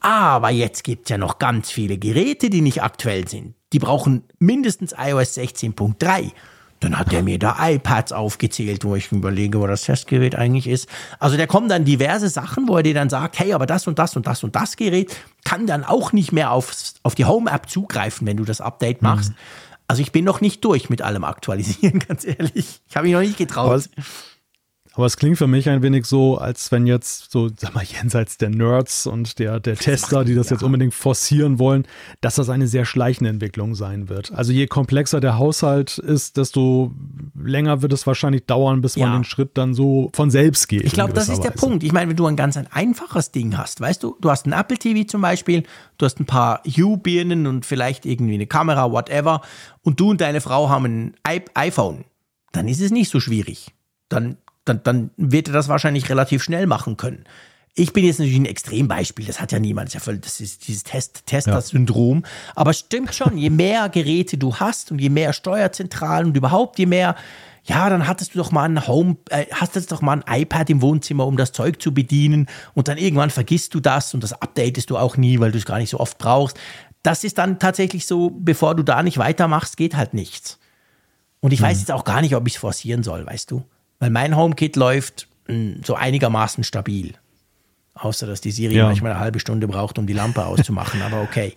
aber 0.00 0.50
jetzt 0.50 0.82
gibt's 0.82 1.10
ja 1.10 1.18
noch 1.18 1.38
ganz 1.38 1.70
viele 1.70 1.98
Geräte, 1.98 2.50
die 2.50 2.62
nicht 2.62 2.82
aktuell 2.82 3.28
sind. 3.28 3.54
Die 3.72 3.78
brauchen 3.78 4.24
mindestens 4.38 4.94
iOS 4.98 5.36
16.3. 5.36 6.32
Dann 6.80 6.98
hat 6.98 7.12
er 7.12 7.22
mir 7.22 7.38
da 7.38 7.56
iPads 7.60 8.12
aufgezählt, 8.12 8.84
wo 8.84 8.96
ich 8.96 9.12
überlege, 9.12 9.60
wo 9.60 9.66
das 9.66 9.82
Testgerät 9.82 10.36
eigentlich 10.36 10.66
ist. 10.66 10.88
Also 11.18 11.36
da 11.36 11.46
kommen 11.46 11.68
dann 11.68 11.84
diverse 11.84 12.28
Sachen, 12.28 12.68
wo 12.68 12.76
er 12.76 12.82
dir 12.82 12.94
dann 12.94 13.08
sagt, 13.08 13.38
hey, 13.38 13.52
aber 13.52 13.66
das 13.66 13.86
und 13.86 13.98
das 13.98 14.16
und 14.16 14.26
das 14.26 14.42
und 14.44 14.56
das 14.56 14.76
Gerät 14.76 15.16
kann 15.44 15.66
dann 15.66 15.84
auch 15.84 16.12
nicht 16.12 16.32
mehr 16.32 16.50
auf, 16.50 16.74
auf 17.02 17.14
die 17.14 17.24
Home-App 17.24 17.70
zugreifen, 17.70 18.26
wenn 18.26 18.36
du 18.36 18.44
das 18.44 18.60
Update 18.60 19.00
machst. 19.02 19.30
Mhm. 19.30 19.36
Also 19.88 20.02
ich 20.02 20.12
bin 20.12 20.24
noch 20.24 20.40
nicht 20.40 20.64
durch 20.64 20.90
mit 20.90 21.02
allem 21.02 21.24
Aktualisieren, 21.24 21.98
ganz 22.08 22.24
ehrlich. 22.24 22.80
Ich 22.88 22.96
habe 22.96 23.06
mich 23.06 23.14
noch 23.14 23.20
nicht 23.20 23.38
getraut. 23.38 23.88
Aber 23.96 24.04
aber 24.96 25.06
es 25.06 25.16
klingt 25.16 25.38
für 25.38 25.48
mich 25.48 25.68
ein 25.68 25.82
wenig 25.82 26.06
so, 26.06 26.38
als 26.38 26.70
wenn 26.70 26.86
jetzt 26.86 27.32
so, 27.32 27.50
sag 27.56 27.74
mal, 27.74 27.84
jenseits 28.02 28.38
der 28.38 28.50
Nerds 28.50 29.06
und 29.06 29.38
der, 29.38 29.58
der 29.58 29.76
Tester, 29.76 30.24
die 30.24 30.34
das 30.34 30.50
jetzt 30.50 30.62
unbedingt 30.62 30.94
forcieren 30.94 31.58
wollen, 31.58 31.86
dass 32.20 32.36
das 32.36 32.48
eine 32.48 32.68
sehr 32.68 32.84
schleichende 32.84 33.30
Entwicklung 33.30 33.74
sein 33.74 34.08
wird. 34.08 34.32
Also 34.32 34.52
je 34.52 34.66
komplexer 34.66 35.20
der 35.20 35.36
Haushalt 35.38 35.98
ist, 35.98 36.36
desto 36.36 36.92
länger 37.34 37.82
wird 37.82 37.92
es 37.92 38.06
wahrscheinlich 38.06 38.46
dauern, 38.46 38.80
bis 38.80 38.96
man 38.96 39.12
den 39.12 39.24
Schritt 39.24 39.58
dann 39.58 39.74
so 39.74 40.10
von 40.14 40.30
selbst 40.30 40.68
geht. 40.68 40.84
Ich 40.84 40.92
glaube, 40.92 41.12
das 41.12 41.28
ist 41.28 41.42
der 41.42 41.50
Punkt. 41.50 41.82
Ich 41.82 41.92
meine, 41.92 42.10
wenn 42.10 42.16
du 42.16 42.26
ein 42.26 42.36
ganz 42.36 42.56
ein 42.56 42.68
einfaches 42.70 43.32
Ding 43.32 43.56
hast, 43.56 43.80
weißt 43.80 44.02
du, 44.02 44.16
du 44.20 44.30
hast 44.30 44.46
ein 44.46 44.52
Apple 44.52 44.78
TV 44.78 45.06
zum 45.06 45.20
Beispiel, 45.20 45.64
du 45.98 46.06
hast 46.06 46.20
ein 46.20 46.26
paar 46.26 46.62
Hue-Birnen 46.64 47.46
und 47.46 47.66
vielleicht 47.66 48.06
irgendwie 48.06 48.34
eine 48.34 48.46
Kamera, 48.46 48.90
whatever, 48.92 49.40
und 49.82 49.98
du 49.98 50.10
und 50.10 50.20
deine 50.20 50.40
Frau 50.40 50.68
haben 50.68 50.84
ein 50.84 51.14
iPhone, 51.54 52.04
dann 52.52 52.68
ist 52.68 52.80
es 52.80 52.90
nicht 52.90 53.10
so 53.10 53.18
schwierig. 53.20 53.72
Dann 54.08 54.36
dann, 54.64 54.82
dann 54.82 55.10
wird 55.16 55.48
er 55.48 55.54
das 55.54 55.68
wahrscheinlich 55.68 56.08
relativ 56.08 56.42
schnell 56.42 56.66
machen 56.66 56.96
können. 56.96 57.24
Ich 57.76 57.92
bin 57.92 58.04
jetzt 58.04 58.20
natürlich 58.20 58.38
ein 58.38 58.46
Extrembeispiel, 58.46 59.26
das 59.26 59.40
hat 59.40 59.50
ja 59.50 59.58
niemand, 59.58 59.88
das 59.88 59.94
ist, 59.94 59.94
ja 59.94 60.04
voll, 60.04 60.18
das 60.18 60.40
ist 60.40 60.68
dieses 60.68 60.84
Test, 60.84 61.26
Tester-Syndrom. 61.26 62.22
Ja. 62.22 62.52
Aber 62.54 62.72
stimmt 62.72 63.14
schon, 63.14 63.36
je 63.36 63.50
mehr 63.50 63.88
Geräte 63.88 64.38
du 64.38 64.54
hast 64.56 64.92
und 64.92 65.00
je 65.00 65.08
mehr 65.08 65.32
Steuerzentralen 65.32 66.28
und 66.28 66.36
überhaupt 66.36 66.78
je 66.78 66.86
mehr, 66.86 67.16
ja, 67.64 67.88
dann 67.88 68.06
hattest 68.06 68.34
du 68.34 68.38
doch 68.38 68.52
mal 68.52 68.64
ein 68.64 68.86
Home, 68.86 69.16
äh, 69.30 69.46
hast 69.50 69.74
jetzt 69.74 69.90
doch 69.90 70.02
mal 70.02 70.22
ein 70.22 70.42
iPad 70.42 70.70
im 70.70 70.82
Wohnzimmer, 70.82 71.26
um 71.26 71.36
das 71.36 71.50
Zeug 71.50 71.82
zu 71.82 71.92
bedienen 71.92 72.46
und 72.74 72.88
dann 72.88 72.98
irgendwann 72.98 73.30
vergisst 73.30 73.74
du 73.74 73.80
das 73.80 74.14
und 74.14 74.22
das 74.22 74.34
updatest 74.40 74.90
du 74.90 74.96
auch 74.96 75.16
nie, 75.16 75.40
weil 75.40 75.50
du 75.50 75.58
es 75.58 75.64
gar 75.64 75.78
nicht 75.78 75.90
so 75.90 75.98
oft 75.98 76.18
brauchst. 76.18 76.58
Das 77.02 77.24
ist 77.24 77.38
dann 77.38 77.58
tatsächlich 77.58 78.06
so, 78.06 78.30
bevor 78.30 78.76
du 78.76 78.82
da 78.82 79.02
nicht 79.02 79.18
weitermachst, 79.18 79.76
geht 79.76 79.96
halt 79.96 80.14
nichts. 80.14 80.58
Und 81.40 81.52
ich 81.52 81.60
mhm. 81.60 81.64
weiß 81.64 81.80
jetzt 81.80 81.90
auch 81.90 82.04
gar 82.04 82.20
nicht, 82.20 82.36
ob 82.36 82.46
ich 82.46 82.54
es 82.54 82.60
forcieren 82.60 83.02
soll, 83.02 83.26
weißt 83.26 83.50
du? 83.50 83.64
Weil 84.04 84.10
mein 84.10 84.36
HomeKit 84.36 84.76
läuft 84.76 85.28
mh, 85.48 85.54
hm, 85.54 85.80
so 85.82 85.94
einigermaßen 85.94 86.62
stabil. 86.62 87.14
Außer, 87.94 88.26
dass 88.26 88.42
die 88.42 88.50
Siri 88.50 88.74
ja. 88.74 88.84
manchmal 88.84 89.12
eine 89.12 89.20
halbe 89.20 89.40
Stunde 89.40 89.66
braucht, 89.66 89.98
um 89.98 90.06
die 90.06 90.12
Lampe 90.12 90.44
auszumachen, 90.44 91.00
aber 91.00 91.22
okay. 91.22 91.54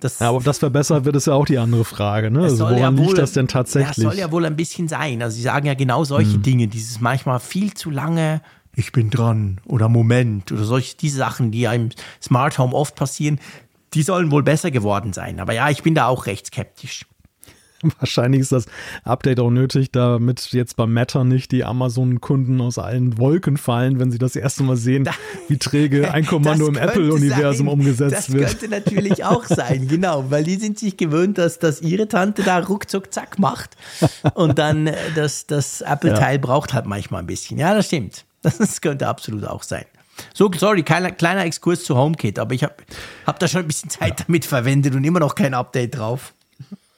Das, 0.00 0.18
ja, 0.18 0.28
aber 0.28 0.38
ob 0.38 0.44
das 0.44 0.60
verbessert 0.60 1.04
wird, 1.04 1.14
ist 1.14 1.26
ja 1.26 1.34
auch 1.34 1.44
die 1.44 1.58
andere 1.58 1.84
Frage. 1.84 2.30
Ne? 2.30 2.44
Also 2.44 2.64
woran 2.64 2.78
ja 2.78 2.96
wohl, 2.96 3.04
liegt 3.04 3.18
das 3.18 3.32
denn 3.32 3.48
tatsächlich? 3.48 3.96
Das 3.96 4.02
soll 4.02 4.18
ja 4.18 4.32
wohl 4.32 4.46
ein 4.46 4.56
bisschen 4.56 4.88
sein. 4.88 5.22
Also 5.22 5.36
sie 5.36 5.42
sagen 5.42 5.66
ja 5.66 5.74
genau 5.74 6.04
solche 6.04 6.32
hm. 6.32 6.42
Dinge, 6.42 6.68
dieses 6.68 7.02
manchmal 7.02 7.38
viel 7.38 7.74
zu 7.74 7.90
lange, 7.90 8.40
ich 8.74 8.90
bin 8.92 9.10
dran 9.10 9.60
oder 9.66 9.90
Moment 9.90 10.52
oder 10.52 10.64
solche, 10.64 10.96
diese 10.96 11.18
Sachen, 11.18 11.50
die 11.50 11.60
ja 11.60 11.72
im 11.74 11.90
Smart 12.22 12.56
Home 12.56 12.72
oft 12.72 12.94
passieren, 12.94 13.38
die 13.92 14.02
sollen 14.02 14.30
wohl 14.30 14.42
besser 14.42 14.70
geworden 14.70 15.12
sein. 15.12 15.38
Aber 15.38 15.52
ja, 15.52 15.68
ich 15.68 15.82
bin 15.82 15.94
da 15.94 16.06
auch 16.06 16.24
recht 16.24 16.46
skeptisch. 16.46 17.04
Wahrscheinlich 17.98 18.40
ist 18.40 18.52
das 18.52 18.66
Update 19.04 19.40
auch 19.40 19.50
nötig, 19.50 19.92
damit 19.92 20.52
jetzt 20.52 20.76
beim 20.76 20.92
Meta 20.92 21.24
nicht 21.24 21.52
die 21.52 21.64
Amazon-Kunden 21.64 22.60
aus 22.60 22.78
allen 22.78 23.18
Wolken 23.18 23.56
fallen, 23.56 23.98
wenn 23.98 24.10
sie 24.10 24.18
das 24.18 24.36
erste 24.36 24.62
Mal 24.62 24.76
sehen, 24.76 25.08
wie 25.48 25.58
träge 25.58 26.10
ein 26.12 26.26
Kommando 26.26 26.66
im 26.66 26.76
Apple-Universum 26.76 27.68
umgesetzt 27.68 28.32
wird. 28.32 28.44
Das 28.44 28.58
könnte 28.58 28.68
natürlich 28.68 29.24
auch 29.24 29.44
sein, 29.44 29.88
genau, 29.88 30.30
weil 30.30 30.44
die 30.44 30.56
sind 30.56 30.78
sich 30.78 30.96
gewöhnt, 30.96 31.38
dass, 31.38 31.58
dass 31.58 31.80
ihre 31.82 32.08
Tante 32.08 32.42
da 32.42 32.58
ruckzuck 32.58 33.12
zack 33.12 33.38
macht 33.38 33.76
und 34.34 34.58
dann 34.58 34.86
äh, 34.86 34.96
das, 35.14 35.46
das 35.46 35.80
Apple-Teil 35.80 36.36
ja. 36.36 36.40
braucht 36.40 36.74
halt 36.74 36.86
manchmal 36.86 37.22
ein 37.22 37.26
bisschen. 37.26 37.58
Ja, 37.58 37.74
das 37.74 37.86
stimmt. 37.86 38.24
Das 38.42 38.80
könnte 38.80 39.08
absolut 39.08 39.44
auch 39.44 39.62
sein. 39.62 39.84
So, 40.32 40.50
sorry, 40.56 40.82
kleiner, 40.82 41.10
kleiner 41.10 41.44
Exkurs 41.44 41.84
zu 41.84 41.96
HomeKit, 41.96 42.38
aber 42.38 42.54
ich 42.54 42.62
habe 42.62 42.74
hab 43.26 43.38
da 43.38 43.48
schon 43.48 43.62
ein 43.62 43.66
bisschen 43.66 43.90
Zeit 43.90 44.24
damit 44.26 44.44
verwendet 44.44 44.94
und 44.94 45.04
immer 45.04 45.20
noch 45.20 45.34
kein 45.34 45.54
Update 45.54 45.98
drauf. 45.98 46.33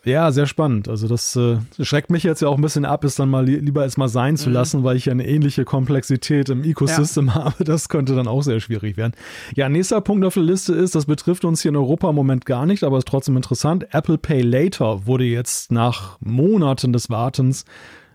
Ja, 0.07 0.31
sehr 0.31 0.47
spannend. 0.47 0.89
Also 0.89 1.09
das 1.09 1.35
äh, 1.35 1.59
schreckt 1.81 2.11
mich 2.11 2.23
jetzt 2.23 2.41
ja 2.41 2.47
auch 2.47 2.55
ein 2.55 2.63
bisschen 2.63 2.85
ab, 2.85 3.03
es 3.03 3.17
dann 3.17 3.29
mal 3.29 3.45
li 3.45 3.57
lieber 3.57 3.83
erstmal 3.83 4.09
sein 4.09 4.37
zu 4.37 4.49
mhm. 4.49 4.55
lassen, 4.55 4.85
weil 4.85 4.97
ich 4.97 5.07
ja 5.07 5.13
eine 5.13 5.27
ähnliche 5.27 5.65
Komplexität 5.65 6.49
im 6.49 6.63
Ecosystem 6.63 7.27
ja. 7.27 7.35
habe. 7.35 7.65
Das 7.65 7.89
könnte 7.89 8.15
dann 8.15 8.29
auch 8.29 8.43
sehr 8.43 8.61
schwierig 8.61 8.97
werden. 8.97 9.15
Ja, 9.57 9.69
nächster 9.69 10.01
Punkt 10.01 10.25
auf 10.25 10.35
der 10.35 10.45
Liste 10.45 10.75
ist, 10.75 10.95
das 10.95 11.07
betrifft 11.07 11.45
uns 11.45 11.61
hier 11.61 11.71
in 11.71 11.77
Europa 11.77 12.09
im 12.09 12.15
Moment 12.15 12.47
gar 12.47 12.67
nicht, 12.67 12.85
aber 12.85 12.99
ist 12.99 13.09
trotzdem 13.09 13.37
interessant. 13.37 13.89
Apple 13.91 14.17
Pay 14.17 14.43
Later 14.43 15.07
wurde 15.07 15.25
jetzt 15.25 15.73
nach 15.73 16.19
Monaten 16.21 16.93
des 16.93 17.11
Wartens 17.11 17.65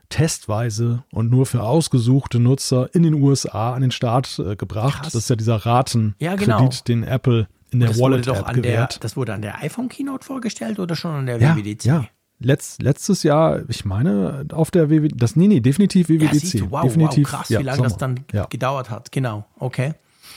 testweise 0.07 1.03
und 1.11 1.29
nur 1.29 1.45
für 1.45 1.63
ausgesuchte 1.63 2.39
Nutzer 2.39 2.89
in 2.93 3.03
den 3.03 3.15
USA 3.15 3.73
an 3.73 3.81
den 3.81 3.91
Start 3.91 4.39
äh, 4.39 4.55
gebracht. 4.55 5.01
Krass. 5.01 5.13
Das 5.13 5.23
ist 5.23 5.29
ja 5.29 5.35
dieser 5.35 5.57
Ratenkredit, 5.57 6.21
ja, 6.21 6.35
genau. 6.35 6.69
den 6.87 7.03
Apple 7.03 7.47
in 7.71 7.79
der 7.79 7.97
Wallet-App 7.97 8.53
gewährt. 8.53 8.95
Der, 8.95 8.99
das 8.99 9.17
wurde 9.17 9.33
an 9.33 9.41
der 9.41 9.61
iPhone-Keynote 9.61 10.25
vorgestellt 10.25 10.79
oder 10.79 10.95
schon 10.95 11.11
an 11.11 11.25
der 11.25 11.39
ja, 11.39 11.55
WWDC? 11.55 11.85
Ja, 11.85 12.05
Letzt, 12.43 12.81
letztes 12.81 13.21
Jahr, 13.21 13.69
ich 13.69 13.85
meine, 13.85 14.45
auf 14.51 14.71
der 14.71 14.89
WWDC, 14.89 15.15
das, 15.15 15.35
nee, 15.35 15.47
nee, 15.47 15.59
definitiv 15.59 16.09
WWDC. 16.09 16.53
Ja, 16.55 16.71
wow, 16.71 16.81
definitiv, 16.81 17.31
wow, 17.31 17.39
krass, 17.39 17.49
ja, 17.49 17.59
wie 17.59 17.63
lange 17.63 17.83
das 17.83 17.97
dann 17.97 18.21
ja. 18.33 18.45
gedauert 18.49 18.89
hat. 18.89 19.11
Genau, 19.11 19.45
okay. 19.59 19.93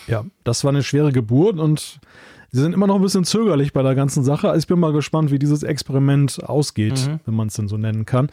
Ja, 0.07 0.25
das 0.45 0.65
war 0.65 0.71
eine 0.71 0.83
schwere 0.83 1.13
Geburt 1.13 1.59
und 1.59 2.01
sie 2.51 2.61
sind 2.61 2.75
immer 2.75 2.87
noch 2.87 2.97
ein 2.97 3.03
bisschen 3.03 3.25
zögerlich 3.25 3.73
bei 3.73 3.83
der 3.83 3.95
ganzen 3.95 4.23
Sache. 4.23 4.51
Also 4.51 4.59
ich 4.59 4.67
bin 4.67 4.79
mal 4.79 4.93
gespannt, 4.93 5.31
wie 5.31 5.39
dieses 5.39 5.63
Experiment 5.63 6.45
ausgeht, 6.45 7.09
mhm. 7.09 7.21
wenn 7.25 7.35
man 7.35 7.49
es 7.49 7.55
denn 7.55 7.69
so 7.69 7.79
nennen 7.79 8.05
kann. 8.05 8.29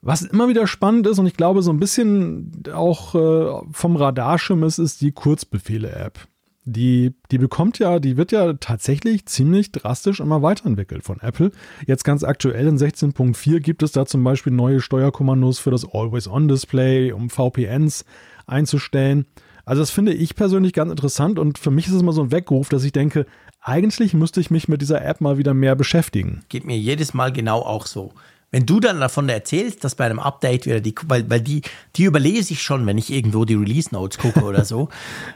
Was 0.00 0.22
immer 0.22 0.48
wieder 0.48 0.66
spannend 0.66 1.06
ist 1.06 1.18
und 1.18 1.26
ich 1.26 1.34
glaube 1.34 1.60
so 1.62 1.70
ein 1.70 1.78
bisschen 1.78 2.62
auch 2.72 3.14
äh, 3.14 3.66
vom 3.70 3.96
Radarschirm 3.96 4.64
ist, 4.64 4.78
ist 4.78 5.02
die 5.02 5.12
Kurzbefehle-App 5.12 6.26
die, 6.64 7.14
die 7.30 7.38
bekommt 7.38 7.78
ja, 7.78 7.98
die 7.98 8.16
wird 8.16 8.30
ja 8.32 8.52
tatsächlich 8.54 9.26
ziemlich 9.26 9.72
drastisch 9.72 10.20
immer 10.20 10.42
weiterentwickelt 10.42 11.02
von 11.02 11.20
Apple. 11.20 11.50
Jetzt 11.86 12.04
ganz 12.04 12.22
aktuell 12.22 12.68
in 12.68 12.78
16.4 12.78 13.60
gibt 13.60 13.82
es 13.82 13.92
da 13.92 14.06
zum 14.06 14.22
Beispiel 14.22 14.52
neue 14.52 14.80
Steuerkommandos 14.80 15.58
für 15.58 15.70
das 15.70 15.84
Always-On-Display, 15.84 17.12
um 17.12 17.30
VPNs 17.30 18.04
einzustellen. 18.46 19.26
Also 19.64 19.82
das 19.82 19.90
finde 19.90 20.12
ich 20.12 20.34
persönlich 20.34 20.72
ganz 20.72 20.90
interessant 20.90 21.38
und 21.38 21.58
für 21.58 21.70
mich 21.70 21.86
ist 21.86 21.94
es 21.94 22.02
immer 22.02 22.12
so 22.12 22.22
ein 22.22 22.32
Weckruf, 22.32 22.68
dass 22.68 22.84
ich 22.84 22.92
denke, 22.92 23.26
eigentlich 23.60 24.12
müsste 24.12 24.40
ich 24.40 24.50
mich 24.50 24.68
mit 24.68 24.82
dieser 24.82 25.04
App 25.04 25.20
mal 25.20 25.38
wieder 25.38 25.54
mehr 25.54 25.76
beschäftigen. 25.76 26.44
Geht 26.48 26.64
mir 26.64 26.76
jedes 26.76 27.14
Mal 27.14 27.32
genau 27.32 27.60
auch 27.60 27.86
so. 27.86 28.12
Wenn 28.52 28.66
du 28.66 28.80
dann 28.80 29.00
davon 29.00 29.28
erzählst, 29.30 29.82
dass 29.82 29.94
bei 29.94 30.04
einem 30.04 30.18
Update 30.18 30.66
wieder 30.66 30.80
die, 30.80 30.94
weil, 31.06 31.28
weil 31.28 31.40
die, 31.40 31.62
die 31.96 32.04
überlese 32.04 32.52
ich 32.52 32.62
schon, 32.62 32.86
wenn 32.86 32.98
ich 32.98 33.10
irgendwo 33.10 33.46
die 33.46 33.54
Release 33.54 33.88
Notes 33.92 34.18
gucke 34.18 34.42
oder 34.44 34.64
so. 34.64 34.90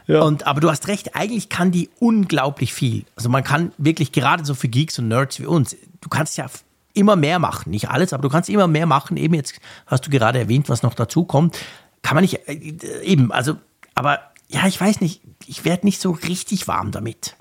ja. 0.05 0.21
Und, 0.21 0.45
aber 0.45 0.61
du 0.61 0.69
hast 0.69 0.87
recht, 0.87 1.15
eigentlich 1.15 1.49
kann 1.49 1.71
die 1.71 1.89
unglaublich 1.99 2.73
viel. 2.73 3.05
Also 3.15 3.27
man 3.27 3.43
kann 3.43 3.73
wirklich 3.79 4.11
gerade 4.11 4.45
so 4.45 4.53
für 4.53 4.67
Geeks 4.67 4.99
und 4.99 5.07
Nerds 5.07 5.39
wie 5.39 5.47
uns, 5.47 5.75
du 5.99 6.09
kannst 6.09 6.37
ja 6.37 6.45
immer 6.93 7.15
mehr 7.15 7.39
machen. 7.39 7.71
Nicht 7.71 7.89
alles, 7.89 8.13
aber 8.13 8.21
du 8.21 8.29
kannst 8.29 8.49
immer 8.49 8.67
mehr 8.67 8.85
machen. 8.85 9.17
Eben 9.17 9.33
jetzt 9.33 9.59
hast 9.87 10.05
du 10.05 10.11
gerade 10.11 10.37
erwähnt, 10.37 10.69
was 10.69 10.83
noch 10.83 10.93
dazu 10.93 11.23
kommt. 11.23 11.57
Kann 12.03 12.15
man 12.15 12.21
nicht, 12.21 12.47
äh, 12.47 13.01
eben, 13.01 13.31
also, 13.31 13.57
aber 13.95 14.19
ja, 14.47 14.67
ich 14.67 14.79
weiß 14.79 15.01
nicht, 15.01 15.21
ich 15.47 15.65
werde 15.65 15.87
nicht 15.87 15.99
so 15.99 16.11
richtig 16.11 16.67
warm 16.67 16.91
damit. 16.91 17.35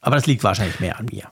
Aber 0.00 0.16
das 0.16 0.26
liegt 0.26 0.42
wahrscheinlich 0.42 0.80
mehr 0.80 0.98
an 0.98 1.06
mir. 1.12 1.30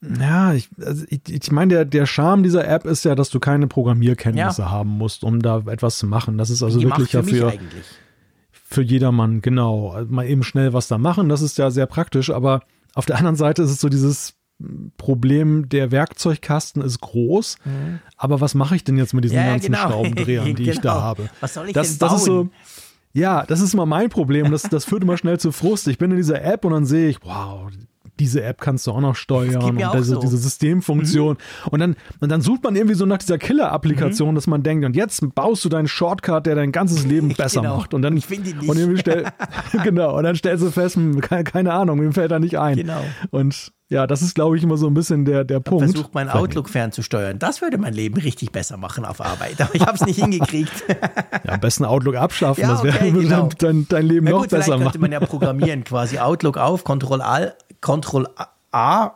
Ja, 0.00 0.52
ich, 0.52 0.68
also 0.80 1.04
ich, 1.08 1.22
ich 1.28 1.50
meine, 1.50 1.74
der, 1.74 1.84
der 1.84 2.06
Charme 2.06 2.44
dieser 2.44 2.66
App 2.68 2.86
ist 2.86 3.04
ja, 3.04 3.14
dass 3.14 3.30
du 3.30 3.40
keine 3.40 3.66
Programmierkenntnisse 3.66 4.62
ja. 4.62 4.70
haben 4.70 4.90
musst, 4.90 5.24
um 5.24 5.42
da 5.42 5.64
etwas 5.66 5.98
zu 5.98 6.06
machen. 6.06 6.38
Das 6.38 6.50
ist 6.50 6.62
also 6.62 6.78
Die 6.78 6.86
wirklich 6.86 7.12
ja 7.12 7.22
für, 7.22 7.52
für 8.52 8.82
jedermann, 8.82 9.40
genau. 9.40 10.00
Mal 10.08 10.26
eben 10.26 10.44
schnell 10.44 10.72
was 10.72 10.86
da 10.86 10.98
machen, 10.98 11.28
das 11.28 11.42
ist 11.42 11.58
ja 11.58 11.70
sehr 11.70 11.86
praktisch, 11.86 12.30
aber 12.30 12.60
auf 12.94 13.06
der 13.06 13.16
anderen 13.16 13.36
Seite 13.36 13.62
ist 13.62 13.70
es 13.70 13.80
so 13.80 13.88
dieses 13.88 14.34
Problem, 14.96 15.68
der 15.68 15.90
Werkzeugkasten 15.90 16.82
ist 16.82 17.00
groß, 17.00 17.58
mhm. 17.64 18.00
aber 18.16 18.40
was 18.40 18.54
mache 18.54 18.76
ich 18.76 18.84
denn 18.84 18.96
jetzt 18.98 19.14
mit 19.14 19.24
diesen 19.24 19.36
ja, 19.36 19.46
ganzen 19.46 19.72
genau. 19.72 19.88
Schraubendrehern, 19.88 20.46
die 20.46 20.54
genau. 20.54 20.70
ich 20.72 20.80
da 20.80 20.92
genau. 20.94 21.02
habe? 21.02 21.30
Was 21.40 21.54
soll 21.54 21.68
ich 21.68 21.72
das, 21.72 21.90
denn 21.90 21.98
bauen? 21.98 22.10
Das 22.10 22.20
ist 22.20 22.26
so, 22.26 22.48
ja, 23.12 23.44
das 23.46 23.60
ist 23.60 23.74
mal 23.74 23.86
mein 23.86 24.08
Problem. 24.10 24.50
Das, 24.50 24.62
das 24.62 24.84
führt 24.84 25.02
immer 25.02 25.16
schnell 25.16 25.38
zu 25.38 25.52
Frust. 25.52 25.88
Ich 25.88 25.98
bin 25.98 26.10
in 26.10 26.16
dieser 26.16 26.42
App 26.42 26.64
und 26.64 26.72
dann 26.72 26.86
sehe 26.86 27.08
ich, 27.08 27.18
wow, 27.22 27.70
diese 28.20 28.42
App 28.42 28.60
kannst 28.60 28.86
du 28.86 28.92
auch 28.92 29.00
noch 29.00 29.14
steuern 29.16 29.62
und 29.62 29.78
diese, 29.94 30.14
so. 30.14 30.20
diese 30.20 30.36
Systemfunktion. 30.38 31.36
Mhm. 31.64 31.68
Und, 31.70 31.80
dann, 31.80 31.96
und 32.20 32.28
dann 32.30 32.40
sucht 32.40 32.62
man 32.64 32.76
irgendwie 32.76 32.94
so 32.94 33.06
nach 33.06 33.18
dieser 33.18 33.38
Killer-Applikation, 33.38 34.30
Mhm. 34.30 34.34
dass 34.34 34.46
man 34.46 34.62
denkt, 34.62 34.84
und 34.84 34.96
jetzt 34.96 35.22
baust 35.34 35.64
du 35.64 35.68
deinen 35.68 35.88
Shortcut, 35.88 36.46
der 36.46 36.54
dein 36.54 36.72
ganzes 36.72 37.04
Leben 37.04 37.28
besser 37.36 37.62
Genau. 37.62 37.76
macht. 37.78 37.94
Und 37.94 38.02
dann, 38.02 38.16
Ich 38.16 38.26
finde 38.26 38.50
ihn 38.50 38.58
nicht. 38.58 38.68
Und 38.68 38.78
irgendwie 38.78 38.98
stell, 39.00 39.24
genau, 39.84 40.16
und 40.16 40.24
dann 40.24 40.36
stellst 40.36 40.64
du 40.64 40.70
fest, 40.70 40.96
hm, 40.96 41.20
keine, 41.20 41.44
keine 41.44 41.72
Ahnung, 41.72 41.98
mir 41.98 42.12
fällt 42.12 42.30
da 42.30 42.38
nicht 42.38 42.58
ein. 42.58 42.76
Genau. 42.76 43.00
Und 43.30 43.72
ja, 43.90 44.06
das 44.06 44.20
ist, 44.20 44.34
glaube 44.34 44.54
ich, 44.58 44.62
immer 44.62 44.76
so 44.76 44.86
ein 44.86 44.92
bisschen 44.92 45.24
der, 45.24 45.44
der 45.44 45.60
Punkt. 45.60 45.82
Versucht 45.90 46.12
mein 46.12 46.28
Outlook 46.28 46.68
fernzusteuern. 46.68 47.38
Das 47.38 47.62
würde 47.62 47.78
mein 47.78 47.94
Leben 47.94 48.20
richtig 48.20 48.52
besser 48.52 48.76
machen 48.76 49.06
auf 49.06 49.22
Arbeit. 49.22 49.58
Aber 49.62 49.74
ich 49.74 49.80
habe 49.80 49.94
es 49.94 50.04
nicht 50.04 50.18
hingekriegt. 50.22 50.72
Ja, 51.44 51.52
am 51.54 51.60
besten 51.60 51.84
Outlook 51.84 52.16
abschaffen, 52.16 52.60
Ja, 52.62 52.72
das 52.72 52.82
wäre 52.82 52.96
okay, 52.96 53.12
genau. 53.12 53.48
dein, 53.58 53.86
dein 53.88 54.04
Leben 54.04 54.24
Na 54.24 54.32
noch 54.32 54.40
gut, 54.40 54.50
vielleicht 54.50 54.66
besser 54.66 54.78
könnte 54.78 54.98
machen. 54.98 55.00
man 55.00 55.12
ja 55.12 55.20
programmieren, 55.20 55.84
quasi 55.84 56.18
Outlook 56.18 56.56
auf, 56.58 56.84
Ctrl 56.84 57.22
A, 57.22 57.52
Ctrl 57.80 58.26
A 58.70 59.12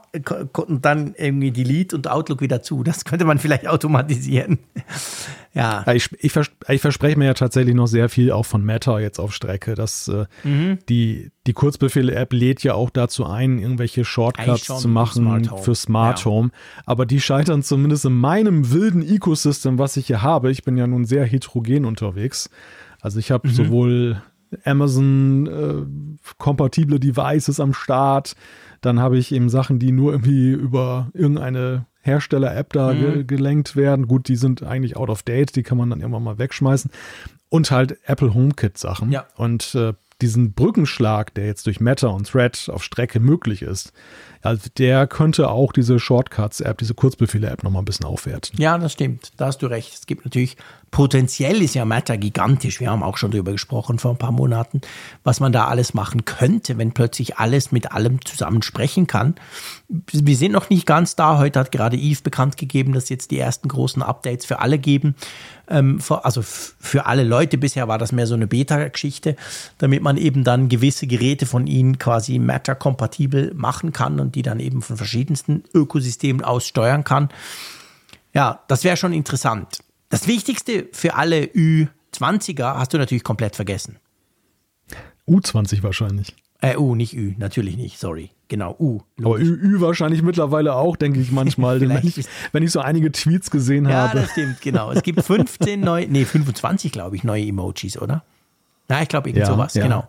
und 0.66 0.82
dann 0.84 1.14
irgendwie 1.18 1.50
Delete 1.50 1.94
und 1.94 2.08
Outlook 2.08 2.40
wieder 2.40 2.62
zu. 2.62 2.82
Das 2.82 3.04
könnte 3.04 3.26
man 3.26 3.38
vielleicht 3.38 3.66
automatisieren. 3.68 4.58
Ja, 5.54 5.84
Ich, 5.92 6.08
ich, 6.20 6.32
vers 6.32 6.50
ich 6.68 6.80
verspreche 6.80 7.18
mir 7.18 7.26
ja 7.26 7.34
tatsächlich 7.34 7.74
noch 7.74 7.86
sehr 7.86 8.08
viel 8.08 8.32
auch 8.32 8.46
von 8.46 8.64
Meta 8.64 8.98
jetzt 9.00 9.18
auf 9.18 9.34
Strecke. 9.34 9.74
Dass, 9.74 10.08
äh, 10.08 10.24
Mhm. 10.44 10.78
die, 10.88 11.30
die 11.46 11.52
Kurzbefehle-App 11.52 12.32
lädt 12.32 12.62
ja 12.62 12.72
auch 12.72 12.88
dazu 12.88 13.26
ein, 13.26 13.58
irgendwelche 13.58 14.06
Shortcuts 14.06 14.64
zu 14.80 14.88
machen 14.88 15.44
Smart 15.44 15.60
für 15.62 15.74
Smart 15.74 16.20
Ja. 16.20 16.24
Home. 16.24 16.50
Aber 16.86 17.04
die 17.04 17.20
scheitern 17.20 17.62
zumindest 17.62 18.06
in 18.06 18.14
meinem 18.14 18.70
wilden 18.72 19.02
Ecosystem, 19.06 19.78
was 19.78 19.98
ich 19.98 20.06
hier 20.06 20.22
habe. 20.22 20.50
Ich 20.50 20.64
bin 20.64 20.78
ja 20.78 20.86
nun 20.86 21.04
sehr 21.04 21.26
heterogen 21.26 21.84
unterwegs. 21.84 22.48
Also 23.02 23.18
ich 23.18 23.28
Mhm. 23.28 23.34
habe 23.34 23.48
sowohl 23.50 24.22
Amazon-kompatible 24.64 26.98
Devices 27.00 27.60
am 27.60 27.72
Start, 27.74 28.34
dann 28.80 28.98
habe 29.00 29.18
ich 29.18 29.32
eben 29.32 29.48
Sachen, 29.48 29.78
die 29.78 29.92
nur 29.92 30.12
irgendwie 30.12 30.50
über 30.52 31.08
irgendeine 31.14 31.86
Hersteller-App 32.00 32.72
da 32.72 32.92
Mhm. 32.92 33.00
ge 33.00 33.24
gelenkt 33.24 33.76
werden. 33.76 34.08
Gut, 34.08 34.26
die 34.28 34.36
sind 34.36 34.62
eigentlich 34.64 34.96
out 34.96 35.08
of 35.08 35.22
date, 35.22 35.54
die 35.54 35.62
kann 35.62 35.78
man 35.78 35.88
dann 35.90 36.00
irgendwann 36.00 36.24
mal 36.24 36.38
wegschmeißen. 36.38 36.90
Und 37.48 37.70
halt 37.70 37.98
Apple 38.06 38.34
HomeKit-Sachen. 38.34 39.12
Ja. 39.12 39.26
Und 39.36 39.74
äh, 39.74 39.92
diesen 40.20 40.52
Brückenschlag, 40.52 41.34
der 41.34 41.46
jetzt 41.46 41.66
durch 41.66 41.80
Meta 41.80 42.08
und 42.08 42.28
Thread 42.30 42.68
auf 42.72 42.82
Strecke 42.82 43.20
möglich 43.20 43.62
ist, 43.62 43.92
also 44.40 44.68
der 44.78 45.06
könnte 45.06 45.48
auch 45.50 45.72
diese 45.72 46.00
Shortcuts-App, 46.00 46.78
diese 46.78 46.94
Kurzbefehle-App 46.94 47.62
nochmal 47.62 47.82
ein 47.82 47.84
bisschen 47.84 48.06
aufwerten. 48.06 48.58
ja, 48.60 48.76
das 48.78 48.92
stimmt. 48.94 49.30
Da 49.36 49.46
hast 49.46 49.58
du 49.62 49.66
recht. 49.66 49.94
Es 49.94 50.06
gibt 50.06 50.24
natürlich, 50.24 50.56
potenziell 50.92 51.62
ist 51.62 51.74
ja 51.74 51.86
Meta 51.86 52.16
gigantisch. 52.16 52.78
Wir 52.78 52.90
haben 52.90 53.02
auch 53.02 53.16
schon 53.16 53.30
darüber 53.30 53.50
gesprochen 53.50 53.98
vor 53.98 54.12
ein 54.12 54.18
paar 54.18 54.30
Monaten, 54.30 54.82
was 55.24 55.40
man 55.40 55.50
da 55.50 55.66
alles 55.66 55.94
machen 55.94 56.26
könnte, 56.26 56.76
wenn 56.76 56.92
plötzlich 56.92 57.38
alles 57.38 57.72
mit 57.72 57.92
allem 57.92 58.22
zusammen 58.24 58.60
sprechen 58.62 59.06
kann. 59.06 59.34
Wir 59.88 60.36
sind 60.36 60.52
noch 60.52 60.68
nicht 60.68 60.86
ganz 60.86 61.16
da. 61.16 61.38
Heute 61.38 61.60
hat 61.60 61.72
gerade 61.72 61.96
Eve 61.96 62.20
bekannt 62.22 62.58
gegeben, 62.58 62.92
dass 62.92 63.08
jetzt 63.08 63.30
die 63.30 63.38
ersten 63.38 63.68
großen 63.68 64.02
Updates 64.02 64.44
für 64.44 64.60
alle 64.60 64.78
geben. 64.78 65.16
Ähm, 65.66 65.98
also 66.08 66.42
für 66.42 67.06
alle 67.06 67.24
Leute. 67.24 67.56
Bisher 67.56 67.88
war 67.88 67.96
das 67.96 68.12
mehr 68.12 68.26
so 68.26 68.34
eine 68.34 68.46
Beta-Geschichte, 68.46 69.36
damit 69.78 70.02
man 70.02 70.18
eben 70.18 70.44
dann 70.44 70.68
gewisse 70.68 71.06
Geräte 71.06 71.46
von 71.46 71.66
ihnen 71.66 71.98
quasi 71.98 72.38
Meta-kompatibel 72.38 73.54
machen 73.54 73.94
kann 73.94 74.20
und 74.20 74.34
die 74.34 74.42
dann 74.42 74.60
eben 74.60 74.82
von 74.82 74.98
verschiedensten 74.98 75.64
Ökosystemen 75.72 76.44
aus 76.44 76.66
steuern 76.66 77.02
kann. 77.02 77.30
Ja, 78.34 78.60
das 78.68 78.84
wäre 78.84 78.98
schon 78.98 79.14
interessant. 79.14 79.82
Das 80.12 80.26
Wichtigste 80.26 80.88
für 80.92 81.14
alle 81.14 81.44
Ü20er 81.46 82.74
hast 82.76 82.92
du 82.92 82.98
natürlich 82.98 83.24
komplett 83.24 83.56
vergessen. 83.56 83.96
U20 85.26 85.82
wahrscheinlich. 85.82 86.34
Äh, 86.60 86.76
U, 86.76 86.94
nicht 86.94 87.16
Ü, 87.16 87.34
natürlich 87.38 87.78
nicht, 87.78 87.98
sorry. 87.98 88.30
Genau, 88.48 88.76
U. 88.78 89.00
Aber 89.18 89.38
Ü, 89.38 89.58
Ü 89.58 89.80
wahrscheinlich 89.80 90.20
mittlerweile 90.22 90.74
auch, 90.74 90.96
denke 90.96 91.18
ich 91.18 91.32
manchmal, 91.32 91.80
wenn, 91.88 92.06
ich, 92.06 92.20
wenn 92.52 92.62
ich 92.62 92.70
so 92.72 92.80
einige 92.80 93.10
Tweets 93.10 93.50
gesehen 93.50 93.86
Ja, 93.88 94.08
habe. 94.10 94.20
das 94.20 94.32
stimmt, 94.32 94.60
genau. 94.60 94.92
Es 94.92 95.02
gibt 95.02 95.22
15 95.22 95.80
neue, 95.80 96.06
nee, 96.08 96.26
25, 96.26 96.92
glaube 96.92 97.16
ich, 97.16 97.24
neue 97.24 97.46
Emojis, 97.46 97.96
oder? 97.96 98.22
Na, 98.88 99.00
ich 99.00 99.08
glaube, 99.08 99.30
irgend 99.30 99.46
sowas, 99.46 99.72
ja. 99.72 99.84
genau. 99.84 100.06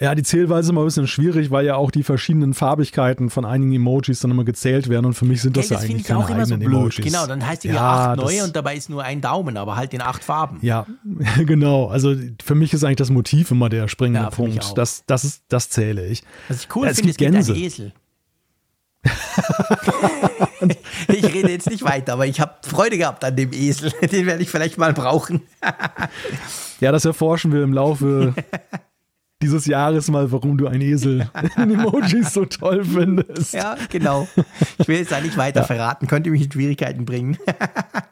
Ja, 0.00 0.14
die 0.14 0.22
Zählweise 0.22 0.60
ist 0.66 0.70
immer 0.70 0.82
ein 0.82 0.86
bisschen 0.86 1.06
schwierig, 1.06 1.50
weil 1.50 1.66
ja 1.66 1.76
auch 1.76 1.90
die 1.90 2.02
verschiedenen 2.02 2.54
Farbigkeiten 2.54 3.30
von 3.30 3.44
einigen 3.44 3.72
Emojis 3.72 4.20
dann 4.20 4.30
immer 4.30 4.44
gezählt 4.44 4.88
werden 4.88 5.06
und 5.06 5.14
für 5.14 5.24
mich 5.24 5.42
sind 5.42 5.56
das 5.56 5.68
ja 5.68 5.76
das 5.76 5.84
finde 5.84 5.96
eigentlich 5.98 6.08
ich 6.10 6.14
auch 6.14 6.26
keine 6.26 6.38
immer 6.38 6.46
so 6.46 6.54
eigenen 6.54 6.70
blöd. 6.70 6.80
Emojis. 6.80 7.04
Genau, 7.04 7.26
dann 7.26 7.46
heißt 7.46 7.64
die 7.64 7.68
ja, 7.68 7.74
ja 7.74 8.10
acht 8.12 8.16
neue 8.18 8.44
und 8.44 8.56
dabei 8.56 8.76
ist 8.76 8.90
nur 8.90 9.02
ein 9.02 9.20
Daumen, 9.20 9.56
aber 9.56 9.76
halt 9.76 9.92
in 9.94 10.00
acht 10.02 10.24
Farben. 10.24 10.58
Ja, 10.62 10.86
genau. 11.46 11.86
Also 11.88 12.14
für 12.44 12.54
mich 12.54 12.72
ist 12.72 12.84
eigentlich 12.84 12.96
das 12.96 13.10
Motiv 13.10 13.50
immer 13.50 13.68
der 13.68 13.88
springende 13.88 14.20
Ja, 14.20 14.30
Punkt. 14.30 14.72
Das, 14.76 15.04
das, 15.06 15.24
ist, 15.24 15.42
das 15.48 15.70
zähle 15.70 16.06
ich. 16.06 16.22
Was 16.48 16.62
ich 16.62 16.76
cool 16.76 16.86
Ja, 16.86 16.94
finde, 16.94 17.10
es 17.10 17.16
gibt 17.16 17.18
gibt 17.18 17.32
Gänse. 17.32 17.52
einen 17.52 17.62
Esel. 17.62 17.92
ich 21.08 21.24
rede 21.34 21.50
jetzt 21.50 21.70
nicht 21.70 21.84
weiter, 21.84 22.14
aber 22.14 22.26
ich 22.26 22.40
habe 22.40 22.54
Freude 22.66 22.98
gehabt 22.98 23.24
an 23.24 23.36
dem 23.36 23.52
Esel. 23.52 23.92
Den 24.10 24.26
werde 24.26 24.42
ich 24.42 24.50
vielleicht 24.50 24.78
mal 24.78 24.92
brauchen. 24.92 25.42
Ja, 26.80 26.92
das 26.92 27.04
erforschen 27.04 27.52
wir 27.52 27.62
im 27.62 27.72
Laufe 27.72 28.34
dieses 29.42 29.66
Jahres 29.66 30.10
mal, 30.10 30.32
warum 30.32 30.56
du 30.56 30.66
ein 30.66 30.80
Esel 30.80 31.28
in 31.56 31.70
Emojis 31.72 32.32
so 32.32 32.46
toll 32.46 32.84
findest. 32.84 33.52
Ja, 33.52 33.76
genau. 33.90 34.26
Ich 34.78 34.88
will 34.88 34.96
jetzt 34.96 35.12
da 35.12 35.20
nicht 35.20 35.36
weiter 35.36 35.62
verraten, 35.64 36.06
könnte 36.06 36.30
mich 36.30 36.44
in 36.44 36.50
Schwierigkeiten 36.52 37.04
bringen. 37.04 37.36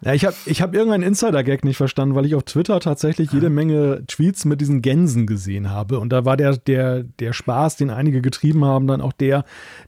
Ja, 0.03 0.13
ich 0.13 0.27
habe 0.27 0.37
ich 0.45 0.61
hab 0.61 0.75
irgendeinen 0.75 1.03
Insider-Gag 1.03 1.65
nicht 1.65 1.79
verstanden, 1.79 2.15
weil 2.15 2.27
ich 2.27 2.35
auf 2.35 2.43
Twitter 2.43 2.79
tatsächlich 2.79 3.33
jede 3.33 3.49
Menge 3.49 4.05
Tweets 4.07 4.45
mit 4.45 4.61
diesen 4.61 4.83
Gänsen 4.83 5.27
gesehen 5.27 5.71
habe. 5.71 5.99
Und 5.99 6.11
da 6.11 6.27
war 6.27 6.37
der, 6.37 6.59
der, 6.59 7.03
der 7.05 7.33
Spaß, 7.33 7.77
den 7.77 7.89
einige 7.89 8.21
getrieben 8.21 8.65
haben, 8.65 8.87
dann 8.87 9.01
auch 9.01 9.15
der, 9.15 9.45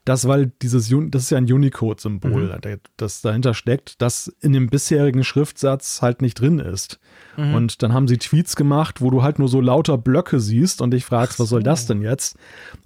dass, 0.07 0.26
weil 0.26 0.53
dieses, 0.62 0.89
das 1.11 1.22
ist 1.24 1.30
ja 1.30 1.37
ein 1.39 1.53
Unicode-Symbol, 1.53 2.59
der- 2.64 2.78
das 2.97 3.20
dahinter 3.20 3.53
steckt, 3.53 4.01
das 4.01 4.28
in 4.41 4.53
dem 4.55 4.68
bisherigen 4.68 5.22
Schriftsatz 5.22 6.01
halt 6.01 6.22
nicht 6.22 6.41
drin 6.41 6.59
ist. 6.61 6.99
Und 7.37 7.82
dann 7.82 7.93
haben 7.93 8.09
sie 8.09 8.18
Tweets 8.18 8.57
gemacht, 8.57 9.01
wo 9.01 9.11
du 9.11 9.22
halt 9.22 9.39
nur 9.39 9.49
so 9.49 9.61
lauter 9.61 9.99
Blöcke 9.99 10.41
siehst 10.41 10.80
und 10.80 10.91
dich 10.93 11.05
fragst, 11.05 11.39
was 11.39 11.49
soll 11.51 11.62
das 11.62 11.87
denn 11.87 12.03
jetzt? 12.03 12.37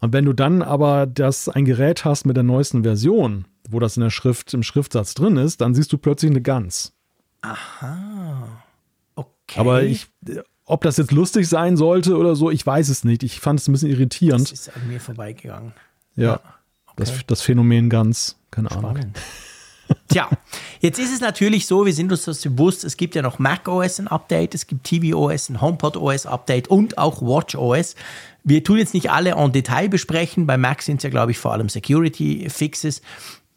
Und 0.01 0.13
wenn 0.13 0.25
du 0.25 0.33
dann 0.33 0.63
aber 0.63 1.07
das 1.07 1.49
ein 1.49 1.65
Gerät 1.65 2.05
hast 2.05 2.27
mit 2.27 2.37
der 2.37 2.43
neuesten 2.45 2.83
Version, 2.83 3.45
wo 3.69 3.79
das 3.79 3.97
in 3.97 4.03
der 4.03 4.11
Schrift, 4.11 4.53
im 4.55 4.63
Schriftsatz 4.63 5.15
drin 5.15 5.37
ist, 5.37 5.61
dann 5.61 5.75
siehst 5.75 5.93
du 5.93 5.99
plötzlich 5.99 6.31
eine 6.31 6.41
Gans. 6.41 6.93
Okay. 9.15 9.59
Aber 9.61 9.83
ich, 9.83 10.09
ob 10.65 10.83
das 10.83 10.97
jetzt 10.97 11.13
lustig 11.13 11.49
sein 11.49 11.77
sollte 11.77 12.17
oder 12.17 12.35
so, 12.37 12.51
ich 12.51 12.67
weiß 12.67 12.89
es 12.89 13.05
nicht. 13.05 13.23
Ich 13.23 13.41
fand 13.41 13.61
es 13.61 13.69
ein 13.69 13.73
bisschen 13.73 13.91
Das 13.91 13.99
irritierend. 13.99 14.53
ist 14.53 14.75
an 14.75 14.89
mir 14.89 15.01
vorbeigegangen. 15.01 15.73
Ja. 16.17 16.41
Das, 16.97 17.13
das 17.27 17.41
Phänomen 17.43 17.89
Gans. 17.89 18.37
Keine 18.51 18.71
Ahnung. 18.71 19.13
Tja, 20.09 20.29
jetzt 20.81 20.99
ist 20.99 21.13
es 21.13 21.21
natürlich 21.21 21.67
so, 21.67 21.87
wir 21.87 21.93
sind 21.93 22.11
uns 22.11 22.25
das 22.25 22.43
bewusst, 22.43 22.85
es 22.85 22.97
gibt 22.97 23.15
ja 23.15 23.23
noch 23.23 23.39
macOS 23.39 24.01
ein 24.01 24.09
Update, 24.09 24.55
es 24.55 24.67
gibt 24.67 24.85
tvOS 24.85 25.49
ein 25.49 25.61
HomePod-OS 25.61 26.27
Update 26.27 26.69
und 26.69 26.99
auch 26.99 27.23
WatchOS. 27.23 27.95
Wir 28.43 28.65
tun 28.65 28.79
jetzt 28.79 28.95
nicht 28.95 29.11
alle 29.11 29.33
en 29.33 29.53
Detail 29.53 29.89
besprechen, 29.89 30.47
bei 30.47 30.57
Mac 30.57 30.83
sind 30.83 30.97
es 30.97 31.03
ja, 31.05 31.11
glaube 31.11 31.33
ich, 31.33 31.39
vor 31.39 31.53
allem 31.53 31.69
Security-Fixes. 31.69 33.03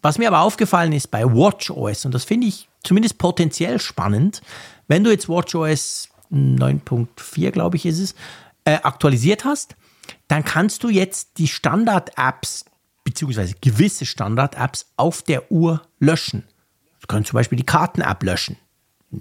Was 0.02 0.18
mir 0.18 0.28
aber 0.28 0.40
aufgefallen 0.40 0.92
ist 0.92 1.10
bei 1.10 1.24
WatchOS, 1.24 2.04
und 2.04 2.14
das 2.14 2.24
finde 2.24 2.46
ich 2.46 2.68
zumindest 2.82 3.18
potenziell 3.18 3.80
spannend, 3.80 4.42
wenn 4.86 5.02
du 5.02 5.10
jetzt 5.10 5.28
WatchOS 5.28 6.10
9.4, 6.30 7.50
glaube 7.50 7.76
ich, 7.76 7.86
ist 7.86 7.98
es, 7.98 8.14
äh, 8.64 8.74
aktualisiert 8.82 9.44
hast, 9.44 9.76
dann 10.28 10.44
kannst 10.44 10.84
du 10.84 10.88
jetzt 10.88 11.38
die 11.38 11.48
Standard-Apps 11.48 12.66
beziehungsweise 13.14 13.54
gewisse 13.60 14.06
Standard-Apps 14.06 14.92
auf 14.96 15.22
der 15.22 15.50
Uhr 15.50 15.82
löschen. 16.00 16.42
Du 17.00 17.06
kannst 17.06 17.28
zum 17.30 17.36
Beispiel 17.36 17.56
die 17.56 17.66
Karten-App 17.66 18.22
löschen. 18.24 18.56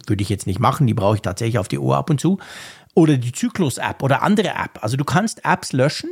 Würde 0.08 0.24
ich 0.24 0.30
jetzt 0.30 0.48
nicht 0.48 0.60
machen, 0.60 0.88
die 0.88 0.96
brauche 0.96 1.16
ich 1.16 1.22
tatsächlich 1.22 1.60
auf 1.60 1.68
die 1.68 1.78
Uhr 1.78 1.96
ab 1.96 2.10
und 2.10 2.20
zu. 2.20 2.40
Oder 2.96 3.18
die 3.18 3.32
Zyklus-App 3.32 4.02
oder 4.02 4.24
andere 4.24 4.50
App. 4.50 4.80
Also 4.82 4.98
du 4.98 5.04
kannst 5.04 5.46
Apps 5.46 5.74
löschen. 5.74 6.10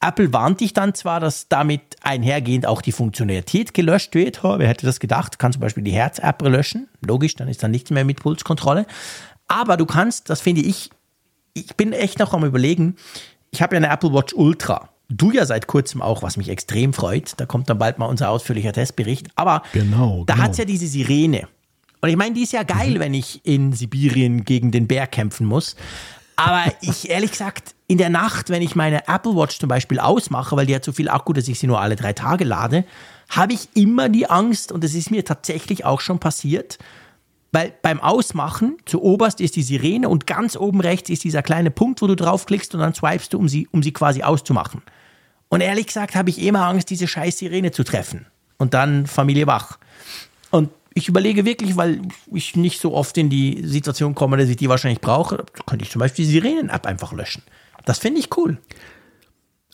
Apple 0.00 0.32
warnt 0.32 0.60
dich 0.60 0.72
dann 0.72 0.94
zwar, 0.94 1.20
dass 1.20 1.46
damit 1.48 1.96
einhergehend 2.02 2.66
auch 2.66 2.82
die 2.82 2.90
Funktionalität 2.90 3.72
gelöscht 3.72 4.16
wird. 4.16 4.42
Ha, 4.42 4.58
wer 4.58 4.66
hätte 4.66 4.86
das 4.86 4.98
gedacht? 4.98 5.34
Du 5.34 5.38
kannst 5.38 5.54
zum 5.54 5.60
Beispiel 5.60 5.84
die 5.84 5.92
Herz-App 5.92 6.42
löschen. 6.42 6.88
Logisch, 7.06 7.36
dann 7.36 7.46
ist 7.46 7.62
dann 7.62 7.70
nichts 7.70 7.90
mehr 7.90 8.04
mit 8.04 8.18
Pulskontrolle. 8.20 8.86
Aber 9.46 9.76
du 9.76 9.86
kannst, 9.86 10.28
das 10.28 10.40
finde 10.40 10.62
ich, 10.62 10.90
ich 11.54 11.76
bin 11.76 11.92
echt 11.92 12.18
noch 12.18 12.32
am 12.32 12.44
überlegen, 12.44 12.96
ich 13.52 13.62
habe 13.62 13.76
ja 13.76 13.78
eine 13.78 13.90
Apple 13.90 14.12
Watch 14.12 14.34
Ultra. 14.34 14.88
Du 15.16 15.30
ja 15.30 15.44
seit 15.46 15.66
kurzem 15.66 16.00
auch, 16.00 16.22
was 16.22 16.36
mich 16.36 16.48
extrem 16.48 16.92
freut. 16.92 17.34
Da 17.36 17.46
kommt 17.46 17.68
dann 17.68 17.78
bald 17.78 17.98
mal 17.98 18.06
unser 18.06 18.30
ausführlicher 18.30 18.72
Testbericht. 18.72 19.28
Aber 19.34 19.62
Genau, 19.72 20.24
da 20.26 20.34
genau. 20.34 20.46
hat's 20.46 20.58
ja 20.58 20.64
diese 20.64 20.86
Sirene. 20.86 21.48
Und 22.00 22.08
ich 22.08 22.16
meine, 22.16 22.34
die 22.34 22.42
ist 22.42 22.52
ja 22.52 22.64
geil, 22.64 22.98
wenn 22.98 23.14
ich 23.14 23.40
in 23.44 23.72
Sibirien 23.72 24.44
gegen 24.44 24.72
den 24.72 24.88
Bär 24.88 25.06
kämpfen 25.06 25.46
muss. 25.46 25.76
Aber 26.36 26.64
ich, 26.80 27.10
ehrlich 27.10 27.30
gesagt, 27.30 27.74
in 27.86 27.98
der 27.98 28.10
Nacht, 28.10 28.50
wenn 28.50 28.62
ich 28.62 28.74
meine 28.74 29.06
Apple 29.06 29.36
Watch 29.36 29.58
zum 29.58 29.68
Beispiel 29.68 30.00
ausmache, 30.00 30.56
weil 30.56 30.66
die 30.66 30.74
hat 30.74 30.84
so 30.84 30.92
viel 30.92 31.08
Akku, 31.08 31.32
dass 31.32 31.46
ich 31.46 31.58
sie 31.58 31.66
nur 31.66 31.80
alle 31.80 31.94
drei 31.94 32.12
Tage 32.12 32.44
lade, 32.44 32.84
habe 33.28 33.52
ich 33.52 33.68
immer 33.74 34.08
die 34.08 34.28
Angst, 34.28 34.72
und 34.72 34.82
das 34.82 34.94
ist 34.94 35.10
mir 35.10 35.24
tatsächlich 35.24 35.84
auch 35.84 36.00
schon 36.00 36.18
passiert, 36.18 36.78
weil 37.52 37.74
beim 37.82 38.00
Ausmachen 38.00 38.78
zu 38.86 39.02
oberst 39.02 39.40
ist 39.40 39.56
die 39.56 39.62
Sirene 39.62 40.08
und 40.08 40.26
ganz 40.26 40.56
oben 40.56 40.80
rechts 40.80 41.10
ist 41.10 41.22
dieser 41.22 41.42
kleine 41.42 41.70
Punkt, 41.70 42.00
wo 42.00 42.06
du 42.06 42.16
draufklickst 42.16 42.74
und 42.74 42.80
dann 42.80 42.94
swipest 42.94 43.34
du, 43.34 43.38
um 43.38 43.48
sie, 43.48 43.68
um 43.70 43.82
sie 43.82 43.92
quasi 43.92 44.22
auszumachen. 44.22 44.82
Und 45.52 45.60
ehrlich 45.60 45.88
gesagt 45.88 46.14
habe 46.14 46.30
ich 46.30 46.40
immer 46.40 46.66
Angst, 46.66 46.88
diese 46.88 47.06
scheiß 47.06 47.36
Sirene 47.36 47.72
zu 47.72 47.84
treffen. 47.84 48.24
Und 48.56 48.72
dann 48.72 49.06
Familie 49.06 49.46
wach. 49.46 49.78
Und 50.50 50.70
ich 50.94 51.08
überlege 51.08 51.44
wirklich, 51.44 51.76
weil 51.76 52.00
ich 52.32 52.56
nicht 52.56 52.80
so 52.80 52.94
oft 52.94 53.18
in 53.18 53.28
die 53.28 53.62
Situation 53.62 54.14
komme, 54.14 54.38
dass 54.38 54.48
ich 54.48 54.56
die 54.56 54.70
wahrscheinlich 54.70 55.02
brauche, 55.02 55.44
könnte 55.66 55.84
ich 55.84 55.90
zum 55.90 55.98
Beispiel 55.98 56.24
die 56.24 56.30
Sirenen-App 56.30 56.86
einfach 56.86 57.12
löschen. 57.12 57.42
Das 57.84 57.98
finde 57.98 58.20
ich 58.20 58.34
cool. 58.34 58.56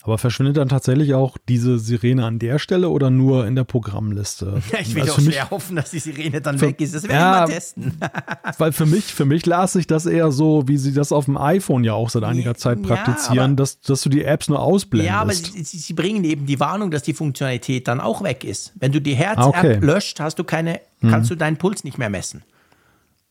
Aber 0.09 0.17
verschwindet 0.17 0.57
dann 0.57 0.71
tatsächlich 0.71 1.13
auch 1.13 1.37
diese 1.51 1.79
Sirene 1.79 2.25
an 2.25 2.39
der 2.39 2.59
Stelle 2.59 2.89
oder 2.89 3.11
nur 3.11 3.47
in 3.47 3.55
der 3.57 3.65
Programmliste? 3.65 4.63
Ja, 4.73 4.79
ich 4.81 4.95
will 4.95 5.03
Also 5.03 5.21
mich- 5.21 5.35
schwer 5.35 5.51
hoffen, 5.51 5.77
dass 5.77 5.91
die 5.91 5.99
Sirene 5.99 6.41
dann 6.41 6.59
für- 6.59 6.69
weg 6.69 6.81
ist. 6.81 6.95
Das 6.95 7.03
will 7.03 7.11
Ja. 7.11 7.45
ich 7.45 7.49
mal 7.51 7.55
testen. 7.55 7.93
Weil 8.59 8.73
für 8.73 8.87
mich, 8.87 9.05
für 9.05 9.27
mich 9.27 9.45
las 9.45 9.75
sich 9.75 9.87
das 9.87 10.07
eher 10.07 10.33
so, 10.33 10.67
wie 10.67 10.79
sie 10.79 10.95
das 10.95 11.13
auf 11.13 11.27
dem 11.27 11.37
iPhone 11.37 11.85
ja 11.85 11.93
auch 11.93 12.09
seit 12.09 12.25
einiger 12.25 12.55
Zeit 12.55 12.79
Ja, 12.81 12.87
praktizieren, 12.87 13.39
aber- 13.53 13.57
dass, 13.57 13.81
dass 13.83 14.01
du 14.01 14.09
die 14.09 14.25
Apps 14.25 14.49
nur 14.49 14.61
ausblendest. 14.61 15.09
Ja, 15.11 15.21
aber 15.21 15.35
sie, 15.35 15.63
sie, 15.63 15.93
bringen 15.93 16.25
eben 16.25 16.47
die 16.47 16.59
Warnung, 16.59 16.91
dass 16.91 17.03
die 17.03 17.13
Funktionalität 17.13 17.87
dann 17.87 18.01
auch 18.01 18.23
weg 18.23 18.45
ist. 18.45 18.73
Wenn 18.77 18.93
du 18.93 19.03
die 19.03 19.15
Herz-App 19.15 19.45
Ah, 19.45 19.49
okay. 19.49 19.77
Mhm. 19.77 19.83
löscht, 19.85 20.21
hast 20.21 20.39
du 20.39 20.45
keine, 20.45 20.81
kannst 21.03 21.31
du 21.31 21.35
deinen 21.35 21.59
Puls 21.59 21.85
nicht 21.85 21.99
mehr 21.99 22.09
messen. 22.09 22.43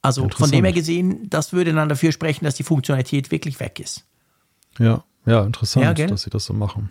Also 0.04 0.30
von 0.30 0.52
dem 0.52 0.64
her 0.64 0.74
gesehen, 0.74 1.28
das 1.30 1.54
würde 1.54 1.74
dann 1.74 1.90
dafür 1.90 2.12
sprechen, 2.12 2.46
dass 2.46 2.54
die 2.54 2.64
Funktionalität 2.64 3.32
wirklich 3.32 3.60
weg 3.60 3.80
ist. 3.80 4.06
Ja, 4.80 5.04
ja, 5.28 5.44
interessant, 5.44 6.00
Ja, 6.00 6.08
dass 6.08 6.24
sie 6.24 6.30
das 6.30 6.46
so 6.46 6.54
machen. 6.54 6.90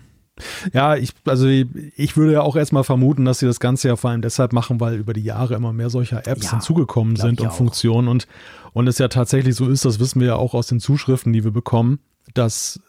Ja, 0.71 0.95
ich, 0.95 1.13
also 1.25 1.47
ich, 1.47 2.15
würde 2.15 2.33
ja 2.33 2.41
auch 2.41 2.55
erstmal 2.55 2.83
vermuten, 2.83 3.25
dass 3.25 3.39
sie 3.39 3.47
das 3.47 3.59
Ganze 3.59 3.87
ja 3.87 3.95
vor 3.95 4.11
allem 4.11 4.21
deshalb 4.21 4.53
machen, 4.53 4.79
weil 4.79 4.95
über 4.95 5.13
die 5.13 5.23
Jahre 5.23 5.55
immer 5.55 5.73
mehr 5.73 5.89
solcher 5.89 6.27
Apps 6.27 6.45
Ja, 6.45 6.51
hinzugekommen 6.51 7.15
sind 7.15 7.41
und 7.41 7.47
auch. 7.47 7.55
Funktionen 7.55 8.07
und, 8.07 8.27
und 8.73 8.87
es 8.87 8.99
ja 8.99 9.07
tatsächlich 9.07 9.55
so 9.55 9.67
ist, 9.67 9.83
das 9.83 9.99
wissen 9.99 10.19
wir 10.19 10.27
ja 10.27 10.35
auch 10.35 10.53
aus 10.53 10.67
den 10.67 10.79
Zuschriften, 10.79 11.33
die 11.33 11.43
wir 11.43 11.51
bekommen, 11.51 11.99
dass 12.35 12.79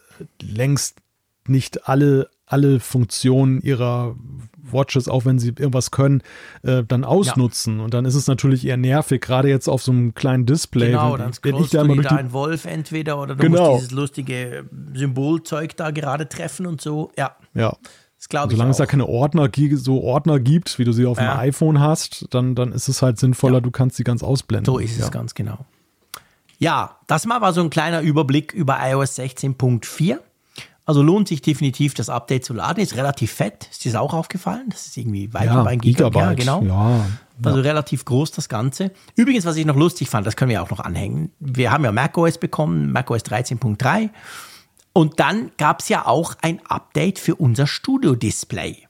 längst 0.42 0.98
nicht 1.46 1.88
alle, 1.88 2.28
alle 2.48 2.80
Funktionen 2.80 3.60
ihrer 3.60 4.16
Watches, 4.70 5.08
auch 5.08 5.24
wenn 5.24 5.38
sie 5.38 5.48
irgendwas 5.48 5.90
können, 5.90 6.22
äh, 6.62 6.84
dann 6.84 7.04
ausnutzen. 7.04 7.80
Und 7.80 7.94
dann 7.94 8.04
ist 8.04 8.14
es 8.14 8.26
natürlich 8.26 8.66
eher 8.66 8.76
nervig, 8.76 9.20
gerade 9.20 9.48
jetzt 9.48 9.68
auf 9.68 9.82
so 9.82 9.92
einem 9.92 10.14
kleinen 10.14 10.46
Display. 10.46 10.90
Genau, 10.90 11.12
wenn, 11.12 11.18
dann 11.18 11.26
wenn 11.42 11.52
scrollst 11.54 11.64
ich 11.64 11.70
da 11.80 11.84
du 11.84 11.94
da 11.94 12.08
die, 12.10 12.14
ein 12.14 12.32
Wolf 12.32 12.64
entweder 12.66 13.20
oder 13.20 13.34
du 13.34 13.42
Genau. 13.42 13.70
musst 13.72 13.82
dieses 13.84 13.92
lustige 13.92 14.68
Symbolzeug 14.94 15.76
da 15.76 15.90
gerade 15.90 16.28
treffen 16.28 16.66
und 16.66 16.80
so. 16.80 17.10
Ja, 17.16 17.36
ja, 17.54 17.74
das 18.18 18.28
glaube 18.28 18.52
ich 18.52 18.56
Solange 18.56 18.72
es 18.72 18.76
da 18.76 18.86
keine 18.86 19.06
Ordner, 19.06 19.48
so 19.76 20.02
Ordner 20.02 20.40
gibt, 20.40 20.78
wie 20.78 20.84
du 20.84 20.92
sie 20.92 21.06
auf 21.06 21.18
Ja. 21.18 21.34
dem 21.34 21.40
iPhone 21.40 21.80
hast, 21.80 22.26
dann, 22.30 22.54
dann 22.54 22.72
ist 22.72 22.88
es 22.88 23.00
halt 23.00 23.18
sinnvoller, 23.18 23.60
du 23.60 23.70
kannst 23.70 23.96
sie 23.96 24.04
ganz 24.04 24.22
ausblenden. 24.22 24.66
So 24.66 24.78
ist 24.78 24.92
es 24.92 24.98
ja. 24.98 25.08
ganz 25.08 25.34
genau. 25.34 25.64
Ja, 26.58 26.96
das 27.06 27.24
mal 27.24 27.40
war 27.40 27.52
so 27.52 27.60
ein 27.60 27.70
kleiner 27.70 28.00
Überblick 28.00 28.52
über 28.52 28.78
iOS 28.82 29.16
16.4. 29.18 30.18
Also 30.88 31.02
lohnt 31.02 31.28
sich 31.28 31.42
definitiv, 31.42 31.92
das 31.92 32.08
Update 32.08 32.46
zu 32.46 32.54
laden. 32.54 32.82
Ist 32.82 32.96
relativ 32.96 33.30
fett. 33.30 33.68
Ist 33.70 33.84
dir 33.84 34.00
auch 34.00 34.14
aufgefallen? 34.14 34.70
Das 34.70 34.86
ist 34.86 34.96
irgendwie 34.96 35.34
weit 35.34 35.44
Ja, 35.44 35.60
über 35.60 35.68
ein 35.68 35.80
Gigabyte. 35.82 36.14
Gigabyte. 36.14 36.44
Ja, 36.46 36.60
genau. 36.60 36.62
Ja, 36.62 37.04
Also 37.44 37.60
relativ 37.60 38.06
groß 38.06 38.30
das 38.30 38.48
Ganze. 38.48 38.90
Übrigens, 39.14 39.44
was 39.44 39.56
ich 39.56 39.66
noch 39.66 39.76
lustig 39.76 40.08
fand, 40.08 40.26
das 40.26 40.34
können 40.34 40.50
wir 40.50 40.62
auch 40.62 40.70
noch 40.70 40.80
anhängen. 40.80 41.30
Wir 41.40 41.72
haben 41.72 41.84
ja 41.84 41.92
macOS 41.92 42.38
bekommen, 42.38 42.90
macOS 42.90 43.20
13.3. 43.26 44.08
Und 44.94 45.20
dann 45.20 45.50
gab 45.58 45.80
es 45.80 45.90
ja 45.90 46.06
auch 46.06 46.36
ein 46.40 46.58
Update 46.66 47.18
für 47.18 47.34
unser 47.34 47.66
Studio-Display. 47.66 48.87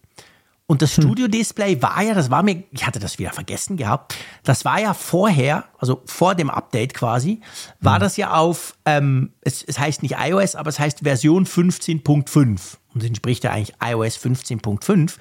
Und 0.70 0.82
das 0.82 0.92
Studio-Display 0.92 1.80
war 1.80 2.02
ja, 2.02 2.12
das 2.12 2.30
war 2.30 2.42
mir, 2.42 2.62
ich 2.72 2.86
hatte 2.86 2.98
das 2.98 3.18
wieder 3.18 3.32
vergessen 3.32 3.78
gehabt, 3.78 4.14
das 4.44 4.66
war 4.66 4.78
ja 4.78 4.92
vorher, 4.92 5.64
also 5.78 6.02
vor 6.04 6.34
dem 6.34 6.50
Update 6.50 6.92
quasi, 6.92 7.40
war 7.80 7.98
das 7.98 8.18
ja 8.18 8.34
auf, 8.34 8.76
ähm, 8.84 9.32
es, 9.40 9.64
es 9.64 9.78
heißt 9.78 10.02
nicht 10.02 10.16
iOS, 10.18 10.56
aber 10.56 10.68
es 10.68 10.78
heißt 10.78 11.00
Version 11.04 11.46
15.5 11.46 12.76
und 12.92 13.02
entspricht 13.02 13.44
ja 13.44 13.52
eigentlich 13.52 13.76
iOS 13.82 14.18
15.5. 14.18 15.14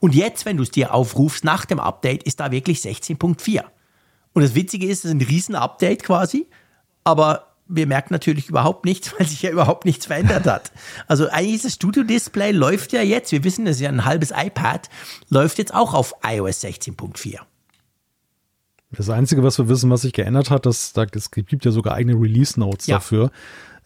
Und 0.00 0.14
jetzt, 0.14 0.46
wenn 0.46 0.56
du 0.56 0.62
es 0.62 0.70
dir 0.70 0.94
aufrufst 0.94 1.44
nach 1.44 1.66
dem 1.66 1.80
Update, 1.80 2.22
ist 2.22 2.40
da 2.40 2.50
wirklich 2.50 2.78
16.4. 2.78 3.62
Und 4.32 4.42
das 4.42 4.54
Witzige 4.54 4.86
ist, 4.86 5.00
es 5.00 5.04
ist 5.04 5.10
ein 5.10 5.20
Riesen-Update 5.20 6.02
quasi, 6.02 6.46
aber 7.04 7.53
wir 7.66 7.86
merken 7.86 8.12
natürlich 8.12 8.48
überhaupt 8.48 8.84
nichts, 8.84 9.12
weil 9.18 9.26
sich 9.26 9.42
ja 9.42 9.50
überhaupt 9.50 9.84
nichts 9.84 10.06
verändert 10.06 10.46
hat. 10.46 10.72
Also 11.06 11.28
eigentlich 11.28 11.62
das 11.62 11.74
Studio-Display 11.74 12.52
läuft 12.52 12.92
ja 12.92 13.02
jetzt, 13.02 13.32
wir 13.32 13.44
wissen, 13.44 13.64
das 13.64 13.76
ist 13.76 13.82
ja 13.82 13.88
ein 13.88 14.04
halbes 14.04 14.32
iPad, 14.34 14.88
läuft 15.30 15.58
jetzt 15.58 15.74
auch 15.74 15.94
auf 15.94 16.14
iOS 16.24 16.62
16.4. 16.62 17.38
Das 18.90 19.10
Einzige, 19.10 19.42
was 19.42 19.58
wir 19.58 19.68
wissen, 19.68 19.90
was 19.90 20.02
sich 20.02 20.12
geändert 20.12 20.50
hat, 20.50 20.66
das, 20.66 20.92
da, 20.92 21.04
es 21.12 21.30
gibt 21.30 21.64
ja 21.64 21.70
sogar 21.70 21.94
eigene 21.94 22.14
Release-Notes 22.20 22.86
Ja. 22.86 22.96
dafür, 22.96 23.30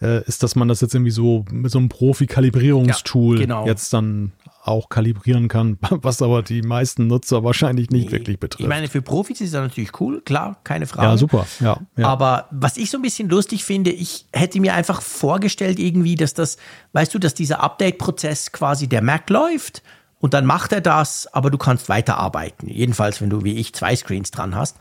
äh, 0.01 0.23
ist, 0.25 0.43
dass 0.43 0.55
man 0.55 0.67
das 0.67 0.81
jetzt 0.81 0.93
irgendwie 0.95 1.11
so 1.11 1.45
mit 1.51 1.71
so 1.71 1.79
einem 1.79 1.89
Profi-Kalibrierungstool 1.89 3.35
Ja, 3.39 3.41
genau. 3.41 3.65
jetzt 3.65 3.93
dann 3.93 4.31
auch 4.63 4.89
kalibrieren 4.89 5.47
kann, 5.47 5.77
was 5.89 6.21
aber 6.21 6.41
die 6.43 6.61
meisten 6.61 7.07
Nutzer 7.07 7.43
wahrscheinlich 7.43 7.89
nicht 7.89 8.11
wirklich 8.11 8.39
betrifft. 8.39 8.61
Ich 8.61 8.67
meine, 8.67 8.87
für 8.87 9.01
Profis 9.01 9.41
ist 9.41 9.53
das 9.53 9.61
natürlich 9.61 9.99
cool, 9.99 10.21
klar, 10.21 10.57
keine 10.63 10.85
Frage. 10.87 11.07
ja, 11.07 11.17
super. 11.17 11.47
Ja, 11.59 11.79
ja. 11.97 12.07
Aber 12.07 12.47
was 12.51 12.77
ich 12.77 12.89
so 12.89 12.97
ein 12.97 13.01
bisschen 13.01 13.29
lustig 13.29 13.63
finde, 13.63 13.91
ich 13.91 14.27
hätte 14.33 14.59
mir 14.59 14.73
einfach 14.73 15.01
vorgestellt 15.01 15.79
irgendwie, 15.79 16.15
dass 16.15 16.33
das, 16.33 16.57
weißt 16.93 17.13
du, 17.13 17.19
dass 17.19 17.33
dieser 17.33 17.61
Update-Prozess 17.63 18.51
quasi 18.51 18.87
der 18.87 19.01
Mac 19.01 19.29
läuft 19.29 19.81
und 20.19 20.33
dann 20.33 20.45
macht 20.45 20.71
er 20.71 20.81
das, 20.81 21.27
aber 21.33 21.49
du 21.49 21.57
kannst 21.57 21.89
weiterarbeiten. 21.89 22.67
Jedenfalls, 22.69 23.21
wenn 23.21 23.29
du 23.29 23.43
wie 23.43 23.55
ich 23.55 23.73
zwei 23.73 23.95
Screens 23.95 24.31
dran 24.31 24.55
hast. 24.55 24.77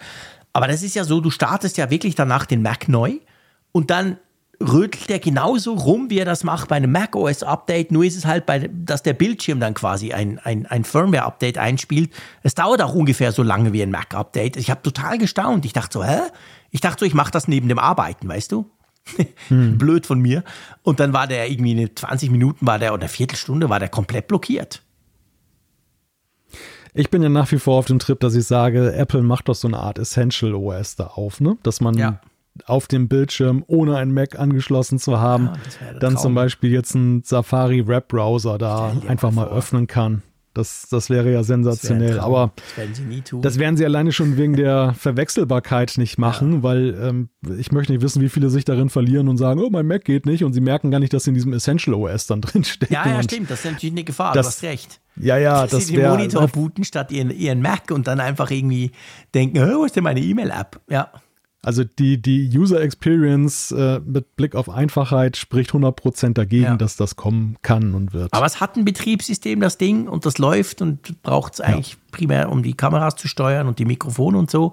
Aber 0.53 0.66
das 0.66 0.83
ist 0.83 0.95
ja 0.97 1.05
so, 1.05 1.21
du 1.21 1.31
startest 1.31 1.77
ja 1.77 1.91
wirklich 1.91 2.14
danach 2.14 2.47
den 2.47 2.62
Mac 2.62 2.89
neu 2.89 3.14
und 3.73 3.91
dann 3.91 4.19
rötelt 4.61 5.09
er 5.11 5.19
genauso 5.21 5.75
rum, 5.75 6.11
wie 6.11 6.19
er 6.19 6.25
das 6.25 6.43
macht 6.43 6.69
bei 6.69 6.77
einem 6.77 6.91
Mac 6.91 7.15
OS 7.15 7.43
Update. 7.43 7.93
Nur 7.93 8.05
ist 8.05 8.17
es 8.17 8.27
halt, 8.27 8.45
bei, 8.47 8.69
dass 8.73 9.03
der 9.03 9.13
Bildschirm 9.13 9.61
dann 9.61 9.75
quasi 9.75 10.13
ein, 10.13 10.39
ein, 10.41 10.67
ein 10.67 10.85
Firmware 10.85 11.25
Update 11.25 11.59
einspielt. 11.59 12.11
Es 12.43 12.55
dauert 12.55 12.83
auch 12.83 12.95
ungefähr 12.95 13.33
so 13.33 13.43
lange 13.43 13.73
wie 13.73 13.83
ein 13.83 13.91
Mac 13.91 14.15
Update. 14.15 14.57
Ich 14.57 14.71
habe 14.71 14.83
total 14.83 15.19
gestaunt. 15.19 15.65
Ich 15.65 15.73
dachte 15.73 15.99
so, 15.99 16.05
hä? 16.05 16.21
Ich 16.71 16.81
dachte 16.81 17.01
so, 17.01 17.07
ich 17.07 17.15
mache 17.15 17.31
das 17.31 17.47
neben 17.47 17.69
dem 17.69 17.79
Arbeiten, 17.79 18.29
weißt 18.29 18.51
du? 18.51 18.69
Blöd 19.49 20.07
von 20.07 20.21
mir. 20.21 20.43
Und 20.83 21.01
dann 21.01 21.13
war 21.13 21.27
der 21.27 21.51
irgendwie 21.51 21.73
eine 21.73 21.95
20 21.95 22.31
Minuten 22.31 22.67
war 22.67 22.79
der 22.79 22.93
oder 22.93 23.03
eine 23.03 23.09
Viertelstunde 23.09 23.71
war 23.71 23.79
der 23.79 23.89
komplett 23.89 24.27
blockiert. 24.27 24.83
Ich 26.95 27.11
bin 27.11 27.23
ja 27.23 27.29
nach 27.29 27.51
wie 27.53 27.59
vor 27.59 27.79
auf 27.79 27.87
dem 27.87 28.01
Trip, 28.01 28.19
dass 28.19 28.35
ich 28.35 28.47
sage, 28.47 28.93
Apple 28.93 29.23
macht 29.23 29.49
doch 29.49 29.55
so 29.55 29.69
eine 29.69 29.79
Art 29.79 29.99
Essential 29.99 30.55
OS 30.55 30.97
da 30.97 31.07
auf, 31.07 31.41
ne? 31.41 31.57
Dass 31.63 31.81
man 31.81 31.97
Ja. 31.97 32.21
Auf 32.67 32.87
dem 32.89 33.09
Bildschirm, 33.09 33.65
ohne 33.67 33.97
einen 33.97 34.13
Mac 34.13 34.39
angeschlossen 34.39 34.99
zu 34.99 35.19
haben, 35.21 35.47
Ja, 35.47 35.99
dann 36.01 36.15
Traum. 36.15 36.23
zum 36.23 36.35
Beispiel 36.35 36.71
jetzt 36.73 36.95
einen 36.97 37.23
Safari 37.25 37.87
Webbrowser 37.87 38.59
da 38.59 38.89
Stell 38.91 39.01
dir 39.03 39.11
einfach 39.11 39.31
mal 39.31 39.47
vor. 39.49 39.57
öffnen 39.57 39.87
kann. 39.87 40.23
Das, 40.55 40.89
das 40.91 41.09
wäre 41.09 41.31
ja 41.33 41.45
sensationell. 41.45 42.09
Das 42.09 42.17
wäre 42.17 42.25
ein. 42.25 42.33
Aber 42.33 42.53
das 42.57 42.77
werden 42.77 43.43
das 43.43 43.59
werden 43.61 43.77
sie 43.77 43.85
alleine 43.85 44.11
schon 44.11 44.37
wegen 44.37 44.57
der 44.57 44.93
Verwechselbarkeit 44.99 45.95
nicht 45.99 46.19
machen, 46.19 46.65
weil 46.65 46.99
ähm, 47.01 47.29
ich 47.59 47.71
möchte 47.71 47.93
nicht 47.93 48.03
wissen, 48.03 48.23
wie 48.23 48.29
viele 48.29 48.51
sich 48.51 48.65
darin 48.65 48.89
verlieren 48.91 49.29
und 49.29 49.37
sagen, 49.37 49.61
oh, 49.61 49.69
mein 49.71 49.87
Mac 49.87 50.05
geht 50.05 50.27
nicht 50.27 50.43
und 50.43 50.55
sie 50.55 50.61
merken 50.61 50.91
gar 50.91 50.99
nicht, 50.99 51.13
dass 51.13 51.25
sie 51.25 51.31
in 51.31 51.35
diesem 51.35 51.53
Essential 51.53 51.95
OS 51.95 52.27
dann 52.27 52.41
drinstecken. 52.43 52.93
ja, 52.93 53.07
ja, 53.09 53.23
stimmt. 53.23 53.51
Das 53.51 53.61
ist 53.65 53.71
natürlich 53.71 53.93
eine 53.93 54.05
Gefahr. 54.05 54.33
das- 54.35 54.47
du 54.47 54.49
hast 54.49 54.63
recht. 54.65 55.01
Ja, 55.21 55.37
ja, 55.37 55.63
dass 55.63 55.71
das 55.73 55.87
sie 55.89 55.97
den 55.97 56.09
Monitor 56.09 56.47
booten 56.49 56.85
statt 56.85 57.11
ihren, 57.13 57.31
ihren 57.31 57.61
Mac 57.61 57.91
und 57.93 58.07
dann 58.09 58.19
einfach 58.21 58.51
irgendwie 58.53 58.93
denken, 59.35 59.59
oh, 59.59 59.81
wo 59.81 59.85
ist 59.85 59.95
denn 59.97 60.05
meine 60.05 60.21
E-Mail-App? 60.21 60.81
Ja. 60.89 61.11
Also 61.61 61.83
die, 61.83 62.23
die 62.23 62.49
User 62.57 62.81
Experience 62.81 63.73
äh, 63.73 64.01
mit 64.05 64.37
Blick 64.37 64.55
auf 64.55 64.71
Einfachheit 64.71 65.37
spricht 65.37 65.71
100% 65.73 66.35
dagegen, 66.35 66.63
Ja. 66.65 66.77
dass 66.77 66.97
das 66.97 67.17
kommen 67.17 67.57
kann 67.63 67.95
und 67.95 68.13
wird. 68.13 68.33
Aber 68.33 68.47
es 68.47 68.61
hat 68.61 68.77
ein 68.77 68.85
Betriebssystem, 68.85 69.59
das 69.61 69.77
Ding, 69.77 70.07
und 70.07 70.25
das 70.25 70.39
läuft 70.39 70.83
und 70.83 71.21
braucht 71.23 71.55
es 71.55 71.61
eigentlich 71.61 71.97
primär, 72.13 72.51
um 72.51 72.63
die 72.63 72.75
Kameras 72.75 73.17
zu 73.17 73.27
steuern 73.27 73.67
und 73.67 73.81
die 73.81 73.85
Mikrofone 73.87 74.39
und 74.39 74.51
so. 74.51 74.73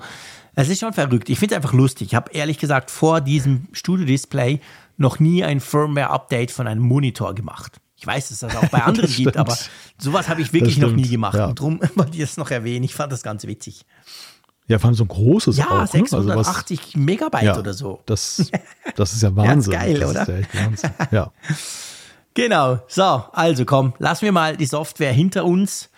Es 0.53 0.69
ist 0.69 0.79
schon 0.79 0.93
verrückt. 0.93 1.29
Ich 1.29 1.39
finde 1.39 1.55
es 1.55 1.57
einfach 1.57 1.73
lustig. 1.73 2.09
Ich 2.09 2.15
habe 2.15 2.31
ehrlich 2.31 2.59
gesagt 2.59 2.91
vor 2.91 3.19
diesem 3.19 3.67
Studio-Display 3.73 4.61
noch 4.97 5.19
nie 5.19 5.43
ein 5.43 5.59
Firmware-Update 5.59 6.51
von 6.51 6.67
einem 6.67 6.83
Monitor 6.83 7.33
gemacht. 7.35 7.81
Ich 7.97 8.05
weiß, 8.05 8.29
dass 8.29 8.39
das 8.39 8.55
auch 8.55 8.69
bei 8.69 8.83
anderen 8.83 9.09
gibt, 9.11 9.37
aber 9.37 9.57
sowas 9.97 10.29
habe 10.29 10.41
ich 10.41 10.53
wirklich 10.53 10.77
noch 10.77 10.91
nie 10.91 11.07
gemacht. 11.09 11.35
ja. 11.35 11.47
Und 11.47 11.59
darum 11.59 11.79
wollte 11.95 12.11
ich 12.13 12.19
das 12.19 12.37
noch 12.37 12.51
erwähnen. 12.51 12.85
Ich 12.85 12.93
fand 12.93 13.11
das 13.11 13.23
ganz 13.23 13.45
witzig. 13.47 13.85
Ja, 14.67 14.79
vor 14.79 14.87
allem 14.87 14.95
so 14.95 15.03
ein 15.03 15.07
großes 15.09 15.57
Ja, 15.57 15.65
auch. 15.65 15.93
Ne? 15.93 16.01
Also 16.01 16.17
was- 16.17 16.47
680 16.47 16.95
Megabyte 16.97 17.43
ja, 17.43 17.57
oder 17.59 17.73
so. 17.73 18.01
Das, 18.05 18.51
das 18.95 19.13
ist 19.13 19.21
ja 19.21 19.35
Wahnsinn. 19.35 19.73
geil, 19.73 19.99
das 19.99 20.09
oder? 20.09 20.21
Ist 20.23 20.27
ja, 20.27 20.35
echt 20.37 20.55
Wahnsinn. 20.55 20.91
ja. 21.11 21.31
Genau. 22.37 22.79
So, 22.89 23.01
also 23.01 23.63
komm, 23.63 23.93
lassen 23.97 24.25
wir 24.25 24.33
mal 24.33 24.57
die 24.57 24.65
Software 24.65 25.13
hinter 25.13 25.45
uns 25.45 25.89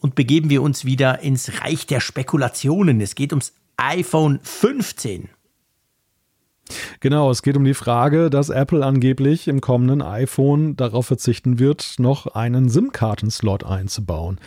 und 0.00 0.16
begeben 0.16 0.50
wir 0.50 0.60
uns 0.60 0.84
wieder 0.84 1.20
ins 1.20 1.62
Reich 1.62 1.86
der 1.86 2.00
Spekulationen. 2.00 3.00
Es 3.00 3.14
geht 3.14 3.32
ums 3.32 3.52
iPhone 3.76 4.40
15. 4.42 5.28
Genau, 7.00 7.30
es 7.30 7.42
geht 7.42 7.56
um 7.56 7.64
die 7.64 7.74
Frage, 7.74 8.28
dass 8.28 8.48
Apple 8.48 8.84
angeblich 8.84 9.46
im 9.46 9.60
kommenden 9.60 10.02
iPhone 10.02 10.76
darauf 10.76 11.06
verzichten 11.06 11.58
wird, 11.60 11.94
noch 11.98 12.26
einen 12.34 12.68
SIM-Kartenslot 12.68 13.64
einzubauen. 13.64 14.40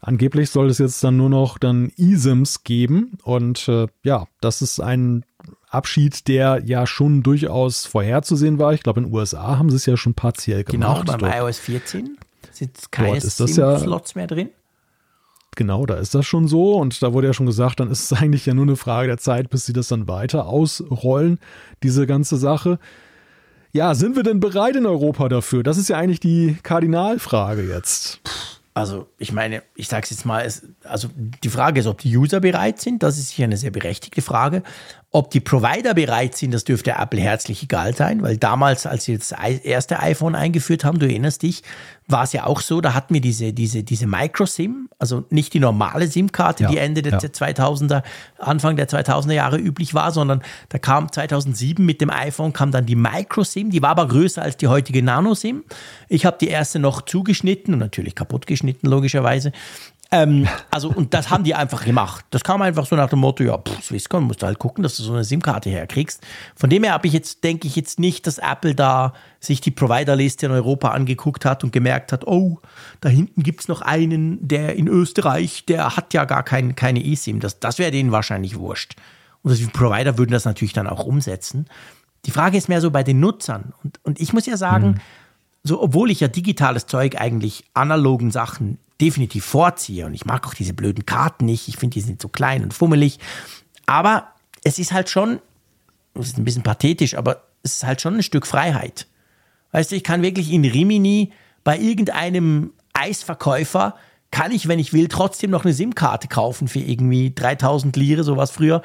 Angeblich 0.00 0.50
soll 0.50 0.68
es 0.70 0.78
jetzt 0.78 1.02
dann 1.04 1.16
nur 1.18 1.28
noch 1.28 1.58
dann 1.58 1.92
eSIMs 1.98 2.64
geben 2.64 3.18
und 3.22 3.68
äh, 3.68 3.86
ja, 4.02 4.26
das 4.40 4.62
ist 4.62 4.80
ein 4.80 5.24
Abschied, 5.68 6.26
der 6.26 6.62
ja 6.64 6.86
schon 6.86 7.22
durchaus 7.22 7.84
vorherzusehen 7.86 8.58
war. 8.58 8.72
Ich 8.72 8.82
glaube, 8.82 9.00
in 9.00 9.06
den 9.06 9.14
USA 9.14 9.58
haben 9.58 9.68
sie 9.70 9.76
es 9.76 9.86
ja 9.86 9.96
schon 9.96 10.14
partiell 10.14 10.64
Genau, 10.64 10.94
gemacht. 10.94 11.06
beim 11.06 11.18
Dort- 11.20 11.34
iOS 11.36 11.58
14. 11.58 12.16
Sind 12.50 12.90
keine 12.90 13.20
SIM-Slots 13.20 14.14
ja, 14.14 14.18
mehr 14.18 14.26
drin? 14.26 14.48
Genau, 15.56 15.84
da 15.84 15.94
ist 15.96 16.14
das 16.14 16.26
schon 16.26 16.48
so 16.48 16.76
und 16.76 17.02
da 17.02 17.12
wurde 17.12 17.26
ja 17.26 17.32
schon 17.34 17.46
gesagt, 17.46 17.80
dann 17.80 17.90
ist 17.90 18.10
es 18.10 18.18
eigentlich 18.20 18.46
ja 18.46 18.54
nur 18.54 18.64
eine 18.64 18.76
Frage 18.76 19.08
der 19.08 19.18
Zeit, 19.18 19.50
bis 19.50 19.66
sie 19.66 19.72
das 19.72 19.88
dann 19.88 20.08
weiter 20.08 20.46
ausrollen, 20.46 21.38
diese 21.82 22.06
ganze 22.06 22.36
Sache. 22.38 22.78
Ja, 23.72 23.94
sind 23.94 24.16
wir 24.16 24.22
denn 24.24 24.40
bereit 24.40 24.76
in 24.76 24.86
Europa 24.86 25.28
dafür? 25.28 25.62
Das 25.62 25.76
ist 25.78 25.88
ja 25.88 25.96
eigentlich 25.96 26.20
die 26.20 26.56
Kardinalfrage 26.62 27.62
jetzt. 27.68 28.20
Also, 28.72 29.08
ich 29.18 29.32
meine, 29.32 29.62
ich 29.74 29.88
sage 29.88 30.04
es 30.04 30.10
jetzt 30.10 30.24
mal, 30.24 30.44
es, 30.44 30.64
also 30.84 31.08
die 31.16 31.48
Frage 31.48 31.80
ist, 31.80 31.86
ob 31.86 31.98
die 31.98 32.16
User 32.16 32.40
bereit 32.40 32.80
sind. 32.80 33.02
Das 33.02 33.18
ist 33.18 33.30
sicher 33.30 33.44
eine 33.44 33.56
sehr 33.56 33.72
berechtigte 33.72 34.22
Frage. 34.22 34.62
Ob 35.12 35.32
die 35.32 35.40
Provider 35.40 35.92
bereit 35.92 36.36
sind, 36.36 36.54
das 36.54 36.62
dürfte 36.62 36.92
Apple 36.92 37.20
herzlich 37.20 37.64
egal 37.64 37.96
sein, 37.96 38.22
weil 38.22 38.36
damals, 38.36 38.86
als 38.86 39.06
sie 39.06 39.18
das 39.18 39.32
erste 39.32 39.98
iPhone 39.98 40.36
eingeführt 40.36 40.84
haben, 40.84 41.00
du 41.00 41.06
erinnerst 41.06 41.42
dich, 41.42 41.64
war 42.06 42.22
es 42.22 42.32
ja 42.32 42.46
auch 42.46 42.60
so, 42.60 42.80
da 42.80 42.94
hatten 42.94 43.14
wir 43.14 43.20
diese, 43.20 43.52
diese, 43.52 43.82
diese 43.82 44.06
Micro-SIM, 44.06 44.88
also 45.00 45.24
nicht 45.30 45.52
die 45.52 45.58
normale 45.58 46.06
SIM-Karte, 46.06 46.62
ja, 46.62 46.70
die 46.70 46.78
Ende 46.78 47.02
der 47.02 47.14
ja. 47.14 47.18
2000er, 47.18 48.04
Anfang 48.38 48.76
der 48.76 48.88
2000er 48.88 49.32
Jahre 49.32 49.58
üblich 49.58 49.94
war, 49.94 50.12
sondern 50.12 50.42
da 50.68 50.78
kam 50.78 51.10
2007 51.10 51.84
mit 51.84 52.00
dem 52.00 52.10
iPhone 52.10 52.52
kam 52.52 52.70
dann 52.70 52.86
die 52.86 52.94
Micro-SIM, 52.94 53.70
die 53.70 53.82
war 53.82 53.90
aber 53.90 54.06
größer 54.06 54.42
als 54.42 54.58
die 54.58 54.68
heutige 54.68 55.02
Nano-SIM. 55.02 55.64
Ich 56.08 56.24
habe 56.24 56.38
die 56.40 56.48
erste 56.48 56.78
noch 56.78 57.02
zugeschnitten 57.02 57.74
und 57.74 57.80
natürlich 57.80 58.14
kaputt 58.14 58.46
geschnitten, 58.46 58.86
logischerweise. 58.86 59.50
Ähm, 60.12 60.48
also, 60.72 60.90
und 60.90 61.14
das 61.14 61.30
haben 61.30 61.44
die 61.44 61.54
einfach 61.54 61.84
gemacht. 61.84 62.24
Das 62.30 62.42
kam 62.42 62.62
einfach 62.62 62.84
so 62.84 62.96
nach 62.96 63.08
dem 63.08 63.20
Motto, 63.20 63.44
ja, 63.44 63.56
pff, 63.56 63.84
Swisscom, 63.84 64.24
musst 64.24 64.42
du 64.42 64.46
halt 64.46 64.58
gucken, 64.58 64.82
dass 64.82 64.96
du 64.96 65.04
so 65.04 65.12
eine 65.12 65.22
SIM-Karte 65.22 65.70
herkriegst. 65.70 66.20
Von 66.56 66.68
dem 66.68 66.82
her 66.82 66.94
habe 66.94 67.06
ich 67.06 67.12
jetzt, 67.12 67.44
denke 67.44 67.68
ich 67.68 67.76
jetzt 67.76 68.00
nicht, 68.00 68.26
dass 68.26 68.38
Apple 68.38 68.74
da 68.74 69.12
sich 69.38 69.60
die 69.60 69.70
Providerliste 69.70 70.46
in 70.46 70.52
Europa 70.52 70.88
angeguckt 70.88 71.44
hat 71.44 71.62
und 71.62 71.72
gemerkt 71.72 72.12
hat, 72.12 72.26
oh, 72.26 72.58
da 73.00 73.08
hinten 73.08 73.44
gibt 73.44 73.60
es 73.60 73.68
noch 73.68 73.82
einen, 73.82 74.46
der 74.46 74.74
in 74.74 74.88
Österreich, 74.88 75.64
der 75.66 75.96
hat 75.96 76.12
ja 76.12 76.24
gar 76.24 76.42
kein, 76.42 76.74
keine 76.74 77.04
eSIM. 77.04 77.38
Das, 77.38 77.60
das 77.60 77.78
wäre 77.78 77.92
denen 77.92 78.10
wahrscheinlich 78.10 78.58
wurscht. 78.58 78.96
Und 79.42 79.56
die 79.56 79.66
Provider 79.66 80.18
würden 80.18 80.32
das 80.32 80.44
natürlich 80.44 80.72
dann 80.72 80.88
auch 80.88 81.04
umsetzen. 81.04 81.66
Die 82.26 82.32
Frage 82.32 82.58
ist 82.58 82.68
mehr 82.68 82.80
so 82.80 82.90
bei 82.90 83.04
den 83.04 83.20
Nutzern. 83.20 83.74
Und, 83.84 84.00
und 84.02 84.20
ich 84.20 84.32
muss 84.32 84.46
ja 84.46 84.56
sagen, 84.56 84.88
mhm. 84.88 85.00
so, 85.62 85.80
obwohl 85.80 86.10
ich 86.10 86.18
ja 86.18 86.26
digitales 86.26 86.86
Zeug 86.86 87.20
eigentlich 87.20 87.64
analogen 87.74 88.32
Sachen 88.32 88.78
definitiv 89.00 89.44
vorziehe. 89.44 90.06
Und 90.06 90.14
ich 90.14 90.24
mag 90.24 90.46
auch 90.46 90.54
diese 90.54 90.74
blöden 90.74 91.06
Karten 91.06 91.44
nicht. 91.46 91.68
Ich 91.68 91.76
finde, 91.76 91.94
die 91.94 92.00
sind 92.00 92.20
so 92.20 92.28
klein 92.28 92.62
und 92.62 92.74
fummelig. 92.74 93.18
Aber 93.86 94.28
es 94.64 94.78
ist 94.78 94.92
halt 94.92 95.08
schon, 95.08 95.40
das 96.14 96.28
ist 96.28 96.38
ein 96.38 96.44
bisschen 96.44 96.62
pathetisch, 96.62 97.14
aber 97.14 97.44
es 97.62 97.74
ist 97.76 97.84
halt 97.84 98.00
schon 98.00 98.16
ein 98.16 98.22
Stück 98.22 98.46
Freiheit. 98.46 99.06
Weißt 99.72 99.92
du, 99.92 99.96
ich 99.96 100.04
kann 100.04 100.22
wirklich 100.22 100.52
in 100.52 100.64
Rimini 100.64 101.32
bei 101.64 101.78
irgendeinem 101.78 102.72
Eisverkäufer, 102.92 103.94
kann 104.30 104.52
ich, 104.52 104.68
wenn 104.68 104.78
ich 104.78 104.92
will, 104.92 105.08
trotzdem 105.08 105.50
noch 105.50 105.64
eine 105.64 105.74
SIM-Karte 105.74 106.28
kaufen 106.28 106.68
für 106.68 106.78
irgendwie 106.78 107.34
3000 107.34 107.96
Lire, 107.96 108.22
sowas 108.24 108.50
früher. 108.50 108.82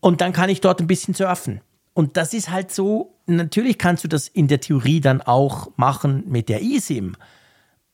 Und 0.00 0.20
dann 0.20 0.32
kann 0.32 0.50
ich 0.50 0.60
dort 0.60 0.80
ein 0.80 0.86
bisschen 0.86 1.14
surfen. 1.14 1.60
Und 1.92 2.16
das 2.16 2.34
ist 2.34 2.50
halt 2.50 2.72
so, 2.72 3.14
natürlich 3.26 3.78
kannst 3.78 4.04
du 4.04 4.08
das 4.08 4.28
in 4.28 4.48
der 4.48 4.60
Theorie 4.60 5.00
dann 5.00 5.22
auch 5.22 5.70
machen 5.76 6.24
mit 6.28 6.48
der 6.48 6.62
eSIM. 6.62 7.16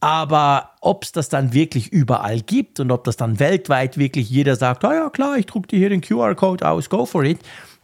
Aber 0.02 0.72
ob 0.80 1.04
es 1.04 1.12
das 1.12 1.28
dann 1.28 1.52
wirklich 1.52 1.92
überall 1.92 2.40
gibt 2.40 2.80
und 2.80 2.90
ob 2.90 3.04
das 3.04 3.16
dann 3.16 3.38
weltweit 3.38 3.96
wirklich 3.96 4.28
jeder 4.28 4.56
sagt, 4.56 4.84
ah 4.84 4.92
ja 4.92 5.10
klar, 5.10 5.38
ich 5.38 5.46
druck 5.46 5.68
dir 5.68 5.78
hier 5.78 5.90
den 5.90 6.00
QR-Code 6.00 6.68
aus, 6.68 6.90
go 6.90 7.06
for 7.06 7.22
it, 7.22 7.38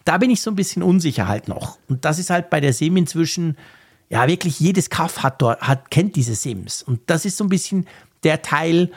da 0.05 0.19
bin 0.19 0.29
ich 0.29 0.43
so 0.43 0.51
ein 0.51 0.57
bisschen 0.57 0.83
unsicher 0.83 1.29
halt 1.29 1.47
noch. 1.47 1.79
Und 1.89 2.05
das 2.05 2.19
ist 2.19 2.31
halt 2.31 2.51
bei 2.51 2.61
der 2.61 2.73
SIM 2.73 2.97
inzwischen, 2.97 3.57
ja 4.09 4.27
wirklich 4.27 4.59
jedes 4.59 4.91
Kaff 4.91 5.23
hat 5.23 5.41
dort, 5.41 5.61
hat, 5.61 5.93
kennt 5.93 6.17
diese 6.17 6.35
SIMs. 6.35 6.83
Und 6.83 7.03
das 7.07 7.25
ist 7.25 7.37
so 7.37 7.45
ein 7.45 7.51
bisschen 7.51 7.87
der 8.25 8.43
Teil, 8.43 8.91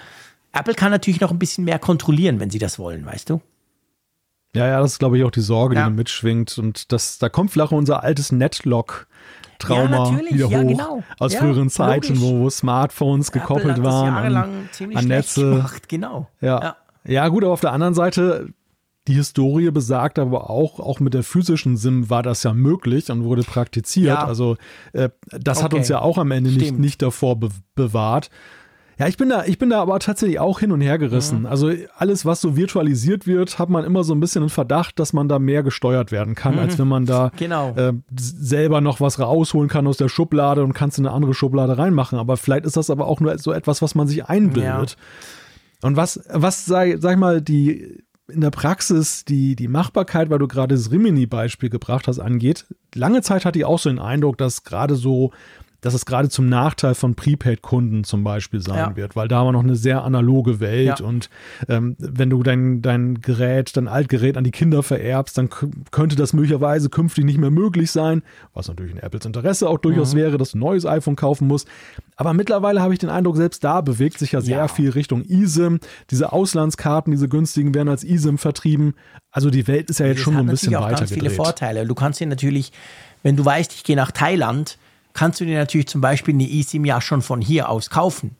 Apple 0.51 0.73
kann 0.73 0.89
natürlich 0.89 1.21
noch 1.21 1.29
ein 1.29 1.37
bisschen 1.37 1.63
mehr 1.63 1.77
kontrollieren, 1.77 2.39
wenn 2.39 2.49
sie 2.49 2.57
das 2.57 2.79
wollen, 2.79 3.05
weißt 3.05 3.29
du? 3.29 3.39
Ja, 4.55 4.65
ja, 4.65 4.79
das 4.81 4.93
ist, 4.93 4.99
glaube 4.99 5.19
ich, 5.19 5.23
auch 5.23 5.31
die 5.31 5.41
Sorge, 5.41 5.75
ja. 5.75 5.87
die 5.87 5.95
mitschwingt. 5.95 6.57
Und 6.57 6.91
das, 6.91 7.19
da 7.19 7.29
kommt 7.29 7.51
flach 7.51 7.71
unser 7.71 8.01
altes 8.01 8.31
Netlock 8.31 9.05
Trauma 9.61 10.11
ja, 10.11 10.33
wieder 10.33 10.47
hoch 10.47 10.51
ja, 10.51 10.63
genau. 10.63 11.03
aus 11.19 11.35
früheren 11.35 11.69
Zeiten, 11.69 12.19
wo 12.21 12.49
Smartphones 12.49 13.31
gekoppelt 13.31 13.77
Apple 13.77 13.83
waren 13.83 14.35
an, 14.35 14.69
an 14.93 15.05
Netze. 15.05 15.51
Gemacht. 15.51 15.89
Genau. 15.89 16.27
Ja. 16.41 16.77
ja, 17.05 17.27
gut, 17.27 17.43
aber 17.43 17.53
auf 17.53 17.61
der 17.61 17.71
anderen 17.71 17.93
Seite 17.93 18.53
die 19.07 19.13
Historie 19.13 19.71
besagt 19.71 20.19
aber 20.19 20.49
auch, 20.49 20.79
auch 20.79 20.99
mit 20.99 21.13
der 21.13 21.23
physischen 21.23 21.75
SIM 21.75 22.09
war 22.09 22.21
das 22.21 22.43
ja 22.43 22.53
möglich 22.53 23.09
und 23.09 23.23
wurde 23.23 23.43
praktiziert. 23.43 24.07
Ja. 24.07 24.25
Also 24.25 24.57
äh, 24.93 25.09
das 25.31 25.57
okay. 25.57 25.65
hat 25.65 25.73
uns 25.73 25.87
ja 25.87 25.99
auch 25.99 26.17
am 26.17 26.31
Ende 26.31 26.51
nicht, 26.51 26.77
nicht 26.77 27.01
davor 27.01 27.39
be 27.39 27.49
bewahrt. 27.73 28.29
Ja, 28.97 29.07
ich 29.07 29.17
bin 29.17 29.29
da, 29.29 29.45
ich 29.45 29.57
bin 29.57 29.69
da 29.69 29.81
aber 29.81 29.97
tatsächlich 29.99 30.39
auch 30.39 30.59
hin 30.59 30.71
und 30.71 30.81
her 30.81 30.97
gerissen. 30.97 31.41
Mhm. 31.41 31.45
Also 31.47 31.71
alles, 31.97 32.25
was 32.25 32.41
so 32.41 32.55
virtualisiert 32.55 33.25
wird, 33.25 33.57
hat 33.57 33.69
man 33.69 33.83
immer 33.83 34.03
so 34.03 34.13
ein 34.13 34.19
bisschen 34.19 34.41
den 34.41 34.49
Verdacht, 34.49 34.99
dass 34.99 35.13
man 35.13 35.27
da 35.27 35.39
mehr 35.39 35.63
gesteuert 35.63 36.11
werden 36.11 36.35
kann, 36.35 36.53
mhm. 36.55 36.59
als 36.59 36.77
wenn 36.77 36.87
man 36.87 37.05
da 37.05 37.31
genau. 37.37 37.73
äh, 37.75 37.93
selber 38.15 38.81
noch 38.81 39.01
was 39.01 39.19
rausholen 39.19 39.69
kann 39.69 39.87
aus 39.87 39.97
der 39.97 40.09
Schublade 40.09 40.63
und 40.63 40.73
kannst 40.73 40.99
in 40.99 41.05
eine 41.05 41.15
andere 41.15 41.33
Schublade 41.33 41.77
reinmachen. 41.77 42.19
Aber 42.19 42.37
vielleicht 42.37 42.65
ist 42.65 42.77
das 42.77 42.89
aber 42.89 43.07
auch 43.07 43.19
nur 43.19 43.37
so 43.39 43.51
etwas, 43.51 43.81
was 43.81 43.95
man 43.95 44.07
sich 44.07 44.25
einbildet. 44.25 44.91
Ja. 44.91 45.87
Und 45.87 45.95
was, 45.95 46.19
was 46.31 46.65
sag, 46.65 47.01
sag 47.01 47.13
ich 47.13 47.19
mal, 47.19 47.41
die 47.41 48.03
in 48.31 48.41
der 48.41 48.51
Praxis 48.51 49.25
die, 49.25 49.55
die 49.55 49.67
Machbarkeit, 49.67 50.29
weil 50.29 50.39
du 50.39 50.47
gerade 50.47 50.75
das 50.75 50.91
Rimini-Beispiel 50.91 51.69
gebracht 51.69 52.07
hast, 52.07 52.19
angeht. 52.19 52.65
Lange 52.95 53.21
Zeit 53.21 53.45
hatte 53.45 53.59
ich 53.59 53.65
auch 53.65 53.79
so 53.79 53.89
den 53.89 53.99
Eindruck, 53.99 54.37
dass 54.37 54.63
gerade 54.63 54.95
so 54.95 55.31
dass 55.81 55.95
es 55.95 56.05
gerade 56.05 56.29
zum 56.29 56.47
Nachteil 56.47 56.93
von 56.93 57.15
Prepaid-Kunden 57.15 58.03
zum 58.03 58.23
Beispiel 58.23 58.61
sein 58.61 58.77
ja. 58.77 58.95
wird, 58.95 59.15
weil 59.15 59.27
da 59.27 59.43
war 59.43 59.51
noch 59.51 59.63
eine 59.63 59.75
sehr 59.75 60.03
analoge 60.03 60.59
Welt 60.59 60.99
ja. 60.99 61.05
und 61.05 61.29
ähm, 61.67 61.95
wenn 61.97 62.29
du 62.29 62.43
dein, 62.43 62.81
dein 62.83 63.19
Gerät, 63.19 63.75
dein 63.75 63.87
Altgerät 63.87 64.37
an 64.37 64.43
die 64.43 64.51
Kinder 64.51 64.83
vererbst, 64.83 65.37
dann 65.37 65.49
könnte 65.89 66.15
das 66.15 66.33
möglicherweise 66.33 66.89
künftig 66.89 67.25
nicht 67.25 67.39
mehr 67.39 67.49
möglich 67.49 67.91
sein, 67.91 68.21
was 68.53 68.67
natürlich 68.67 68.93
in 68.93 68.99
Apples 68.99 69.25
Interesse 69.25 69.67
auch 69.67 69.79
durchaus 69.79 70.13
mhm. 70.13 70.19
wäre, 70.19 70.37
dass 70.37 70.51
du 70.51 70.57
ein 70.57 70.61
neues 70.61 70.85
iPhone 70.85 71.15
kaufen 71.15 71.47
musst. 71.47 71.67
Aber 72.15 72.33
mittlerweile 72.33 72.81
habe 72.81 72.93
ich 72.93 72.99
den 72.99 73.09
Eindruck, 73.09 73.37
selbst 73.37 73.63
da 73.63 73.81
bewegt 73.81 74.19
sich 74.19 74.33
ja 74.33 74.41
sehr 74.41 74.57
ja. 74.57 74.67
viel 74.67 74.91
Richtung 74.91 75.25
eSIM. 75.25 75.79
Diese 76.11 76.31
Auslandskarten, 76.31 77.09
diese 77.09 77.27
günstigen, 77.27 77.73
werden 77.73 77.89
als 77.89 78.03
eSIM 78.03 78.37
vertrieben. 78.37 78.93
Also 79.31 79.49
die 79.49 79.67
Welt 79.67 79.89
ist 79.89 79.99
ja 79.99 80.05
jetzt 80.05 80.17
das 80.17 80.23
schon 80.25 80.35
so 80.35 80.39
ein 80.41 80.45
bisschen 80.45 80.73
weiter. 80.73 80.91
Das 80.91 81.01
hat 81.01 81.09
ganz 81.09 81.13
viele 81.13 81.31
Vorteile. 81.31 81.87
Du 81.87 81.95
kannst 81.95 82.19
dir 82.19 82.27
natürlich, 82.27 82.71
wenn 83.23 83.35
du 83.35 83.43
weißt, 83.43 83.73
ich 83.73 83.83
gehe 83.83 83.95
nach 83.95 84.11
Thailand, 84.11 84.77
kannst 85.13 85.39
du 85.39 85.45
dir 85.45 85.57
natürlich 85.57 85.87
zum 85.87 86.01
Beispiel 86.01 86.33
eine 86.33 86.49
eSIM 86.49 86.85
ja 86.85 87.01
schon 87.01 87.21
von 87.21 87.41
hier 87.41 87.69
aus 87.69 87.89
kaufen. 87.89 88.35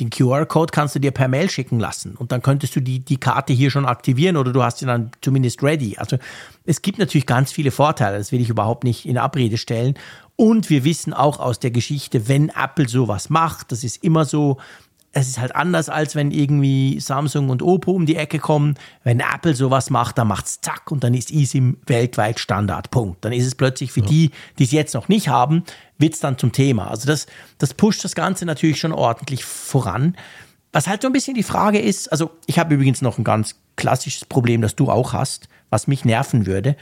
Den 0.00 0.10
QR-Code 0.10 0.72
kannst 0.72 0.96
du 0.96 0.98
dir 0.98 1.12
per 1.12 1.28
Mail 1.28 1.48
schicken 1.48 1.78
lassen 1.78 2.16
und 2.16 2.32
dann 2.32 2.42
könntest 2.42 2.74
du 2.74 2.80
die, 2.80 2.98
die 2.98 3.16
Karte 3.16 3.52
hier 3.52 3.70
schon 3.70 3.86
aktivieren 3.86 4.36
oder 4.36 4.52
du 4.52 4.60
hast 4.60 4.78
sie 4.78 4.86
dann 4.86 5.12
zumindest 5.20 5.62
ready. 5.62 5.96
Also 5.98 6.18
es 6.64 6.82
gibt 6.82 6.98
natürlich 6.98 7.26
ganz 7.26 7.52
viele 7.52 7.70
Vorteile, 7.70 8.18
das 8.18 8.32
will 8.32 8.40
ich 8.40 8.48
überhaupt 8.48 8.82
nicht 8.82 9.06
in 9.06 9.18
Abrede 9.18 9.56
stellen. 9.56 9.94
Und 10.34 10.68
wir 10.68 10.82
wissen 10.82 11.12
auch 11.14 11.38
aus 11.38 11.60
der 11.60 11.70
Geschichte, 11.70 12.26
wenn 12.26 12.48
Apple 12.48 12.88
sowas 12.88 13.30
macht, 13.30 13.70
das 13.70 13.84
ist 13.84 14.02
immer 14.02 14.24
so, 14.24 14.58
es 15.14 15.28
ist 15.28 15.38
halt 15.38 15.54
anders, 15.54 15.88
als 15.88 16.16
wenn 16.16 16.30
irgendwie 16.32 16.98
Samsung 17.00 17.48
und 17.48 17.62
Oppo 17.62 17.92
um 17.92 18.04
die 18.04 18.16
Ecke 18.16 18.38
kommen. 18.38 18.74
Wenn 19.04 19.20
Apple 19.20 19.54
sowas 19.54 19.88
macht, 19.88 20.18
dann 20.18 20.28
macht's 20.28 20.60
zack 20.60 20.90
und 20.90 21.04
dann 21.04 21.14
ist 21.14 21.30
eSIM 21.30 21.78
weltweit 21.86 22.40
Standard. 22.40 22.90
Punkt. 22.90 23.24
Dann 23.24 23.32
ist 23.32 23.46
es 23.46 23.54
plötzlich 23.54 23.92
für 23.92 24.00
ja. 24.00 24.06
die, 24.06 24.30
die 24.58 24.64
es 24.64 24.72
jetzt 24.72 24.92
noch 24.94 25.08
nicht 25.08 25.28
haben, 25.28 25.62
wird's 25.98 26.18
dann 26.18 26.36
zum 26.36 26.52
Thema. 26.52 26.88
Also 26.88 27.06
das, 27.06 27.26
das 27.58 27.74
pusht 27.74 28.04
das 28.04 28.14
Ganze 28.14 28.44
natürlich 28.44 28.80
schon 28.80 28.92
ordentlich 28.92 29.44
voran. 29.44 30.16
Was 30.72 30.88
halt 30.88 31.02
so 31.02 31.08
ein 31.08 31.12
bisschen 31.12 31.34
die 31.34 31.44
Frage 31.44 31.78
ist, 31.78 32.10
also 32.10 32.32
ich 32.46 32.58
habe 32.58 32.74
übrigens 32.74 33.00
noch 33.00 33.16
ein 33.16 33.24
ganz 33.24 33.54
klassisches 33.76 34.24
Problem, 34.24 34.60
das 34.60 34.74
du 34.74 34.90
auch 34.90 35.12
hast, 35.12 35.48
was 35.70 35.86
mich 35.86 36.04
nerven 36.04 36.46
würde. 36.46 36.76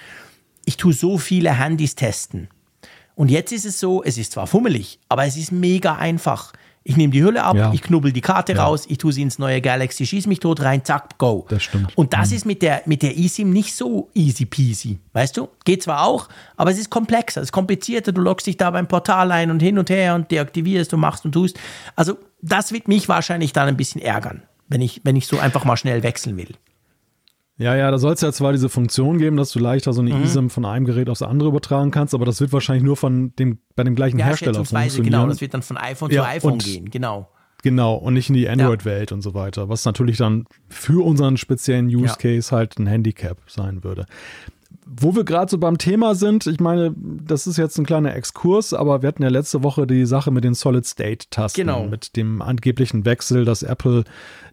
Ich 0.65 0.79
tue 0.79 0.95
so 0.95 1.19
viele 1.19 1.59
Handys 1.59 1.95
testen. 1.95 2.49
Und 3.15 3.31
jetzt 3.31 3.53
ist 3.53 3.67
es 3.67 3.79
so, 3.79 4.03
es 4.03 4.17
ist 4.17 4.33
zwar 4.33 4.47
fummelig, 4.47 4.99
aber 5.11 5.27
es 5.27 5.37
ist 5.37 5.53
mega 5.53 5.97
einfach. 5.97 6.53
Ich 6.85 6.97
nehme 6.97 7.13
die 7.13 7.23
Hülle 7.23 7.45
ab, 7.45 7.57
ja. 7.57 7.73
ich 7.73 7.83
knubbel 7.83 8.13
die 8.13 8.21
Karte 8.21 8.55
ja. 8.55 8.65
raus, 8.65 8.87
ich 8.89 8.99
tue 8.99 9.13
sie 9.13 9.23
ins 9.23 9.39
neue 9.39 9.61
Galaxy, 9.61 10.05
schieß 10.05 10.27
mich 10.27 10.41
tot 10.41 10.63
rein, 10.63 10.85
zack, 10.85 11.17
go. 11.19 11.47
Das 11.49 11.63
stimmt. 11.63 11.97
Und 11.97 12.13
das 12.13 12.31
mhm. 12.31 12.37
ist 12.37 12.47
mit 12.47 12.63
der, 12.63 12.83
mit 12.87 13.03
der 13.03 13.17
eSIM 13.17 13.51
nicht 13.51 13.75
so 13.75 14.11
easy 14.15 14.47
peasy. 14.47 14.99
Weißt 15.13 15.37
du? 15.37 15.49
Geht 15.65 15.83
zwar 15.83 16.05
auch, 16.05 16.29
aber 16.57 16.71
es 16.71 16.79
ist 16.79 16.91
komplexer, 16.91 17.41
es 17.41 17.49
ist 17.49 17.53
komplizierter. 17.53 18.13
Du 18.13 18.21
loggst 18.21 18.47
dich 18.47 18.57
da 18.57 18.71
beim 18.71 18.89
Portal 18.89 19.31
ein 19.31 19.51
und 19.51 19.61
hin 19.61 19.79
und 19.79 19.91
her 19.91 20.15
und 20.15 20.31
deaktivierst 20.31 20.93
und 20.95 21.01
machst 21.01 21.25
und 21.25 21.33
tust. 21.33 21.59
Also, 21.95 22.19
das 22.41 22.73
wird 22.73 22.89
mich 22.89 23.09
wahrscheinlich 23.09 23.53
dann 23.53 23.69
ein 23.69 23.77
bisschen 23.77 24.03
ärgern, 24.03 24.43
wenn 24.69 24.81
ich, 24.81 25.01
wenn 25.05 25.15
ich 25.15 25.29
so 25.29 25.39
einfach 25.39 25.65
mal 25.65 25.77
schnell 25.77 26.03
wechseln 26.03 26.37
will. 26.37 26.57
Ja, 27.63 27.77
ja, 27.77 27.91
da 27.93 27.99
soll 27.99 28.13
es 28.15 28.21
ja 28.21 28.33
zwar 28.33 28.51
diese 28.51 28.69
Funktion 28.69 29.19
geben, 29.19 29.37
dass 29.37 29.53
du 29.53 29.61
leichter 29.61 29.93
so 29.93 30.01
eine 30.01 30.13
mhm. 30.13 30.25
eSIM 30.25 30.51
von 30.51 30.65
einem 30.65 30.85
Gerät 30.85 31.09
aufs 31.09 31.23
andere 31.23 31.49
übertragen 31.49 31.93
kannst, 31.93 32.13
aber 32.13 32.25
das 32.25 32.41
wird 32.41 32.53
wahrscheinlich 32.53 32.83
nur 32.83 32.97
von 32.97 33.37
dem, 33.37 33.59
bei 33.77 33.85
dem 33.85 33.95
gleichen 33.95 34.19
ja, 34.19 34.27
Hersteller 34.27 34.65
funktionieren. 34.65 35.05
Genau, 35.05 35.27
das 35.29 35.41
wird 35.41 35.55
dann 35.55 35.63
von 35.63 35.77
iPhone 35.77 36.11
ja, 36.11 36.23
zu 36.23 36.29
iPhone 36.29 36.59
gehen, 36.59 36.91
genau. 36.91 37.29
Genau, 37.63 37.95
und 37.95 38.15
nicht 38.15 38.29
in 38.29 38.35
die 38.35 38.49
Android-Welt 38.49 39.11
ja. 39.11 39.15
und 39.15 39.23
so 39.23 39.35
weiter, 39.35 39.69
was 39.69 39.85
natürlich 39.85 40.17
dann 40.17 40.47
für 40.69 41.05
unseren 41.07 41.37
speziellen 41.37 41.87
Use 41.87 42.17
Case 42.19 42.51
halt 42.51 42.77
ein 42.81 42.89
Handicap 42.89 43.39
sein 43.47 43.85
würde. 43.85 44.07
wo 44.85 45.15
wir 45.15 45.23
gerade 45.25 45.49
so 45.49 45.59
beim 45.59 45.79
Thema 45.79 46.17
sind, 46.17 46.49
ich 46.49 46.59
meine, 46.59 46.93
das 46.97 47.47
ist 47.47 47.59
jetzt 47.59 47.79
ein 47.79 47.87
kleiner 47.87 48.17
Exkurs, 48.17 48.75
aber 48.75 49.03
wir 49.03 49.09
hatten 49.09 49.23
ja 49.23 49.29
letzte 49.29 49.63
Woche 49.63 49.87
die 49.87 50.05
Sache 50.07 50.33
mit 50.33 50.43
den 50.43 50.55
Solid-State-Tasten, 50.55 51.61
Genau. 51.61 51.87
mit 51.87 52.17
dem 52.17 52.43
angeblichen 52.43 53.05
Wechsel, 53.05 53.45
dass 53.45 53.63
Apple 53.63 54.03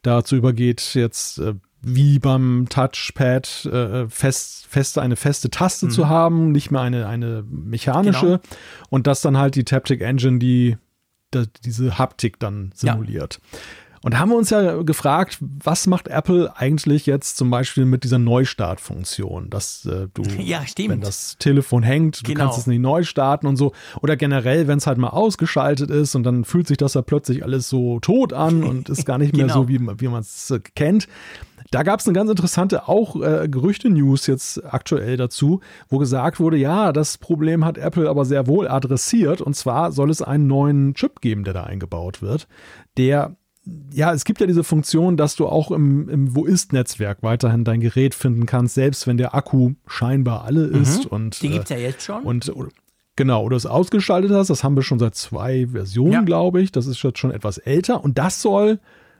dazu 0.04 0.36
übergeht, 0.36 0.94
jetzt 0.94 1.40
äh, 1.40 1.56
wie 1.82 2.20
beim 2.20 2.68
Touchpad 2.70 3.66
äh, 3.66 4.08
fest, 4.10 4.66
feste, 4.68 5.02
eine 5.02 5.16
feste 5.16 5.50
Taste 5.50 5.88
zu 5.88 6.10
haben, 6.10 6.52
nicht 6.52 6.72
mehr 6.72 6.82
eine, 6.82 7.08
eine 7.08 7.44
mechanische 7.50 8.26
Genau. 8.26 8.40
und 8.90 9.08
dass 9.08 9.22
dann 9.22 9.38
halt 9.38 9.56
die 9.56 9.64
Taptic 9.64 10.02
Engine 10.02 10.40
die, 10.40 10.78
da, 11.32 11.44
diese 11.64 11.98
Haptik 11.98 12.40
dann 12.40 12.72
Ja. 12.82 13.40
Und 14.02 14.14
da 14.14 14.20
haben 14.20 14.30
wir 14.30 14.38
uns 14.38 14.50
ja 14.50 14.82
gefragt, 14.84 15.38
was 15.42 15.88
macht 15.88 16.08
Apple 16.08 16.56
eigentlich 16.56 17.06
jetzt 17.06 17.36
zum 17.38 17.50
Beispiel 17.50 17.86
mit 17.86 18.04
dieser 18.04 18.18
Neustartfunktion, 18.20 19.50
dass 19.50 19.86
äh, 19.86 20.08
du, 20.14 20.24
Ja, 20.40 20.62
wenn 20.78 21.02
das 21.02 21.38
Telefon 21.40 21.84
hängt, 21.84 22.22
du 22.22 22.28
Genau. 22.32 22.46
kannst 22.46 22.60
es 22.60 22.68
nicht 22.68 22.80
neu 22.80 23.04
starten 23.04 23.48
und 23.48 23.58
so. 23.58 23.74
Oder 24.02 24.16
generell, 24.16 24.68
wenn 24.68 24.78
es 24.78 24.88
halt 24.88 24.98
mal 24.98 25.10
ausgeschaltet 25.10 25.90
ist 25.90 26.16
und 26.16 26.24
dann 26.24 26.46
fühlt 26.46 26.68
sich 26.68 26.78
das 26.78 26.94
ja 26.94 27.02
plötzlich 27.02 27.44
alles 27.44 27.70
so 27.70 28.00
tot 28.00 28.34
an 28.34 28.64
und 28.70 28.90
ist 28.90 29.06
gar 29.06 29.18
nicht 29.18 29.36
mehr 29.36 29.48
Genau. 29.48 29.62
so, 29.64 29.68
wie, 29.68 29.80
wie 29.80 30.08
man 30.08 30.22
es 30.22 30.52
äh, 30.52 30.60
kennt. 30.76 31.08
Da 31.72 31.84
gab 31.84 32.00
es 32.00 32.08
eine 32.08 32.14
ganz 32.16 32.30
interessante 32.32 32.88
auch 32.88 33.16
äh, 33.22 33.48
Gerüchte-News 33.48 34.26
jetzt 34.28 34.64
aktuell 34.66 35.18
dazu, 35.18 35.60
wo 35.88 36.00
gesagt 36.00 36.40
wurde, 36.40 36.58
ja, 36.58 36.92
das 36.94 37.18
Problem 37.20 37.64
hat 37.64 37.78
Apple 37.78 38.10
aber 38.10 38.26
sehr 38.26 38.48
wohl 38.48 38.68
adressiert. 38.68 39.42
Und 39.42 39.56
zwar 39.56 39.92
soll 39.92 40.10
es 40.10 40.22
einen 40.22 40.48
neuen 40.48 40.96
Chip 40.96 41.22
geben, 41.22 41.44
der 41.44 41.54
da 41.54 41.64
eingebaut 41.66 42.22
wird, 42.24 42.48
der 42.98 43.36
ja, 43.94 44.14
es 44.14 44.24
gibt 44.26 44.40
ja 44.40 44.48
diese 44.48 44.64
Funktion, 44.64 45.18
dass 45.18 45.36
du 45.36 45.48
auch 45.48 45.72
im, 45.72 46.08
im 46.10 46.36
Wo 46.36 46.46
ist-Netzwerk 46.46 47.24
weiterhin 47.24 47.64
dein 47.64 47.80
Gerät 47.80 48.14
finden 48.16 48.46
kannst, 48.46 48.76
selbst 48.76 49.08
wenn 49.08 49.18
der 49.18 49.34
Akku 49.36 49.72
scheinbar 49.88 50.44
alle 50.46 50.66
ist. 50.66 51.06
Und, 51.06 51.42
Die 51.42 51.48
äh, 51.48 51.52
gibt 51.52 51.64
es 51.66 51.70
ja 51.72 51.78
jetzt 51.78 52.04
schon. 52.04 52.24
und 52.24 52.52
genau, 53.16 53.44
oder 53.44 53.58
es 53.58 53.66
ausgeschaltet 53.66 54.32
hast, 54.32 54.50
das 54.50 54.64
haben 54.64 54.76
wir 54.76 54.84
schon 54.84 55.00
seit 55.00 55.16
zwei 55.16 55.68
Versionen, 55.72 56.14
Ja. 56.14 56.22
glaube 56.22 56.62
ich. 56.62 56.72
Das 56.72 56.86
ist 56.88 57.02
jetzt 57.04 57.20
schon 57.20 57.32
etwas 57.32 57.58
älter. 57.58 58.04
Und 58.04 58.18
das 58.18 58.42
soll 58.42 58.80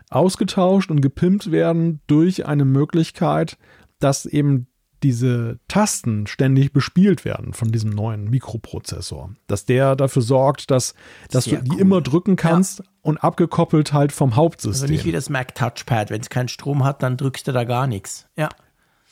ausgetauscht 0.10 0.90
und 0.92 1.02
gepimpt 1.02 1.52
werden 1.52 2.00
durch 2.08 2.46
eine 2.46 2.66
Möglichkeit, 2.66 3.58
dass 4.00 4.26
eben 4.26 4.68
diese 5.04 5.60
Tasten 5.68 6.28
ständig 6.28 6.74
bespielt 6.74 7.26
werden 7.26 7.54
von 7.54 7.72
diesem 7.72 7.90
neuen 7.92 8.30
Mikroprozessor. 8.30 9.32
Dass 9.48 9.66
der 9.66 9.96
dafür 9.96 10.22
sorgt, 10.22 10.72
dass, 10.72 10.94
dass 11.30 11.46
Sehr 11.46 11.60
du 11.60 11.66
die 11.66 11.72
cool. 11.72 11.82
immer 11.82 12.02
drücken 12.02 12.36
kannst 12.36 12.84
und 13.02 13.18
abgekoppelt 13.18 13.94
halt 13.94 14.12
vom 14.12 14.30
also 14.30 14.42
Hauptsystem. 14.42 14.90
nicht 14.92 15.06
wie 15.06 15.12
das 15.12 15.30
Mac 15.30 15.56
Touchpad. 15.56 16.10
Wenn 16.10 16.22
es 16.22 16.30
keinen 16.30 16.48
Strom 16.48 16.84
hat, 16.84 17.04
dann 17.04 17.18
drückst 17.18 17.48
du 17.48 17.52
da 17.52 17.64
gar 17.64 17.88
nichts. 17.88 18.28
Ja. 18.36 18.50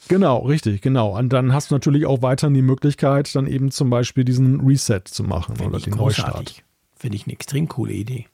Genau, 0.07 0.39
richtig, 0.39 0.81
genau. 0.81 1.17
Und 1.17 1.29
dann 1.33 1.53
hast 1.53 1.71
du 1.71 1.75
natürlich 1.75 2.05
auch 2.05 2.21
weiterhin 2.21 2.53
die 2.53 2.61
Möglichkeit, 2.61 3.33
dann 3.35 3.47
eben 3.47 3.71
zum 3.71 3.89
Beispiel 3.89 4.23
diesen 4.23 4.61
Reset 4.61 5.01
zu 5.05 5.23
machen 5.23 5.57
Finde 5.57 5.75
oder 5.75 5.83
den 5.83 5.95
Neustart. 5.95 6.27
großartig. 6.27 6.63
Finde 6.95 7.17
ich 7.17 7.25
eine 7.25 7.33
extrem 7.33 7.67
coole 7.67 7.93
Idee. 7.93 8.27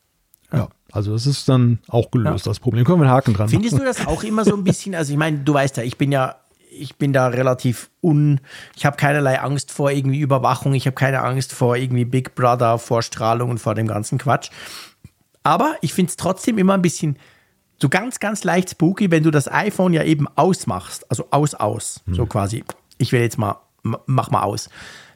Ja, 0.52 0.70
also 0.92 1.14
das 1.14 1.26
ist 1.26 1.50
dann 1.50 1.80
auch 1.88 2.12
gelöst, 2.12 2.46
das 2.46 2.60
Problem. 2.60 2.86
Können 2.86 3.00
wir 3.00 3.06
einen 3.06 3.14
Haken 3.14 3.34
dran 3.34 3.50
Findest 3.50 3.78
du 3.80 3.84
das 3.84 4.06
auch 4.06 4.24
immer 4.24 4.46
so 4.46 4.56
ein 4.56 4.64
bisschen? 4.64 4.94
Also 4.94 5.12
ich 5.12 5.18
meine, 5.18 5.40
du 5.40 5.54
weißt 5.54 5.78
ja, 5.78 5.84
ich 5.84 5.98
bin 5.98 6.12
ja, 6.12 6.36
ich 6.74 6.98
bin 6.98 7.14
da 7.14 7.28
relativ 7.28 7.90
un, 8.02 8.40
ich 8.76 8.86
habe 8.86 8.98
keinerlei 8.98 9.40
Angst 9.40 9.72
vor 9.72 9.92
irgendwie 9.92 10.20
Überwachung, 10.20 10.74
ich 10.74 10.86
habe 10.86 10.96
keine 10.96 11.22
Angst 11.22 11.54
vor 11.54 11.76
irgendwie 11.76 12.06
Big 12.06 12.36
Brother, 12.36 12.78
Vorstrahlung 12.80 13.50
und 13.50 13.60
vor 13.60 13.76
dem 13.76 13.88
ganzen 13.88 14.18
Quatsch. 14.18 14.50
Aber 15.44 15.76
ich 15.82 15.94
finde 15.94 16.10
es 16.10 16.18
trotzdem 16.18 16.58
immer 16.58 16.74
ein 16.74 16.82
bisschen 16.82 17.18
so 17.82 17.90
ganz, 17.90 18.20
ganz 18.20 18.44
leicht 18.44 18.70
spooky, 18.70 19.12
wenn 19.12 19.24
du 19.24 19.32
das 19.32 19.52
iPhone 19.52 19.94
ja 19.94 20.04
eben 20.04 20.28
ausmachst, 20.36 21.10
also 21.10 21.28
aus, 21.32 21.54
aus, 21.54 22.02
so 22.08 22.26
quasi. 22.26 22.64
Ich 22.98 23.12
will 23.12 23.22
jetzt 23.22 23.38
mal, 23.38 23.58
mach 23.84 24.32
mal 24.32 24.44
aus. 24.44 24.70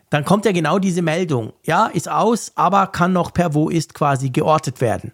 Dann 0.09 0.25
kommt 0.25 0.45
ja 0.45 0.51
genau 0.51 0.79
diese 0.79 1.01
Meldung. 1.01 1.53
Ja, 1.63 1.87
ist 1.87 2.09
aus, 2.09 2.51
aber 2.55 2.87
kann 2.87 3.13
noch 3.13 3.33
per 3.33 3.53
Wo 3.53 3.69
ist 3.69 3.93
quasi 3.93 4.29
geortet 4.29 4.81
werden. 4.81 5.11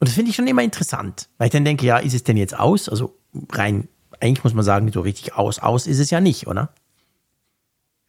Und 0.00 0.08
das 0.08 0.14
finde 0.14 0.30
ich 0.30 0.36
schon 0.36 0.46
immer 0.46 0.62
interessant, 0.62 1.28
weil 1.38 1.46
ich 1.46 1.52
dann 1.52 1.64
denke, 1.64 1.86
ja, 1.86 1.98
ist 1.98 2.14
es 2.14 2.24
denn 2.24 2.36
jetzt 2.36 2.58
aus? 2.58 2.88
Also 2.88 3.16
rein, 3.52 3.88
eigentlich 4.20 4.44
muss 4.44 4.54
man 4.54 4.64
sagen, 4.64 4.90
so 4.92 5.00
richtig 5.00 5.34
aus, 5.34 5.58
aus 5.58 5.86
ist 5.86 5.98
es 5.98 6.10
ja 6.10 6.20
nicht, 6.20 6.46
oder? 6.46 6.70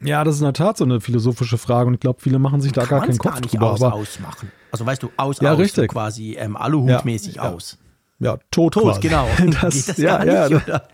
Ja, 0.03 0.23
das 0.23 0.35
ist 0.35 0.41
in 0.41 0.45
der 0.45 0.53
Tat 0.53 0.77
so 0.77 0.83
eine 0.83 0.99
philosophische 0.99 1.57
Frage 1.57 1.87
und 1.87 1.93
ich 1.95 1.99
glaube, 2.01 2.19
viele 2.21 2.37
machen 2.37 2.61
sich 2.61 2.73
da 2.73 2.85
gar 2.85 3.01
keinen 3.01 3.17
Kopf 3.17 3.39
nicht 3.39 3.53
drüber. 3.53 3.71
aus, 3.71 3.81
aber 3.81 3.95
ausmachen. 3.95 4.51
Also 4.71 4.85
weißt 4.85 5.01
du, 5.03 5.09
aus, 5.17 5.39
Ja, 5.39 5.51
aus, 5.51 5.57
so 5.57 5.61
richtig. 5.63 5.89
quasi 5.91 6.33
ähm, 6.37 6.57
Aluhutmäßig 6.57 7.35
Ja, 7.35 7.45
ja. 7.45 7.51
aus. 7.51 7.77
ja, 8.19 8.37
tot, 8.51 8.73
Tot, 8.73 8.83
quasi. 8.83 8.99
genau. 9.01 9.27
Das, 9.61 9.73
Geht 9.73 9.87
das 9.89 9.97
ja, 9.97 10.17
gar 10.17 10.25
ja, 10.25 10.49
nicht, 10.49 10.67
oder? 10.67 10.87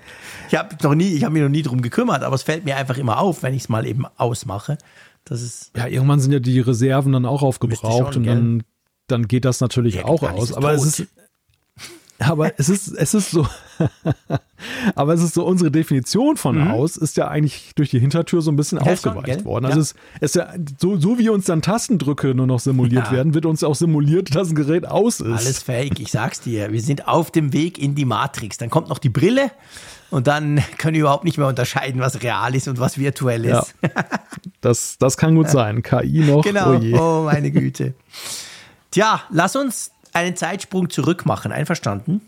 Ich 0.50 0.56
habe 0.58 0.76
noch 0.84 0.94
nie, 0.96 1.08
ich 1.14 1.24
habe 1.24 1.34
mich 1.34 1.42
noch 1.42 1.50
nie 1.50 1.64
drum 1.64 1.82
gekümmert, 1.82 2.24
aber 2.24 2.36
es 2.36 2.44
fällt 2.44 2.64
mir 2.66 2.78
einfach 2.78 2.98
immer 2.98 3.20
auf, 3.20 3.42
wenn 3.42 3.54
ich 3.54 3.64
es 3.64 3.70
mal 3.70 3.86
eben 3.88 4.06
ausmache. 4.18 4.78
Das 5.26 5.42
ist 5.42 5.72
ja, 5.76 5.88
irgendwann 5.88 6.20
sind 6.20 6.32
ja 6.32 6.40
die 6.40 6.60
Reserven 6.60 7.12
dann 7.14 7.26
auch 7.26 7.42
aufgebraucht 7.42 8.14
schon, 8.14 8.24
und 8.24 8.28
dann, 8.28 8.64
dann 9.08 9.28
geht 9.28 9.46
das 9.46 9.62
natürlich 9.62 9.96
Ja, 9.96 10.06
auch 10.06 10.22
aus. 10.24 10.52
es 10.52 10.54
Aber 10.56 10.74
es 10.74 10.82
tot. 10.82 10.88
ist, 11.08 11.08
aber 12.22 12.58
es 12.60 12.70
ist, 12.70 12.88
es 12.90 13.14
ist 13.14 13.32
so, 13.32 13.48
aber 14.96 15.14
es 15.14 15.22
ist 15.22 15.34
so, 15.34 15.46
unsere 15.46 15.72
Definition 15.72 16.38
von 16.38 16.68
aus 16.70 16.98
ist 16.98 17.18
ja 17.18 17.28
eigentlich 17.28 17.72
durch 17.76 17.90
die 17.90 18.00
Hintertür 18.00 18.42
so 18.42 18.52
ein 18.52 18.56
bisschen 18.56 18.80
Mhm. 18.80 18.86
Ja, 18.86 18.94
aufgeweicht 18.94 19.34
schon, 19.40 19.46
worden. 19.46 19.64
Ja. 19.66 19.70
Also 19.72 19.82
es 19.82 19.96
ist 20.22 20.36
ja, 20.36 20.54
so, 20.80 20.98
so 20.98 21.18
wie 21.18 21.30
uns 21.30 21.46
dann 21.46 21.62
Tastendrücke 21.62 22.34
nur 22.36 22.48
noch 22.48 22.60
simuliert 22.60 23.08
Ja. 23.08 23.12
werden, 23.12 23.34
wird 23.34 23.46
uns 23.46 23.64
auch 23.64 23.76
simuliert, 23.76 24.34
dass 24.36 24.50
ein 24.50 24.56
Gerät 24.56 24.86
aus 24.88 25.20
ist. 25.20 25.28
alles 25.48 25.64
fake, 25.64 26.00
ich 26.00 26.12
sag's 26.12 26.42
dir. 26.42 26.72
Wir 26.72 26.82
sind 26.82 27.08
auf 27.08 27.32
dem 27.32 27.54
Weg 27.54 27.78
in 27.78 27.96
die 27.96 28.06
Matrix. 28.06 28.58
Dann 28.58 28.70
kommt 28.70 28.90
noch 28.90 29.00
die 29.00 29.10
Brille 29.10 29.52
und 30.10 30.28
dann 30.28 30.62
können 30.78 30.94
wir 30.96 31.02
überhaupt 31.02 31.24
nicht 31.24 31.38
mehr 31.38 31.48
unterscheiden, 31.48 32.02
was 32.02 32.22
real 32.22 32.54
ist 32.56 32.68
und 32.68 32.80
was 32.80 32.98
virtuell 32.98 33.46
Ja. 33.46 33.60
ist. 33.60 33.76
Das, 34.62 34.98
das 35.00 35.18
kann 35.18 35.36
gut 35.36 35.50
sein. 35.50 35.82
KI 35.82 36.20
noch. 36.20 36.44
Genau. 36.44 36.76
Oh. 36.76 36.98
Oh, 37.00 37.24
meine 37.26 37.50
Güte. 37.52 37.94
Tja, 38.92 39.22
lass 39.32 39.56
uns 39.56 39.92
einen 40.14 40.36
Zeitsprung 40.36 40.90
zurück 40.90 41.26
machen. 41.26 41.52
Einverstanden? 41.52 42.22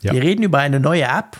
Ja. 0.00 0.12
Wir 0.12 0.22
reden 0.22 0.42
über 0.42 0.58
eine 0.58 0.80
neue 0.80 1.04
App, 1.04 1.36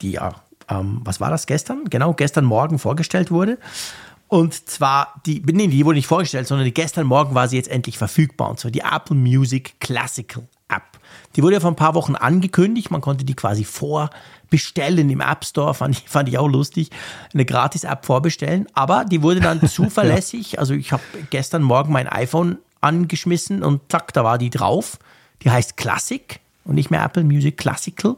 die 0.00 0.12
ja, 0.12 0.34
ähm, 0.68 1.00
was 1.04 1.20
war 1.20 1.30
das 1.30 1.46
gestern? 1.46 1.84
Genau, 1.90 2.12
gestern 2.14 2.44
Morgen 2.44 2.78
vorgestellt 2.78 3.30
wurde. 3.30 3.58
Und 4.28 4.68
zwar, 4.68 5.20
die, 5.26 5.42
nee, 5.44 5.66
die 5.66 5.84
wurde 5.84 5.96
nicht 5.96 6.06
vorgestellt, 6.06 6.46
sondern 6.46 6.72
gestern 6.72 7.06
Morgen 7.06 7.34
war 7.34 7.48
sie 7.48 7.56
jetzt 7.56 7.68
endlich 7.68 7.98
verfügbar. 7.98 8.48
Und 8.48 8.58
zwar 8.58 8.70
die 8.70 8.80
Apple 8.80 9.14
Music 9.14 9.78
Classical 9.78 10.44
App. 10.68 10.98
Die 11.36 11.42
wurde 11.42 11.54
ja 11.54 11.60
vor 11.60 11.70
ein 11.70 11.76
paar 11.76 11.94
Wochen 11.94 12.14
angekündigt. 12.14 12.90
Man 12.90 13.02
konnte 13.02 13.26
die 13.26 13.34
quasi 13.34 13.64
vorbestellen 13.64 15.10
im 15.10 15.20
App 15.20 15.44
Store. 15.44 15.74
Fand 15.74 15.98
ich, 15.98 16.08
fand 16.08 16.30
ich 16.30 16.38
auch 16.38 16.48
lustig. 16.48 16.88
Eine 17.34 17.44
Gratis-App 17.44 18.06
vorbestellen. 18.06 18.66
Aber 18.72 19.04
die 19.04 19.22
wurde 19.22 19.40
dann 19.40 19.60
zuverlässig. 19.68 20.58
Also 20.58 20.72
ich 20.72 20.92
habe 20.92 21.02
gestern 21.28 21.62
Morgen 21.62 21.92
mein 21.92 22.08
iPhone 22.08 22.56
angeschmissen 22.82 23.62
und 23.62 23.80
zack, 23.90 24.12
da 24.12 24.24
war 24.24 24.36
die 24.38 24.50
drauf. 24.50 24.98
Die 25.42 25.50
heißt 25.50 25.76
Classic 25.76 26.40
und 26.64 26.74
nicht 26.74 26.90
mehr 26.90 27.02
Apple 27.04 27.24
Music 27.24 27.56
Classical. 27.56 28.16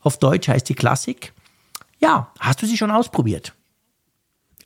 Auf 0.00 0.18
Deutsch 0.18 0.48
heißt 0.48 0.68
die 0.68 0.74
Classic. 0.74 1.32
Ja, 1.98 2.30
hast 2.38 2.62
du 2.62 2.66
sie 2.66 2.76
schon 2.76 2.90
ausprobiert? 2.90 3.52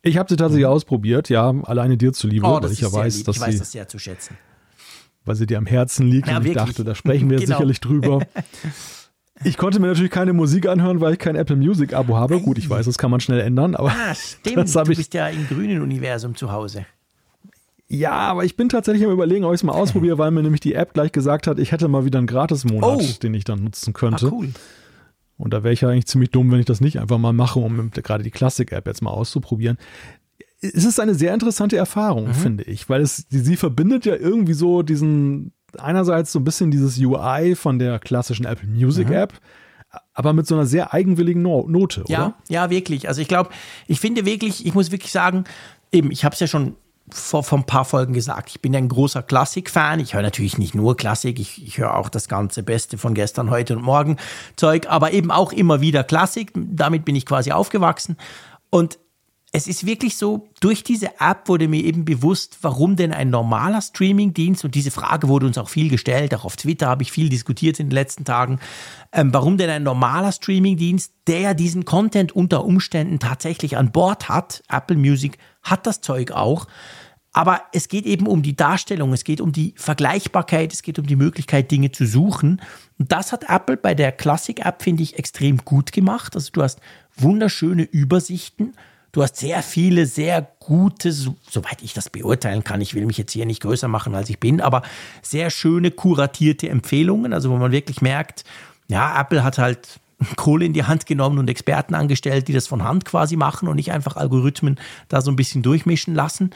Ich 0.03 0.17
habe 0.17 0.29
sie 0.29 0.35
tatsächlich 0.35 0.65
ausprobiert, 0.65 1.29
ja, 1.29 1.53
alleine 1.63 1.95
dir 1.97 2.11
zuliebe, 2.13 2.45
weil 2.45 2.71
ich 2.71 2.81
ja 2.81 2.91
weiß, 2.91 3.17
lieb. 3.17 3.25
dass 3.25 3.35
ich 3.35 3.41
weiß 3.41 3.53
sie, 3.53 3.59
das 3.59 3.71
sehr 3.71 3.87
zu 3.87 3.99
schätzen. 3.99 4.37
weil 5.25 5.35
sie 5.35 5.45
dir 5.45 5.57
am 5.59 5.65
Herzen 5.67 6.07
liegt 6.07 6.27
Ja, 6.27 6.37
und 6.37 6.43
ich 6.45 6.55
wirklich. 6.55 6.65
dachte, 6.75 6.83
da 6.83 6.95
sprechen 6.95 7.29
wir 7.29 7.37
Genau. 7.39 7.55
sicherlich 7.57 7.79
drüber. 7.79 8.19
Ich 9.43 9.57
konnte 9.57 9.79
mir 9.79 9.87
natürlich 9.87 10.11
keine 10.11 10.33
Musik 10.33 10.67
anhören, 10.67 11.01
weil 11.01 11.13
ich 11.13 11.19
kein 11.19 11.35
Apple 11.35 11.55
Music 11.55 11.93
Abo 11.95 12.15
habe. 12.15 12.39
Gut, 12.41 12.59
ich 12.59 12.69
weiß, 12.69 12.85
das 12.85 12.99
kann 12.99 13.09
man 13.09 13.19
schnell 13.21 13.39
ändern, 13.39 13.73
aber 13.75 13.89
Ah, 13.89 14.13
stimmt. 14.13 14.57
das 14.57 14.75
habe 14.75 14.85
du 14.85 14.91
ich. 14.91 14.99
bist 14.99 15.15
ja 15.15 15.29
im 15.29 15.47
grünen 15.47 15.81
Universum 15.81 16.35
zu 16.35 16.51
Hause. 16.51 16.85
Ja, 17.93 18.11
aber 18.11 18.45
ich 18.45 18.55
bin 18.55 18.69
tatsächlich 18.69 19.03
am 19.05 19.11
überlegen, 19.11 19.43
ob 19.43 19.51
ich 19.53 19.59
es 19.59 19.63
mal 19.63 19.73
ausprobiere, 19.73 20.17
weil 20.17 20.31
mir 20.31 20.41
nämlich 20.43 20.61
die 20.61 20.73
App 20.75 20.93
gleich 20.93 21.11
gesagt 21.11 21.45
hat, 21.47 21.59
ich 21.59 21.71
hätte 21.73 21.87
mal 21.89 22.05
wieder 22.05 22.19
einen 22.19 22.27
Gratis-Monat, 22.27 22.89
Oh. 23.01 23.01
den 23.21 23.33
ich 23.33 23.43
dann 23.43 23.63
nutzen 23.63 23.91
Ah, 23.93 23.99
könnte. 23.99 24.31
cool. 24.31 24.49
Und 25.37 25.53
da 25.53 25.63
wäre 25.63 25.73
ich 25.73 25.81
ja 25.81 25.89
eigentlich 25.89 26.05
ziemlich 26.07 26.29
dumm, 26.31 26.51
wenn 26.51 26.59
ich 26.59 26.65
das 26.67 26.79
nicht 26.81 26.99
einfach 26.99 27.17
mal 27.17 27.33
mache, 27.33 27.59
um 27.59 27.91
gerade 27.91 28.23
die 28.23 28.31
Classic-App 28.31 28.87
jetzt 28.87 29.01
mal 29.01 29.09
auszuprobieren. 29.09 29.77
Es 30.61 30.85
ist 30.85 30.99
eine 30.99 31.15
sehr 31.15 31.33
interessante 31.33 31.75
Erfahrung, 31.75 32.27
Mhm. 32.29 32.33
finde 32.35 32.63
ich, 32.63 32.87
weil 32.87 33.01
es, 33.01 33.25
sie, 33.29 33.39
sie 33.39 33.55
verbindet 33.57 34.05
ja 34.05 34.15
irgendwie 34.15 34.53
so 34.53 34.83
diesen, 34.83 35.51
einerseits 35.77 36.31
so 36.31 36.39
ein 36.39 36.43
bisschen 36.43 36.69
dieses 36.71 36.97
UI 36.99 37.55
von 37.55 37.79
der 37.79 37.97
klassischen 37.99 38.45
Apple 38.45 38.69
Music 38.69 39.07
Mhm. 39.07 39.13
App, 39.15 39.33
aber 40.13 40.31
mit 40.33 40.45
so 40.47 40.55
einer 40.55 40.65
sehr 40.67 40.93
eigenwilligen 40.93 41.41
no 41.41 41.65
Note, 41.67 42.05
Ja, 42.07 42.25
oder? 42.27 42.35
ja, 42.47 42.69
wirklich. 42.69 43.07
Also 43.09 43.19
ich 43.21 43.27
glaube, 43.27 43.49
ich 43.87 43.99
finde 43.99 44.25
wirklich, 44.25 44.65
ich 44.65 44.73
muss 44.75 44.91
wirklich 44.91 45.11
sagen, 45.11 45.43
eben, 45.91 46.11
ich 46.11 46.23
habe 46.23 46.33
es 46.33 46.39
ja 46.39 46.47
schon 46.47 46.75
vor, 47.13 47.43
vor 47.43 47.59
ein 47.59 47.65
paar 47.65 47.85
Folgen 47.85 48.13
gesagt, 48.13 48.49
ich 48.49 48.61
bin 48.61 48.75
ein 48.75 48.89
großer 48.89 49.23
Klassik-Fan. 49.23 49.99
Ich 49.99 50.13
höre 50.13 50.21
natürlich 50.21 50.57
nicht 50.57 50.75
nur 50.75 50.97
Klassik, 50.97 51.39
ich, 51.39 51.65
ich 51.65 51.77
höre 51.77 51.95
auch 51.95 52.09
das 52.09 52.27
ganze 52.27 52.63
Beste 52.63 52.97
von 52.97 53.13
gestern, 53.13 53.49
heute 53.49 53.75
und 53.77 53.83
morgen 53.83 54.17
Zeug, 54.55 54.87
aber 54.89 55.11
eben 55.11 55.31
auch 55.31 55.51
immer 55.51 55.81
wieder 55.81 56.03
Klassik. 56.03 56.51
Damit 56.55 57.05
bin 57.05 57.15
ich 57.15 57.25
quasi 57.25 57.51
aufgewachsen. 57.51 58.17
Und 58.69 58.99
es 59.53 59.67
ist 59.67 59.85
wirklich 59.85 60.15
so, 60.15 60.47
durch 60.61 60.81
diese 60.83 61.19
App 61.19 61.49
wurde 61.49 61.67
mir 61.67 61.83
eben 61.83 62.05
bewusst, 62.05 62.59
warum 62.61 62.95
denn 62.95 63.11
ein 63.11 63.29
normaler 63.29 63.81
Streamingdienst, 63.81 64.63
und 64.63 64.75
diese 64.75 64.91
Frage 64.91 65.27
wurde 65.27 65.45
uns 65.45 65.57
auch 65.57 65.67
viel 65.67 65.89
gestellt, 65.89 66.33
auch 66.33 66.45
auf 66.45 66.55
Twitter 66.55 66.87
habe 66.87 67.03
ich 67.03 67.11
viel 67.11 67.27
diskutiert 67.27 67.77
in 67.79 67.87
den 67.87 67.93
letzten 67.93 68.23
Tagen, 68.23 68.59
ähm, 69.11 69.33
warum 69.33 69.57
denn 69.57 69.69
ein 69.69 69.83
normaler 69.83 70.31
Streamingdienst, 70.31 71.13
der 71.27 71.53
diesen 71.53 71.83
Content 71.83 72.31
unter 72.31 72.63
Umständen 72.63 73.19
tatsächlich 73.19 73.75
an 73.75 73.91
Bord 73.91 74.29
hat, 74.29 74.63
Apple 74.69 74.95
Music 74.95 75.37
hat 75.63 75.85
das 75.85 75.99
Zeug 75.99 76.31
auch, 76.31 76.67
aber 77.33 77.61
es 77.71 77.87
geht 77.87 78.05
eben 78.05 78.27
um 78.27 78.41
die 78.41 78.55
Darstellung, 78.55 79.13
es 79.13 79.23
geht 79.23 79.39
um 79.39 79.51
die 79.51 79.73
Vergleichbarkeit, 79.77 80.73
es 80.73 80.81
geht 80.81 80.99
um 80.99 81.07
die 81.07 81.15
Möglichkeit, 81.15 81.71
Dinge 81.71 81.91
zu 81.91 82.05
suchen. 82.05 82.61
Und 82.99 83.11
das 83.11 83.31
hat 83.31 83.49
Apple 83.49 83.77
bei 83.77 83.93
der 83.93 84.11
Classic-App, 84.11 84.81
finde 84.81 85.03
ich, 85.03 85.17
extrem 85.17 85.57
gut 85.57 85.93
gemacht. 85.93 86.35
Also 86.35 86.49
du 86.51 86.61
hast 86.61 86.79
wunderschöne 87.15 87.83
Übersichten. 87.83 88.73
Du 89.13 89.23
hast 89.23 89.37
sehr 89.37 89.61
viele, 89.61 90.05
sehr 90.05 90.41
gute, 90.59 91.11
so, 91.11 91.35
soweit 91.49 91.81
ich 91.81 91.93
das 91.93 92.09
beurteilen 92.09 92.63
kann, 92.63 92.79
ich 92.79 92.93
will 92.93 93.05
mich 93.05 93.17
jetzt 93.17 93.33
hier 93.33 93.45
nicht 93.45 93.61
größer 93.61 93.89
machen, 93.89 94.15
als 94.15 94.29
ich 94.29 94.39
bin, 94.39 94.61
aber 94.61 94.83
sehr 95.21 95.49
schöne, 95.49 95.91
kuratierte 95.91 96.69
Empfehlungen, 96.69 97.33
also 97.33 97.49
wo 97.49 97.57
man 97.57 97.73
wirklich 97.73 98.01
merkt, 98.01 98.45
ja, 98.87 99.19
Apple 99.19 99.43
hat 99.43 99.57
halt 99.57 99.99
Kohle 100.37 100.65
in 100.65 100.71
die 100.71 100.85
Hand 100.85 101.07
genommen 101.07 101.39
und 101.39 101.49
Experten 101.49 101.93
angestellt, 101.93 102.47
die 102.47 102.53
das 102.53 102.67
von 102.67 102.83
Hand 102.83 103.03
quasi 103.03 103.35
machen 103.35 103.67
und 103.67 103.75
nicht 103.75 103.91
einfach 103.91 104.15
Algorithmen 104.15 104.79
da 105.09 105.21
so 105.21 105.31
ein 105.31 105.35
bisschen 105.35 105.61
durchmischen 105.61 106.15
lassen. 106.15 106.51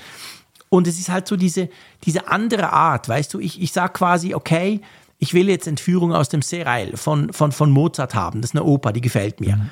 Und 0.70 0.88
es 0.88 1.00
ist 1.00 1.10
halt 1.10 1.28
so 1.28 1.36
diese, 1.36 1.70
diese 2.04 2.28
andere 2.28 2.72
Art, 2.72 3.08
weißt 3.08 3.34
du, 3.34 3.40
ich, 3.40 3.62
ich 3.62 3.72
sage 3.72 3.94
quasi, 3.94 4.34
okay, 4.34 4.82
ich 5.18 5.34
will 5.34 5.50
jetzt 5.50 5.68
Entführung 5.68 6.14
aus 6.14 6.30
dem 6.30 6.42
Serail 6.42 6.98
von, 6.98 7.32
von, 7.32 7.52
von 7.52 7.72
Mozart 7.72 8.16
haben. 8.16 8.42
Das 8.42 8.52
ist 8.52 8.56
eine 8.56 8.66
Oper, 8.66 8.92
die 8.92 9.02
gefällt 9.02 9.40
mir. 9.40 9.56
Mhm. 9.56 9.70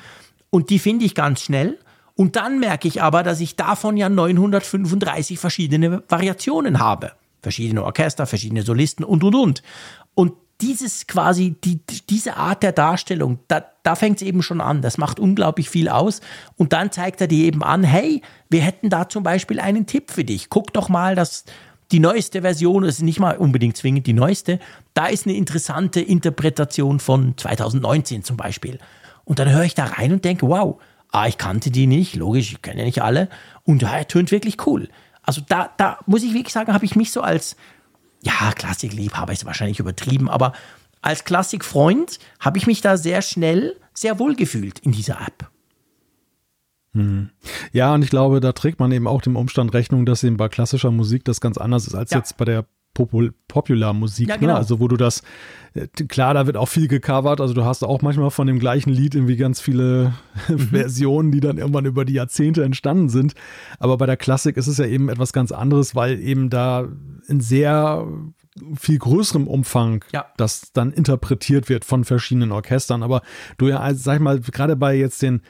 Und 0.50 0.70
die 0.70 0.78
finde 0.78 1.04
ich 1.04 1.14
ganz 1.14 1.42
schnell. 1.42 1.78
Und 2.16 2.36
dann 2.36 2.60
merke 2.60 2.88
ich 2.88 3.02
aber, 3.02 3.22
dass 3.22 3.40
ich 3.40 3.56
davon 3.56 3.96
ja 3.96 4.08
935 4.08 5.38
verschiedene 5.38 6.02
Variationen 6.08 6.78
habe. 6.78 7.12
Verschiedene 7.42 7.84
Orchester, 7.84 8.26
verschiedene 8.26 8.62
Solisten 8.62 9.04
und, 9.04 9.24
und, 9.24 9.34
und. 9.34 9.62
Und 10.14 10.32
dieses 10.60 11.06
quasi, 11.06 11.56
die, 11.64 11.80
diese 12.08 12.36
Art 12.36 12.62
der 12.62 12.72
Darstellung, 12.72 13.38
da, 13.48 13.64
da 13.82 13.94
fängt 13.94 14.16
es 14.16 14.26
eben 14.26 14.42
schon 14.42 14.60
an. 14.60 14.82
Das 14.82 14.98
macht 14.98 15.18
unglaublich 15.18 15.68
viel 15.68 15.88
aus. 15.88 16.20
Und 16.56 16.72
dann 16.72 16.92
zeigt 16.92 17.20
er 17.20 17.26
dir 17.26 17.44
eben 17.44 17.62
an, 17.62 17.84
hey, 17.84 18.22
wir 18.48 18.62
hätten 18.62 18.90
da 18.90 19.08
zum 19.08 19.22
Beispiel 19.22 19.60
einen 19.60 19.86
Tipp 19.86 20.10
für 20.10 20.24
dich. 20.24 20.50
Guck 20.50 20.72
doch 20.72 20.88
mal, 20.88 21.14
dass 21.14 21.44
die 21.92 22.00
neueste 22.00 22.42
Version, 22.42 22.84
das 22.84 22.96
ist 22.96 23.02
nicht 23.02 23.20
mal 23.20 23.36
unbedingt 23.36 23.76
zwingend 23.76 24.06
die 24.06 24.12
neueste, 24.12 24.58
da 24.94 25.06
ist 25.06 25.26
eine 25.26 25.36
interessante 25.36 26.00
Interpretation 26.00 26.98
von 26.98 27.36
2019 27.36 28.24
zum 28.24 28.36
Beispiel. 28.36 28.78
Und 29.24 29.38
dann 29.38 29.50
höre 29.50 29.64
ich 29.64 29.74
da 29.74 29.84
rein 29.84 30.12
und 30.12 30.24
denke, 30.24 30.48
wow, 30.48 30.80
ah, 31.10 31.26
ich 31.26 31.38
kannte 31.38 31.70
die 31.70 31.86
nicht, 31.86 32.16
logisch, 32.16 32.52
ich 32.52 32.62
kenne 32.62 32.80
ja 32.80 32.84
nicht 32.84 33.02
alle. 33.02 33.28
Und 33.64 33.82
ja, 33.82 33.96
er 33.96 34.08
tönt 34.08 34.30
wirklich 34.30 34.66
cool. 34.66 34.88
Also 35.22 35.40
da, 35.46 35.70
da 35.76 35.98
muss 36.06 36.22
ich 36.22 36.34
wirklich 36.34 36.52
sagen, 36.52 36.72
habe 36.72 36.84
ich 36.84 36.96
mich 36.96 37.12
so 37.12 37.22
als 37.22 37.56
ja, 38.24 38.52
Klassikliebhaber 38.52 39.32
ist 39.32 39.44
wahrscheinlich 39.44 39.80
übertrieben, 39.80 40.28
aber 40.28 40.52
als 41.02 41.24
Klassikfreund 41.24 42.18
habe 42.40 42.58
ich 42.58 42.66
mich 42.66 42.80
da 42.80 42.96
sehr 42.96 43.22
schnell 43.22 43.76
sehr 43.92 44.18
wohl 44.18 44.34
gefühlt 44.34 44.78
in 44.80 44.92
dieser 44.92 45.20
App. 45.20 45.50
Hm. 46.92 47.30
Ja, 47.72 47.94
und 47.94 48.02
ich 48.02 48.10
glaube, 48.10 48.40
da 48.40 48.52
trägt 48.52 48.80
man 48.80 48.90
eben 48.92 49.06
auch 49.06 49.20
dem 49.20 49.36
Umstand 49.36 49.74
Rechnung, 49.74 50.06
dass 50.06 50.24
eben 50.24 50.36
bei 50.36 50.48
klassischer 50.48 50.90
Musik 50.90 51.24
das 51.24 51.40
ganz 51.40 51.58
anders 51.58 51.86
ist 51.86 51.94
als 51.94 52.10
ja. 52.10 52.18
jetzt 52.18 52.36
bei 52.36 52.44
der 52.44 52.64
Popul 52.94 53.34
Popularmusik. 53.48 54.28
Ja, 54.28 54.34
ne? 54.36 54.40
genau. 54.40 54.52
ne? 54.54 54.58
Also 54.58 54.80
wo 54.80 54.88
du 54.88 54.96
das, 54.96 55.22
äh, 55.74 55.86
klar, 55.86 56.32
da 56.34 56.46
wird 56.46 56.56
auch 56.56 56.68
viel 56.68 56.88
gecovert, 56.88 57.40
also 57.40 57.52
du 57.52 57.64
hast 57.64 57.82
auch 57.82 58.00
manchmal 58.02 58.30
von 58.30 58.46
dem 58.46 58.58
gleichen 58.58 58.90
Lied 58.90 59.14
irgendwie 59.14 59.36
ganz 59.36 59.60
viele 59.60 60.14
mhm. 60.48 60.58
Versionen, 60.58 61.32
die 61.32 61.40
dann 61.40 61.58
irgendwann 61.58 61.84
über 61.84 62.04
die 62.04 62.14
Jahrzehnte 62.14 62.64
entstanden 62.64 63.08
sind. 63.08 63.34
Aber 63.78 63.98
bei 63.98 64.06
der 64.06 64.16
Klassik 64.16 64.56
ist 64.56 64.68
es 64.68 64.78
ja 64.78 64.86
eben 64.86 65.08
etwas 65.08 65.32
ganz 65.32 65.52
anderes, 65.52 65.94
weil 65.94 66.20
eben 66.20 66.48
da 66.48 66.88
in 67.26 67.40
sehr 67.40 68.06
viel 68.78 68.98
größerem 68.98 69.48
Umfang 69.48 70.04
ja. 70.12 70.26
das 70.36 70.72
dann 70.72 70.92
interpretiert 70.92 71.68
wird 71.68 71.84
von 71.84 72.04
verschiedenen 72.04 72.52
Orchestern. 72.52 73.02
Aber 73.02 73.22
du 73.58 73.68
ja, 73.68 73.92
sag 73.94 74.16
ich 74.16 74.20
mal, 74.20 74.40
gerade 74.40 74.76
bei 74.76 74.94
jetzt 74.94 75.22
den 75.22 75.42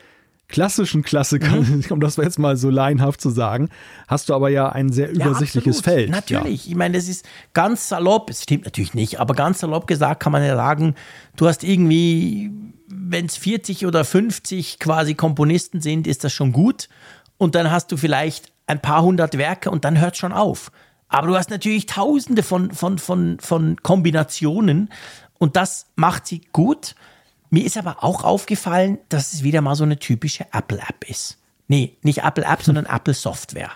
klassischen 0.48 1.02
Klassikern, 1.02 1.60
mhm. 1.60 1.84
um 1.90 2.00
das 2.00 2.16
jetzt 2.16 2.38
mal 2.38 2.56
so 2.56 2.70
laienhaft 2.70 3.20
zu 3.20 3.30
sagen, 3.30 3.70
hast 4.06 4.28
du 4.28 4.34
aber 4.34 4.50
ja 4.50 4.68
ein 4.68 4.92
sehr 4.92 5.10
übersichtliches 5.10 5.78
ja, 5.78 5.82
Feld. 5.82 6.10
Natürlich, 6.10 6.66
ja. 6.66 6.70
ich 6.70 6.76
meine, 6.76 6.96
das 6.96 7.08
ist 7.08 7.24
ganz 7.52 7.88
salopp, 7.88 8.30
es 8.30 8.42
stimmt 8.42 8.64
natürlich 8.64 8.94
nicht, 8.94 9.20
aber 9.20 9.34
ganz 9.34 9.60
salopp 9.60 9.86
gesagt 9.86 10.20
kann 10.20 10.32
man 10.32 10.44
ja 10.44 10.56
sagen, 10.56 10.94
du 11.36 11.48
hast 11.48 11.64
irgendwie, 11.64 12.50
wenn 12.88 13.26
es 13.26 13.36
40 13.36 13.86
oder 13.86 14.04
50 14.04 14.78
quasi 14.78 15.14
Komponisten 15.14 15.80
sind, 15.80 16.06
ist 16.06 16.24
das 16.24 16.32
schon 16.32 16.52
gut. 16.52 16.88
Und 17.36 17.54
dann 17.54 17.70
hast 17.70 17.90
du 17.90 17.96
vielleicht 17.96 18.52
ein 18.66 18.80
paar 18.80 19.02
hundert 19.02 19.36
Werke 19.36 19.70
und 19.70 19.84
dann 19.84 20.00
hört 20.00 20.14
es 20.14 20.18
schon 20.20 20.32
auf. 20.32 20.70
Aber 21.08 21.28
du 21.28 21.36
hast 21.36 21.50
natürlich 21.50 21.86
tausende 21.86 22.42
von, 22.42 22.70
von, 22.72 22.98
von, 22.98 23.38
von 23.40 23.76
Kombinationen 23.82 24.90
und 25.38 25.56
das 25.56 25.86
macht 25.96 26.26
sie 26.26 26.42
gut. 26.52 26.94
Mir 27.54 27.64
ist 27.64 27.76
aber 27.76 28.02
auch 28.02 28.24
aufgefallen, 28.24 28.98
dass 29.10 29.32
es 29.32 29.44
wieder 29.44 29.60
mal 29.60 29.76
so 29.76 29.84
eine 29.84 30.00
typische 30.00 30.44
Apple-App 30.52 31.08
ist. 31.08 31.38
Nee, 31.68 31.96
nicht 32.02 32.24
Apple-App, 32.24 32.62
sondern 32.64 32.84
Apple-Software. 32.84 33.70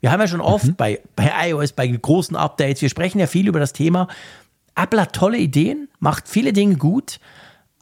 Wir 0.00 0.10
haben 0.10 0.20
ja 0.20 0.28
schon 0.28 0.40
oft 0.40 0.64
mhm. 0.64 0.76
bei, 0.76 1.02
bei 1.14 1.30
iOS, 1.50 1.72
bei 1.72 1.86
großen 1.88 2.34
Updates, 2.36 2.80
wir 2.80 2.88
sprechen 2.88 3.18
ja 3.18 3.26
viel 3.26 3.46
über 3.46 3.60
das 3.60 3.74
Thema. 3.74 4.08
Apple 4.74 5.02
hat 5.02 5.12
tolle 5.12 5.36
Ideen, 5.36 5.90
macht 6.00 6.26
viele 6.26 6.54
Dinge 6.54 6.76
gut, 6.76 7.20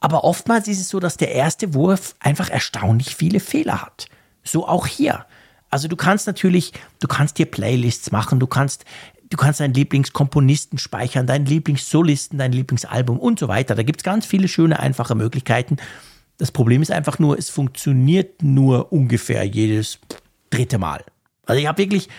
aber 0.01 0.25
oftmals 0.25 0.67
ist 0.67 0.81
es 0.81 0.89
so, 0.89 0.99
dass 0.99 1.15
der 1.15 1.31
erste 1.31 1.73
Wurf 1.73 2.15
einfach 2.19 2.49
erstaunlich 2.49 3.15
viele 3.15 3.39
Fehler 3.39 3.81
hat. 3.81 4.07
So 4.43 4.67
auch 4.67 4.85
hier. 4.85 5.25
Also 5.69 5.87
du 5.87 5.95
kannst 5.95 6.27
natürlich, 6.27 6.73
du 6.99 7.07
kannst 7.07 7.37
dir 7.37 7.45
Playlists 7.45 8.11
machen, 8.11 8.41
du 8.41 8.47
kannst 8.47 8.83
du 9.29 9.37
kannst 9.37 9.59
deinen 9.59 9.73
Lieblingskomponisten 9.73 10.79
speichern, 10.79 11.27
deinen 11.27 11.45
Lieblingssolisten, 11.45 12.39
dein 12.39 12.51
Lieblingsalbum 12.51 13.19
und 13.19 13.39
so 13.39 13.47
weiter. 13.47 13.75
Da 13.75 13.83
gibt 13.83 14.01
es 14.01 14.03
ganz 14.03 14.25
viele 14.25 14.47
schöne, 14.47 14.79
einfache 14.79 15.15
Möglichkeiten. 15.15 15.77
Das 16.37 16.51
Problem 16.51 16.81
ist 16.81 16.91
einfach 16.91 17.19
nur, 17.19 17.37
es 17.37 17.49
funktioniert 17.49 18.43
nur 18.43 18.91
ungefähr 18.91 19.43
jedes 19.43 19.99
dritte 20.49 20.77
Mal. 20.77 21.03
Also 21.45 21.59
ich 21.59 21.67
habe 21.67 21.77
wirklich, 21.79 22.09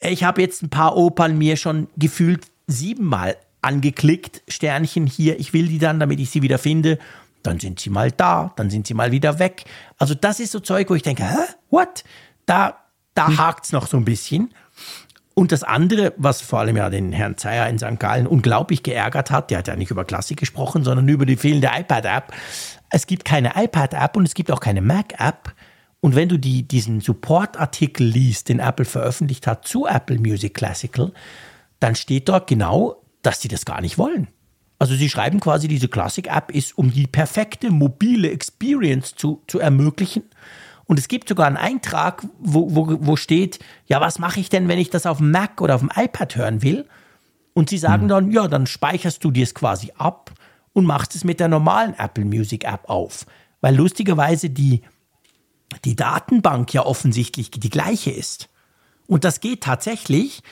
ich 0.00 0.24
habe 0.24 0.42
jetzt 0.42 0.62
ein 0.62 0.70
paar 0.70 0.96
Opern 0.96 1.38
mir 1.38 1.56
schon 1.56 1.88
gefühlt 1.96 2.46
siebenmal 2.66 3.36
angeklickt, 3.62 4.42
Sternchen 4.48 5.06
hier, 5.06 5.40
ich 5.40 5.52
will 5.52 5.68
die 5.68 5.78
dann, 5.78 5.98
damit 5.98 6.20
ich 6.20 6.30
sie 6.30 6.42
wieder 6.42 6.58
finde. 6.58 6.98
Dann 7.42 7.60
sind 7.60 7.80
sie 7.80 7.90
mal 7.90 8.10
da, 8.10 8.52
dann 8.56 8.70
sind 8.70 8.86
sie 8.86 8.94
mal 8.94 9.12
wieder 9.12 9.38
weg. 9.38 9.64
Also 9.98 10.14
das 10.14 10.40
ist 10.40 10.52
so 10.52 10.60
Zeug, 10.60 10.90
wo 10.90 10.94
ich 10.94 11.02
denke, 11.02 11.24
hä, 11.24 11.44
what? 11.70 12.04
Da, 12.44 12.76
da 13.14 13.28
hm. 13.28 13.38
hakt's 13.38 13.72
noch 13.72 13.86
so 13.86 13.96
ein 13.96 14.04
bisschen. 14.04 14.52
Und 15.38 15.52
das 15.52 15.64
andere, 15.64 16.14
was 16.16 16.40
vor 16.40 16.60
allem 16.60 16.78
ja 16.78 16.88
den 16.88 17.12
Herrn 17.12 17.36
Zeyer 17.36 17.68
in 17.68 17.78
St. 17.78 18.00
Gallen 18.00 18.26
unglaublich 18.26 18.82
geärgert 18.82 19.30
hat, 19.30 19.50
der 19.50 19.58
hat 19.58 19.68
ja 19.68 19.76
nicht 19.76 19.90
über 19.90 20.06
Klassik 20.06 20.38
gesprochen, 20.38 20.82
sondern 20.82 21.06
über 21.10 21.26
die 21.26 21.36
fehlende 21.36 21.68
iPad-App. 21.78 22.32
Es 22.88 23.06
gibt 23.06 23.26
keine 23.26 23.52
iPad-App 23.54 24.16
und 24.16 24.24
es 24.24 24.32
gibt 24.32 24.50
auch 24.50 24.60
keine 24.60 24.80
Mac-App. 24.80 25.52
Und 26.00 26.14
wenn 26.14 26.30
du 26.30 26.38
die, 26.38 26.66
diesen 26.66 27.02
Support-Artikel 27.02 28.06
liest, 28.06 28.48
den 28.48 28.60
Apple 28.60 28.86
veröffentlicht 28.86 29.46
hat 29.46 29.68
zu 29.68 29.86
Apple 29.86 30.18
Music 30.18 30.54
Classical, 30.54 31.12
dann 31.80 31.96
steht 31.96 32.30
dort 32.30 32.46
genau, 32.46 33.02
dass 33.20 33.42
sie 33.42 33.48
das 33.48 33.66
gar 33.66 33.82
nicht 33.82 33.98
wollen. 33.98 34.28
Also 34.78 34.94
sie 34.94 35.10
schreiben 35.10 35.40
quasi, 35.40 35.68
diese 35.68 35.88
Classic-App 35.88 36.50
ist, 36.50 36.78
um 36.78 36.90
die 36.90 37.06
perfekte 37.06 37.70
mobile 37.70 38.30
Experience 38.30 39.14
zu, 39.14 39.42
zu 39.48 39.58
ermöglichen. 39.58 40.22
Und 40.86 40.98
es 40.98 41.08
gibt 41.08 41.28
sogar 41.28 41.46
einen 41.46 41.56
Eintrag, 41.56 42.24
wo, 42.38 42.74
wo, 42.74 42.98
wo 43.00 43.16
steht, 43.16 43.58
ja, 43.86 44.00
was 44.00 44.18
mache 44.18 44.40
ich 44.40 44.48
denn, 44.48 44.68
wenn 44.68 44.78
ich 44.78 44.90
das 44.90 45.06
auf 45.06 45.18
dem 45.18 45.32
Mac 45.32 45.60
oder 45.60 45.74
auf 45.74 45.80
dem 45.80 45.90
iPad 45.94 46.36
hören 46.36 46.62
will? 46.62 46.86
Und 47.54 47.70
sie 47.70 47.78
sagen 47.78 48.04
mhm. 48.04 48.08
dann, 48.08 48.30
ja, 48.30 48.48
dann 48.48 48.66
speicherst 48.66 49.24
du 49.24 49.30
dir 49.30 49.42
es 49.42 49.54
quasi 49.54 49.92
ab 49.96 50.32
und 50.72 50.84
machst 50.84 51.14
es 51.16 51.24
mit 51.24 51.40
der 51.40 51.48
normalen 51.48 51.94
Apple 51.94 52.24
Music 52.24 52.64
App 52.64 52.88
auf. 52.88 53.26
Weil 53.60 53.74
lustigerweise 53.74 54.50
die, 54.50 54.82
die 55.84 55.96
Datenbank 55.96 56.72
ja 56.72 56.84
offensichtlich 56.84 57.50
die 57.50 57.70
gleiche 57.70 58.10
ist. 58.10 58.48
Und 59.06 59.24
das 59.24 59.40
geht 59.40 59.62
tatsächlich. 59.62 60.42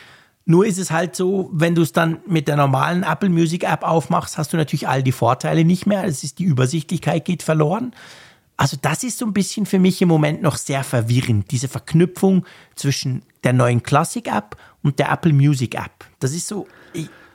Nur 0.45 0.65
ist 0.65 0.79
es 0.79 0.91
halt 0.91 1.15
so, 1.15 1.49
wenn 1.53 1.75
du 1.75 1.81
es 1.81 1.91
dann 1.91 2.19
mit 2.27 2.47
der 2.47 2.55
normalen 2.55 3.03
Apple 3.03 3.29
Music 3.29 3.63
App 3.63 3.83
aufmachst, 3.83 4.37
hast 4.37 4.53
du 4.53 4.57
natürlich 4.57 4.87
all 4.87 5.01
die 5.01 5.11
Vorteile 5.11 5.63
nicht 5.63 5.85
mehr. 5.85 6.03
Es 6.03 6.23
ist 6.23 6.39
die 6.39 6.43
Übersichtlichkeit 6.43 7.23
geht 7.23 7.43
verloren. 7.43 7.93
Also 8.57 8.77
das 8.81 9.03
ist 9.03 9.17
so 9.17 9.25
ein 9.25 9.33
bisschen 9.33 9.65
für 9.65 9.79
mich 9.79 10.01
im 10.01 10.07
Moment 10.07 10.41
noch 10.41 10.57
sehr 10.57 10.83
verwirrend, 10.83 11.51
diese 11.51 11.67
Verknüpfung 11.67 12.45
zwischen 12.75 13.23
der 13.43 13.53
neuen 13.53 13.83
Classic-App 13.83 14.57
und 14.81 14.99
der 14.99 15.11
Apple 15.11 15.33
Music-App. 15.33 16.05
Das 16.19 16.33
ist 16.33 16.47
so, 16.47 16.67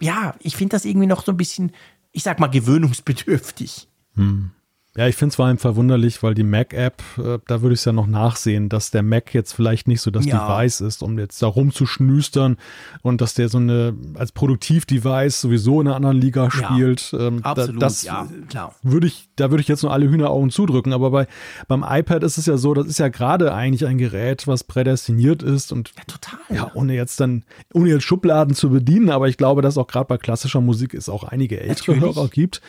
ja, 0.01 0.35
ich 0.41 0.57
finde 0.57 0.77
das 0.77 0.85
irgendwie 0.85 1.07
noch 1.07 1.25
so 1.25 1.33
ein 1.33 1.37
bisschen, 1.37 1.73
ich 2.13 2.23
sag 2.23 2.41
mal, 2.41 2.49
gewöhnungsbedürftig. 2.49 3.89
Hm. 4.15 4.51
Ja, 4.97 5.07
ich 5.07 5.15
finde 5.15 5.31
es 5.31 5.37
vor 5.37 5.47
allem 5.47 5.59
verwunderlich, 5.59 6.21
weil 6.25 6.35
die 6.35 6.43
Mac-App, 6.43 7.01
äh, 7.19 7.39
da 7.47 7.63
würde 7.63 7.75
ich 7.75 7.79
es 7.81 7.85
ja 7.85 7.93
noch 7.93 8.09
nachsehen, 8.09 8.69
dass 8.69 8.91
der 8.91 9.05
Mac 9.05 9.33
jetzt 9.35 9.53
vielleicht 9.53 9.87
nicht 9.87 10.01
so 10.01 10.11
das 10.11 10.27
Ja. 10.27 10.49
Device 10.59 10.81
ist, 10.81 11.05
um 11.05 11.17
jetzt 11.17 11.41
da 11.43 11.47
rumzuschnüstern 11.47 12.57
und 13.03 13.21
dass 13.21 13.35
der 13.35 13.49
so 13.49 13.59
eine 13.59 13.95
als 14.15 14.33
Produktiv-Device 14.33 15.41
sowieso 15.43 15.81
in 15.81 15.87
einer 15.87 15.95
anderen 15.97 16.17
Liga 16.21 16.45
Ja, 16.45 16.51
spielt. 16.51 17.15
Ähm, 17.17 17.41
da- 17.43 17.51
Absolut, 17.51 17.83
das 17.83 18.03
ja, 18.03 18.27
klar. 18.49 18.75
würde 18.83 19.07
ich, 19.07 19.29
da 19.37 19.51
würde 19.51 19.61
ich 19.63 19.69
jetzt 19.69 19.85
nur 19.85 19.93
alle 19.93 20.09
Hühneraugen 20.11 20.51
zudrücken. 20.51 20.93
Aber 20.93 21.11
bei, 21.13 21.29
beim 21.69 21.85
iPad 21.89 22.25
ist 22.25 22.37
es 22.39 22.47
ja 22.47 22.57
so, 22.57 22.75
das 22.75 22.87
ist 22.87 22.99
ja 22.99 23.09
gerade 23.09 23.55
eigentlich 23.55 23.87
ein 23.87 23.97
Gerät, 23.97 24.49
was 24.49 24.65
prädestiniert 24.65 25.45
ist 25.45 25.71
und 25.71 25.93
Ja, 25.97 26.03
total. 26.09 26.41
ja, 26.57 26.71
ohne 26.75 26.95
jetzt 26.95 27.21
dann, 27.21 27.45
ohne 27.73 27.91
jetzt 27.91 28.03
Schubladen 28.03 28.55
zu 28.57 28.71
bedienen, 28.71 29.11
aber 29.11 29.29
ich 29.29 29.37
glaube, 29.37 29.63
dass 29.63 29.79
auch 29.79 29.87
gerade 29.87 30.07
bei 30.07 30.19
klassischer 30.19 30.61
Musik 30.61 30.95
es 30.95 31.09
auch 31.09 31.23
einige 31.23 31.61
ältere 31.61 31.93
Natürlich. 31.95 32.17
Hörer 32.17 32.29
gibt, 32.29 32.61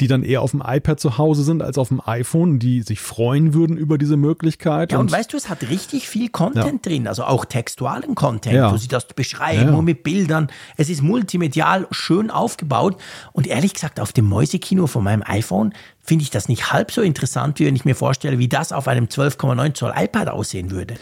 die 0.00 0.06
dann 0.06 0.22
eher 0.22 0.40
auf 0.40 0.52
dem 0.52 0.62
iPad 0.66 0.98
zu 0.98 1.18
Hause 1.18 1.42
sind 1.44 1.65
als 1.66 1.76
auf 1.78 1.88
dem 1.88 2.00
iPhone, 2.06 2.58
die 2.58 2.82
sich 2.82 3.00
freuen 3.00 3.52
würden 3.54 3.76
über 3.76 3.98
diese 3.98 4.16
Möglichkeit. 4.16 4.92
Ja, 4.92 4.98
und, 4.98 5.12
weißt 5.12 5.32
du, 5.32 5.36
es 5.36 5.48
hat 5.48 5.68
richtig 5.68 6.08
viel 6.08 6.28
Content 6.30 6.86
drin, 6.86 7.06
also 7.06 7.24
auch 7.24 7.44
textualen 7.44 8.14
Content, 8.14 8.54
Ja. 8.54 8.72
wo 8.72 8.76
sie 8.76 8.88
das 8.88 9.06
beschreiben 9.08 9.60
Ja, 9.62 9.70
ja. 9.70 9.74
und 9.76 9.84
mit 9.84 10.02
Bildern. 10.02 10.48
Es 10.76 10.88
ist 10.88 11.02
multimedial 11.02 11.86
schön 11.90 12.30
aufgebaut. 12.30 12.96
Und 13.32 13.46
ehrlich 13.46 13.74
gesagt, 13.74 14.00
auf 14.00 14.12
dem 14.12 14.26
Mäusekino 14.26 14.86
von 14.86 15.04
meinem 15.04 15.22
iPhone 15.26 15.74
finde 16.02 16.22
ich 16.22 16.30
das 16.30 16.48
nicht 16.48 16.72
halb 16.72 16.92
so 16.92 17.02
interessant, 17.02 17.58
wie 17.58 17.66
wenn 17.66 17.76
ich 17.76 17.84
mir 17.84 17.96
vorstelle, 17.96 18.38
wie 18.38 18.48
das 18.48 18.72
auf 18.72 18.88
einem 18.88 19.06
12,9 19.06 19.74
Zoll 19.74 19.92
iPad 19.96 20.28
aussehen 20.28 20.70
würde. 20.70 20.94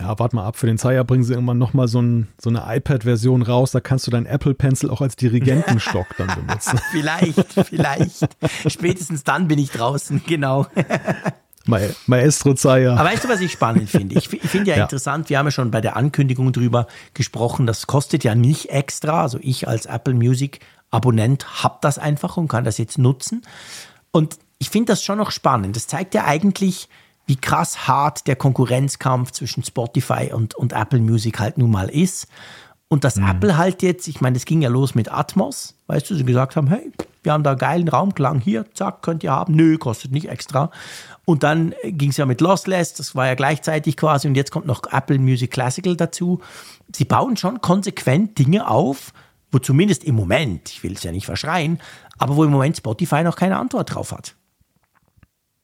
Ja, 0.00 0.18
warte 0.18 0.36
mal 0.36 0.44
ab, 0.46 0.56
für 0.56 0.66
den 0.66 0.78
Zeiger 0.78 1.02
bringen 1.04 1.24
sie 1.24 1.32
irgendwann 1.34 1.58
nochmal 1.58 1.88
so, 1.88 2.00
ein, 2.00 2.28
so 2.40 2.50
eine 2.50 2.64
iPad-Version 2.66 3.42
raus, 3.42 3.72
da 3.72 3.80
kannst 3.80 4.06
du 4.06 4.10
deinen 4.10 4.26
Apple 4.26 4.54
Pencil 4.54 4.90
auch 4.90 5.00
als 5.00 5.16
Dirigentenstock 5.16 6.06
dann 6.16 6.28
benutzen. 6.34 6.78
Vielleicht, 6.92 7.52
vielleicht. 7.68 8.28
Spätestens 8.68 9.24
dann 9.24 9.48
bin 9.48 9.58
ich 9.58 9.70
draußen, 9.70 10.22
genau. 10.26 10.66
Ma 11.66 11.80
Maestro 12.06 12.54
Zeiger. 12.54 12.92
Aber 12.98 13.08
weißt 13.10 13.24
du, 13.24 13.28
was 13.28 13.40
ich 13.40 13.52
spannend 13.52 13.90
finde? 13.90 14.16
Ich, 14.16 14.28
fi- 14.28 14.40
ich 14.42 14.48
finde 14.48 14.70
ja, 14.70 14.76
Ja. 14.78 14.82
interessant, 14.84 15.28
wir 15.28 15.38
haben 15.38 15.46
ja 15.46 15.50
schon 15.50 15.70
bei 15.70 15.80
der 15.80 15.96
Ankündigung 15.96 16.52
drüber 16.52 16.86
gesprochen, 17.14 17.66
das 17.66 17.86
kostet 17.86 18.24
ja 18.24 18.34
nicht 18.34 18.70
extra. 18.70 19.22
Also 19.22 19.38
ich 19.42 19.68
als 19.68 19.86
Apple 19.86 20.14
Music 20.14 20.60
Abonnent 20.90 21.62
habe 21.62 21.76
das 21.82 21.98
einfach 21.98 22.36
und 22.38 22.48
kann 22.48 22.64
das 22.64 22.78
jetzt 22.78 22.96
nutzen. 22.96 23.42
Und 24.12 24.38
ich 24.58 24.70
finde 24.70 24.92
das 24.92 25.02
schon 25.04 25.18
noch 25.18 25.30
spannend. 25.30 25.76
Das 25.76 25.86
zeigt 25.86 26.14
ja 26.14 26.24
eigentlich, 26.24 26.88
wie 27.28 27.36
krass 27.36 27.86
hart 27.86 28.26
der 28.26 28.36
Konkurrenzkampf 28.36 29.32
zwischen 29.32 29.62
Spotify 29.62 30.30
und, 30.32 30.54
und 30.54 30.72
Apple 30.72 30.98
Music 30.98 31.38
halt 31.38 31.58
nun 31.58 31.70
mal 31.70 31.90
ist. 31.90 32.26
Und 32.88 33.04
dass 33.04 33.18
Apple 33.18 33.58
halt 33.58 33.82
jetzt, 33.82 34.08
ich 34.08 34.22
meine, 34.22 34.32
das 34.34 34.46
ging 34.46 34.62
ja 34.62 34.70
los 34.70 34.94
mit 34.94 35.12
Atmos, 35.12 35.74
weißt 35.88 36.08
du, 36.08 36.14
sie 36.14 36.24
gesagt 36.24 36.56
haben, 36.56 36.68
hey, 36.68 36.90
wir 37.22 37.34
haben 37.34 37.42
da 37.42 37.52
geilen 37.52 37.86
Raumklang 37.86 38.40
hier, 38.40 38.64
zack, 38.72 39.02
könnt 39.02 39.22
ihr 39.22 39.30
haben. 39.30 39.54
Nö, 39.54 39.76
kostet 39.76 40.10
nicht 40.10 40.30
extra. 40.30 40.70
Und 41.26 41.42
dann 41.42 41.74
ging 41.84 42.08
es 42.08 42.16
ja 42.16 42.24
mit 42.24 42.40
Lossless, 42.40 42.94
das 42.94 43.14
war 43.14 43.26
ja 43.26 43.34
gleichzeitig 43.34 43.98
quasi, 43.98 44.26
und 44.26 44.34
jetzt 44.34 44.50
kommt 44.50 44.64
noch 44.64 44.82
Apple 44.90 45.18
Music 45.18 45.50
Classical 45.50 45.96
dazu. 45.96 46.40
Sie 46.96 47.04
bauen 47.04 47.36
schon 47.36 47.60
konsequent 47.60 48.38
Dinge 48.38 48.66
auf, 48.66 49.12
wo 49.52 49.58
zumindest 49.58 50.04
im 50.04 50.14
Moment, 50.14 50.70
ich 50.70 50.82
will 50.82 50.94
es 50.94 51.02
ja 51.02 51.12
nicht 51.12 51.26
verschreien, 51.26 51.80
aber 52.16 52.36
wo 52.36 52.44
im 52.44 52.50
Moment 52.50 52.78
Spotify 52.78 53.22
noch 53.22 53.36
keine 53.36 53.58
Antwort 53.58 53.94
drauf 53.94 54.12
hat. 54.12 54.34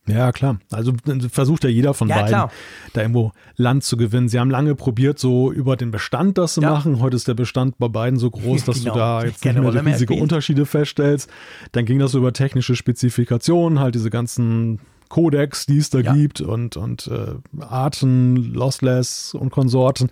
Ja, 0.06 0.32
klar. 0.32 0.58
Also 0.70 0.92
versucht 1.30 1.64
ja 1.64 1.70
jeder 1.70 1.94
von 1.94 2.08
Ja, 2.08 2.16
beiden, 2.16 2.28
klar. 2.28 2.50
da 2.92 3.00
irgendwo 3.00 3.32
Land 3.56 3.84
zu 3.84 3.96
gewinnen. 3.96 4.28
Sie 4.28 4.38
haben 4.38 4.50
lange 4.50 4.74
probiert, 4.74 5.18
so 5.18 5.50
über 5.50 5.76
den 5.76 5.90
Bestand 5.90 6.36
das 6.36 6.54
zu 6.54 6.60
Ja. 6.60 6.70
machen. 6.72 7.00
Heute 7.00 7.16
ist 7.16 7.26
der 7.26 7.34
Bestand 7.34 7.78
bei 7.78 7.88
beiden 7.88 8.18
so 8.18 8.30
groß, 8.30 8.64
dass 8.66 8.78
Genau. 8.80 8.92
du 8.92 8.98
da 8.98 9.24
jetzt 9.24 9.44
nicht 9.44 9.54
mehr 9.54 9.62
so 9.64 9.72
mehr 9.72 9.86
riesige 9.86 10.12
spielt. 10.12 10.22
Unterschiede 10.22 10.66
feststellst. 10.66 11.30
Dann 11.72 11.86
ging 11.86 11.98
das 11.98 12.12
so 12.12 12.18
über 12.18 12.32
technische 12.34 12.76
Spezifikationen, 12.76 13.80
halt 13.80 13.94
diese 13.94 14.10
ganzen 14.10 14.78
Codecs, 15.08 15.66
die 15.66 15.78
es 15.78 15.90
da 15.90 16.00
Ja. 16.00 16.12
gibt 16.12 16.40
und, 16.40 16.76
und 16.76 17.06
äh, 17.06 17.62
Arten, 17.62 18.36
Lossless 18.52 19.32
und 19.34 19.50
Konsorten. 19.50 20.10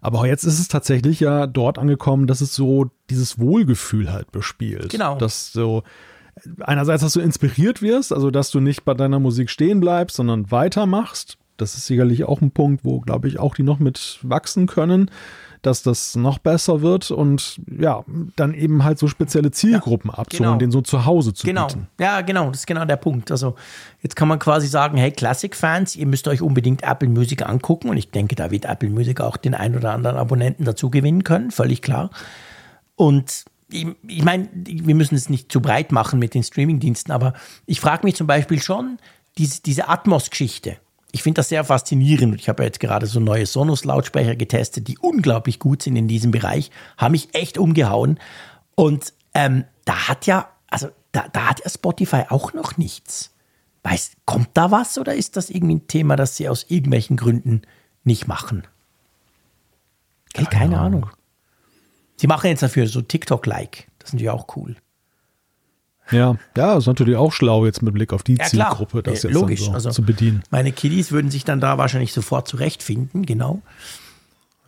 Aber 0.00 0.20
auch 0.20 0.26
jetzt 0.26 0.44
ist 0.44 0.60
es 0.60 0.68
tatsächlich 0.68 1.20
ja 1.20 1.46
dort 1.46 1.78
angekommen, 1.78 2.26
dass 2.26 2.40
es 2.40 2.54
so 2.54 2.90
dieses 3.10 3.38
Wohlgefühl 3.38 4.12
halt 4.12 4.30
bespielt. 4.32 4.90
Genau. 4.90 5.18
Dass 5.18 5.52
so 5.52 5.82
einerseits, 6.60 7.02
dass 7.02 7.12
du 7.12 7.20
inspiriert 7.20 7.82
wirst, 7.82 8.12
also 8.12 8.30
dass 8.30 8.50
du 8.50 8.60
nicht 8.60 8.84
bei 8.84 8.94
deiner 8.94 9.20
Musik 9.20 9.50
stehen 9.50 9.80
bleibst, 9.80 10.16
sondern 10.16 10.50
weitermachst. 10.50 11.38
Das 11.56 11.76
ist 11.76 11.86
sicherlich 11.86 12.24
auch 12.24 12.40
ein 12.40 12.50
Punkt, 12.50 12.84
wo, 12.84 13.00
glaube 13.00 13.28
ich, 13.28 13.38
auch 13.38 13.54
die 13.54 13.62
noch 13.62 13.78
mit 13.78 14.18
wachsen 14.22 14.66
können, 14.66 15.08
dass 15.62 15.82
das 15.82 16.16
noch 16.16 16.38
besser 16.38 16.82
wird 16.82 17.10
und 17.12 17.60
ja, 17.78 18.04
dann 18.36 18.52
eben 18.54 18.82
halt 18.84 18.98
so 18.98 19.06
spezielle 19.06 19.50
Zielgruppen 19.52 20.10
abzuholen, 20.10 20.50
genau. 20.50 20.58
denen 20.58 20.72
so 20.72 20.82
zu 20.82 21.06
Hause 21.06 21.32
zu 21.32 21.46
Genau, 21.46 21.68
bieten. 21.68 21.86
ja, 21.98 22.20
genau, 22.22 22.48
das 22.50 22.60
ist 22.60 22.66
genau 22.66 22.84
der 22.84 22.96
Punkt. 22.96 23.30
Also 23.30 23.54
jetzt 24.02 24.16
kann 24.16 24.28
man 24.28 24.40
quasi 24.40 24.66
sagen, 24.66 24.98
hey, 24.98 25.12
Classic-Fans, 25.12 25.94
ihr 25.96 26.06
müsst 26.06 26.26
euch 26.28 26.42
unbedingt 26.42 26.82
Apple 26.82 27.08
Music 27.08 27.48
angucken 27.48 27.88
und 27.88 27.96
ich 27.96 28.10
denke, 28.10 28.34
da 28.34 28.50
wird 28.50 28.64
Apple 28.66 28.90
Music 28.90 29.20
auch 29.20 29.36
den 29.36 29.54
ein 29.54 29.76
oder 29.76 29.92
anderen 29.92 30.16
Abonnenten 30.16 30.64
dazu 30.64 30.90
gewinnen 30.90 31.22
können, 31.24 31.50
völlig 31.52 31.80
klar. 31.82 32.10
Und 32.96 33.44
ich, 33.74 33.86
ich 34.06 34.24
meine, 34.24 34.48
wir 34.54 34.94
müssen 34.94 35.14
es 35.14 35.28
nicht 35.28 35.50
zu 35.50 35.60
breit 35.60 35.92
machen 35.92 36.18
mit 36.18 36.34
den 36.34 36.42
Streamingdiensten, 36.42 37.12
aber 37.12 37.34
ich 37.66 37.80
frage 37.80 38.06
mich 38.06 38.14
zum 38.14 38.26
Beispiel 38.26 38.62
schon, 38.62 38.98
diese, 39.36 39.62
diese 39.62 39.88
Atmos-Geschichte. 39.88 40.76
Ich 41.12 41.22
finde 41.22 41.38
das 41.38 41.48
sehr 41.48 41.64
faszinierend. 41.64 42.32
Und 42.32 42.40
Ich 42.40 42.48
habe 42.48 42.62
ja 42.62 42.66
jetzt 42.66 42.80
gerade 42.80 43.06
so 43.06 43.20
neue 43.20 43.46
Sonos-Lautsprecher 43.46 44.36
getestet, 44.36 44.88
die 44.88 44.98
unglaublich 44.98 45.58
gut 45.58 45.82
sind 45.82 45.96
in 45.96 46.08
diesem 46.08 46.30
Bereich, 46.30 46.70
haben 46.96 47.12
mich 47.12 47.34
echt 47.34 47.58
umgehauen. 47.58 48.18
Und 48.74 49.12
ähm, 49.34 49.64
da 49.84 50.08
hat 50.08 50.26
ja, 50.26 50.48
also 50.68 50.88
da, 51.12 51.26
da 51.32 51.50
hat 51.50 51.60
ja 51.64 51.70
Spotify 51.70 52.24
auch 52.28 52.52
noch 52.52 52.76
nichts. 52.76 53.32
Weißt, 53.82 54.16
kommt 54.24 54.48
da 54.54 54.70
was 54.70 54.98
oder 54.98 55.14
ist 55.14 55.36
das 55.36 55.50
irgendwie 55.50 55.76
ein 55.76 55.86
Thema, 55.86 56.16
das 56.16 56.36
sie 56.36 56.48
aus 56.48 56.66
irgendwelchen 56.68 57.16
Gründen 57.16 57.62
nicht 58.02 58.26
machen? 58.26 58.66
Hey, 60.34 60.46
keine, 60.46 60.80
Ahnung. 60.80 61.10
Sie 62.16 62.26
machen 62.26 62.48
jetzt 62.48 62.62
dafür 62.62 62.86
so 62.86 63.00
TikTok-like. 63.00 63.88
Das 63.98 64.10
ist 64.10 64.14
natürlich 64.14 64.30
auch 64.30 64.56
cool. 64.56 64.76
Ja, 66.10 66.36
ja, 66.56 66.76
ist 66.76 66.86
natürlich 66.86 67.16
auch 67.16 67.32
schlau 67.32 67.64
jetzt 67.64 67.82
mit 67.82 67.94
Blick 67.94 68.12
auf 68.12 68.22
die 68.22 68.36
Ja. 68.36 68.44
Zielgruppe, 68.44 69.02
das 69.02 69.22
Ja, 69.22 69.30
jetzt 69.30 69.34
logisch. 69.40 69.64
so 69.64 69.72
also, 69.72 69.90
zu 69.90 70.02
bedienen. 70.02 70.42
Meine 70.50 70.70
Kiddies 70.70 71.12
würden 71.12 71.30
sich 71.30 71.44
dann 71.44 71.60
da 71.60 71.78
wahrscheinlich 71.78 72.12
sofort 72.12 72.46
zurechtfinden, 72.46 73.24
genau. 73.24 73.62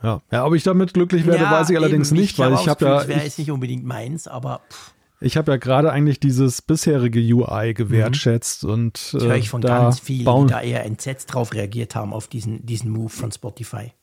Ja. 0.01 0.21
ja, 0.31 0.45
ob 0.45 0.53
ich 0.53 0.63
damit 0.63 0.93
glücklich 0.93 1.25
werde, 1.25 1.43
weiß 1.45 1.69
ich 1.69 1.77
allerdings 1.77 2.11
nicht, 2.11 2.37
weil 2.37 2.53
hab 2.53 2.61
ich 2.61 2.67
habe 2.67 2.85
das 2.85 2.89
ja, 2.89 3.01
es 3.01 3.07
wäre 3.07 3.19
ich, 3.19 3.25
jetzt 3.25 3.39
nicht 3.39 3.51
unbedingt 3.51 3.83
meins, 3.83 4.27
aber 4.27 4.61
pff, 4.69 4.93
ich 5.19 5.35
habe 5.37 5.51
ja 5.51 5.57
gerade 5.57 5.91
eigentlich 5.91 6.19
dieses 6.19 6.61
bisherige 6.61 7.19
UI 7.19 7.73
gewertschätzt 7.73 8.63
und 8.63 9.13
das 9.13 9.23
höre 9.23 9.33
äh, 9.33 9.39
ich 9.39 9.49
von 9.49 9.61
da 9.61 9.79
ganz 9.79 9.99
vielen, 9.99 10.47
die 10.47 10.51
da 10.53 10.61
eher 10.61 10.85
entsetzt 10.85 11.33
drauf 11.33 11.53
reagiert 11.53 11.95
haben 11.95 12.13
auf 12.13 12.27
diesen, 12.27 12.63
diesen 12.65 12.91
Move 12.91 13.09
von 13.09 13.31
Spotify. 13.31 13.93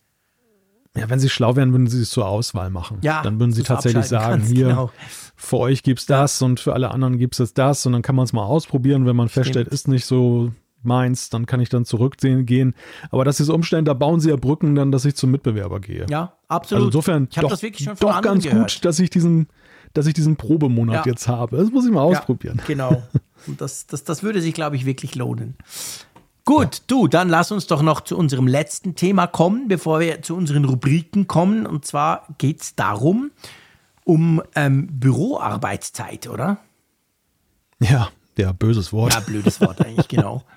Ja, 0.97 1.09
wenn 1.09 1.19
sie 1.19 1.29
schlau 1.29 1.55
wären, 1.55 1.71
würden 1.71 1.87
sie 1.87 2.01
es 2.01 2.09
zur 2.09 2.27
Auswahl 2.27 2.69
machen. 2.69 2.99
Ja, 3.01 3.21
dann 3.21 3.39
würden 3.39 3.51
sie 3.51 3.63
tatsächlich 3.63 4.05
sagen, 4.05 4.39
kannst, 4.41 4.51
hier, 4.53 4.67
genau. 4.67 4.91
für 5.35 5.57
euch 5.57 5.83
gibt's 5.83 6.05
das 6.05 6.41
und 6.41 6.59
für 6.59 6.73
alle 6.73 6.91
anderen 6.91 7.17
gibt's 7.17 7.37
jetzt 7.39 7.57
das 7.57 7.85
und 7.85 7.93
dann 7.93 8.01
kann 8.01 8.15
man 8.15 8.25
es 8.25 8.33
mal 8.33 8.43
ausprobieren. 8.43 9.05
Wenn 9.05 9.15
man 9.15 9.27
feststellt, 9.29 9.67
ist 9.67 9.87
nicht 9.87 10.05
so 10.05 10.51
meins, 10.83 11.29
dann 11.29 11.45
kann 11.45 11.59
ich 11.59 11.69
dann 11.69 11.83
zurücksehen 11.83 12.45
gehen. 12.45 12.75
Aber 13.11 13.25
dass 13.25 13.37
sie 13.37 13.43
es 13.43 13.49
umstellen, 13.49 13.85
da 13.85 13.93
bauen 13.93 14.19
sie 14.19 14.29
ja 14.29 14.35
Brücken 14.35 14.75
dann, 14.75 14.91
dass 14.91 15.03
ich 15.05 15.15
zum 15.15 15.31
Mitbewerber 15.31 15.79
gehe. 15.79 16.05
Ja, 16.09 16.33
absolut. 16.47 16.85
Also 16.85 16.87
insofern 16.89 17.27
ich 17.29 17.37
doch, 17.37 17.49
das 17.49 17.61
wirklich 17.61 17.85
schon 17.85 17.97
von 17.97 18.07
doch 18.09 18.21
ganz 18.21 18.43
gehört. 18.43 18.73
gut, 18.75 18.85
dass 18.85 18.99
ich 18.99 19.09
diesen, 19.09 19.47
dass 19.93 20.07
ich 20.07 20.13
diesen 20.13 20.35
Probemonat 20.35 21.05
Ja. 21.05 21.11
jetzt 21.11 21.27
habe. 21.27 21.57
Das 21.57 21.71
muss 21.71 21.85
ich 21.85 21.91
mal 21.91 22.01
ausprobieren. 22.01 22.57
Ja, 22.59 22.63
genau. 22.67 23.03
Und 23.47 23.59
das, 23.61 23.85
das, 23.87 24.03
das 24.03 24.23
würde 24.23 24.41
sich, 24.41 24.53
glaube 24.53 24.75
ich, 24.75 24.85
wirklich 24.85 25.15
lohnen. 25.15 25.55
Gut, 26.45 26.83
du, 26.85 27.07
dann 27.07 27.27
lass 27.27 27.51
uns 27.51 27.65
doch 27.65 27.81
noch 27.81 28.01
zu 28.01 28.15
unserem 28.15 28.47
letzten 28.47 28.93
Thema 28.93 29.25
kommen, 29.25 29.67
bevor 29.67 29.99
wir 29.99 30.21
zu 30.21 30.35
unseren 30.35 30.65
Rubriken 30.65 31.27
kommen. 31.27 31.65
Und 31.65 31.85
zwar 31.85 32.27
geht 32.37 32.61
es 32.61 32.75
darum, 32.75 33.31
um 34.03 34.43
ähm, 34.53 34.87
Büroarbeitszeit, 34.91 36.27
oder? 36.27 36.59
Ja, 37.79 38.09
ja, 38.37 38.51
böses 38.51 38.93
Wort. 38.93 39.13
Ja, 39.13 39.21
blödes 39.21 39.59
Wort 39.59 39.83
eigentlich, 39.83 40.07
genau. 40.07 40.43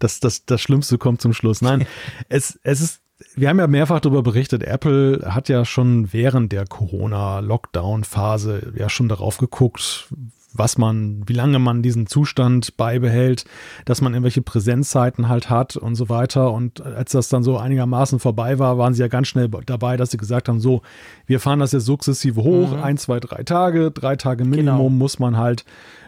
Das, 0.00 0.18
das, 0.18 0.46
das 0.46 0.60
Schlimmste 0.60 0.98
kommt 0.98 1.20
zum 1.20 1.32
Schluss. 1.32 1.60
Nein, 1.60 1.86
es, 2.28 2.58
es 2.64 2.80
ist, 2.80 3.00
wir 3.36 3.50
haben 3.50 3.58
ja 3.58 3.66
mehrfach 3.66 4.00
darüber 4.00 4.22
berichtet, 4.22 4.64
Apple 4.64 5.20
hat 5.26 5.48
ja 5.48 5.64
schon 5.64 6.12
während 6.12 6.50
der 6.50 6.66
Corona-Lockdown-Phase 6.66 8.72
ja 8.74 8.88
schon 8.88 9.08
darauf 9.08 9.36
geguckt, 9.36 10.08
was 10.54 10.78
man, 10.78 11.22
wie 11.26 11.34
lange 11.34 11.58
man 11.58 11.82
diesen 11.82 12.06
Zustand 12.06 12.76
beibehält, 12.76 13.44
dass 13.84 14.00
man 14.00 14.14
irgendwelche 14.14 14.42
Präsenzzeiten 14.42 15.28
halt 15.28 15.50
hat 15.50 15.76
und 15.76 15.94
so 15.94 16.08
weiter. 16.08 16.52
Und 16.52 16.80
als 16.80 17.12
das 17.12 17.28
dann 17.28 17.42
so 17.42 17.58
einigermaßen 17.58 18.18
vorbei 18.18 18.58
war, 18.58 18.78
waren 18.78 18.94
sie 18.94 19.02
ja 19.02 19.08
ganz 19.08 19.28
schnell 19.28 19.48
dabei, 19.66 19.96
dass 19.96 20.10
sie 20.10 20.16
gesagt 20.16 20.48
haben, 20.48 20.60
so, 20.60 20.82
wir 21.26 21.38
fahren 21.40 21.58
das 21.60 21.72
jetzt 21.72 21.84
sukzessive 21.84 22.42
hoch, 22.42 22.72
ein, 22.72 22.96
zwei, 22.96 23.20
drei 23.20 23.42
Tage, 23.42 23.90
drei 23.90 24.16
Tage 24.16 24.44
Minimum 24.44 24.58
Genau. 24.78 24.88
muss 24.88 25.18
man 25.18 25.36
halt 25.36 25.64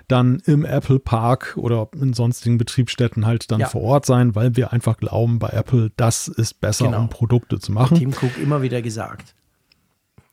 dann 0.08 0.42
im 0.46 0.64
Apple 0.64 0.98
Park 0.98 1.54
oder 1.56 1.88
in 2.00 2.14
sonstigen 2.14 2.58
Betriebsstätten 2.58 3.26
halt 3.26 3.50
dann 3.52 3.60
Ja. 3.60 3.68
vor 3.68 3.82
Ort 3.82 4.06
sein, 4.06 4.34
weil 4.34 4.56
wir 4.56 4.72
einfach 4.72 4.96
glauben, 4.96 5.38
bei 5.38 5.50
Apple, 5.50 5.92
das 5.96 6.26
ist 6.26 6.60
besser, 6.60 6.86
Genau. 6.86 6.98
um 7.02 7.08
Produkte 7.10 7.58
zu 7.60 7.70
machen. 7.72 7.96
Tim 7.98 8.10
Cook 8.10 8.36
immer 8.42 8.60
wieder 8.62 8.82
gesagt. 8.82 9.34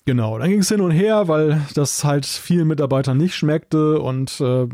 Genau, 0.07 0.39
dann 0.39 0.49
ging 0.49 0.59
es 0.61 0.69
hin 0.69 0.79
und 0.79 0.91
her, 0.91 1.27
weil 1.27 1.59
das 1.75 2.05
halt 2.05 2.25
vielen 2.25 2.69
Mitarbeitern 2.69 3.17
nicht 3.17 3.35
schmeckte 3.35 3.99
und 3.99 4.39
äh, 4.39 4.65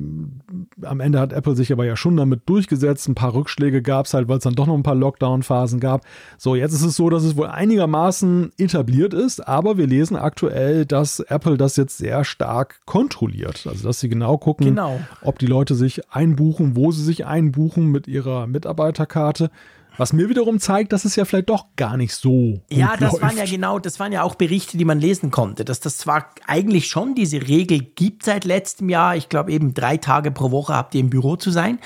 am 0.84 1.00
Ende 1.00 1.20
hat 1.20 1.34
Apple 1.34 1.56
sich 1.56 1.74
aber 1.74 1.86
ja 1.86 1.96
schon 1.96 2.16
damit 2.18 2.42
durchgesetzt. 2.46 3.10
Ein 3.10 3.16
paar 3.16 3.34
Rückschläge 3.34 3.82
gab 3.82 4.06
es 4.06 4.14
halt, 4.14 4.28
weil 4.28 4.38
es 4.38 4.44
dann 4.44 4.54
doch 4.54 4.68
noch 4.68 4.76
ein 4.76 4.84
paar 4.84 4.94
Lockdown-Phasen 4.94 5.80
gab. 5.80 6.06
So, 6.38 6.54
jetzt 6.54 6.74
ist 6.74 6.84
es 6.84 6.96
so, 6.96 7.10
dass 7.10 7.24
es 7.24 7.36
wohl 7.36 7.48
einigermaßen 7.48 8.52
etabliert 8.60 9.16
ist, 9.16 9.40
aber 9.48 9.76
wir 9.80 9.88
lesen 9.88 10.18
aktuell, 10.18 10.86
dass 10.86 11.20
Apple 11.20 11.58
das 11.58 11.78
jetzt 11.78 11.98
sehr 11.98 12.26
stark 12.26 12.82
kontrolliert. 12.86 13.66
Also, 13.68 13.88
dass 13.88 14.00
sie 14.00 14.10
genau 14.10 14.38
gucken, 14.38 14.68
Genau. 14.68 15.00
ob 15.24 15.40
die 15.40 15.48
Leute 15.48 15.74
sich 15.74 16.12
einbuchen, 16.12 16.76
wo 16.76 16.92
sie 16.92 17.04
sich 17.04 17.26
einbuchen 17.26 17.88
mit 17.88 18.08
ihrer 18.08 18.46
Mitarbeiterkarte. 18.46 19.50
Was 19.98 20.11
mir 20.11 20.28
wiederum 20.28 20.60
zeigt, 20.60 20.91
dass 20.91 21.06
es 21.06 21.15
ja 21.15 21.26
vielleicht 21.26 21.49
doch 21.49 21.68
gar 21.76 21.98
nicht 21.98 22.15
so 22.15 22.32
gut 22.32 22.61
Ja, 22.72 22.98
das 22.98 23.14
läuft. 23.14 23.24
waren 23.24 23.38
ja 23.38 23.45
genau, 23.45 23.78
das 23.78 23.99
waren 23.99 24.11
ja 24.11 24.24
auch 24.24 24.36
Berichte, 24.36 24.78
die 24.78 24.86
man 24.86 24.99
lesen 24.99 25.30
konnte, 25.30 25.65
dass 25.65 25.80
das 25.80 25.98
zwar 25.98 26.30
eigentlich 26.48 26.88
schon 26.88 27.14
diese 27.14 27.48
Regel 27.48 27.80
gibt 27.80 28.24
seit 28.24 28.44
letztem 28.44 28.90
Jahr, 28.90 29.15
ich 29.15 29.30
glaube 29.30 29.52
eben 29.52 29.74
drei 29.74 29.98
Tage 29.98 30.32
pro 30.32 30.52
Woche 30.52 30.74
habt 30.74 30.95
ihr 30.95 31.02
im 31.02 31.10
Büro 31.11 31.36
zu 31.36 31.52
sein, 31.52 31.80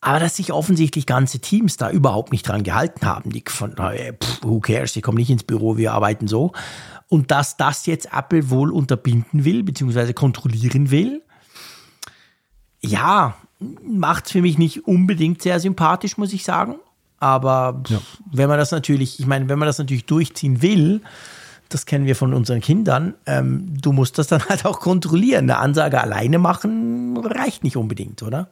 aber 0.00 0.20
dass 0.20 0.36
sich 0.36 0.52
offensichtlich 0.52 1.06
ganze 1.06 1.40
Teams 1.40 1.76
da 1.76 1.90
überhaupt 1.90 2.32
nicht 2.32 2.48
dran 2.48 2.62
gehalten 2.62 3.04
haben. 3.04 3.30
Die 3.30 3.42
von, 3.46 3.74
pff, 3.74 4.42
who 4.42 4.60
cares, 4.60 4.92
die 4.92 5.02
kommen 5.02 5.18
nicht 5.18 5.30
ins 5.30 5.44
Büro, 5.44 5.76
wir 5.76 5.92
arbeiten 5.92 6.28
so. 6.28 6.52
Und 7.08 7.32
dass 7.32 7.56
das 7.56 7.86
jetzt 7.86 8.08
Apple 8.12 8.50
wohl 8.50 8.70
unterbinden 8.70 9.44
will, 9.44 9.64
beziehungsweise 9.64 10.14
kontrollieren 10.14 10.90
will, 10.90 11.22
ja, 12.80 13.34
macht 13.58 14.30
für 14.30 14.40
mich 14.40 14.56
nicht 14.56 14.86
unbedingt 14.86 15.42
sehr 15.42 15.60
sympathisch, 15.60 16.16
muss 16.16 16.32
ich 16.32 16.44
sagen. 16.44 16.76
Aber 17.20 17.82
Ja. 17.88 18.00
wenn 18.32 18.48
man 18.48 18.58
das 18.58 18.72
natürlich, 18.72 19.20
ich 19.20 19.26
meine, 19.26 19.48
wenn 19.48 19.58
man 19.58 19.66
das 19.66 19.78
natürlich 19.78 20.06
durchziehen 20.06 20.62
will, 20.62 21.02
das 21.68 21.86
kennen 21.86 22.06
wir 22.06 22.16
von 22.16 22.34
unseren 22.34 22.60
Kindern, 22.60 23.14
ähm, 23.26 23.80
du 23.80 23.92
musst 23.92 24.18
das 24.18 24.26
dann 24.26 24.42
halt 24.48 24.64
auch 24.66 24.80
kontrollieren. 24.80 25.44
Eine 25.44 25.58
Ansage 25.58 26.00
alleine 26.00 26.38
machen 26.40 27.16
reicht 27.18 27.62
nicht 27.62 27.76
unbedingt, 27.76 28.22
oder? 28.24 28.48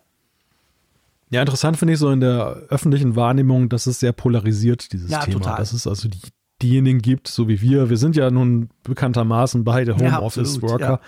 Ja, 1.31 1.41
interessant 1.43 1.77
finde 1.77 1.95
ich 1.95 2.01
so 2.01 2.11
in 2.11 2.21
der 2.21 2.63
öffentlichen 2.71 3.17
Wahrnehmung, 3.17 3.69
dass 3.69 3.87
es 3.87 4.01
sehr 4.01 4.13
polarisiert, 4.13 4.93
dieses 4.93 5.11
Ja, 5.11 5.21
Thema. 5.21 5.39
total. 5.41 5.57
Dass 5.59 5.73
es 5.73 5.87
also 5.87 6.09
die, 6.09 6.21
diejenigen 6.63 7.01
gibt, 7.03 7.29
so 7.29 7.49
wie 7.49 7.61
wir. 7.61 7.91
Wir 7.91 7.99
sind 7.99 8.17
ja 8.17 8.31
nun 8.31 8.71
bekanntermaßen 8.85 9.63
beide 9.65 9.97
Homeoffice-Worker. 9.97 10.85
ja. 10.91 11.01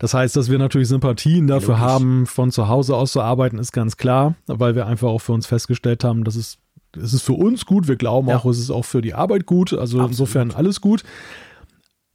Das 0.00 0.12
heißt, 0.12 0.34
dass 0.36 0.50
wir 0.50 0.58
natürlich 0.58 0.88
Sympathien 0.88 1.46
dafür 1.46 1.74
Logisch. 1.74 1.82
haben, 1.84 2.26
von 2.26 2.50
zu 2.50 2.66
Hause 2.68 2.96
aus 2.96 3.12
zu 3.12 3.20
arbeiten, 3.22 3.58
ist 3.58 3.72
ganz 3.72 3.96
klar, 3.96 4.34
weil 4.46 4.74
wir 4.74 4.86
einfach 4.86 5.08
auch 5.08 5.20
für 5.20 5.32
uns 5.32 5.46
festgestellt 5.46 6.02
haben, 6.02 6.24
dass 6.24 6.34
es, 6.34 6.58
es 6.96 7.12
ist 7.14 7.22
für 7.22 7.32
uns 7.34 7.66
gut. 7.66 7.88
Wir 7.88 7.96
glauben 7.96 8.28
Ja. 8.28 8.36
auch, 8.38 8.44
es 8.46 8.58
ist 8.58 8.70
auch 8.70 8.84
für 8.84 9.02
die 9.02 9.14
Arbeit 9.14 9.46
gut. 9.46 9.72
Also 9.72 9.98
Absolut. 9.98 10.10
insofern 10.10 10.50
alles 10.52 10.80
gut. 10.80 11.02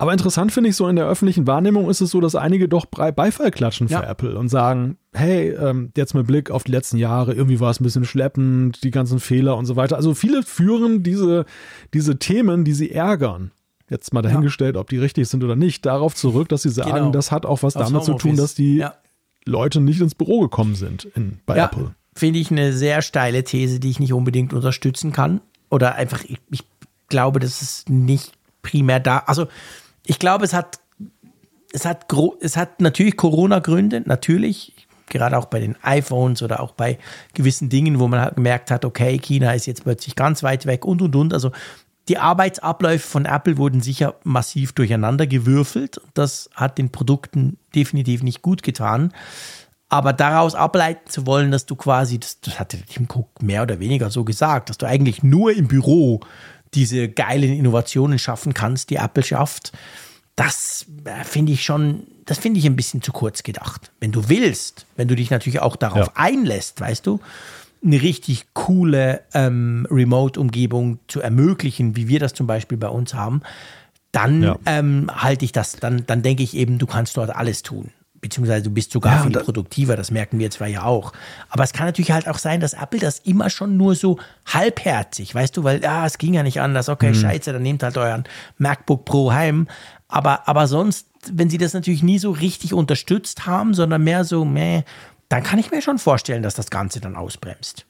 Aber 0.02 0.14
interessant 0.14 0.54
finde 0.54 0.70
ich 0.70 0.78
so 0.78 0.88
in 0.88 0.96
der 0.96 1.08
öffentlichen 1.08 1.46
Wahrnehmung 1.46 1.90
ist 1.90 2.00
es 2.00 2.12
so, 2.12 2.22
dass 2.22 2.34
einige 2.34 2.70
doch 2.70 2.86
Beifall 2.86 3.52
klatschen 3.52 3.90
für 3.90 3.96
Ja. 3.96 4.10
Apple 4.10 4.38
und 4.38 4.48
sagen, 4.48 4.98
hey, 5.14 5.50
ähm, 5.50 5.92
jetzt 5.98 6.14
mit 6.16 6.26
Blick 6.26 6.52
auf 6.52 6.64
die 6.64 6.72
letzten 6.72 6.96
Jahre, 6.96 7.34
irgendwie 7.34 7.60
war 7.60 7.70
es 7.70 7.82
ein 7.82 7.84
bisschen 7.84 8.06
schleppend, 8.06 8.82
die 8.86 8.92
ganzen 8.92 9.20
Fehler 9.20 9.58
und 9.58 9.66
so 9.66 9.76
weiter. 9.76 9.98
Also 9.98 10.14
viele 10.14 10.44
führen 10.44 11.04
diese, 11.04 11.46
diese 11.94 12.18
Themen, 12.18 12.64
die 12.64 12.72
sie 12.72 12.92
ärgern, 12.92 13.52
jetzt 13.90 14.14
mal 14.14 14.22
dahingestellt, 14.22 14.78
ob 14.78 14.88
die 14.90 15.00
richtig 15.00 15.28
sind 15.28 15.44
oder 15.44 15.58
nicht, 15.58 15.86
darauf 15.86 16.16
zurück, 16.16 16.48
dass 16.48 16.62
sie 16.62 16.70
sagen, 16.70 16.92
Genau. 16.94 17.12
das 17.12 17.30
hat 17.34 17.46
auch 17.46 17.62
was 17.62 17.76
Aufs 17.76 17.90
damit 17.90 18.04
zu 18.06 18.14
tun, 18.14 18.32
Homeoffice. 18.32 18.38
dass 18.42 18.54
die 18.56 18.78
Ja. 18.78 18.94
Leute 19.46 19.82
nicht 19.82 20.00
ins 20.00 20.16
Büro 20.16 20.40
gekommen 20.42 20.76
sind 20.76 21.06
in, 21.16 21.40
bei 21.46 21.58
Ja, 21.58 21.66
Apple. 21.66 21.94
Finde 22.20 22.40
ich 22.40 22.52
eine 22.52 22.74
sehr 22.74 23.02
steile 23.02 23.44
These, 23.44 23.80
die 23.80 23.90
ich 23.90 24.00
nicht 24.00 24.14
unbedingt 24.14 24.54
unterstützen 24.54 25.12
kann. 25.12 25.42
Oder 25.70 25.96
einfach, 25.96 26.24
ich, 26.24 26.38
ich 26.52 26.64
glaube, 27.08 27.40
das 27.40 27.62
ist 27.62 27.90
nicht 27.90 28.34
primär 28.62 29.00
da. 29.00 29.20
Also, 29.20 29.48
ich 30.06 30.20
glaube, 30.20 30.46
es 30.46 30.54
hat, 30.54 30.80
es 31.72 31.86
hat, 31.86 32.06
es 32.42 32.58
hat 32.58 32.82
natürlich 32.82 33.18
Corona-Gründe, 33.18 34.02
natürlich. 34.06 34.74
Gerade 35.08 35.38
auch 35.38 35.46
bei 35.46 35.60
den 35.60 35.76
iPhones 35.82 36.44
oder 36.44 36.60
auch 36.60 36.74
bei 36.74 37.00
gewissen 37.34 37.70
Dingen, 37.70 38.00
wo 38.00 38.08
man 38.08 38.20
halt 38.20 38.36
gemerkt 38.36 38.70
hat, 38.70 38.86
okay, 38.86 39.18
China 39.18 39.54
ist 39.54 39.66
jetzt 39.66 39.84
plötzlich 39.84 40.16
ganz 40.16 40.44
weit 40.44 40.66
weg 40.66 40.86
und 40.86 41.02
und 41.02 41.16
und. 41.16 41.34
Also, 41.34 41.52
die 42.10 42.18
Arbeitsabläufe 42.18 43.08
von 43.08 43.26
Apple 43.26 43.58
wurden 43.58 43.82
sicher 43.82 44.16
massiv 44.24 44.74
durcheinander 44.74 45.28
gewürfelt. 45.28 46.02
Das 46.16 46.50
hat 46.56 46.80
den 46.80 46.92
Produkten 46.92 47.58
definitiv 47.76 48.24
nicht 48.24 48.42
gut 48.42 48.64
getan. 48.64 49.14
Aber 49.90 50.14
daraus 50.14 50.54
ableiten 50.54 51.10
zu 51.10 51.26
wollen, 51.26 51.50
dass 51.52 51.66
du 51.66 51.76
quasi, 51.76 52.20
das, 52.20 52.40
das 52.42 52.60
hatte 52.60 52.78
Tim 52.78 53.08
Cook 53.12 53.42
mehr 53.42 53.64
oder 53.64 53.80
weniger 53.80 54.12
so 54.12 54.24
gesagt, 54.24 54.70
dass 54.70 54.78
du 54.78 54.86
eigentlich 54.86 55.24
nur 55.24 55.52
im 55.52 55.68
Büro 55.68 56.20
diese 56.76 57.10
geilen 57.10 57.52
Innovationen 57.52 58.20
schaffen 58.20 58.54
kannst, 58.54 58.92
die 58.92 58.98
Apple 58.98 59.24
schafft, 59.24 59.72
das 60.36 60.86
äh, 61.06 61.24
finde 61.24 61.52
ich 61.54 61.64
schon, 61.64 62.04
das 62.26 62.38
finde 62.38 62.60
ich 62.60 62.66
ein 62.68 62.76
bisschen 62.76 63.02
zu 63.02 63.12
kurz 63.12 63.42
gedacht. 63.42 63.92
Wenn 64.00 64.12
du 64.12 64.30
willst, 64.30 64.86
wenn 64.96 65.08
du 65.08 65.16
dich 65.16 65.32
natürlich 65.32 65.60
auch 65.60 65.76
darauf 65.76 66.06
Ja. 66.08 66.12
einlässt, 66.14 66.80
weißt 66.80 67.08
du, 67.08 67.20
eine 67.84 68.02
richtig 68.02 68.46
coole 68.54 69.22
ähm, 69.34 69.88
Remote-Umgebung 69.90 71.00
zu 71.08 71.22
ermöglichen, 71.22 71.96
wie 71.96 72.08
wir 72.08 72.20
das 72.20 72.34
zum 72.34 72.46
Beispiel 72.46 72.78
bei 72.78 72.90
uns 72.90 73.14
haben, 73.16 73.42
dann 74.12 74.44
Ja. 74.44 74.56
ähm, 74.66 75.10
halte 75.14 75.46
ich 75.46 75.52
das, 75.52 75.74
dann, 75.78 76.04
dann 76.06 76.22
denke 76.22 76.44
ich 76.44 76.56
eben, 76.56 76.78
du 76.78 76.86
kannst 76.86 77.18
dort 77.18 77.32
alles 77.36 77.64
tun. 77.64 77.90
Beziehungsweise 78.22 78.64
du 78.64 78.70
bist 78.72 78.92
sogar 78.92 79.18
Ja, 79.18 79.24
viel 79.24 79.32
produktiver, 79.32 79.96
das 79.96 80.12
merken 80.12 80.40
wir 80.40 80.52
zwar 80.52 80.68
ja 80.68 80.84
auch. 80.84 81.14
Aber 81.50 81.64
es 81.64 81.72
kann 81.74 81.86
natürlich 81.86 82.12
halt 82.12 82.28
auch 82.28 82.38
sein, 82.38 82.60
dass 82.60 82.74
Apple 82.74 83.00
das 83.00 83.20
immer 83.20 83.50
schon 83.50 83.78
nur 83.78 83.96
so 83.96 84.20
halbherzig, 84.46 85.34
weißt 85.34 85.56
du, 85.56 85.64
weil, 85.64 85.86
ah, 85.86 86.06
es 86.06 86.18
ging 86.18 86.34
ja 86.34 86.44
nicht 86.44 86.60
anders, 86.62 86.88
Mhm. 86.88 86.94
okay, 86.94 87.14
scheiße, 87.14 87.54
dann 87.54 87.62
nehmt 87.62 87.82
halt 87.84 87.98
euren 87.98 88.26
MacBook 88.58 89.06
Pro 89.06 89.32
heim. 89.32 89.68
Aber, 90.08 90.48
aber 90.48 90.68
sonst, 90.68 91.08
wenn 91.32 91.50
sie 91.50 91.58
das 91.58 91.74
natürlich 91.74 92.04
nie 92.04 92.20
so 92.20 92.32
richtig 92.32 92.74
unterstützt 92.74 93.46
haben, 93.46 93.74
sondern 93.74 94.04
mehr 94.04 94.24
so, 94.26 94.44
meh, 94.46 94.84
dann 95.30 95.44
kann 95.44 95.60
ich 95.60 95.72
mir 95.72 95.82
schon 95.82 96.00
vorstellen, 96.00 96.42
dass 96.44 96.56
das 96.56 96.70
Ganze 96.72 97.00
dann 97.00 97.16
ausbremst. 97.16 97.86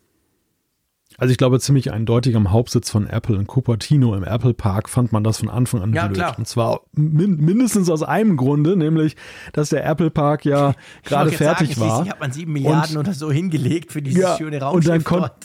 Also 1.19 1.31
ich 1.31 1.37
glaube 1.37 1.59
ziemlich 1.59 1.91
eindeutig 1.91 2.35
am 2.35 2.51
Hauptsitz 2.51 2.89
von 2.89 3.05
Apple 3.07 3.35
in 3.35 3.45
Cupertino 3.45 4.15
im 4.15 4.23
Apple 4.23 4.53
Park 4.53 4.89
fand 4.89 5.11
man 5.11 5.23
das 5.23 5.37
von 5.39 5.49
Anfang 5.49 5.81
an 5.81 5.93
Ja, 5.93 6.07
blöd. 6.07 6.17
klar. 6.17 6.35
Und 6.37 6.47
zwar 6.47 6.81
min 6.93 7.37
mindestens 7.37 7.89
aus 7.89 8.03
einem 8.03 8.37
Grunde, 8.37 8.77
nämlich, 8.77 9.15
dass 9.53 9.69
der 9.69 9.85
Apple 9.85 10.09
Park 10.11 10.45
ja 10.45 10.73
gerade 11.03 11.31
fertig 11.31 11.75
sagen, 11.75 11.81
war. 11.81 11.89
schließlich 11.97 12.11
hat 12.13 12.19
man 12.21 12.31
sieben 12.31 12.53
Milliarden 12.53 12.97
oder 12.97 13.13
so 13.13 13.31
hingelegt 13.31 13.91
für 13.91 14.01
dieses 14.01 14.21
Ja, 14.21 14.37
schöne 14.37 14.55
und 14.71 14.87
dann 14.87 15.01
Raumschiff 15.01 15.03
dort. 15.03 15.35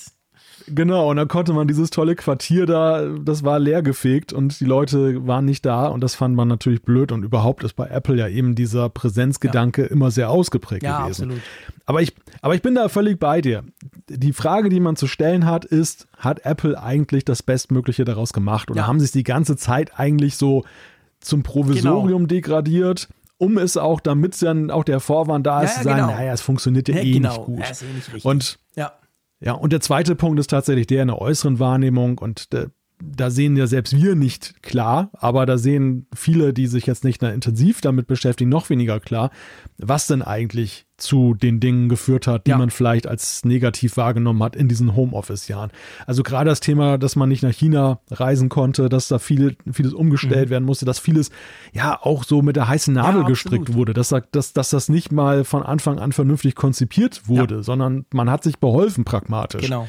Genau, 0.67 1.11
und 1.11 1.17
dann 1.17 1.29
konnte 1.29 1.53
man 1.53 1.69
dieses 1.69 1.91
tolle 1.91 2.15
Quartier 2.15 2.65
da, 2.67 3.07
das 3.07 3.45
war 3.45 3.59
leer 3.59 3.83
gefegt 3.83 4.33
und 4.33 4.59
die 4.61 4.65
Leute 4.65 5.27
waren 5.27 5.45
nicht 5.45 5.67
da 5.67 5.87
und 5.89 6.01
das 6.01 6.15
fand 6.15 6.35
man 6.35 6.49
natürlich 6.49 6.83
blöd 6.83 7.13
und 7.13 7.23
überhaupt 7.23 7.65
ist 7.65 7.75
bei 7.75 7.87
Apple 7.89 8.17
ja 8.17 8.29
eben 8.29 8.55
dieser 8.55 8.89
Präsenzgedanke 8.89 9.85
immer 9.85 10.11
sehr 10.11 10.31
ausgeprägt 10.31 10.83
Ja, 10.83 11.03
gewesen. 11.03 11.25
absolut. 11.25 11.43
Aber 11.87 12.01
ich, 12.03 12.15
aber 12.41 12.55
ich 12.55 12.63
bin 12.63 12.75
da 12.75 12.89
völlig 12.89 13.19
bei 13.19 13.41
dir. 13.41 13.63
Die 14.09 14.33
Frage, 14.33 14.69
die 14.71 14.81
man 14.81 14.97
zu 14.97 15.07
stellen 15.07 15.45
hat, 15.45 15.65
ist, 15.67 16.07
hat 16.17 16.45
Apple 16.47 16.81
eigentlich 16.83 17.25
das 17.25 17.43
Bestmögliche 17.43 18.05
daraus 18.05 18.33
gemacht 18.33 18.71
oder 18.71 18.81
Ja. 18.83 18.87
haben 18.87 19.01
sie 19.01 19.05
es 19.07 19.13
die 19.13 19.23
ganze 19.25 19.57
Zeit 19.57 19.99
eigentlich 19.99 20.37
so 20.37 20.65
zum 21.21 21.43
Provisorium 21.43 22.27
degradiert? 22.29 23.09
Um 23.37 23.59
es 23.59 23.77
auch, 23.77 24.01
damit 24.01 24.35
es 24.35 24.41
dann 24.41 24.71
auch 24.71 24.85
der 24.85 25.01
Vorwand 25.01 25.47
da 25.47 25.59
Ja, 25.61 25.65
ist, 25.65 25.73
ja, 25.77 25.83
zu 25.83 25.85
sagen, 25.89 26.01
genau. 26.07 26.13
naja, 26.19 26.33
es 26.33 26.41
funktioniert 26.41 26.89
ja, 26.89 26.95
Ja, 26.97 27.03
eh 27.03 27.13
genau. 27.13 27.29
nicht 27.31 27.45
gut. 27.45 27.59
Ja, 27.61 27.67
ist 27.67 27.83
eh 27.83 27.87
nicht 27.93 28.07
richtig. 28.07 28.25
Und 28.25 28.59
Ja. 28.77 28.93
Ja, 29.45 29.53
und 29.53 29.73
der 29.73 29.81
zweite 29.81 30.15
Punkt 30.15 30.41
ist 30.41 30.51
tatsächlich 30.51 30.87
der 30.87 31.03
in 31.03 31.09
der 31.09 31.21
äußeren 31.21 31.59
Wahrnehmung 31.59 32.19
und 32.19 32.49
äh, 32.55 32.69
da 33.03 33.31
sehen 33.31 33.57
ja 33.57 33.67
selbst 33.67 33.95
wir 33.95 34.15
nicht 34.15 34.63
klar, 34.63 35.11
aber 35.13 35.45
da 35.45 35.59
sehen 35.59 36.07
viele, 36.15 36.55
die 36.55 36.67
sich 36.67 36.87
jetzt 36.87 37.05
nicht 37.05 37.23
intensiv 37.23 37.81
damit 37.81 38.07
beschäftigen, 38.07 38.49
noch 38.49 38.71
weniger 38.71 39.01
klar, 39.01 39.31
was 39.77 40.07
denn 40.07 40.23
eigentlich 40.23 40.87
zu 41.05 41.35
den 41.35 41.61
Dingen 41.61 41.89
geführt 41.89 42.27
hat, 42.27 42.47
die 42.47 42.51
Ja. 42.51 42.59
man 42.59 42.71
vielleicht 42.71 43.07
als 43.07 43.45
negativ 43.45 43.97
wahrgenommen 43.97 44.43
hat 44.43 44.57
in 44.57 44.67
diesen 44.69 44.97
Homeoffice-Jahren. 44.97 45.71
Also 46.07 46.23
gerade 46.25 46.51
das 46.51 46.59
Thema, 46.61 46.99
dass 46.99 47.15
man 47.15 47.29
nicht 47.29 47.43
nach 47.45 47.53
China 47.53 48.01
reisen 48.11 48.49
konnte, 48.49 48.89
dass 48.89 49.07
da 49.09 49.19
viel, 49.21 49.57
vieles 49.73 49.93
umgestellt 49.95 50.51
werden 50.51 50.65
musste, 50.65 50.85
dass 50.85 50.99
vieles 50.99 51.31
ja 51.73 51.97
auch 52.03 52.25
so 52.25 52.43
mit 52.43 52.57
der 52.57 52.67
heißen 52.67 52.93
Nadel 52.95 53.15
Mhm. 53.21 53.21
Ja, 53.23 53.29
gestrickt 53.29 53.75
wurde, 53.75 53.93
dass, 53.93 54.09
da- 54.09 54.21
dass, 54.33 54.53
dass 54.53 54.71
das 54.71 54.89
nicht 54.89 55.13
mal 55.13 55.45
von 55.45 55.63
Anfang 55.63 55.99
an 56.01 56.11
vernünftig 56.13 56.57
konzipiert 56.57 57.29
wurde, 57.29 57.63
sondern 57.63 58.07
man 58.13 58.29
hat 58.31 58.43
sich 58.43 58.59
beholfen 58.59 59.05
pragmatisch 59.05 59.63
Genau. 59.63 59.87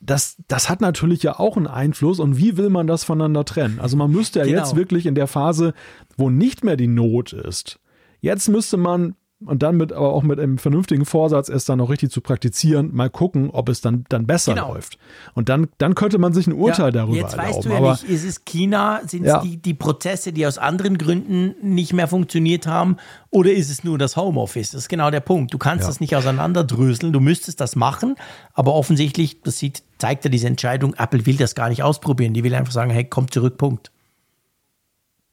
das, 0.00 0.36
das 0.48 0.68
hat 0.68 0.80
natürlich 0.80 1.22
ja 1.22 1.38
auch 1.38 1.56
einen 1.56 1.66
Einfluss 1.66 2.18
und 2.20 2.36
wie 2.38 2.56
will 2.56 2.70
man 2.70 2.86
das 2.86 3.04
voneinander 3.04 3.44
trennen? 3.44 3.78
Also 3.80 3.96
man 3.96 4.10
müsste 4.10 4.38
ja 4.40 4.44
Genau. 4.46 4.58
jetzt 4.58 4.74
wirklich 4.76 5.06
in 5.06 5.14
der 5.14 5.26
Phase, 5.26 5.74
wo 6.16 6.30
nicht 6.30 6.64
mehr 6.64 6.76
die 6.76 6.86
Not 6.88 7.32
ist, 7.32 7.78
jetzt 8.20 8.48
müsste 8.48 8.76
man 8.76 9.14
und 9.46 9.62
dann 9.62 9.76
mit, 9.76 9.92
aber 9.92 10.12
auch 10.12 10.22
mit 10.22 10.38
einem 10.40 10.58
vernünftigen 10.58 11.04
Vorsatz, 11.04 11.48
es 11.48 11.64
dann 11.64 11.78
noch 11.78 11.90
richtig 11.90 12.10
zu 12.10 12.20
praktizieren, 12.20 12.94
mal 12.94 13.10
gucken, 13.10 13.50
ob 13.50 13.68
es 13.68 13.80
dann, 13.80 14.04
dann 14.08 14.26
besser 14.26 14.54
Genau. 14.54 14.74
läuft. 14.74 14.98
Und 15.34 15.48
dann, 15.48 15.68
dann 15.78 15.94
könnte 15.94 16.18
man 16.18 16.32
sich 16.32 16.46
ein 16.46 16.52
Urteil 16.52 16.92
darüber 16.92 17.16
Jetzt 17.16 17.32
erlauben. 17.34 17.48
weißt 17.56 17.64
du 17.64 17.68
ja 17.70 17.76
aber 17.76 17.90
nicht, 17.92 18.04
ist 18.04 18.24
es 18.24 18.44
China, 18.44 19.00
sind 19.06 19.24
Ja. 19.24 19.38
es 19.38 19.42
die, 19.44 19.56
die 19.56 19.74
Prozesse, 19.74 20.32
die 20.32 20.46
aus 20.46 20.58
anderen 20.58 20.98
Gründen 20.98 21.54
nicht 21.62 21.92
mehr 21.92 22.08
funktioniert 22.08 22.66
haben, 22.66 22.96
oder 23.30 23.50
ist 23.52 23.70
es 23.70 23.84
nur 23.84 23.98
das 23.98 24.16
Homeoffice? 24.16 24.72
Das 24.72 24.82
ist 24.82 24.88
genau 24.88 25.10
der 25.10 25.20
Punkt. 25.20 25.52
Du 25.54 25.58
kannst 25.58 25.82
Ja. 25.82 25.88
das 25.88 26.00
nicht 26.00 26.14
auseinanderdröseln, 26.14 27.12
du 27.12 27.20
müsstest 27.20 27.60
das 27.60 27.76
machen, 27.76 28.16
aber 28.54 28.74
offensichtlich, 28.74 29.40
das 29.42 29.58
sieht, 29.58 29.82
zeigt 29.98 30.24
ja 30.24 30.30
diese 30.30 30.46
Entscheidung, 30.48 30.94
Apple 30.98 31.24
will 31.26 31.36
das 31.36 31.54
gar 31.54 31.68
nicht 31.68 31.82
ausprobieren. 31.82 32.34
Die 32.34 32.44
will 32.44 32.54
einfach 32.54 32.72
sagen, 32.72 32.90
hey, 32.90 33.04
komm 33.04 33.30
zurück, 33.30 33.56
Punkt. 33.58 33.90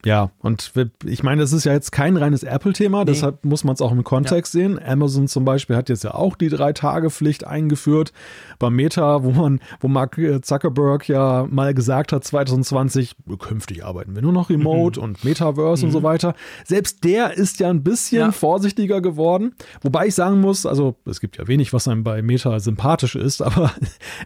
Ja, 0.04 0.30
und 0.38 0.72
ich 1.04 1.22
meine, 1.22 1.42
das 1.42 1.52
ist 1.52 1.64
ja 1.64 1.72
jetzt 1.72 1.92
kein 1.92 2.16
reines 2.16 2.42
Apple-Thema, 2.42 3.00
nee. 3.00 3.06
deshalb 3.06 3.44
muss 3.44 3.64
man 3.64 3.74
es 3.74 3.82
auch 3.82 3.92
im 3.92 4.02
Kontext 4.02 4.54
ja. 4.54 4.60
sehen. 4.60 4.80
Amazon 4.82 5.28
zum 5.28 5.44
Beispiel 5.44 5.76
hat 5.76 5.90
jetzt 5.90 6.04
ja 6.04 6.14
auch 6.14 6.36
die 6.36 6.48
Drei-Tage-Pflicht 6.48 7.46
eingeführt. 7.46 8.12
Bei 8.58 8.70
Meta, 8.70 9.24
wo 9.24 9.30
man, 9.32 9.60
wo 9.80 9.88
Mark 9.88 10.18
Zuckerberg 10.42 11.06
ja 11.08 11.46
mal 11.50 11.74
gesagt 11.74 12.12
hat, 12.12 12.24
2020, 12.24 13.16
künftig 13.38 13.84
arbeiten 13.84 14.14
wir 14.14 14.22
nur 14.22 14.32
noch 14.32 14.48
remote 14.48 14.98
mhm. 14.98 15.04
und 15.04 15.24
Metaverse 15.24 15.84
mhm. 15.84 15.88
und 15.88 15.92
so 15.92 16.00
mhm. 16.00 16.04
weiter. 16.04 16.34
Selbst 16.64 17.04
der 17.04 17.34
ist 17.34 17.60
ja 17.60 17.68
ein 17.68 17.82
bisschen 17.82 18.20
ja. 18.20 18.32
vorsichtiger 18.32 19.02
geworden. 19.02 19.54
Wobei 19.82 20.06
ich 20.06 20.14
sagen 20.14 20.40
muss, 20.40 20.64
also 20.64 20.96
es 21.04 21.20
gibt 21.20 21.36
ja 21.36 21.46
wenig, 21.46 21.74
was 21.74 21.88
einem 21.88 22.04
bei 22.04 22.22
Meta 22.22 22.58
sympathisch 22.58 23.16
ist, 23.16 23.42
aber 23.50 23.72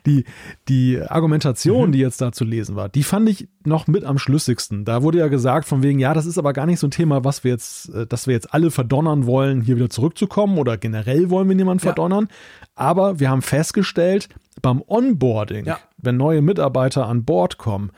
die, 0.06 0.24
die 0.68 1.00
Argumentation, 1.00 1.88
mhm. 1.88 1.92
die 1.92 1.98
jetzt 1.98 2.20
da 2.20 2.30
zu 2.30 2.44
lesen 2.44 2.76
war, 2.76 2.88
die 2.88 3.02
fand 3.02 3.28
ich 3.28 3.48
noch 3.64 3.88
mit 3.88 4.04
am 4.04 4.18
schlüssigsten. 4.18 4.84
Da 4.84 5.02
wurde 5.02 5.18
ja 5.18 5.28
gesagt, 5.28 5.63
von 5.66 5.82
wegen, 5.82 5.98
ja, 5.98 6.14
das 6.14 6.26
ist 6.26 6.38
aber 6.38 6.52
gar 6.52 6.66
nicht 6.66 6.80
so 6.80 6.86
ein 6.86 6.90
Thema, 6.90 7.24
was 7.24 7.44
wir 7.44 7.52
jetzt, 7.52 7.88
äh, 7.90 8.06
dass 8.06 8.26
wir 8.26 8.34
jetzt 8.34 8.52
alle 8.54 8.70
verdonnern 8.70 9.26
wollen, 9.26 9.60
hier 9.60 9.76
wieder 9.76 9.90
zurückzukommen 9.90 10.58
oder 10.58 10.76
generell 10.76 11.30
wollen 11.30 11.48
wir 11.48 11.56
niemanden 11.56 11.84
ja. 11.84 11.92
verdonnern. 11.92 12.28
Aber 12.74 13.20
wir 13.20 13.30
haben 13.30 13.42
festgestellt, 13.42 14.28
beim 14.62 14.82
Onboarding, 14.86 15.66
ja. 15.66 15.78
wenn 15.96 16.16
neue 16.16 16.42
Mitarbeiter 16.42 17.06
an 17.06 17.24
Bord 17.24 17.58
kommen, 17.58 17.90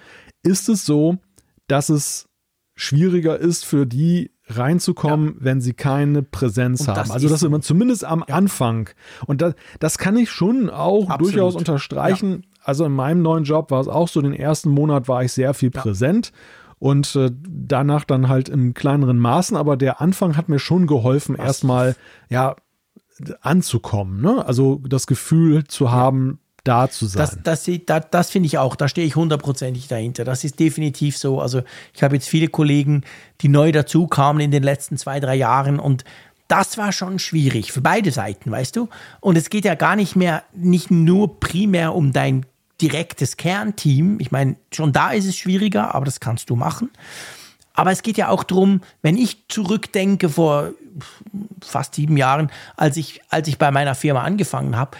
ist 0.42 0.68
es 0.68 0.86
so, 0.86 1.18
dass 1.66 1.88
es 1.88 2.28
schwieriger 2.74 3.38
ist 3.38 3.64
für 3.64 3.86
die 3.86 4.30
reinzukommen, 4.48 5.28
ja. 5.28 5.34
wenn 5.40 5.60
sie 5.60 5.72
keine 5.72 6.22
Präsenz 6.22 6.86
haben. 6.86 7.10
Also 7.10 7.28
dass 7.28 7.42
man 7.42 7.62
zumindest 7.62 8.04
am 8.04 8.24
ja. 8.28 8.34
Anfang 8.34 8.90
und 9.26 9.40
das, 9.40 9.54
das 9.80 9.98
kann 9.98 10.16
ich 10.16 10.30
schon 10.30 10.70
auch 10.70 11.08
Absolut. 11.08 11.34
durchaus 11.34 11.56
unterstreichen. 11.56 12.30
Ja. 12.30 12.48
Also 12.62 12.84
in 12.84 12.92
meinem 12.92 13.22
neuen 13.22 13.44
Job 13.44 13.70
war 13.70 13.80
es 13.80 13.88
auch 13.88 14.08
so, 14.08 14.20
den 14.20 14.32
ersten 14.32 14.70
Monat 14.70 15.08
war 15.08 15.24
ich 15.24 15.32
sehr 15.32 15.54
viel 15.54 15.70
präsent 15.70 16.32
und 16.78 17.16
äh, 17.16 17.30
danach 17.32 18.04
dann 18.04 18.28
halt 18.28 18.48
im 18.48 18.74
kleineren 18.74 19.18
Maßen, 19.18 19.56
aber 19.56 19.76
der 19.76 20.00
Anfang 20.00 20.36
hat 20.36 20.48
mir 20.48 20.58
schon 20.58 20.86
geholfen, 20.86 21.36
erstmal 21.36 21.96
ja 22.28 22.56
anzukommen, 23.40 24.20
ne? 24.20 24.44
Also 24.46 24.82
das 24.86 25.06
Gefühl 25.06 25.64
zu 25.64 25.90
haben, 25.90 26.38
da 26.66 26.90
zu 26.90 27.06
sein. 27.06 27.20
Das, 27.20 27.64
das, 27.64 27.80
das, 27.86 28.04
das 28.10 28.30
finde 28.30 28.46
ich 28.46 28.58
auch, 28.58 28.76
da 28.76 28.88
stehe 28.88 29.06
ich 29.06 29.16
hundertprozentig 29.16 29.88
dahinter. 29.88 30.24
Das 30.24 30.44
ist 30.44 30.58
definitiv 30.58 31.16
so. 31.16 31.40
Also 31.40 31.62
ich 31.94 32.02
habe 32.02 32.16
jetzt 32.16 32.28
viele 32.28 32.48
Kollegen, 32.48 33.04
die 33.40 33.48
neu 33.48 33.72
dazu 33.72 34.06
kamen 34.06 34.40
in 34.40 34.50
den 34.50 34.62
letzten 34.62 34.96
zwei, 34.96 35.20
drei 35.20 35.36
Jahren 35.36 35.78
und 35.78 36.04
das 36.48 36.78
war 36.78 36.92
schon 36.92 37.18
schwierig 37.18 37.72
für 37.72 37.80
beide 37.80 38.12
Seiten, 38.12 38.50
weißt 38.50 38.76
du? 38.76 38.88
Und 39.20 39.36
es 39.36 39.50
geht 39.50 39.64
ja 39.64 39.74
gar 39.74 39.96
nicht 39.96 40.14
mehr, 40.14 40.44
nicht 40.52 40.90
nur 40.90 41.40
primär 41.40 41.94
um 41.94 42.12
dein 42.12 42.46
direktes 42.80 43.36
Kernteam. 43.36 44.18
Ich 44.20 44.30
meine, 44.30 44.56
schon 44.72 44.92
da 44.92 45.10
ist 45.10 45.26
es 45.26 45.36
schwieriger, 45.36 45.94
aber 45.94 46.04
das 46.04 46.20
kannst 46.20 46.50
du 46.50 46.56
machen. 46.56 46.90
Aber 47.74 47.90
es 47.90 48.02
geht 48.02 48.16
ja 48.16 48.28
auch 48.28 48.42
darum, 48.42 48.80
wenn 49.02 49.16
ich 49.16 49.48
zurückdenke 49.48 50.28
vor 50.28 50.70
fast 51.62 51.94
sieben 51.94 52.16
Jahren, 52.16 52.50
als 52.76 52.96
ich, 52.96 53.20
als 53.28 53.48
ich 53.48 53.58
bei 53.58 53.70
meiner 53.70 53.94
Firma 53.94 54.22
angefangen 54.22 54.76
habe, 54.76 54.96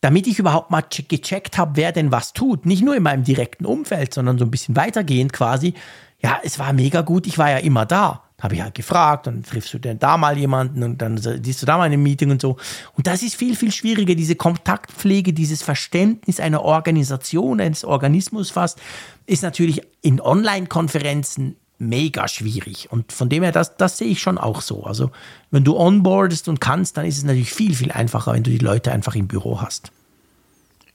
damit 0.00 0.26
ich 0.26 0.38
überhaupt 0.38 0.70
mal 0.70 0.82
gecheckt 1.08 1.58
habe, 1.58 1.72
wer 1.74 1.92
denn 1.92 2.12
was 2.12 2.32
tut. 2.32 2.66
Nicht 2.66 2.82
nur 2.82 2.96
in 2.96 3.02
meinem 3.02 3.24
direkten 3.24 3.66
Umfeld, 3.66 4.14
sondern 4.14 4.38
so 4.38 4.44
ein 4.44 4.50
bisschen 4.50 4.76
weitergehend 4.76 5.32
quasi. 5.32 5.74
Ja, 6.22 6.38
es 6.42 6.58
war 6.58 6.72
mega 6.72 7.02
gut, 7.02 7.26
ich 7.26 7.36
war 7.36 7.50
ja 7.50 7.58
immer 7.58 7.84
da. 7.84 8.22
Habe 8.40 8.54
ich 8.54 8.62
halt 8.62 8.74
gefragt, 8.74 9.26
dann 9.26 9.42
triffst 9.42 9.72
du 9.74 9.78
denn 9.78 9.98
da 9.98 10.16
mal 10.16 10.36
jemanden 10.36 10.82
und 10.82 10.98
dann 11.02 11.18
siehst 11.18 11.62
du 11.62 11.66
da 11.66 11.76
mal 11.76 11.86
in 11.86 11.92
einem 11.92 12.02
Meeting 12.02 12.30
und 12.30 12.40
so. 12.40 12.56
Und 12.96 13.06
das 13.06 13.22
ist 13.22 13.34
viel, 13.34 13.54
viel 13.54 13.70
schwieriger, 13.70 14.14
diese 14.14 14.34
Kontaktpflege, 14.34 15.32
dieses 15.32 15.62
Verständnis 15.62 16.40
einer 16.40 16.62
Organisation, 16.62 17.60
eines 17.60 17.84
Organismus 17.84 18.50
fast, 18.50 18.80
ist 19.26 19.42
natürlich 19.42 19.82
in 20.00 20.20
Online-Konferenzen 20.20 21.56
mega 21.80 22.28
schwierig. 22.28 22.90
Und 22.90 23.12
von 23.12 23.28
dem 23.28 23.42
her, 23.42 23.52
das, 23.52 23.76
das 23.76 23.98
sehe 23.98 24.08
ich 24.08 24.20
schon 24.20 24.38
auch 24.38 24.60
so. 24.60 24.84
Also, 24.84 25.10
wenn 25.50 25.64
du 25.64 25.76
onboardest 25.76 26.48
und 26.48 26.60
kannst, 26.60 26.96
dann 26.96 27.06
ist 27.06 27.18
es 27.18 27.24
natürlich 27.24 27.52
viel, 27.52 27.74
viel 27.74 27.90
einfacher, 27.90 28.32
wenn 28.32 28.42
du 28.42 28.50
die 28.50 28.58
Leute 28.58 28.92
einfach 28.92 29.14
im 29.14 29.26
Büro 29.26 29.60
hast. 29.60 29.90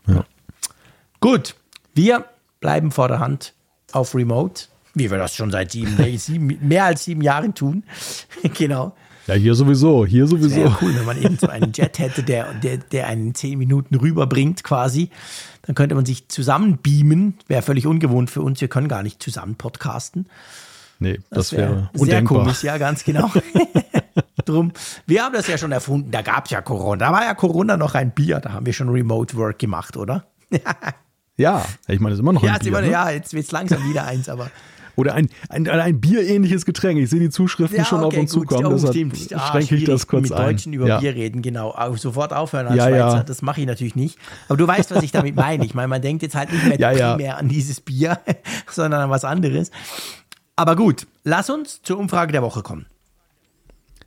Ja. 0.08 0.24
Gut, 1.20 1.56
wir 1.94 2.26
bleiben 2.60 2.92
vor 2.92 3.08
der 3.08 3.20
Hand 3.20 3.54
auf 3.92 4.14
Remote 4.14 4.66
wie 4.96 5.12
wir 5.12 5.18
das 5.18 5.36
schon 5.36 5.52
seit 5.52 5.72
sieben, 5.72 5.98
sieben 6.18 6.58
mehr 6.62 6.86
als 6.86 7.04
sieben 7.04 7.22
Jahren 7.22 7.54
tun. 7.54 7.84
genau. 8.58 8.96
Ja, 9.28 9.34
hier 9.34 9.56
sowieso, 9.56 10.06
hier 10.06 10.28
sowieso. 10.28 10.56
Wäre 10.56 10.78
cool, 10.82 10.96
wenn 10.96 11.06
man 11.06 11.22
eben 11.22 11.38
so 11.38 11.48
einen 11.48 11.72
Jet 11.74 11.98
hätte, 11.98 12.22
der, 12.22 12.54
der, 12.54 12.78
der 12.78 13.08
einen 13.08 13.34
zehn 13.34 13.58
Minuten 13.58 13.96
rüberbringt 13.96 14.64
quasi. 14.64 15.10
Dann 15.64 15.74
könnte 15.74 15.96
man 15.96 16.06
sich 16.06 16.28
zusammen 16.28 16.78
beamen. 16.78 17.36
Wäre 17.48 17.64
völlig 17.64 17.88
ungewohnt 17.88 18.30
für 18.30 18.42
uns. 18.42 18.62
Wir 18.62 18.68
können 18.68 18.88
gar 18.88 19.02
nicht 19.02 19.22
zusammen 19.24 19.56
podcasten. 19.56 20.28
Nee, 21.00 21.20
das, 21.30 21.50
das 21.50 21.54
wäre 21.54 21.90
wär 21.94 22.06
sehr 22.06 22.24
komisch, 22.24 22.64
ja, 22.64 22.78
ganz 22.78 23.04
genau. 23.04 23.32
Drum, 24.46 24.72
wir 25.08 25.24
haben 25.24 25.34
das 25.34 25.48
ja 25.48 25.58
schon 25.58 25.72
erfunden. 25.72 26.12
Da 26.12 26.22
gab 26.22 26.46
es 26.46 26.52
ja 26.52 26.62
Corona. 26.62 27.08
Da 27.08 27.12
war 27.12 27.24
ja 27.24 27.34
Corona 27.34 27.78
noch 27.78 27.96
ein 27.96 28.12
Bier. 28.12 28.40
Da 28.40 28.54
haben 28.54 28.66
wir 28.66 28.74
schon 28.74 28.90
Remote 28.90 29.36
Work 29.36 29.58
gemacht, 29.58 29.98
oder? 29.98 30.26
ja, 31.38 31.66
ich 31.88 32.00
meine, 32.00 32.12
das 32.12 32.20
ist 32.20 32.22
immer 32.22 32.34
noch 32.34 32.44
ein 32.44 32.48
ja, 32.48 32.58
Bier. 32.60 32.68
Immer, 32.68 32.82
ne? 32.82 32.92
Ja, 32.92 33.10
jetzt 33.10 33.34
wird 33.34 33.46
es 33.46 33.52
langsam 33.52 33.90
wieder 33.90 34.06
eins, 34.06 34.30
aber 34.30 34.52
oder 34.96 35.14
ein, 35.14 35.30
ein, 35.50 35.68
ein 35.68 36.00
bierähnliches 36.00 36.66
Getränk. 36.66 37.00
Ich 37.00 37.10
sehe 37.10 37.20
die 37.20 37.30
Zuschriften 37.30 37.78
ja, 37.78 37.86
schon 37.86 38.04
okay, 38.04 38.18
auf 38.18 38.22
uns 38.22 38.34
gut. 38.34 38.50
zukommen. 38.50 38.66
Oh, 38.66 38.92
deshalb 38.92 39.42
ah, 39.42 39.52
schränke 39.52 39.76
ich 39.76 39.84
das 39.86 40.08
kurz 40.08 40.24
mit 40.24 40.32
ein. 40.34 40.48
Mit 40.48 40.54
Deutschen 40.56 40.74
über 40.74 40.88
ja. 40.88 41.00
Bier 41.00 41.16
reden, 41.16 41.42
genau. 41.42 41.72
Auch 41.72 41.98
sofort 41.98 42.34
aufhören 42.34 42.68
als 42.68 42.78
ja, 42.78 42.88
Schweizer. 42.88 43.24
Das 43.24 43.42
mache 43.42 43.62
ich 43.62 43.68
natürlich 43.68 43.96
nicht. 43.96 44.18
Aber 44.48 44.58
du 44.58 44.68
weißt, 44.68 44.92
was 44.92 45.04
ich 45.04 45.12
damit 45.12 45.36
meine. 45.36 45.66
Ich 45.66 45.74
meine, 45.74 45.88
man 45.88 46.02
denkt 46.02 46.24
jetzt 46.24 46.36
halt 46.36 46.52
nicht 46.52 46.66
mehr 46.66 46.78
primär 46.94 47.38
an 47.38 47.48
dieses 47.48 47.82
Bier, 47.82 48.20
sondern 48.72 49.02
an 49.02 49.10
was 49.10 49.26
anderes. 49.26 49.72
Aber 50.56 50.76
gut, 50.76 51.08
lass 51.24 51.50
uns 51.50 51.82
zur 51.82 51.98
Umfrage 51.98 52.32
der 52.32 52.42
Woche 52.42 52.62
kommen. 52.62 52.86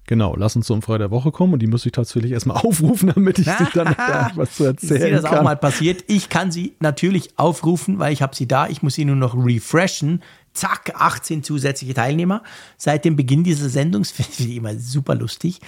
Genau, 0.09 0.35
lass 0.37 0.57
uns 0.57 0.67
zur 0.67 0.77
Umfrage 0.77 1.01
der 1.01 1.11
Woche 1.11 1.31
kommen 1.31 1.53
und 1.53 1.59
die 1.59 1.67
muss 1.67 1.85
ich 1.85 1.93
tatsächlich 1.93 2.33
erstmal 2.33 2.57
aufrufen, 2.65 3.13
damit 3.15 3.39
ich 3.39 3.45
dir 3.45 3.69
dann 3.75 3.95
da 3.95 4.31
was 4.37 4.57
zu 4.57 4.65
erzählen 4.65 5.01
kann. 5.01 5.09
Ist 5.09 5.23
dir 5.23 5.23
das 5.23 5.39
auch 5.39 5.43
mal 5.43 5.57
passiert? 5.57 6.03
Ich 6.09 6.31
kann 6.31 6.51
sie 6.51 6.75
natürlich 6.81 7.39
aufrufen, 7.39 7.99
weil 7.99 8.15
ich 8.15 8.23
habe 8.23 8.35
sie 8.35 8.49
da. 8.49 8.69
Ich 8.69 8.83
muss 8.83 8.95
sie 8.95 9.05
nur 9.05 9.17
noch 9.17 9.35
refreshen. 9.37 10.23
Zack, 10.59 10.93
18 10.95 11.43
zusätzliche 11.43 11.95
Teilnehmer 11.95 12.43
seit 12.77 13.05
dem 13.05 13.17
Beginn 13.17 13.45
dieser 13.45 13.69
Sendung. 13.69 14.03
Das 14.03 14.11
finde 14.13 14.51
ich 14.51 14.57
immer 14.57 14.75
super 14.77 15.15
lustig. 15.15 15.61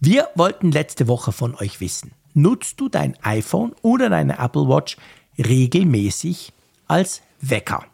Wir 0.00 0.28
wollten 0.34 0.72
letzte 0.72 1.06
Woche 1.06 1.30
von 1.30 1.54
euch 1.54 1.80
wissen, 1.80 2.10
nutzt 2.34 2.80
du 2.80 2.88
dein 2.88 3.16
iPhone 3.22 3.72
oder 3.82 4.10
deine 4.10 4.38
Apple 4.38 4.68
Watch 4.68 4.96
regelmäßig 5.38 6.52
als 6.88 7.22
Wecker? 7.40 7.84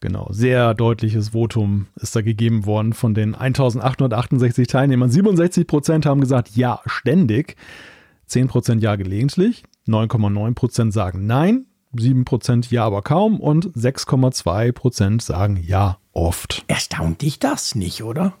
Genau, 0.00 0.28
sehr 0.30 0.74
deutliches 0.74 1.30
Votum 1.30 1.86
ist 1.96 2.14
da 2.14 2.20
gegeben 2.20 2.66
worden 2.66 2.92
von 2.92 3.14
den 3.14 3.34
1868 3.34 4.68
Teilnehmern. 4.68 5.10
67 5.10 5.66
Prozent 5.66 6.06
haben 6.06 6.20
gesagt, 6.20 6.50
ja, 6.54 6.80
ständig. 6.86 7.56
10 8.26 8.48
Prozent 8.48 8.82
ja 8.82 8.94
gelegentlich. 8.96 9.64
9,9 9.88 10.54
Prozent 10.54 10.92
sagen 10.92 11.26
nein. 11.26 11.66
7% 11.94 12.70
ja, 12.70 12.84
aber 12.84 13.02
kaum 13.02 13.40
und 13.40 13.68
6,2% 13.76 15.22
sagen 15.22 15.62
ja, 15.62 15.98
oft. 16.12 16.64
Erstaunt 16.66 17.22
dich 17.22 17.38
das 17.38 17.74
nicht, 17.74 18.02
oder? 18.02 18.34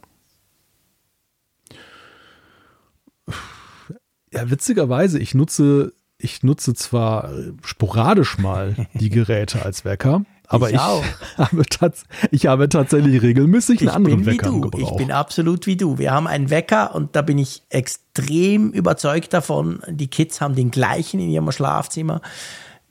Ja, 4.32 4.50
witzigerweise, 4.50 5.18
ich 5.18 5.34
nutze, 5.34 5.92
ich 6.18 6.42
nutze 6.42 6.74
zwar 6.74 7.30
sporadisch 7.64 8.38
mal 8.38 8.88
die 8.94 9.08
Geräte 9.08 9.64
als 9.64 9.84
Wecker, 9.84 10.24
aber 10.48 10.68
ich, 10.68 10.74
ich 10.74 10.80
habe, 11.38 11.92
ich 12.30 12.46
habe 12.46 12.68
tatsächlich 12.68 13.22
regelmäßig 13.22 13.80
einen 13.80 13.88
ich 13.88 13.94
anderen 13.94 14.26
Wecker 14.26 14.48
im 14.48 14.62
Gebrauch. 14.62 14.92
Ich 14.92 14.96
bin 14.96 15.12
absolut 15.12 15.66
wie 15.66 15.76
du. 15.76 15.98
Wir 15.98 16.10
haben 16.10 16.26
einen 16.26 16.50
Wecker 16.50 16.94
und 16.94 17.16
da 17.16 17.22
bin 17.22 17.38
ich 17.38 17.62
extrem 17.70 18.72
überzeugt 18.72 19.32
davon. 19.32 19.80
Die 19.88 20.08
Kids 20.08 20.40
haben 20.40 20.54
den 20.54 20.70
gleichen 20.70 21.20
in 21.20 21.30
ihrem 21.30 21.50
Schlafzimmer. 21.50 22.20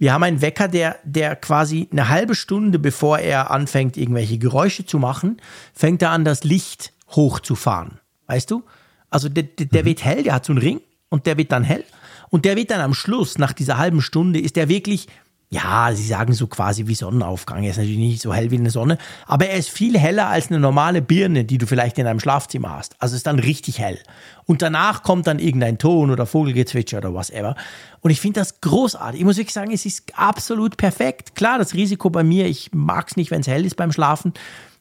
Wir 0.05 0.13
haben 0.13 0.21
einen 0.21 0.41
Wecker, 0.43 0.67
der, 0.67 0.99
der 1.03 1.35
quasi 1.35 1.89
eine 1.91 2.09
halbe 2.09 2.35
Stunde, 2.35 2.77
bevor 2.77 3.17
er 3.17 3.49
anfängt, 3.49 3.97
irgendwelche 3.97 4.37
Geräusche 4.37 4.85
zu 4.85 4.99
machen, 4.99 5.41
fängt 5.73 6.03
er 6.03 6.11
an, 6.11 6.23
das 6.23 6.43
Licht 6.43 6.93
hochzufahren. 7.09 7.99
Weißt 8.27 8.51
du? 8.51 8.61
Also 9.09 9.29
der, 9.29 9.45
der, 9.45 9.81
mhm. 9.81 9.85
wird 9.87 10.05
hell, 10.05 10.21
der 10.21 10.35
hat 10.35 10.45
so 10.45 10.53
einen 10.53 10.61
Ring 10.61 10.81
und 11.09 11.25
der 11.25 11.39
wird 11.39 11.51
dann 11.51 11.63
hell. 11.63 11.83
Und 12.29 12.45
der 12.45 12.55
wird 12.55 12.69
dann 12.69 12.81
am 12.81 12.93
Schluss, 12.93 13.39
nach 13.39 13.51
dieser 13.51 13.79
halben 13.79 13.99
Stunde, 13.99 14.39
ist 14.39 14.57
der 14.57 14.69
wirklich 14.69 15.07
ja, 15.49 15.91
sie 15.93 16.05
sagen 16.05 16.33
so 16.33 16.47
quasi 16.47 16.87
wie 16.87 16.95
Sonnenaufgang. 16.95 17.63
Er 17.63 17.71
ist 17.71 17.77
natürlich 17.77 17.97
nicht 17.97 18.21
so 18.21 18.33
hell 18.33 18.51
wie 18.51 18.57
eine 18.57 18.71
Sonne, 18.71 18.97
aber 19.27 19.47
er 19.47 19.57
ist 19.57 19.69
viel 19.69 19.97
heller 19.97 20.27
als 20.27 20.49
eine 20.49 20.59
normale 20.59 21.01
Birne, 21.01 21.45
die 21.45 21.57
du 21.57 21.67
vielleicht 21.67 21.97
in 21.97 22.05
deinem 22.05 22.19
Schlafzimmer 22.19 22.71
hast. 22.71 22.95
Also 22.99 23.15
ist 23.15 23.27
dann 23.27 23.39
richtig 23.39 23.79
hell. 23.79 23.99
Und 24.45 24.61
danach 24.61 25.03
kommt 25.03 25.27
dann 25.27 25.39
irgendein 25.39 25.77
Ton 25.77 26.11
oder 26.11 26.25
Vogelgezwitscher 26.25 26.97
oder 26.97 27.13
whatever. 27.13 27.55
Und 28.01 28.11
ich 28.11 28.19
finde 28.19 28.39
das 28.39 28.59
großartig. 28.61 29.19
Ich 29.19 29.25
muss 29.25 29.37
wirklich 29.37 29.53
sagen, 29.53 29.71
es 29.71 29.85
ist 29.85 30.17
absolut 30.17 30.77
perfekt. 30.77 31.35
Klar, 31.35 31.59
das 31.59 31.73
Risiko 31.73 32.09
bei 32.09 32.23
mir, 32.23 32.47
ich 32.47 32.71
mag 32.73 33.07
es 33.09 33.15
nicht, 33.15 33.31
wenn 33.31 33.41
es 33.41 33.47
hell 33.47 33.65
ist 33.65 33.75
beim 33.75 33.91
Schlafen. 33.91 34.33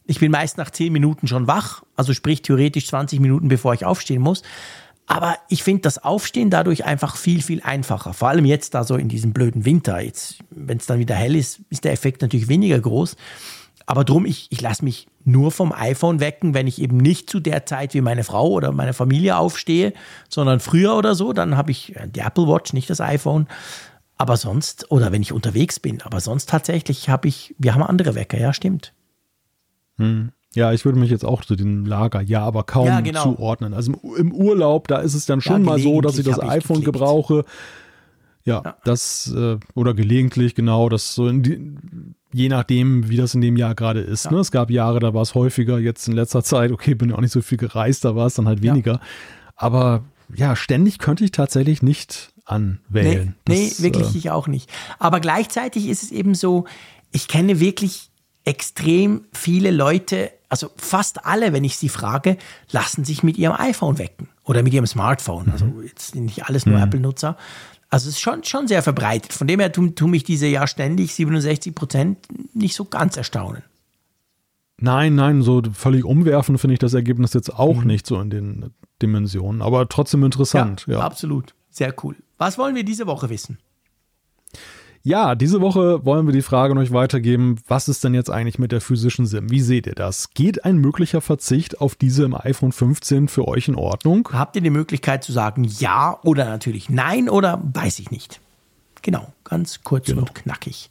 Ich 0.07 0.19
bin 0.19 0.31
meist 0.31 0.57
nach 0.57 0.69
10 0.69 0.93
Minuten 0.93 1.27
schon 1.27 1.47
wach, 1.47 1.83
also 1.95 2.13
sprich 2.13 2.43
theoretisch 2.43 2.87
20 2.87 3.19
Minuten, 3.19 3.47
bevor 3.47 3.73
ich 3.73 3.85
aufstehen 3.85 4.21
muss. 4.21 4.43
Aber 5.07 5.37
ich 5.49 5.63
finde 5.63 5.81
das 5.81 6.03
Aufstehen 6.03 6.49
dadurch 6.49 6.85
einfach 6.85 7.15
viel, 7.15 7.41
viel 7.41 7.61
einfacher. 7.61 8.13
Vor 8.13 8.29
allem 8.29 8.45
jetzt 8.45 8.73
da 8.73 8.83
so 8.83 8.95
in 8.95 9.07
diesem 9.07 9.33
blöden 9.33 9.63
Winter. 9.63 9.99
Jetzt, 9.99 10.39
wenn 10.49 10.77
es 10.77 10.87
dann 10.87 10.99
wieder 10.99 11.15
hell 11.15 11.35
ist, 11.35 11.61
ist 11.69 11.83
der 11.83 11.91
Effekt 11.91 12.21
natürlich 12.21 12.47
weniger 12.47 12.79
groß. 12.79 13.15
Aber 13.85 14.03
drum, 14.03 14.25
ich, 14.25 14.47
ich 14.49 14.61
lasse 14.61 14.83
mich 14.83 15.07
nur 15.23 15.51
vom 15.51 15.71
iPhone 15.71 16.19
wecken, 16.19 16.55
wenn 16.55 16.65
ich 16.65 16.81
eben 16.81 16.97
nicht 16.97 17.29
zu 17.29 17.39
der 17.39 17.67
Zeit 17.67 17.93
wie 17.93 18.01
meine 18.01 18.23
Frau 18.23 18.49
oder 18.49 18.71
meine 18.71 18.93
Familie 18.93 19.37
aufstehe, 19.37 19.93
sondern 20.27 20.59
früher 20.59 20.95
oder 20.95 21.13
so. 21.13 21.33
Dann 21.33 21.55
habe 21.55 21.69
ich 21.69 21.93
die 22.07 22.21
Apple 22.21 22.47
Watch, 22.47 22.73
nicht 22.73 22.89
das 22.89 22.99
iPhone. 22.99 23.47
Aber 24.17 24.37
sonst, 24.37 24.89
oder 24.91 25.11
wenn 25.11 25.21
ich 25.21 25.33
unterwegs 25.33 25.79
bin, 25.79 26.01
aber 26.01 26.19
sonst 26.19 26.49
tatsächlich 26.49 27.09
habe 27.09 27.27
ich, 27.27 27.53
wir 27.59 27.75
haben 27.75 27.83
andere 27.83 28.15
Wecker, 28.15 28.39
ja, 28.39 28.53
stimmt. 28.53 28.93
Hm. 29.97 30.31
Ja, 30.55 30.71
ich 30.71 30.85
würde 30.85 30.97
mich 30.97 31.11
jetzt 31.11 31.25
auch 31.25 31.43
zu 31.43 31.55
dem 31.55 31.85
Lager, 31.85 32.21
ja, 32.21 32.41
aber 32.41 32.63
kaum 32.63 32.87
ja, 32.87 33.01
genau. 33.01 33.23
zuordnen. 33.23 33.73
Also 33.73 33.93
im, 34.17 34.31
Urlaub, 34.33 34.87
da 34.87 34.99
ist 34.99 35.13
es 35.13 35.25
dann 35.25 35.41
schon 35.41 35.63
ja, 35.63 35.71
mal 35.71 35.79
so, 35.79 35.99
dass 35.99 36.17
ich 36.17 36.25
das 36.25 36.41
iPhone 36.41 36.79
ich 36.79 36.85
gebrauche. 36.85 37.43
Ja, 38.45 38.61
ja, 38.63 38.77
das, 38.85 39.33
äh, 39.35 39.57
oder 39.73 39.93
gelegentlich, 39.93 40.55
genau, 40.55 40.87
das 40.87 41.13
so 41.13 41.27
in 41.27 41.43
die, 41.43 41.75
je 42.31 42.47
nachdem, 42.47 43.09
wie 43.09 43.17
das 43.17 43.33
in 43.35 43.41
dem 43.41 43.57
Jahr 43.57 43.75
gerade 43.75 43.99
ist. 43.99 44.31
Ne? 44.31 44.37
Es 44.37 44.51
gab 44.51 44.69
Jahre, 44.69 44.99
da 44.99 45.13
war 45.13 45.23
es 45.23 45.35
häufiger, 45.35 45.77
jetzt 45.79 46.07
in 46.07 46.13
letzter 46.13 46.43
Zeit, 46.43 46.71
okay, 46.71 46.95
bin 46.95 47.09
ja 47.09 47.15
auch 47.15 47.21
nicht 47.21 47.31
so 47.31 47.41
viel 47.41 47.57
gereist, 47.57 48.05
da 48.05 48.15
war 48.15 48.27
es 48.27 48.35
dann 48.35 48.47
halt 48.47 48.61
weniger. 48.61 49.01
Aber 49.55 50.03
ja, 50.33 50.55
ständig 50.55 50.99
könnte 50.99 51.23
ich 51.25 51.31
tatsächlich 51.31 51.81
nicht 51.81 52.33
anwählen. 52.45 53.35
Nee, 53.47 53.67
das, 53.67 53.79
nee 53.79 53.83
wirklich 53.83 54.15
äh, 54.15 54.17
ich 54.19 54.31
auch 54.31 54.47
nicht. 54.47 54.69
Aber 54.99 55.19
gleichzeitig 55.19 55.87
ist 55.87 56.03
es 56.03 56.11
eben 56.11 56.33
so, 56.33 56.65
ich 57.11 57.27
kenne 57.27 57.59
wirklich 57.59 58.11
extrem 58.43 59.25
viele 59.33 59.71
Leute, 59.71 60.31
also 60.49 60.69
fast 60.77 61.25
alle, 61.25 61.53
wenn 61.53 61.63
ich 61.63 61.77
sie 61.77 61.89
frage, 61.89 62.37
lassen 62.71 63.03
sich 63.03 63.23
mit 63.23 63.37
ihrem 63.37 63.55
iPhone 63.57 63.97
wecken 63.97 64.29
oder 64.43 64.63
mit 64.63 64.73
ihrem 64.73 64.87
Smartphone. 64.87 65.49
Also 65.51 65.65
mhm. 65.65 65.83
jetzt 65.83 66.11
sind 66.11 66.25
nicht 66.25 66.45
alles 66.45 66.65
nur 66.65 66.77
mhm. 66.77 66.83
Apple-Nutzer. 66.83 67.37
Also 67.89 68.09
es 68.09 68.15
ist 68.15 68.21
schon, 68.21 68.43
schon 68.43 68.67
sehr 68.67 68.83
verbreitet. 68.83 69.33
Von 69.33 69.47
dem 69.47 69.59
her 69.59 69.71
tun, 69.71 69.95
tun 69.95 70.11
mich 70.11 70.23
diese 70.23 70.47
ja 70.47 70.67
ständig 70.67 71.13
67 71.13 71.73
Prozent 71.73 72.17
nicht 72.53 72.75
so 72.75 72.85
ganz 72.85 73.17
erstaunen. 73.17 73.63
Nein, 74.77 75.15
nein, 75.15 75.41
so 75.41 75.61
völlig 75.73 76.03
umwerfen 76.03 76.57
finde 76.57 76.73
ich 76.73 76.79
das 76.79 76.93
Ergebnis 76.93 77.33
jetzt 77.33 77.53
auch 77.53 77.75
mhm. 77.75 77.87
nicht 77.87 78.05
so 78.05 78.19
in 78.19 78.29
den 78.29 78.71
Dimensionen, 79.01 79.61
aber 79.61 79.87
trotzdem 79.87 80.23
interessant. 80.23 80.85
Ja, 80.87 80.95
ja, 80.95 80.99
absolut. 80.99 81.53
Sehr 81.69 81.93
cool. 82.03 82.15
Was 82.37 82.57
wollen 82.57 82.75
wir 82.75 82.83
diese 82.83 83.07
Woche 83.07 83.29
wissen? 83.29 83.57
Ja, 85.05 85.35
diese 85.35 85.61
Woche 85.61 86.03
wollen 86.03 86.25
wir 86.25 86.33
die 86.33 86.41
Frage 86.41 86.71
an 86.71 86.79
euch 86.79 86.91
weitergeben, 86.91 87.59
was 87.67 87.87
ist 87.87 88.03
denn 88.03 88.15
jetzt 88.15 88.31
eigentlich 88.31 88.57
mit 88.57 88.71
der 88.71 88.81
physischen 88.81 89.27
SIM? 89.27 89.51
Wie 89.51 89.61
seht 89.61 89.85
ihr 89.85 89.93
das? 89.93 90.31
Geht 90.31 90.65
ein 90.65 90.77
möglicher 90.77 91.21
Verzicht 91.21 91.79
auf 91.79 91.93
diese 91.93 92.23
im 92.23 92.33
iPhone 92.33 92.71
15 92.71 93.27
für 93.27 93.47
euch 93.47 93.67
in 93.67 93.75
Ordnung? 93.75 94.27
Habt 94.33 94.55
ihr 94.55 94.63
die 94.63 94.71
Möglichkeit 94.71 95.23
zu 95.23 95.31
sagen 95.31 95.63
ja 95.63 96.19
oder 96.23 96.45
natürlich 96.45 96.89
nein 96.89 97.29
oder 97.29 97.61
weiß 97.71 97.99
ich 97.99 98.09
nicht? 98.09 98.39
Genau, 99.03 99.31
ganz 99.43 99.83
kurz 99.83 100.07
genau. 100.07 100.21
und 100.21 100.33
knackig. 100.33 100.89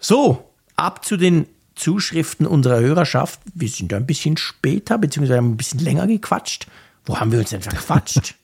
So, 0.00 0.50
ab 0.74 1.04
zu 1.04 1.16
den 1.16 1.46
Zuschriften 1.76 2.48
unserer 2.48 2.80
Hörerschaft. 2.80 3.38
Wir 3.54 3.68
sind 3.68 3.94
ein 3.94 4.04
bisschen 4.04 4.36
später, 4.36 4.98
beziehungsweise 4.98 5.38
haben 5.38 5.52
ein 5.52 5.56
bisschen 5.56 5.78
länger 5.78 6.08
gequatscht. 6.08 6.66
Wo 7.04 7.20
haben 7.20 7.30
wir 7.30 7.38
uns 7.38 7.50
denn 7.50 7.62
verquatscht? 7.62 8.34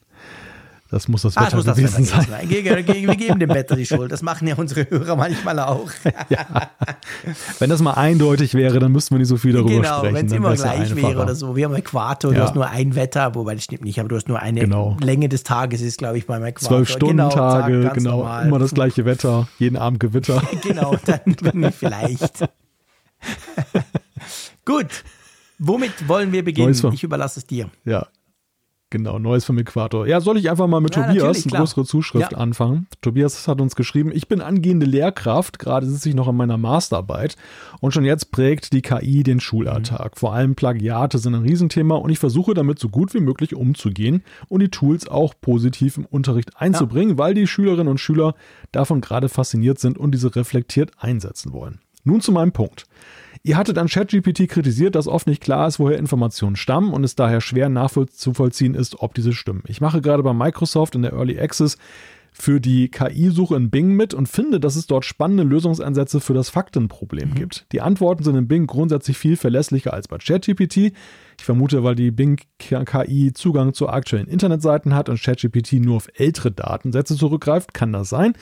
Das 0.91 1.07
muss 1.07 1.21
das 1.21 1.37
ah, 1.37 1.45
Wetter 1.45 1.57
ah, 1.59 1.61
das 1.63 1.77
gewesen 1.77 2.05
Wetter 2.05 2.21
sein. 2.21 2.49
Wir 2.49 3.15
geben 3.15 3.39
dem 3.39 3.49
Wetter 3.49 3.77
die 3.77 3.85
Schuld. 3.87 4.11
Das 4.11 4.21
machen 4.21 4.45
ja 4.45 4.55
unsere 4.55 4.89
Hörer 4.89 5.15
manchmal 5.15 5.57
auch. 5.59 5.89
ja. 6.29 6.69
Wenn 7.59 7.69
das 7.69 7.81
mal 7.81 7.93
eindeutig 7.93 8.55
wäre, 8.55 8.79
dann 8.79 8.91
müssten 8.91 9.15
wir 9.15 9.19
nicht 9.19 9.29
so 9.29 9.37
viel 9.37 9.53
darüber 9.53 9.69
genau, 9.69 9.99
sprechen. 9.99 10.03
Genau, 10.03 10.19
wenn 10.19 10.25
es 10.25 10.33
immer 10.33 10.53
gleich 10.53 10.95
wäre 10.97 11.21
oder 11.21 11.33
so. 11.33 11.55
Wir 11.55 11.65
haben 11.65 11.75
Äquator, 11.75 12.33
ja. 12.33 12.39
du 12.39 12.43
hast 12.43 12.55
nur 12.55 12.69
ein 12.69 12.93
Wetter, 12.95 13.33
wobei 13.35 13.55
das 13.55 13.63
stimmt 13.63 13.85
nicht, 13.85 13.99
aber 14.01 14.09
du 14.09 14.17
hast 14.17 14.27
nur 14.27 14.39
eine 14.39 14.59
genau. 14.59 14.97
Länge 14.99 15.29
des 15.29 15.43
Tages, 15.43 15.79
ist 15.79 15.97
glaube 15.97 16.17
ich 16.17 16.27
beim 16.27 16.43
Äquator. 16.43 16.67
Zwölf 16.67 16.89
Stunden 16.89 17.17
genau, 17.17 17.29
Tage, 17.29 17.83
Tag, 17.83 17.93
genau, 17.93 18.17
normal. 18.17 18.47
immer 18.47 18.59
das 18.59 18.73
gleiche 18.73 19.05
Wetter, 19.05 19.47
jeden 19.59 19.77
Abend 19.77 20.01
Gewitter. 20.01 20.43
genau, 20.61 20.97
dann 21.05 21.71
vielleicht. 21.71 22.49
Gut, 24.65 24.87
womit 25.57 26.09
wollen 26.09 26.33
wir 26.33 26.43
beginnen? 26.43 26.75
Ich 26.91 27.03
überlasse 27.03 27.39
es 27.39 27.47
dir. 27.47 27.69
Ja, 27.85 28.07
Genau, 28.91 29.19
Neues 29.19 29.45
vom 29.45 29.57
Äquator. 29.57 30.05
Ja, 30.05 30.19
soll 30.19 30.37
ich 30.37 30.49
einfach 30.51 30.67
mal 30.67 30.81
mit 30.81 30.97
ja, 30.97 31.07
Tobias 31.07 31.47
eine 31.47 31.57
größere 31.57 31.85
Zuschrift 31.85 32.33
ja. 32.33 32.37
anfangen? 32.37 32.87
Tobias 32.99 33.47
hat 33.47 33.61
uns 33.61 33.77
geschrieben, 33.77 34.11
ich 34.13 34.27
bin 34.27 34.41
angehende 34.41 34.85
Lehrkraft, 34.85 35.59
gerade 35.59 35.87
sitze 35.87 36.09
ich 36.09 36.15
noch 36.15 36.27
an 36.27 36.35
meiner 36.35 36.57
Masterarbeit 36.57 37.37
und 37.79 37.93
schon 37.93 38.03
jetzt 38.03 38.31
prägt 38.31 38.73
die 38.73 38.81
KI 38.81 39.23
den 39.23 39.39
Schulalltag. 39.39 40.15
Mhm. 40.15 40.19
Vor 40.19 40.33
allem 40.33 40.55
Plagiate 40.55 41.19
sind 41.19 41.33
ein 41.33 41.43
Riesenthema 41.43 41.95
und 41.95 42.09
ich 42.09 42.19
versuche 42.19 42.53
damit 42.53 42.79
so 42.79 42.89
gut 42.89 43.13
wie 43.13 43.21
möglich 43.21 43.55
umzugehen 43.55 44.25
und 44.49 44.59
die 44.59 44.69
Tools 44.69 45.07
auch 45.07 45.35
positiv 45.39 45.95
im 45.95 46.05
Unterricht 46.05 46.57
einzubringen, 46.57 47.11
ja. 47.11 47.17
weil 47.17 47.33
die 47.33 47.47
Schülerinnen 47.47 47.87
und 47.87 47.99
Schüler 47.99 48.35
davon 48.73 48.99
gerade 48.99 49.29
fasziniert 49.29 49.79
sind 49.79 49.97
und 49.97 50.11
diese 50.11 50.35
reflektiert 50.35 50.91
einsetzen 50.97 51.53
wollen. 51.53 51.79
Nun 52.03 52.19
zu 52.19 52.33
meinem 52.33 52.51
Punkt. 52.51 52.87
Ihr 53.43 53.57
hattet 53.57 53.77
an 53.79 53.87
ChatGPT 53.87 54.47
kritisiert, 54.47 54.93
dass 54.95 55.07
oft 55.07 55.25
nicht 55.25 55.41
klar 55.41 55.67
ist, 55.67 55.79
woher 55.79 55.97
Informationen 55.97 56.55
stammen 56.55 56.93
und 56.93 57.03
es 57.03 57.15
daher 57.15 57.41
schwer 57.41 57.69
nachzuvollziehen 57.69 58.75
ist, 58.75 58.99
ob 58.99 59.15
diese 59.15 59.33
stimmen. 59.33 59.63
Ich 59.67 59.81
mache 59.81 60.01
gerade 60.01 60.21
bei 60.21 60.33
Microsoft 60.33 60.93
in 60.93 61.01
der 61.01 61.13
Early 61.13 61.39
Access 61.39 61.77
für 62.33 62.61
die 62.61 62.89
KI-Suche 62.89 63.55
in 63.55 63.69
Bing 63.69 63.93
mit 63.93 64.13
und 64.13 64.27
finde, 64.27 64.59
dass 64.59 64.75
es 64.75 64.87
dort 64.87 65.05
spannende 65.05 65.43
Lösungsansätze 65.43 66.21
für 66.21 66.33
das 66.33 66.49
Faktenproblem 66.49 67.31
mhm. 67.31 67.35
gibt. 67.35 67.65
Die 67.71 67.81
Antworten 67.81 68.23
sind 68.23 68.35
in 68.35 68.47
Bing 68.47 68.67
grundsätzlich 68.67 69.17
viel 69.17 69.35
verlässlicher 69.35 69.93
als 69.93 70.07
bei 70.07 70.17
ChatGPT. 70.17 70.93
Ich 71.37 71.43
vermute, 71.43 71.83
weil 71.83 71.95
die 71.95 72.11
Bing 72.11 72.39
KI 72.57 73.33
Zugang 73.33 73.73
zu 73.73 73.89
aktuellen 73.89 74.27
Internetseiten 74.27 74.95
hat 74.95 75.09
und 75.09 75.21
ChatGPT 75.21 75.73
nur 75.73 75.97
auf 75.97 76.07
ältere 76.13 76.51
Datensätze 76.51 77.17
zurückgreift, 77.17 77.73
kann 77.73 77.91
das 77.91 78.09
sein. 78.09 78.33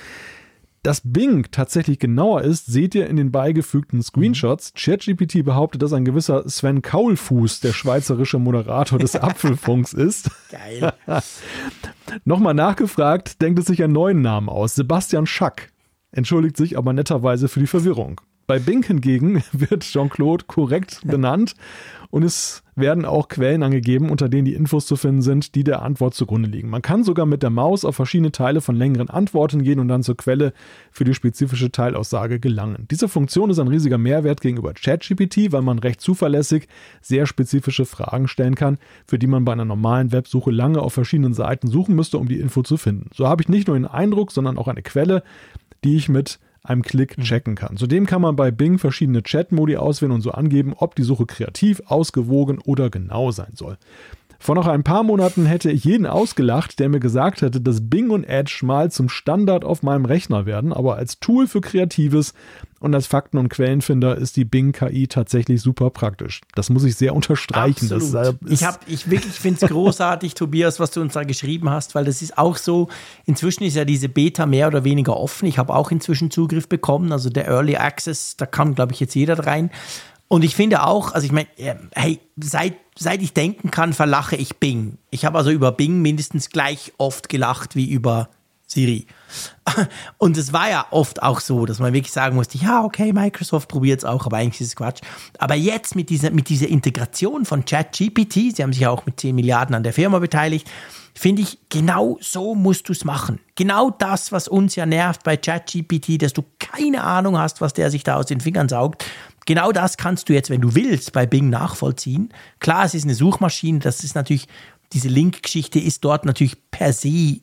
Dass 0.90 1.04
Bing 1.06 1.46
tatsächlich 1.52 2.00
genauer 2.00 2.42
ist, 2.42 2.66
seht 2.66 2.96
ihr 2.96 3.06
in 3.06 3.16
den 3.16 3.32
beigefügten 3.32 4.02
Screenshots. 4.02 4.74
ChatGPT 4.74 5.46
behauptet, 5.46 5.84
dass 5.84 5.94
ein 5.94 6.04
gewisser 6.04 6.50
Sven 6.50 6.82
Kaulfuß 6.82 7.60
der 7.60 7.74
schweizerische 7.74 8.40
Moderator 8.40 8.98
des 8.98 9.16
Apfelfunks 9.22 9.94
ist. 9.94 10.32
Geil. 10.50 10.92
Nochmal 12.26 12.56
nachgefragt, 12.56 13.40
denkt 13.40 13.60
es 13.60 13.68
sich 13.68 13.84
einen 13.84 13.94
neuen 13.94 14.24
Namen 14.24 14.50
aus. 14.50 14.74
Sebastian 14.74 15.28
Schack. 15.28 15.72
Entschuldigt 16.12 16.58
sich 16.58 16.76
aber 16.76 16.92
netterweise 16.92 17.50
für 17.50 17.60
die 17.60 17.68
Verwirrung. 17.68 18.20
Bei 18.50 18.58
Bing 18.58 18.84
hingegen 18.84 19.44
wird 19.52 19.84
Jean-Claude 19.84 20.46
korrekt 20.48 21.02
benannt 21.04 21.54
und 22.10 22.24
es 22.24 22.64
werden 22.76 23.06
auch 23.06 23.28
Quellen 23.28 23.62
angegeben, 23.62 24.10
unter 24.10 24.28
denen 24.28 24.46
die 24.46 24.56
Infos 24.56 24.88
zu 24.88 24.96
finden 24.96 25.22
sind, 25.22 25.54
die 25.54 25.64
der 25.64 25.84
Antwort 25.84 26.16
zugrunde 26.16 26.50
liegen. 26.50 26.68
Man 26.68 26.82
kann 26.82 27.04
sogar 27.04 27.28
mit 27.28 27.44
der 27.44 27.52
Maus 27.52 27.86
auf 27.86 27.96
verschiedene 27.96 28.32
Teile 28.32 28.62
von 28.62 28.76
längeren 28.76 29.08
Antworten 29.08 29.62
gehen 29.62 29.80
und 29.80 29.88
dann 29.88 30.02
zur 30.02 30.18
Quelle 30.18 30.54
für 30.90 31.04
die 31.04 31.14
spezifische 31.14 31.72
Teilaussage 31.72 32.40
gelangen. 32.40 32.88
Diese 32.90 33.08
Funktion 33.08 33.52
ist 33.52 33.60
ein 33.60 33.68
riesiger 33.68 34.00
Mehrwert 34.00 34.42
gegenüber 34.42 34.74
ChatGPT, 34.74 35.52
weil 35.52 35.62
man 35.62 35.78
recht 35.78 36.02
zuverlässig 36.02 36.68
sehr 37.02 37.28
spezifische 37.28 37.86
Fragen 37.86 38.28
stellen 38.28 38.56
kann, 38.56 38.80
für 39.06 39.20
die 39.20 39.28
man 39.28 39.46
bei 39.46 39.52
einer 39.52 39.66
normalen 39.66 40.12
Websuche 40.12 40.50
lange 40.50 40.82
auf 40.82 40.94
verschiedenen 40.94 41.36
Seiten 41.36 41.68
suchen 41.68 41.94
müsste, 41.94 42.18
um 42.18 42.28
die 42.28 42.40
Info 42.40 42.64
zu 42.64 42.78
finden. 42.78 43.12
So 43.14 43.28
habe 43.28 43.44
ich 43.44 43.48
nicht 43.48 43.68
nur 43.68 43.78
den 43.78 43.86
Eindruck, 43.86 44.32
sondern 44.32 44.58
auch 44.58 44.68
eine 44.68 44.82
Quelle, 44.82 45.22
die 45.84 45.96
ich 45.96 46.10
mit 46.10 46.40
einem 46.64 46.82
Klick 46.82 47.18
mhm. 47.18 47.24
checken 47.24 47.56
kann. 47.56 47.78
Zudem 47.78 48.06
kann 48.06 48.22
man 48.22 48.36
bei 48.36 48.52
Bing 48.52 48.78
verschiedene 48.78 49.24
Chat-Modi 49.24 49.78
auswählen 49.78 50.12
und 50.12 50.22
so 50.22 50.32
angeben, 50.32 50.74
ob 50.78 50.96
die 50.96 51.04
Suche 51.04 51.26
kreativ, 51.26 51.82
ausgewogen 51.86 52.60
oder 52.60 52.90
genau 52.90 53.32
sein 53.32 53.54
soll. 53.56 53.78
Vor 54.42 54.56
noch 54.56 54.68
ein 54.68 54.84
paar 54.84 55.04
Monaten 55.04 55.46
hätte 55.46 55.70
ich 55.70 55.84
jeden 55.84 56.06
ausgelacht, 56.06 56.80
der 56.80 56.88
mir 56.88 57.02
gesagt 57.02 57.42
hätte, 57.42 57.60
dass 57.60 57.90
Bing 57.90 58.10
und 58.10 58.24
Edge 58.24 58.62
mal 58.64 58.90
zum 58.90 59.10
Standard 59.10 59.66
auf 59.66 59.84
meinem 59.84 60.06
Rechner 60.06 60.46
werden, 60.46 60.72
aber 60.72 60.96
als 60.96 61.20
Tool 61.20 61.46
für 61.46 61.60
Kreatives 61.60 62.34
und 62.80 62.96
als 62.96 63.08
Fakten- 63.08 63.38
und 63.38 63.50
Quellenfinder 63.50 64.18
ist 64.18 64.38
die 64.38 64.46
Bing 64.46 64.72
KI 64.72 65.08
tatsächlich 65.08 65.62
super 65.62 65.90
praktisch. 65.90 66.42
Das 66.56 66.70
muss 66.70 66.86
ich 66.86 66.96
sehr 66.96 67.14
unterstreichen. 67.14 67.92
Absolut. 67.92 68.38
Ich 68.50 68.64
habe, 68.64 68.80
ich 68.88 69.10
wirklich 69.10 69.34
finde 69.34 69.66
es 69.66 69.70
großartig, 69.70 70.34
Tobias, 70.36 70.80
was 70.80 70.92
du 70.92 71.02
uns 71.02 71.14
da 71.14 71.24
geschrieben 71.24 71.70
hast, 71.70 71.94
weil 71.96 72.06
das 72.06 72.22
ist 72.22 72.38
auch 72.38 72.56
so. 72.56 72.88
Inzwischen 73.26 73.64
ist 73.66 73.76
ja 73.76 73.84
diese 73.84 74.08
Beta 74.08 74.46
mehr 74.46 74.68
oder 74.68 74.86
weniger 74.86 75.18
offen. 75.18 75.46
Ich 75.48 75.58
habe 75.58 75.76
auch 75.76 75.92
inzwischen 75.92 76.32
Zugriff 76.32 76.70
bekommen. 76.70 77.12
Also 77.12 77.30
der 77.30 77.48
Early 77.48 77.76
Access, 77.76 78.38
da 78.38 78.46
kann, 78.46 78.76
glaube 78.76 78.94
ich, 78.94 79.02
jetzt 79.02 79.16
jeder 79.16 79.46
rein. 79.46 79.70
Und 80.30 80.44
ich 80.44 80.56
finde 80.56 80.84
auch, 80.86 81.12
also 81.12 81.26
ich 81.26 81.32
meine, 81.32 81.48
hey, 81.96 82.20
seit, 82.38 82.76
seit 82.98 83.22
ich 83.22 83.34
denken 83.34 83.72
kann, 83.72 83.94
verlache 83.94 84.36
ich 84.36 84.58
Bing. 84.58 85.00
Ich 85.10 85.26
habe 85.26 85.38
also 85.38 85.50
über 85.50 85.72
Bing 85.72 86.02
mindestens 86.02 86.50
gleich 86.50 86.94
oft 86.98 87.30
gelacht 87.30 87.76
wie 87.76 87.90
über 87.90 88.30
Siri. 88.68 89.08
Und 90.20 90.38
es 90.38 90.54
war 90.54 90.70
ja 90.70 90.86
oft 90.92 91.24
auch 91.24 91.40
so, 91.40 91.66
dass 91.66 91.80
man 91.80 91.94
wirklich 91.94 92.14
sagen 92.14 92.36
musste, 92.36 92.60
ja, 92.60 92.84
okay, 92.84 93.12
Microsoft 93.12 93.68
probiert 93.68 94.00
es 94.00 94.06
auch, 94.06 94.28
aber 94.28 94.38
eigentlich 94.38 94.62
ist 94.62 94.68
es 94.68 94.76
Quatsch. 94.76 95.02
Aber 95.40 95.56
jetzt 95.56 95.96
mit 95.96 96.12
dieser, 96.12 96.30
mit 96.30 96.48
dieser 96.50 96.68
Integration 96.68 97.46
von 97.46 97.66
ChatGPT, 97.66 98.56
sie 98.56 98.62
haben 98.62 98.72
sich 98.72 98.84
ja 98.84 98.92
auch 98.92 99.08
mit 99.08 99.20
10 99.20 99.34
Milliarden 99.34 99.74
an 99.74 99.82
der 99.82 99.94
Firma 99.94 100.20
beteiligt, 100.20 100.70
finde 101.16 101.42
ich, 101.42 101.58
genau 101.70 102.20
so 102.22 102.54
musst 102.54 102.88
du 102.88 102.94
es 102.94 103.04
machen. 103.04 103.40
Genau 103.56 103.90
das, 103.90 104.32
was 104.32 104.48
uns 104.48 104.76
ja 104.76 104.86
nervt 104.86 105.24
bei 105.24 105.36
ChatGPT, 105.36 106.22
dass 106.22 106.34
du 106.34 106.44
keine 106.60 107.04
Ahnung 107.04 107.40
hast, 107.40 107.62
was 107.62 107.74
der 107.74 107.90
sich 107.90 108.04
da 108.04 108.16
aus 108.18 108.28
den 108.28 108.40
Fingern 108.40 108.70
saugt. 108.70 109.04
Genau 109.50 109.72
das 109.72 109.98
kannst 109.98 110.30
du 110.30 110.34
jetzt, 110.34 110.52
wenn 110.52 110.62
du 110.62 110.76
willst, 110.76 111.12
bei 111.12 111.26
Bing 111.26 111.50
nachvollziehen. 111.50 112.32
Klar, 112.60 112.86
es 112.86 112.94
ist 112.94 113.06
eine 113.06 113.16
Suchmaschine, 113.16 113.80
das 113.80 114.04
ist 114.04 114.14
natürlich, 114.14 114.48
diese 114.94 115.08
Link-Geschichte 115.08 115.80
ist 115.80 116.06
dort 116.06 116.24
natürlich 116.24 116.70
per 116.70 116.94
se 116.94 117.40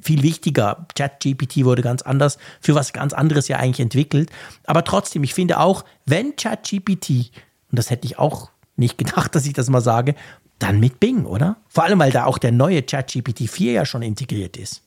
viel 0.00 0.22
wichtiger. 0.22 0.86
ChatGPT 0.94 1.64
wurde 1.64 1.82
ganz 1.82 2.02
anders, 2.02 2.38
für 2.60 2.76
was 2.76 2.92
ganz 2.92 3.12
anderes 3.12 3.48
ja 3.48 3.56
eigentlich 3.56 3.80
entwickelt. 3.80 4.30
Aber 4.66 4.84
trotzdem, 4.84 5.24
ich 5.24 5.34
finde 5.34 5.58
auch, 5.58 5.84
wenn 6.06 6.36
ChatGPT 6.36 7.32
und 7.70 7.76
das 7.76 7.90
hätte 7.90 8.06
ich 8.06 8.20
auch 8.20 8.52
nicht 8.76 8.96
gedacht, 8.96 9.34
dass 9.34 9.44
ich 9.44 9.52
das 9.52 9.68
mal 9.68 9.80
sage, 9.80 10.14
dann 10.60 10.78
mit 10.78 11.00
Bing, 11.00 11.24
oder? 11.24 11.56
Vor 11.66 11.82
allem, 11.82 11.98
weil 11.98 12.12
da 12.12 12.26
auch 12.26 12.38
der 12.38 12.52
neue 12.52 12.84
ChatGPT 12.84 13.50
4 13.50 13.72
ja 13.72 13.84
schon 13.84 14.02
integriert 14.02 14.56
ist. 14.56 14.84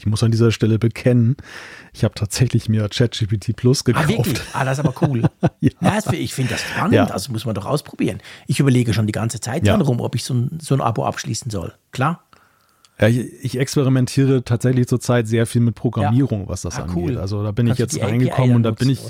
Ich 0.00 0.06
muss 0.06 0.22
an 0.22 0.30
dieser 0.30 0.50
Stelle 0.50 0.78
bekennen, 0.78 1.36
ich 1.92 2.04
habe 2.04 2.14
tatsächlich 2.14 2.70
mir 2.70 2.88
ChatGPT 2.88 3.54
Plus 3.54 3.84
gekauft. 3.84 4.06
Ah, 4.06 4.08
wirklich? 4.08 4.40
Ah, 4.54 4.64
das 4.64 4.78
ist 4.78 4.86
aber 4.86 4.94
cool. 5.02 5.24
ja. 5.60 5.70
ja 5.78 6.12
ich 6.12 6.32
finde 6.32 6.52
das 6.52 6.62
spannend, 6.62 6.94
ja. 6.94 7.04
also 7.04 7.30
muss 7.32 7.44
man 7.44 7.54
doch 7.54 7.66
ausprobieren. 7.66 8.20
Ich 8.46 8.60
überlege 8.60 8.94
schon 8.94 9.06
die 9.06 9.12
ganze 9.12 9.40
Zeit 9.40 9.66
ja. 9.66 9.76
rum, 9.76 10.00
ob 10.00 10.14
ich 10.14 10.24
so 10.24 10.32
ein, 10.32 10.58
so 10.62 10.74
ein 10.74 10.80
Abo 10.80 11.04
abschließen 11.04 11.50
soll. 11.50 11.74
Klar. 11.92 12.24
Ja, 12.98 13.08
ich, 13.08 13.30
ich, 13.42 13.58
experimentiere 13.58 14.42
tatsächlich 14.42 14.88
zurzeit 14.88 15.28
sehr 15.28 15.44
viel 15.44 15.60
mit 15.60 15.74
Programmierung, 15.74 16.48
was 16.48 16.62
das 16.62 16.78
ah, 16.78 16.84
angeht. 16.84 16.96
Cool. 16.96 17.18
Also 17.18 17.42
da 17.42 17.52
bin 17.52 17.66
Kannst 17.66 17.80
ich 17.80 17.92
jetzt 17.92 18.02
reingekommen 18.02 18.56
und 18.56 18.62
da 18.62 18.70
bin 18.70 18.88
ich. 18.88 19.00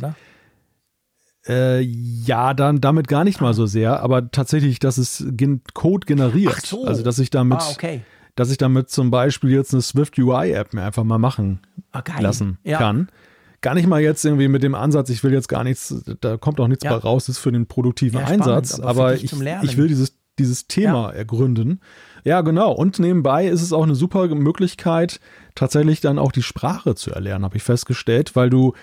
Äh, 1.46 1.80
ja, 1.80 2.52
dann 2.52 2.80
damit 2.80 3.06
gar 3.06 3.22
nicht 3.22 3.40
mal 3.40 3.54
so 3.54 3.66
sehr, 3.66 4.00
aber 4.00 4.32
tatsächlich, 4.32 4.80
dass 4.80 4.98
es 4.98 5.24
Code 5.72 6.06
generiert. 6.06 6.66
So. 6.66 6.84
Also 6.84 7.04
dass 7.04 7.20
ich 7.20 7.30
damit. 7.30 7.60
Ah, 7.60 7.70
okay 7.70 8.02
dass 8.34 8.50
ich 8.50 8.58
damit 8.58 8.90
zum 8.90 9.10
Beispiel 9.10 9.50
jetzt 9.50 9.72
eine 9.72 9.82
Swift 9.82 10.18
UI-App 10.18 10.74
mir 10.74 10.82
einfach 10.82 11.04
mal 11.04 11.18
machen 11.18 11.60
ah, 11.92 12.02
lassen 12.18 12.58
ja. 12.64 12.78
kann. 12.78 13.08
Gar 13.60 13.74
nicht 13.74 13.86
mal 13.86 14.00
jetzt 14.00 14.24
irgendwie 14.24 14.48
mit 14.48 14.62
dem 14.62 14.74
Ansatz, 14.74 15.10
ich 15.10 15.22
will 15.22 15.32
jetzt 15.32 15.48
gar 15.48 15.64
nichts, 15.64 15.94
da 16.20 16.38
kommt 16.38 16.60
auch 16.60 16.68
nichts 16.68 16.84
ja. 16.84 16.96
raus, 16.96 17.28
ist 17.28 17.38
für 17.38 17.52
den 17.52 17.66
produktiven 17.66 18.20
ja, 18.20 18.26
Einsatz, 18.26 18.70
spannend, 18.70 18.86
aber, 18.86 19.00
aber 19.00 19.14
ich, 19.14 19.24
ich 19.24 19.76
will 19.76 19.88
dieses, 19.88 20.16
dieses 20.38 20.66
Thema 20.66 21.10
ergründen. 21.10 21.80
Ja, 22.24 22.40
genau. 22.40 22.72
Und 22.72 22.98
nebenbei 22.98 23.46
ist 23.46 23.62
es 23.62 23.72
auch 23.72 23.82
eine 23.82 23.94
super 23.94 24.26
Möglichkeit, 24.28 25.20
tatsächlich 25.54 26.00
dann 26.00 26.18
auch 26.18 26.32
die 26.32 26.42
Sprache 26.42 26.94
zu 26.94 27.10
erlernen, 27.10 27.44
habe 27.44 27.56
ich 27.56 27.62
festgestellt, 27.62 28.36
weil 28.36 28.50
du, 28.50 28.74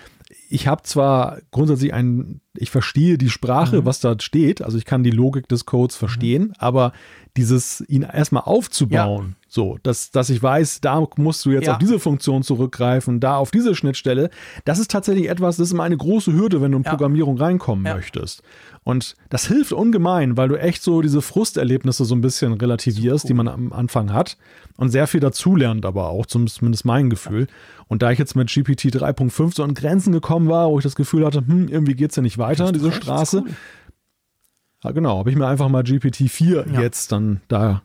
ich 0.48 0.66
habe 0.66 0.82
zwar 0.82 1.38
grundsätzlich 1.50 1.92
ein, 1.92 2.40
ich 2.60 2.70
verstehe 2.70 3.18
die 3.18 3.30
Sprache, 3.30 3.82
mhm. 3.82 3.84
was 3.86 4.00
da 4.00 4.16
steht, 4.18 4.62
also 4.62 4.78
ich 4.78 4.84
kann 4.84 5.02
die 5.02 5.10
Logik 5.10 5.48
des 5.48 5.66
Codes 5.66 5.96
verstehen, 5.96 6.48
mhm. 6.48 6.54
aber 6.58 6.92
dieses, 7.36 7.84
ihn 7.88 8.02
erstmal 8.02 8.42
aufzubauen, 8.42 9.36
ja. 9.38 9.46
so, 9.48 9.78
dass, 9.84 10.10
dass 10.10 10.28
ich 10.28 10.42
weiß, 10.42 10.80
da 10.80 11.06
musst 11.16 11.44
du 11.44 11.50
jetzt 11.50 11.66
ja. 11.66 11.74
auf 11.74 11.78
diese 11.78 12.00
Funktion 12.00 12.42
zurückgreifen, 12.42 13.20
da 13.20 13.36
auf 13.36 13.52
diese 13.52 13.76
Schnittstelle, 13.76 14.30
das 14.64 14.80
ist 14.80 14.90
tatsächlich 14.90 15.28
etwas, 15.28 15.56
das 15.56 15.68
ist 15.68 15.72
immer 15.72 15.84
eine 15.84 15.96
große 15.96 16.32
Hürde, 16.32 16.60
wenn 16.60 16.72
du 16.72 16.78
in 16.78 16.84
ja. 16.84 16.90
Programmierung 16.90 17.38
reinkommen 17.38 17.84
möchtest. 17.84 18.42
Und 18.82 19.16
das 19.28 19.46
hilft 19.46 19.72
ungemein, 19.72 20.36
weil 20.36 20.48
du 20.48 20.58
echt 20.58 20.82
so 20.82 21.02
diese 21.02 21.20
Frusterlebnisse 21.20 22.04
so 22.04 22.14
ein 22.14 22.22
bisschen 22.22 22.54
relativierst, 22.54 23.24
cool. 23.24 23.28
die 23.28 23.34
man 23.34 23.46
am 23.46 23.72
Anfang 23.72 24.12
hat 24.12 24.36
und 24.78 24.88
sehr 24.88 25.06
viel 25.06 25.20
dazulernt 25.20 25.84
aber 25.84 26.08
auch, 26.08 26.26
zumindest 26.26 26.84
mein 26.84 27.10
Gefühl. 27.10 27.46
Und 27.88 28.02
da 28.02 28.10
ich 28.10 28.18
jetzt 28.18 28.34
mit 28.34 28.48
GPT 28.48 28.86
3.5 28.86 29.56
so 29.56 29.62
an 29.62 29.74
Grenzen 29.74 30.12
gekommen 30.12 30.48
war, 30.48 30.70
wo 30.70 30.78
ich 30.78 30.84
das 30.84 30.94
Gefühl 30.94 31.26
hatte, 31.26 31.44
hm, 31.46 31.68
irgendwie 31.68 31.94
geht 31.94 32.10
es 32.10 32.16
ja 32.16 32.22
nicht 32.22 32.38
weiter, 32.38 32.47
diese 32.54 32.92
Straße, 32.92 33.42
cool. 33.44 33.54
Ja, 34.84 34.92
genau, 34.92 35.18
habe 35.18 35.30
ich 35.30 35.36
mir 35.36 35.46
einfach 35.46 35.68
mal 35.68 35.82
GPT-4 35.82 36.72
ja. 36.72 36.80
jetzt 36.80 37.10
dann 37.10 37.40
da 37.48 37.82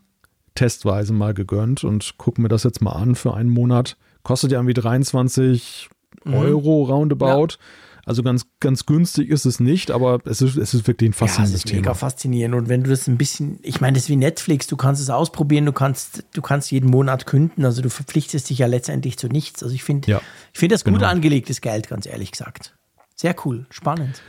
testweise 0.55 1.13
mal 1.13 1.33
gegönnt 1.33 1.83
und 1.83 2.17
gucke 2.17 2.41
mir 2.41 2.49
das 2.49 2.63
jetzt 2.63 2.81
mal 2.81 2.91
an 2.91 3.15
für 3.15 3.33
einen 3.33 3.49
Monat. 3.49 3.97
Kostet 4.21 4.51
ja 4.51 4.59
irgendwie 4.59 4.75
23 4.75 5.89
mhm. 6.23 6.33
Euro 6.33 6.83
roundabout. 6.83 7.53
Ja. 7.53 7.57
Also 8.05 8.21
ganz, 8.21 8.45
ganz 8.59 8.85
günstig 8.85 9.29
ist 9.29 9.45
es 9.45 9.61
nicht, 9.61 9.89
aber 9.89 10.19
es 10.25 10.41
ist, 10.41 10.57
es 10.57 10.73
ist 10.73 10.87
wirklich 10.87 11.11
ein 11.11 11.13
faszinierendes 11.13 11.51
ja, 11.51 11.55
es 11.55 11.71
ist 11.71 11.73
mega 11.73 11.93
faszinierend. 11.93 12.53
Und 12.53 12.67
wenn 12.67 12.83
du 12.83 12.89
das 12.89 13.07
ein 13.07 13.17
bisschen, 13.17 13.59
ich 13.63 13.79
meine, 13.79 13.95
das 13.95 14.03
ist 14.03 14.09
wie 14.09 14.17
Netflix, 14.17 14.67
du 14.67 14.75
kannst 14.75 15.01
es 15.01 15.09
ausprobieren, 15.09 15.65
du 15.65 15.71
kannst, 15.71 16.25
du 16.33 16.41
kannst 16.41 16.69
jeden 16.71 16.89
Monat 16.89 17.25
künden, 17.25 17.63
also 17.63 17.81
du 17.81 17.89
verpflichtest 17.89 18.49
dich 18.49 18.57
ja 18.57 18.67
letztendlich 18.67 19.17
zu 19.17 19.29
nichts. 19.29 19.63
Also 19.63 19.73
ich 19.73 19.83
finde, 19.83 20.11
ja, 20.11 20.21
ich 20.51 20.59
finde 20.59 20.75
das 20.75 20.83
gut 20.83 20.95
genau. 20.95 21.07
angelegtes 21.07 21.61
Geld, 21.61 21.87
ganz 21.87 22.05
ehrlich 22.05 22.31
gesagt. 22.31 22.75
Sehr 23.15 23.35
cool, 23.45 23.65
spannend. 23.69 24.21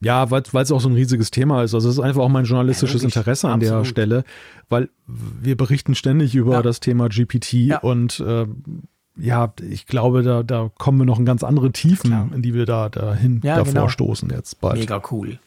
Ja, 0.00 0.30
weil 0.30 0.42
es 0.42 0.70
auch 0.70 0.80
so 0.80 0.88
ein 0.88 0.94
riesiges 0.94 1.30
Thema 1.30 1.62
ist. 1.64 1.74
Also 1.74 1.88
es 1.88 1.96
ist 1.96 2.00
einfach 2.00 2.22
auch 2.22 2.28
mein 2.28 2.44
journalistisches 2.44 3.02
ja, 3.02 3.06
Interesse 3.06 3.48
an 3.48 3.54
Absolut. 3.54 3.80
der 3.80 3.84
Stelle, 3.84 4.24
weil 4.68 4.90
wir 5.06 5.56
berichten 5.56 5.94
ständig 5.94 6.36
über 6.36 6.54
ja. 6.54 6.62
das 6.62 6.78
Thema 6.80 7.08
GPT 7.08 7.52
ja. 7.54 7.78
und 7.78 8.20
äh, 8.20 8.46
ja, 9.20 9.52
ich 9.68 9.86
glaube, 9.86 10.22
da, 10.22 10.44
da 10.44 10.70
kommen 10.78 10.98
wir 10.98 11.04
noch 11.04 11.18
in 11.18 11.24
ganz 11.24 11.42
andere 11.42 11.72
Tiefen, 11.72 12.10
Klar. 12.10 12.28
in 12.32 12.42
die 12.42 12.54
wir 12.54 12.66
da 12.66 12.88
dahin 12.88 13.40
davor 13.40 13.64
genau. 13.64 13.88
stoßen 13.88 14.30
jetzt 14.30 14.60
bald. 14.60 14.78
Mega 14.78 15.02
cool. 15.10 15.40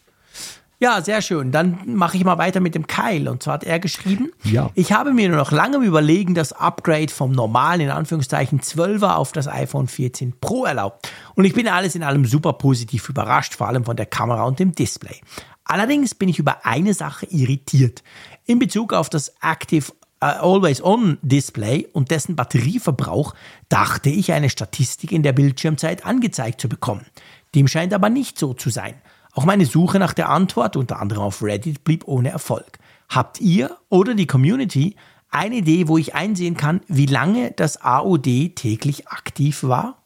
Ja, 0.82 1.00
sehr 1.00 1.22
schön. 1.22 1.52
Dann 1.52 1.78
mache 1.86 2.16
ich 2.16 2.24
mal 2.24 2.38
weiter 2.38 2.58
mit 2.58 2.74
dem 2.74 2.88
Kyle. 2.88 3.30
Und 3.30 3.40
zwar 3.40 3.54
hat 3.54 3.62
er 3.62 3.78
geschrieben, 3.78 4.32
ja. 4.42 4.68
ich 4.74 4.92
habe 4.92 5.12
mir 5.12 5.28
nur 5.28 5.38
noch 5.38 5.52
lange 5.52 5.76
Überlegen 5.76 6.34
das 6.34 6.52
Upgrade 6.52 7.06
vom 7.06 7.30
normalen, 7.30 7.82
in 7.82 7.90
Anführungszeichen, 7.90 8.60
12er 8.60 9.14
auf 9.14 9.30
das 9.30 9.46
iPhone 9.46 9.86
14 9.86 10.40
Pro 10.40 10.64
erlaubt. 10.64 11.08
Und 11.36 11.44
ich 11.44 11.52
bin 11.54 11.68
alles 11.68 11.94
in 11.94 12.02
allem 12.02 12.24
super 12.24 12.54
positiv 12.54 13.08
überrascht, 13.08 13.54
vor 13.54 13.68
allem 13.68 13.84
von 13.84 13.96
der 13.96 14.06
Kamera 14.06 14.42
und 14.42 14.58
dem 14.58 14.74
Display. 14.74 15.20
Allerdings 15.62 16.16
bin 16.16 16.28
ich 16.28 16.40
über 16.40 16.66
eine 16.66 16.94
Sache 16.94 17.26
irritiert. 17.26 18.02
In 18.44 18.58
Bezug 18.58 18.92
auf 18.92 19.08
das 19.08 19.32
Active 19.40 19.92
uh, 20.20 20.26
Always 20.26 20.82
On 20.82 21.16
Display 21.22 21.86
und 21.92 22.10
dessen 22.10 22.34
Batterieverbrauch 22.34 23.34
dachte 23.68 24.10
ich, 24.10 24.32
eine 24.32 24.50
Statistik 24.50 25.12
in 25.12 25.22
der 25.22 25.32
Bildschirmzeit 25.32 26.04
angezeigt 26.04 26.60
zu 26.60 26.68
bekommen. 26.68 27.06
Dem 27.54 27.68
scheint 27.68 27.94
aber 27.94 28.08
nicht 28.08 28.36
so 28.36 28.52
zu 28.52 28.68
sein. 28.68 28.94
Auch 29.32 29.44
meine 29.44 29.64
Suche 29.64 29.98
nach 29.98 30.12
der 30.12 30.28
Antwort, 30.28 30.76
unter 30.76 31.00
anderem 31.00 31.22
auf 31.22 31.42
Reddit, 31.42 31.84
blieb 31.84 32.06
ohne 32.06 32.30
Erfolg. 32.30 32.78
Habt 33.08 33.40
ihr 33.40 33.76
oder 33.88 34.14
die 34.14 34.26
Community 34.26 34.96
eine 35.30 35.56
Idee, 35.56 35.88
wo 35.88 35.96
ich 35.96 36.14
einsehen 36.14 36.56
kann, 36.56 36.82
wie 36.88 37.06
lange 37.06 37.52
das 37.52 37.80
AOD 37.80 38.54
täglich 38.54 39.08
aktiv 39.08 39.62
war? 39.62 40.02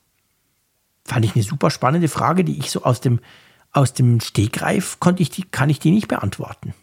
Fand 1.04 1.24
ich 1.24 1.34
eine 1.34 1.44
super 1.44 1.70
spannende 1.70 2.08
Frage, 2.08 2.44
die 2.44 2.58
ich 2.58 2.70
so 2.70 2.84
aus 2.84 3.00
dem, 3.00 3.20
aus 3.72 3.92
dem 3.92 4.20
Stegreif 4.20 4.98
konnte 5.00 5.22
ich 5.22 5.30
die, 5.30 5.42
kann 5.42 5.70
ich 5.70 5.80
die 5.80 5.90
nicht 5.90 6.08
beantworten. 6.08 6.74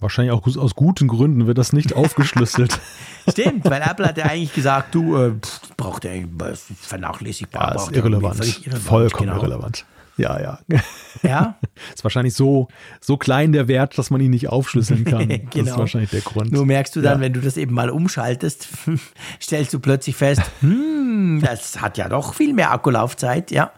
Wahrscheinlich 0.00 0.32
auch 0.32 0.44
aus 0.56 0.74
guten 0.74 1.06
Gründen 1.06 1.46
wird 1.46 1.58
das 1.58 1.72
nicht 1.72 1.92
aufgeschlüsselt. 1.96 2.80
Stimmt, 3.28 3.64
weil 3.64 3.82
Apple 3.82 4.06
hat 4.06 4.18
ja 4.18 4.24
eigentlich 4.24 4.52
gesagt, 4.52 4.92
du 4.94 5.16
äh, 5.16 5.32
braucht 5.76 6.04
ja 6.04 6.10
vernachlässigbar. 6.80 7.76
Ja, 7.76 7.82
ist 7.82 7.92
irrelevant. 7.92 8.40
irrelevant. 8.40 8.82
Vollkommen 8.82 9.28
genau. 9.30 9.40
irrelevant. 9.40 9.86
Ja, 10.16 10.40
ja. 10.40 10.58
Ja. 11.22 11.58
ist 11.94 12.04
wahrscheinlich 12.04 12.34
so, 12.34 12.68
so 13.00 13.16
klein 13.16 13.52
der 13.52 13.68
Wert, 13.68 13.96
dass 13.98 14.10
man 14.10 14.20
ihn 14.20 14.30
nicht 14.30 14.48
aufschlüsseln 14.48 15.04
kann. 15.04 15.28
genau. 15.28 15.42
Das 15.42 15.56
ist 15.56 15.64
genau. 15.64 15.78
wahrscheinlich 15.78 16.10
der 16.10 16.20
Grund. 16.20 16.52
Nur 16.52 16.66
merkst 16.66 16.94
du 16.96 17.00
dann, 17.00 17.18
ja. 17.18 17.20
wenn 17.20 17.32
du 17.32 17.40
das 17.40 17.56
eben 17.56 17.74
mal 17.74 17.90
umschaltest, 17.90 18.68
stellst 19.42 19.72
du 19.72 19.80
plötzlich 19.80 20.16
fest, 20.16 20.42
hm, 20.60 21.40
das 21.44 21.80
hat 21.80 21.98
ja 21.98 22.08
doch 22.08 22.34
viel 22.34 22.52
mehr 22.52 22.72
Akkulaufzeit, 22.72 23.50
ja. 23.50 23.72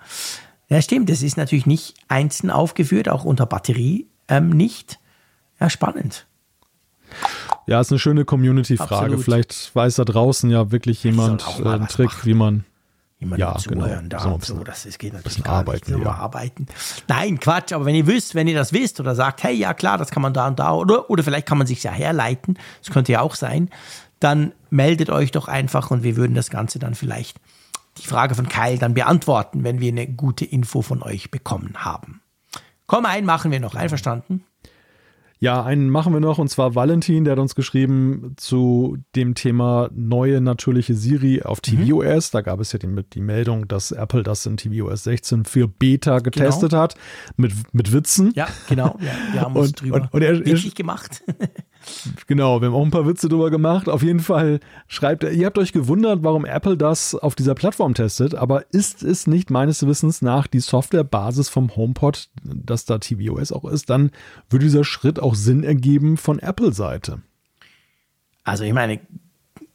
Ja, 0.69 0.81
stimmt. 0.81 1.11
Das 1.11 1.23
ist 1.23 1.37
natürlich 1.37 1.67
nicht 1.67 1.95
einzeln 2.09 2.51
aufgeführt, 2.51 3.09
auch 3.09 3.25
unter 3.25 3.47
Batterie 3.47 4.09
ähm, 4.29 4.51
nicht. 4.51 4.99
Ja, 5.61 5.71
spannend. 5.71 6.27
Ja, 7.67 7.81
ist 7.81 7.93
eine 7.93 7.99
schöne 7.99 8.25
Community-Frage. 8.25 9.19
Vielleicht 9.19 9.75
weiß 9.75 9.97
da 9.97 10.05
draußen 10.05 10.51
ja 10.51 10.73
wirklich 10.73 11.05
jemand 11.05 11.45
äh, 11.61 11.69
einen 11.69 11.89
Trick, 11.89 12.25
wie 12.25 12.35
man 12.35 12.65
jemandem 13.25 13.49
ja, 13.49 13.57
zuhören 13.57 14.09
genau. 14.09 14.31
darf. 14.31 14.45
So, 14.45 14.63
das 14.63 14.87
ist, 14.87 14.99
geht 14.99 15.13
natürlich 15.13 15.43
gar 15.43 15.57
arbeiten, 15.57 15.95
nicht. 15.95 16.05
Ja. 16.05 16.13
arbeiten. 16.13 16.67
Nein, 17.09 17.41
Quatsch, 17.41 17.73
aber 17.73 17.85
wenn 17.85 17.95
ihr 17.95 18.07
wisst, 18.07 18.35
wenn 18.35 18.49
ihr 18.49 18.55
das 18.55 18.73
wisst 18.73 19.01
oder 19.01 19.15
sagt, 19.15 19.43
hey, 19.43 19.55
ja 19.55 19.75
klar, 19.75 19.99
das 19.99 20.11
kann 20.11 20.23
man 20.23 20.33
da 20.33 20.47
und 20.47 20.59
da 20.59 20.73
oder, 20.73 21.11
oder 21.11 21.23
vielleicht 21.23 21.47
kann 21.47 21.59
man 21.59 21.67
sich 21.67 21.83
ja 21.83 21.91
herleiten, 21.91 22.59
das 22.81 22.93
könnte 22.93 23.13
ja 23.13 23.21
auch 23.21 23.35
sein, 23.35 23.71
dann 24.21 24.53
meldet 24.71 25.11
euch 25.11 25.31
doch 25.33 25.49
einfach 25.49 25.91
und 25.91 26.03
wir 26.03 26.17
würden 26.17 26.35
das 26.35 26.51
Ganze 26.51 26.79
dann 26.79 26.95
vielleicht 26.95 27.39
die 27.99 28.07
Frage 28.07 28.35
von 28.35 28.49
Kyle 28.49 28.79
dann 28.79 28.95
beantworten, 28.95 29.65
wenn 29.65 29.81
wir 29.81 29.91
eine 29.91 30.07
gute 30.07 30.45
Info 30.45 30.83
von 30.83 31.03
euch 31.03 31.31
bekommen 31.31 31.75
haben. 31.77 32.21
Komm, 32.87 33.07
einen 33.07 33.27
machen 33.27 33.51
wir 33.51 33.61
noch. 33.61 33.75
Einverstanden? 33.75 34.45
Ja, 35.45 35.63
einen 35.63 35.91
machen 35.91 36.15
wir 36.15 36.21
noch 36.21 36.39
und 36.39 36.49
zwar 36.49 36.75
Valentin, 36.75 37.25
der 37.25 37.33
hat 37.33 37.39
uns 37.39 37.55
geschrieben 37.55 38.33
zu 38.39 38.97
dem 39.15 39.35
Thema 39.35 39.91
neue 39.93 40.41
natürliche 40.41 40.95
Siri 40.95 41.43
auf 41.43 41.61
tvOS. 41.61 42.33
Mhm. 42.33 42.33
Da 42.33 42.41
gab 42.41 42.61
es 42.61 42.73
ja 42.73 42.79
die, 42.79 42.89
die, 43.13 43.21
Meldung, 43.21 43.69
dass 43.69 43.93
Apple 43.93 44.23
das 44.23 44.47
in 44.47 44.57
tvOS 44.57 45.05
16 45.05 45.45
für 45.45 45.69
Beta 45.69 46.21
getestet 46.21 46.71
genau. 46.71 46.83
hat 46.85 46.95
mit, 47.37 47.53
mit 47.75 47.93
Witzen. 47.93 48.33
Ja, 48.35 48.49
genau. 48.71 48.97
Ja, 49.03 49.13
wir 49.33 49.41
haben 49.43 49.55
uns 49.55 49.69
und, 49.69 49.83
drüber 49.83 49.97
und, 49.97 50.15
und 50.15 50.23
er, 50.23 50.47
witzig 50.47 50.75
gemacht. 50.75 51.23
Genau, 52.27 52.61
wir 52.61 52.69
haben 52.69 52.75
auch 52.75 52.85
ein 52.85 52.91
paar 52.91 53.07
Witze 53.07 53.29
drüber 53.29 53.51
gemacht. 53.51 53.89
Auf 53.89 54.03
jeden 54.03 54.21
Fall 54.21 54.61
schreibt 54.89 55.25
er, 55.25 55.33
ihr 55.33 55.47
habt 55.47 55.59
euch 55.59 55.73
gewundert, 55.73 56.23
warum 56.23 56.45
Apple 56.45 56.77
das 56.77 57.15
auf 57.15 57.35
dieser 57.35 57.55
Plattform 57.55 57.95
testet, 57.95 58.35
aber 58.35 58.73
ist 58.73 59.03
es 59.03 59.27
nicht 59.27 59.51
meines 59.51 59.87
Wissens 59.87 60.23
nach 60.23 60.47
die 60.47 60.61
Softwarebasis 60.61 61.49
vom 61.49 61.75
HomePod, 61.75 62.29
dass 62.43 62.85
da 62.85 62.99
tvOS 62.99 63.53
auch 63.53 63.65
ist, 63.65 63.91
dann 63.91 64.11
würde 64.49 64.65
dieser 64.65 64.85
Schritt 64.85 65.21
auch 65.21 65.35
Sinn 65.35 65.65
ergeben 65.65 66.17
von 66.17 66.39
Apple-Seite. 66.39 67.23
Also 68.45 68.65
ich 68.65 68.73
meine, 68.73 69.01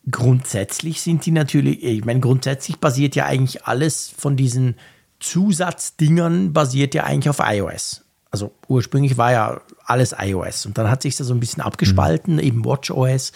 grundsätzlich 0.10 1.02
sind 1.02 1.26
die 1.26 1.31
natürlich, 1.31 1.84
ich 1.84 2.06
meine, 2.06 2.19
grundsätzlich 2.19 2.77
basiert 2.77 3.15
ja 3.15 3.26
eigentlich 3.26 3.65
alles 3.65 4.14
von 4.15 4.36
diesen 4.36 4.76
Zusatzdingern 5.19 6.53
basiert 6.53 6.95
ja 6.95 7.03
eigentlich 7.03 7.30
auf 7.30 7.40
iOS 7.40 8.06
also 8.32 8.52
ursprünglich 8.68 9.18
war 9.18 9.32
ja 9.32 9.62
alles 9.86 10.16
iOS 10.18 10.66
und 10.66 10.78
dann 10.78 10.90
hat 10.90 11.02
sich 11.02 11.16
das 11.16 11.28
so 11.28 11.34
ein 11.34 11.40
bisschen 11.40 11.64
abgespalten, 11.64 12.36
mhm. 12.36 12.40
eben 12.40 12.66
WatchOS. 12.66 13.32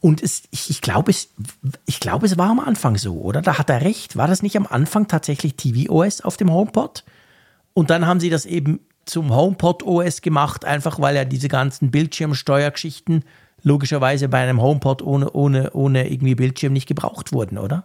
Und 0.00 0.22
es, 0.22 0.44
ich, 0.50 0.70
ich 0.70 0.80
glaube, 0.80 1.10
es, 1.10 1.28
ich 1.84 2.00
glaube, 2.00 2.24
es 2.24 2.38
war 2.38 2.50
am 2.50 2.60
Anfang 2.60 2.96
so, 2.96 3.20
oder? 3.20 3.42
Da 3.42 3.58
hat 3.58 3.68
er 3.68 3.82
recht. 3.82 4.16
War 4.16 4.26
das 4.26 4.42
nicht 4.42 4.56
am 4.56 4.66
Anfang 4.66 5.08
tatsächlich 5.08 5.56
tvOS 5.56 6.22
auf 6.22 6.38
dem 6.38 6.50
HomePod? 6.50 7.04
Und 7.74 7.90
dann 7.90 8.06
haben 8.06 8.18
sie 8.18 8.30
das 8.30 8.46
eben 8.46 8.80
zum 9.04 9.34
HomePod 9.34 9.82
OS 9.82 10.22
gemacht, 10.22 10.64
einfach 10.64 11.00
weil 11.00 11.16
ja 11.16 11.24
diese 11.24 11.48
ganzen 11.48 11.90
Bildschirmsteuergeschichten 11.90 13.24
logischerweise 13.62 14.28
bei 14.28 14.38
einem 14.38 14.62
HomePod 14.62 15.02
ohne, 15.02 15.30
ohne, 15.32 15.70
ohne 15.72 16.10
irgendwie 16.10 16.34
Bildschirm 16.34 16.72
nicht 16.72 16.86
gebraucht 16.86 17.32
wurden, 17.32 17.58
oder? 17.58 17.84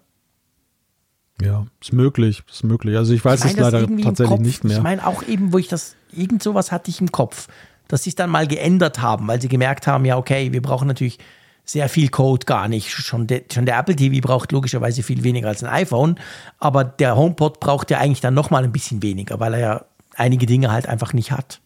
Ja, 1.42 1.66
ist 1.82 1.94
möglich, 1.94 2.44
ist 2.50 2.64
möglich. 2.64 2.96
Also 2.96 3.14
ich 3.14 3.24
weiß 3.24 3.44
ich 3.44 3.58
mein, 3.58 3.66
es 3.66 3.72
leider 3.72 3.98
tatsächlich 4.04 4.40
nicht 4.40 4.64
mehr. 4.64 4.78
Ich 4.78 4.84
meine 4.84 5.06
auch 5.06 5.24
eben, 5.24 5.52
wo 5.52 5.58
ich 5.58 5.68
das, 5.68 5.96
irgend 6.12 6.42
sowas 6.42 6.72
hatte 6.72 6.90
ich 6.90 7.02
im 7.02 7.12
Kopf, 7.12 7.48
dass 7.88 8.04
sie 8.04 8.10
es 8.10 8.16
dann 8.16 8.30
mal 8.30 8.48
geändert 8.48 9.02
haben, 9.02 9.28
weil 9.28 9.42
sie 9.42 9.50
gemerkt 9.50 9.86
haben, 9.86 10.06
ja 10.06 10.18
okay, 10.18 10.54
wir 10.54 10.62
brauchen 10.62 10.88
natürlich 10.88 11.20
sehr 11.66 11.90
viel 11.90 12.10
Code 12.10 12.46
gar 12.46 12.68
nicht. 12.68 12.90
Schon, 12.90 13.28
de, 13.28 13.44
schon 13.52 13.66
der 13.66 13.78
Apple 13.78 13.96
TV 13.96 14.26
braucht 14.26 14.52
logischerweise 14.52 15.04
viel 15.04 15.24
weniger 15.24 15.50
als 15.50 15.64
ein 15.64 15.70
iPhone, 15.70 16.18
aber 16.60 16.84
der 16.84 17.18
HomePod 17.18 17.60
braucht 17.60 17.92
ja 17.92 17.98
eigentlich 17.98 18.22
dann 18.22 18.34
nochmal 18.34 18.64
ein 18.64 18.72
bisschen 18.72 19.02
weniger, 19.02 19.40
weil 19.40 19.56
er 19.56 19.60
ja 19.60 19.86
einige 20.16 20.46
Dinge 20.46 20.72
halt 20.72 20.88
einfach 20.88 21.12
nicht 21.12 21.32
hat. 21.32 21.60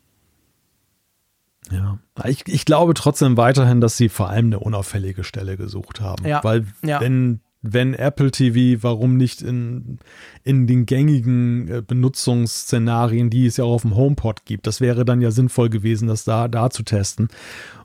Ja, 1.71 1.99
ich, 2.25 2.47
ich 2.47 2.65
glaube 2.65 2.95
trotzdem 2.95 3.37
weiterhin, 3.37 3.81
dass 3.81 3.97
sie 3.97 4.09
vor 4.09 4.29
allem 4.29 4.47
eine 4.47 4.59
unauffällige 4.59 5.23
Stelle 5.23 5.57
gesucht 5.57 6.01
haben. 6.01 6.25
Ja. 6.25 6.43
Weil 6.43 6.65
ja. 6.81 6.99
wenn 6.99 7.41
wenn 7.61 7.93
Apple 7.93 8.31
TV, 8.31 8.81
warum 8.83 9.17
nicht 9.17 9.41
in, 9.41 9.99
in 10.43 10.65
den 10.65 10.85
gängigen 10.85 11.67
äh, 11.67 11.81
Benutzungsszenarien, 11.81 13.29
die 13.29 13.45
es 13.45 13.57
ja 13.57 13.65
auch 13.65 13.73
auf 13.73 13.81
dem 13.81 13.95
HomePod 13.95 14.45
gibt. 14.45 14.65
Das 14.65 14.79
wäre 14.79 15.03
dann 15.03 15.21
ja 15.21 15.31
sinnvoll 15.31 15.69
gewesen, 15.69 16.07
das 16.07 16.23
da, 16.23 16.47
da 16.47 16.69
zu 16.69 16.83
testen. 16.83 17.27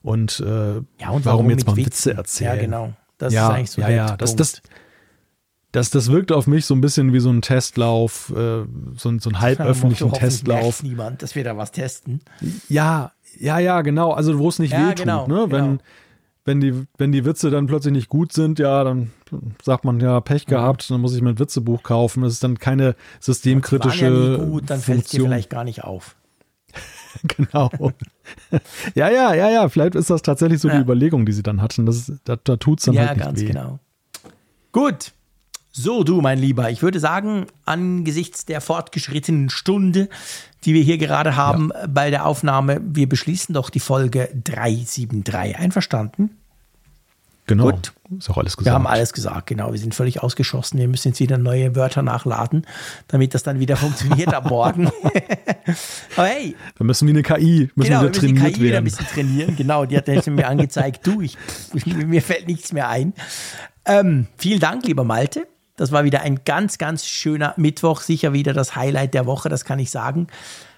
Und, 0.03 0.41
äh, 0.41 0.75
ja, 0.75 0.79
und 0.79 0.85
warum, 1.01 1.25
warum 1.25 1.51
jetzt 1.51 1.67
mal 1.67 1.77
Witze 1.77 2.15
erzählen? 2.15 2.57
Ja, 2.57 2.63
genau. 2.63 2.93
Das 3.19 3.33
ja, 3.33 3.49
ist 3.49 3.55
eigentlich 3.55 3.71
so 3.71 3.81
ja, 3.81 3.89
der 3.89 3.97
ja. 3.97 4.17
Das, 4.17 4.37
das, 4.37 4.63
das, 5.73 5.91
das 5.91 6.11
wirkt 6.11 6.31
auf 6.31 6.47
mich 6.47 6.67
so 6.67 6.75
ein 6.75 6.81
bisschen 6.81 7.13
wie 7.13 7.21
so 7.21 7.31
ein 7.31 7.43
Testlauf, 7.43 8.31
äh, 8.31 8.65
so, 8.97 9.09
ein, 9.09 9.19
so 9.19 9.31
ein 9.31 9.41
halböffentlichen 9.41 10.09
ja, 10.13 10.19
Testlauf. 10.19 10.85
niemand, 10.85 11.23
dass 11.23 11.35
wir 11.35 11.43
da 11.43 11.57
was 11.57 11.73
testen. 11.73 12.21
Ja, 12.69 13.11
ja, 13.41 13.59
ja, 13.59 13.83
genau. 13.83 14.13
Also 14.13 14.39
wo 14.39 14.49
es 14.49 14.61
nicht 14.61 14.73
ja, 14.73 14.91
wehtut, 14.91 14.99
genau, 14.99 15.27
ne? 15.27 15.47
Wenn, 15.51 15.65
genau 15.65 15.79
wenn 16.45 16.61
die, 16.61 16.87
wenn 16.99 17.13
die 17.13 17.25
Witze 17.25 17.51
dann 17.51 17.67
plötzlich 17.67 17.93
nicht 17.93 18.09
gut 18.09 18.33
sind, 18.33 18.59
ja, 18.59 18.85
dann 18.85 19.11
sagt 19.63 19.85
man 19.85 20.01
ja 20.01 20.21
Pech 20.21 20.47
gehabt, 20.47 20.91
dann 20.91 21.01
muss 21.01 21.15
ich 21.15 21.23
mir 21.23 21.31
ein 21.31 21.39
Witzebuch 21.39 21.83
kaufen. 21.83 22.23
Das 22.23 22.33
ist 22.35 22.45
dann 22.45 22.59
keine 22.59 22.95
systemkritische. 23.21 24.39
Ja 24.39 24.45
gut, 24.45 24.71
dann 24.71 24.81
fällt 24.81 25.05
es 25.05 25.11
dir 25.11 25.23
vielleicht 25.23 25.51
gar 25.51 25.65
nicht 25.65 25.85
auf. 25.85 26.17
genau. 27.37 27.71
ja, 28.95 29.09
ja, 29.11 29.35
ja, 29.35 29.51
ja. 29.51 29.69
Vielleicht 29.69 29.95
ist 29.95 30.11
das 30.11 30.23
tatsächlich 30.23 30.61
so 30.61 30.69
ja. 30.69 30.77
die 30.77 30.81
Überlegung, 30.81 31.27
die 31.27 31.33
sie 31.33 31.43
dann 31.43 31.63
hatten. 31.63 31.87
Das, 31.87 32.13
da, 32.25 32.37
da 32.37 32.57
tut 32.57 32.81
es 32.81 32.87
dann 32.87 32.95
ja, 32.95 33.07
halt 33.07 33.17
nicht 33.17 33.27
ganz 33.27 33.41
weh. 33.41 33.47
genau. 33.47 33.79
Gut. 34.73 35.13
So, 35.77 36.05
du, 36.05 36.21
mein 36.21 36.39
Lieber, 36.39 36.71
ich 36.71 36.83
würde 36.83 37.01
sagen, 37.01 37.47
angesichts 37.65 38.47
der 38.47 38.61
fortgeschrittenen 38.61 39.51
Stunde, 39.51 40.09
die 40.65 40.73
wir 40.73 40.83
hier 40.83 40.99
gerade 40.99 41.35
haben 41.35 41.73
ja. 41.75 41.89
bei 41.89 42.11
der 42.11 42.27
Aufnahme, 42.27 42.81
wir 42.85 43.09
beschließen 43.09 43.53
doch 43.53 43.71
die 43.71 43.81
Folge 43.81 44.29
373. 44.45 45.59
Einverstanden? 45.59 46.31
Genau. 47.47 47.71
Gut. 47.71 47.93
Ist 48.19 48.31
auch 48.31 48.39
alles 48.39 48.57
gesagt. 48.57 48.67
Wir 48.67 48.73
haben 48.75 48.87
alles 48.87 49.13
gesagt, 49.13 49.47
genau. 49.47 49.73
Wir 49.73 49.79
sind 49.79 49.95
völlig 49.95 50.23
ausgeschossen. 50.23 50.79
Wir 50.79 50.89
müssen 50.89 51.09
jetzt 51.09 51.21
wieder 51.21 51.37
neue 51.37 51.75
Wörter 51.77 52.03
nachladen, 52.03 52.67
damit 53.09 53.35
das 53.35 53.43
dann 53.43 53.61
wieder 53.61 53.77
funktioniert 53.79 54.33
am 54.33 54.45
Morgen. 54.45 54.87
Aber 56.17 56.27
hey. 56.27 56.57
Wir 56.77 56.87
müssen 56.87 57.07
wie 57.09 57.13
eine 57.13 57.23
KI, 57.23 57.71
müssen 57.75 57.91
genau, 57.91 58.03
wir 58.03 58.09
müssen 58.09 58.29
die 58.29 58.35
KI 58.35 58.43
werden. 58.43 58.61
wieder 58.61 58.79
ein 58.79 58.85
bisschen 58.85 59.07
trainieren. 59.07 59.57
Genau, 59.57 59.85
die 59.85 59.97
hat 59.97 60.27
mir 60.27 60.49
angezeigt, 60.49 61.07
du, 61.07 61.21
ich, 61.21 61.37
ich, 61.75 61.87
mir 61.87 62.23
fällt 62.23 62.47
nichts 62.47 62.73
mehr 62.73 62.89
ein. 62.89 63.13
Ähm, 63.85 64.27
vielen 64.39 64.61
Dank, 64.61 64.87
lieber 64.87 65.05
Malte. 65.05 65.47
Das 65.77 65.91
war 65.93 66.05
wieder 66.05 66.23
ein 66.23 66.41
ganz, 66.45 66.79
ganz 66.79 67.05
schöner 67.05 67.53
Mittwoch. 67.57 68.01
Sicher 68.01 68.33
wieder 68.33 68.53
das 68.53 68.77
Highlight 68.77 69.13
der 69.13 69.27
Woche, 69.27 69.49
das 69.49 69.65
kann 69.65 69.79
ich 69.79 69.91
sagen. 69.91 70.29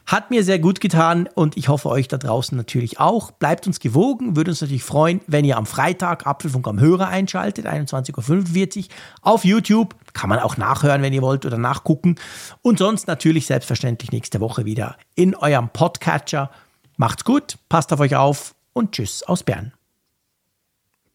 Hat 0.06 0.30
mir 0.30 0.44
sehr 0.44 0.60
gut 0.60 0.80
getan 0.80 1.28
und 1.34 1.56
ich 1.56 1.68
hoffe 1.68 1.88
euch 1.88 2.06
da 2.06 2.16
draußen 2.16 2.56
natürlich 2.56 3.00
auch. 3.00 3.32
Bleibt 3.32 3.66
uns 3.66 3.80
gewogen, 3.80 4.36
würde 4.36 4.52
uns 4.52 4.60
natürlich 4.60 4.84
freuen, 4.84 5.20
wenn 5.26 5.44
ihr 5.44 5.56
am 5.56 5.66
Freitag 5.66 6.28
Apfelfunk 6.28 6.68
am 6.68 6.78
Hörer 6.78 7.08
einschaltet, 7.08 7.66
21.45 7.66 8.78
Uhr 8.78 8.84
auf 9.22 9.44
YouTube. 9.44 9.96
Kann 10.12 10.30
man 10.30 10.38
auch 10.38 10.56
nachhören, 10.56 11.02
wenn 11.02 11.12
ihr 11.12 11.22
wollt 11.22 11.44
oder 11.44 11.58
nachgucken. 11.58 12.14
Und 12.62 12.78
sonst 12.78 13.08
natürlich 13.08 13.46
selbstverständlich 13.46 14.12
nächste 14.12 14.38
Woche 14.38 14.64
wieder 14.64 14.96
in 15.16 15.34
eurem 15.34 15.70
Podcatcher. 15.70 16.52
Macht's 16.96 17.24
gut, 17.24 17.58
passt 17.68 17.92
auf 17.92 17.98
euch 17.98 18.14
auf 18.14 18.54
und 18.72 18.92
tschüss 18.92 19.24
aus 19.24 19.42
Bern. 19.42 19.72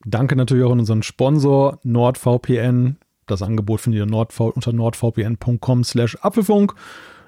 Danke 0.04 0.36
natürlich 0.36 0.66
auch 0.66 0.72
an 0.74 0.80
unseren 0.80 1.04
Sponsor 1.04 1.80
NordVPN. 1.84 2.98
Das 3.26 3.42
Angebot 3.42 3.80
findet 3.80 4.06
ihr 4.06 4.28
unter 4.38 4.74
nordvpn.com 4.74 5.84
slash 5.86 6.18
Apfelfunk. 6.22 6.76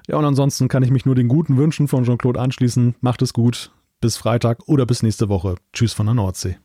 Ja, 0.06 0.16
und 0.16 0.24
ansonsten 0.24 0.68
kann 0.68 0.82
ich 0.82 0.90
mich 0.90 1.06
nur 1.06 1.14
den 1.14 1.28
guten 1.28 1.56
Wünschen 1.56 1.88
von 1.88 2.04
Jean-Claude 2.04 2.40
anschließen. 2.40 2.94
Macht 3.00 3.22
es 3.22 3.32
gut. 3.32 3.72
Bis 4.00 4.18
Freitag 4.18 4.68
oder 4.68 4.84
bis 4.84 5.02
nächste 5.02 5.28
Woche. 5.30 5.54
Tschüss 5.72 5.94
von 5.94 6.06
der 6.06 6.14
Nordsee. 6.14 6.58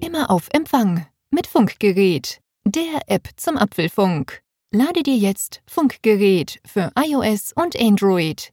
Immer 0.00 0.30
auf 0.30 0.48
Empfang 0.52 1.06
mit 1.30 1.48
Funkgerät, 1.48 2.40
der 2.64 3.00
App 3.08 3.28
zum 3.36 3.56
Apfelfunk. 3.56 4.40
Lade 4.72 5.02
dir 5.02 5.16
jetzt 5.16 5.62
Funkgerät 5.66 6.60
für 6.64 6.92
iOS 6.96 7.52
und 7.54 7.76
Android 7.80 8.52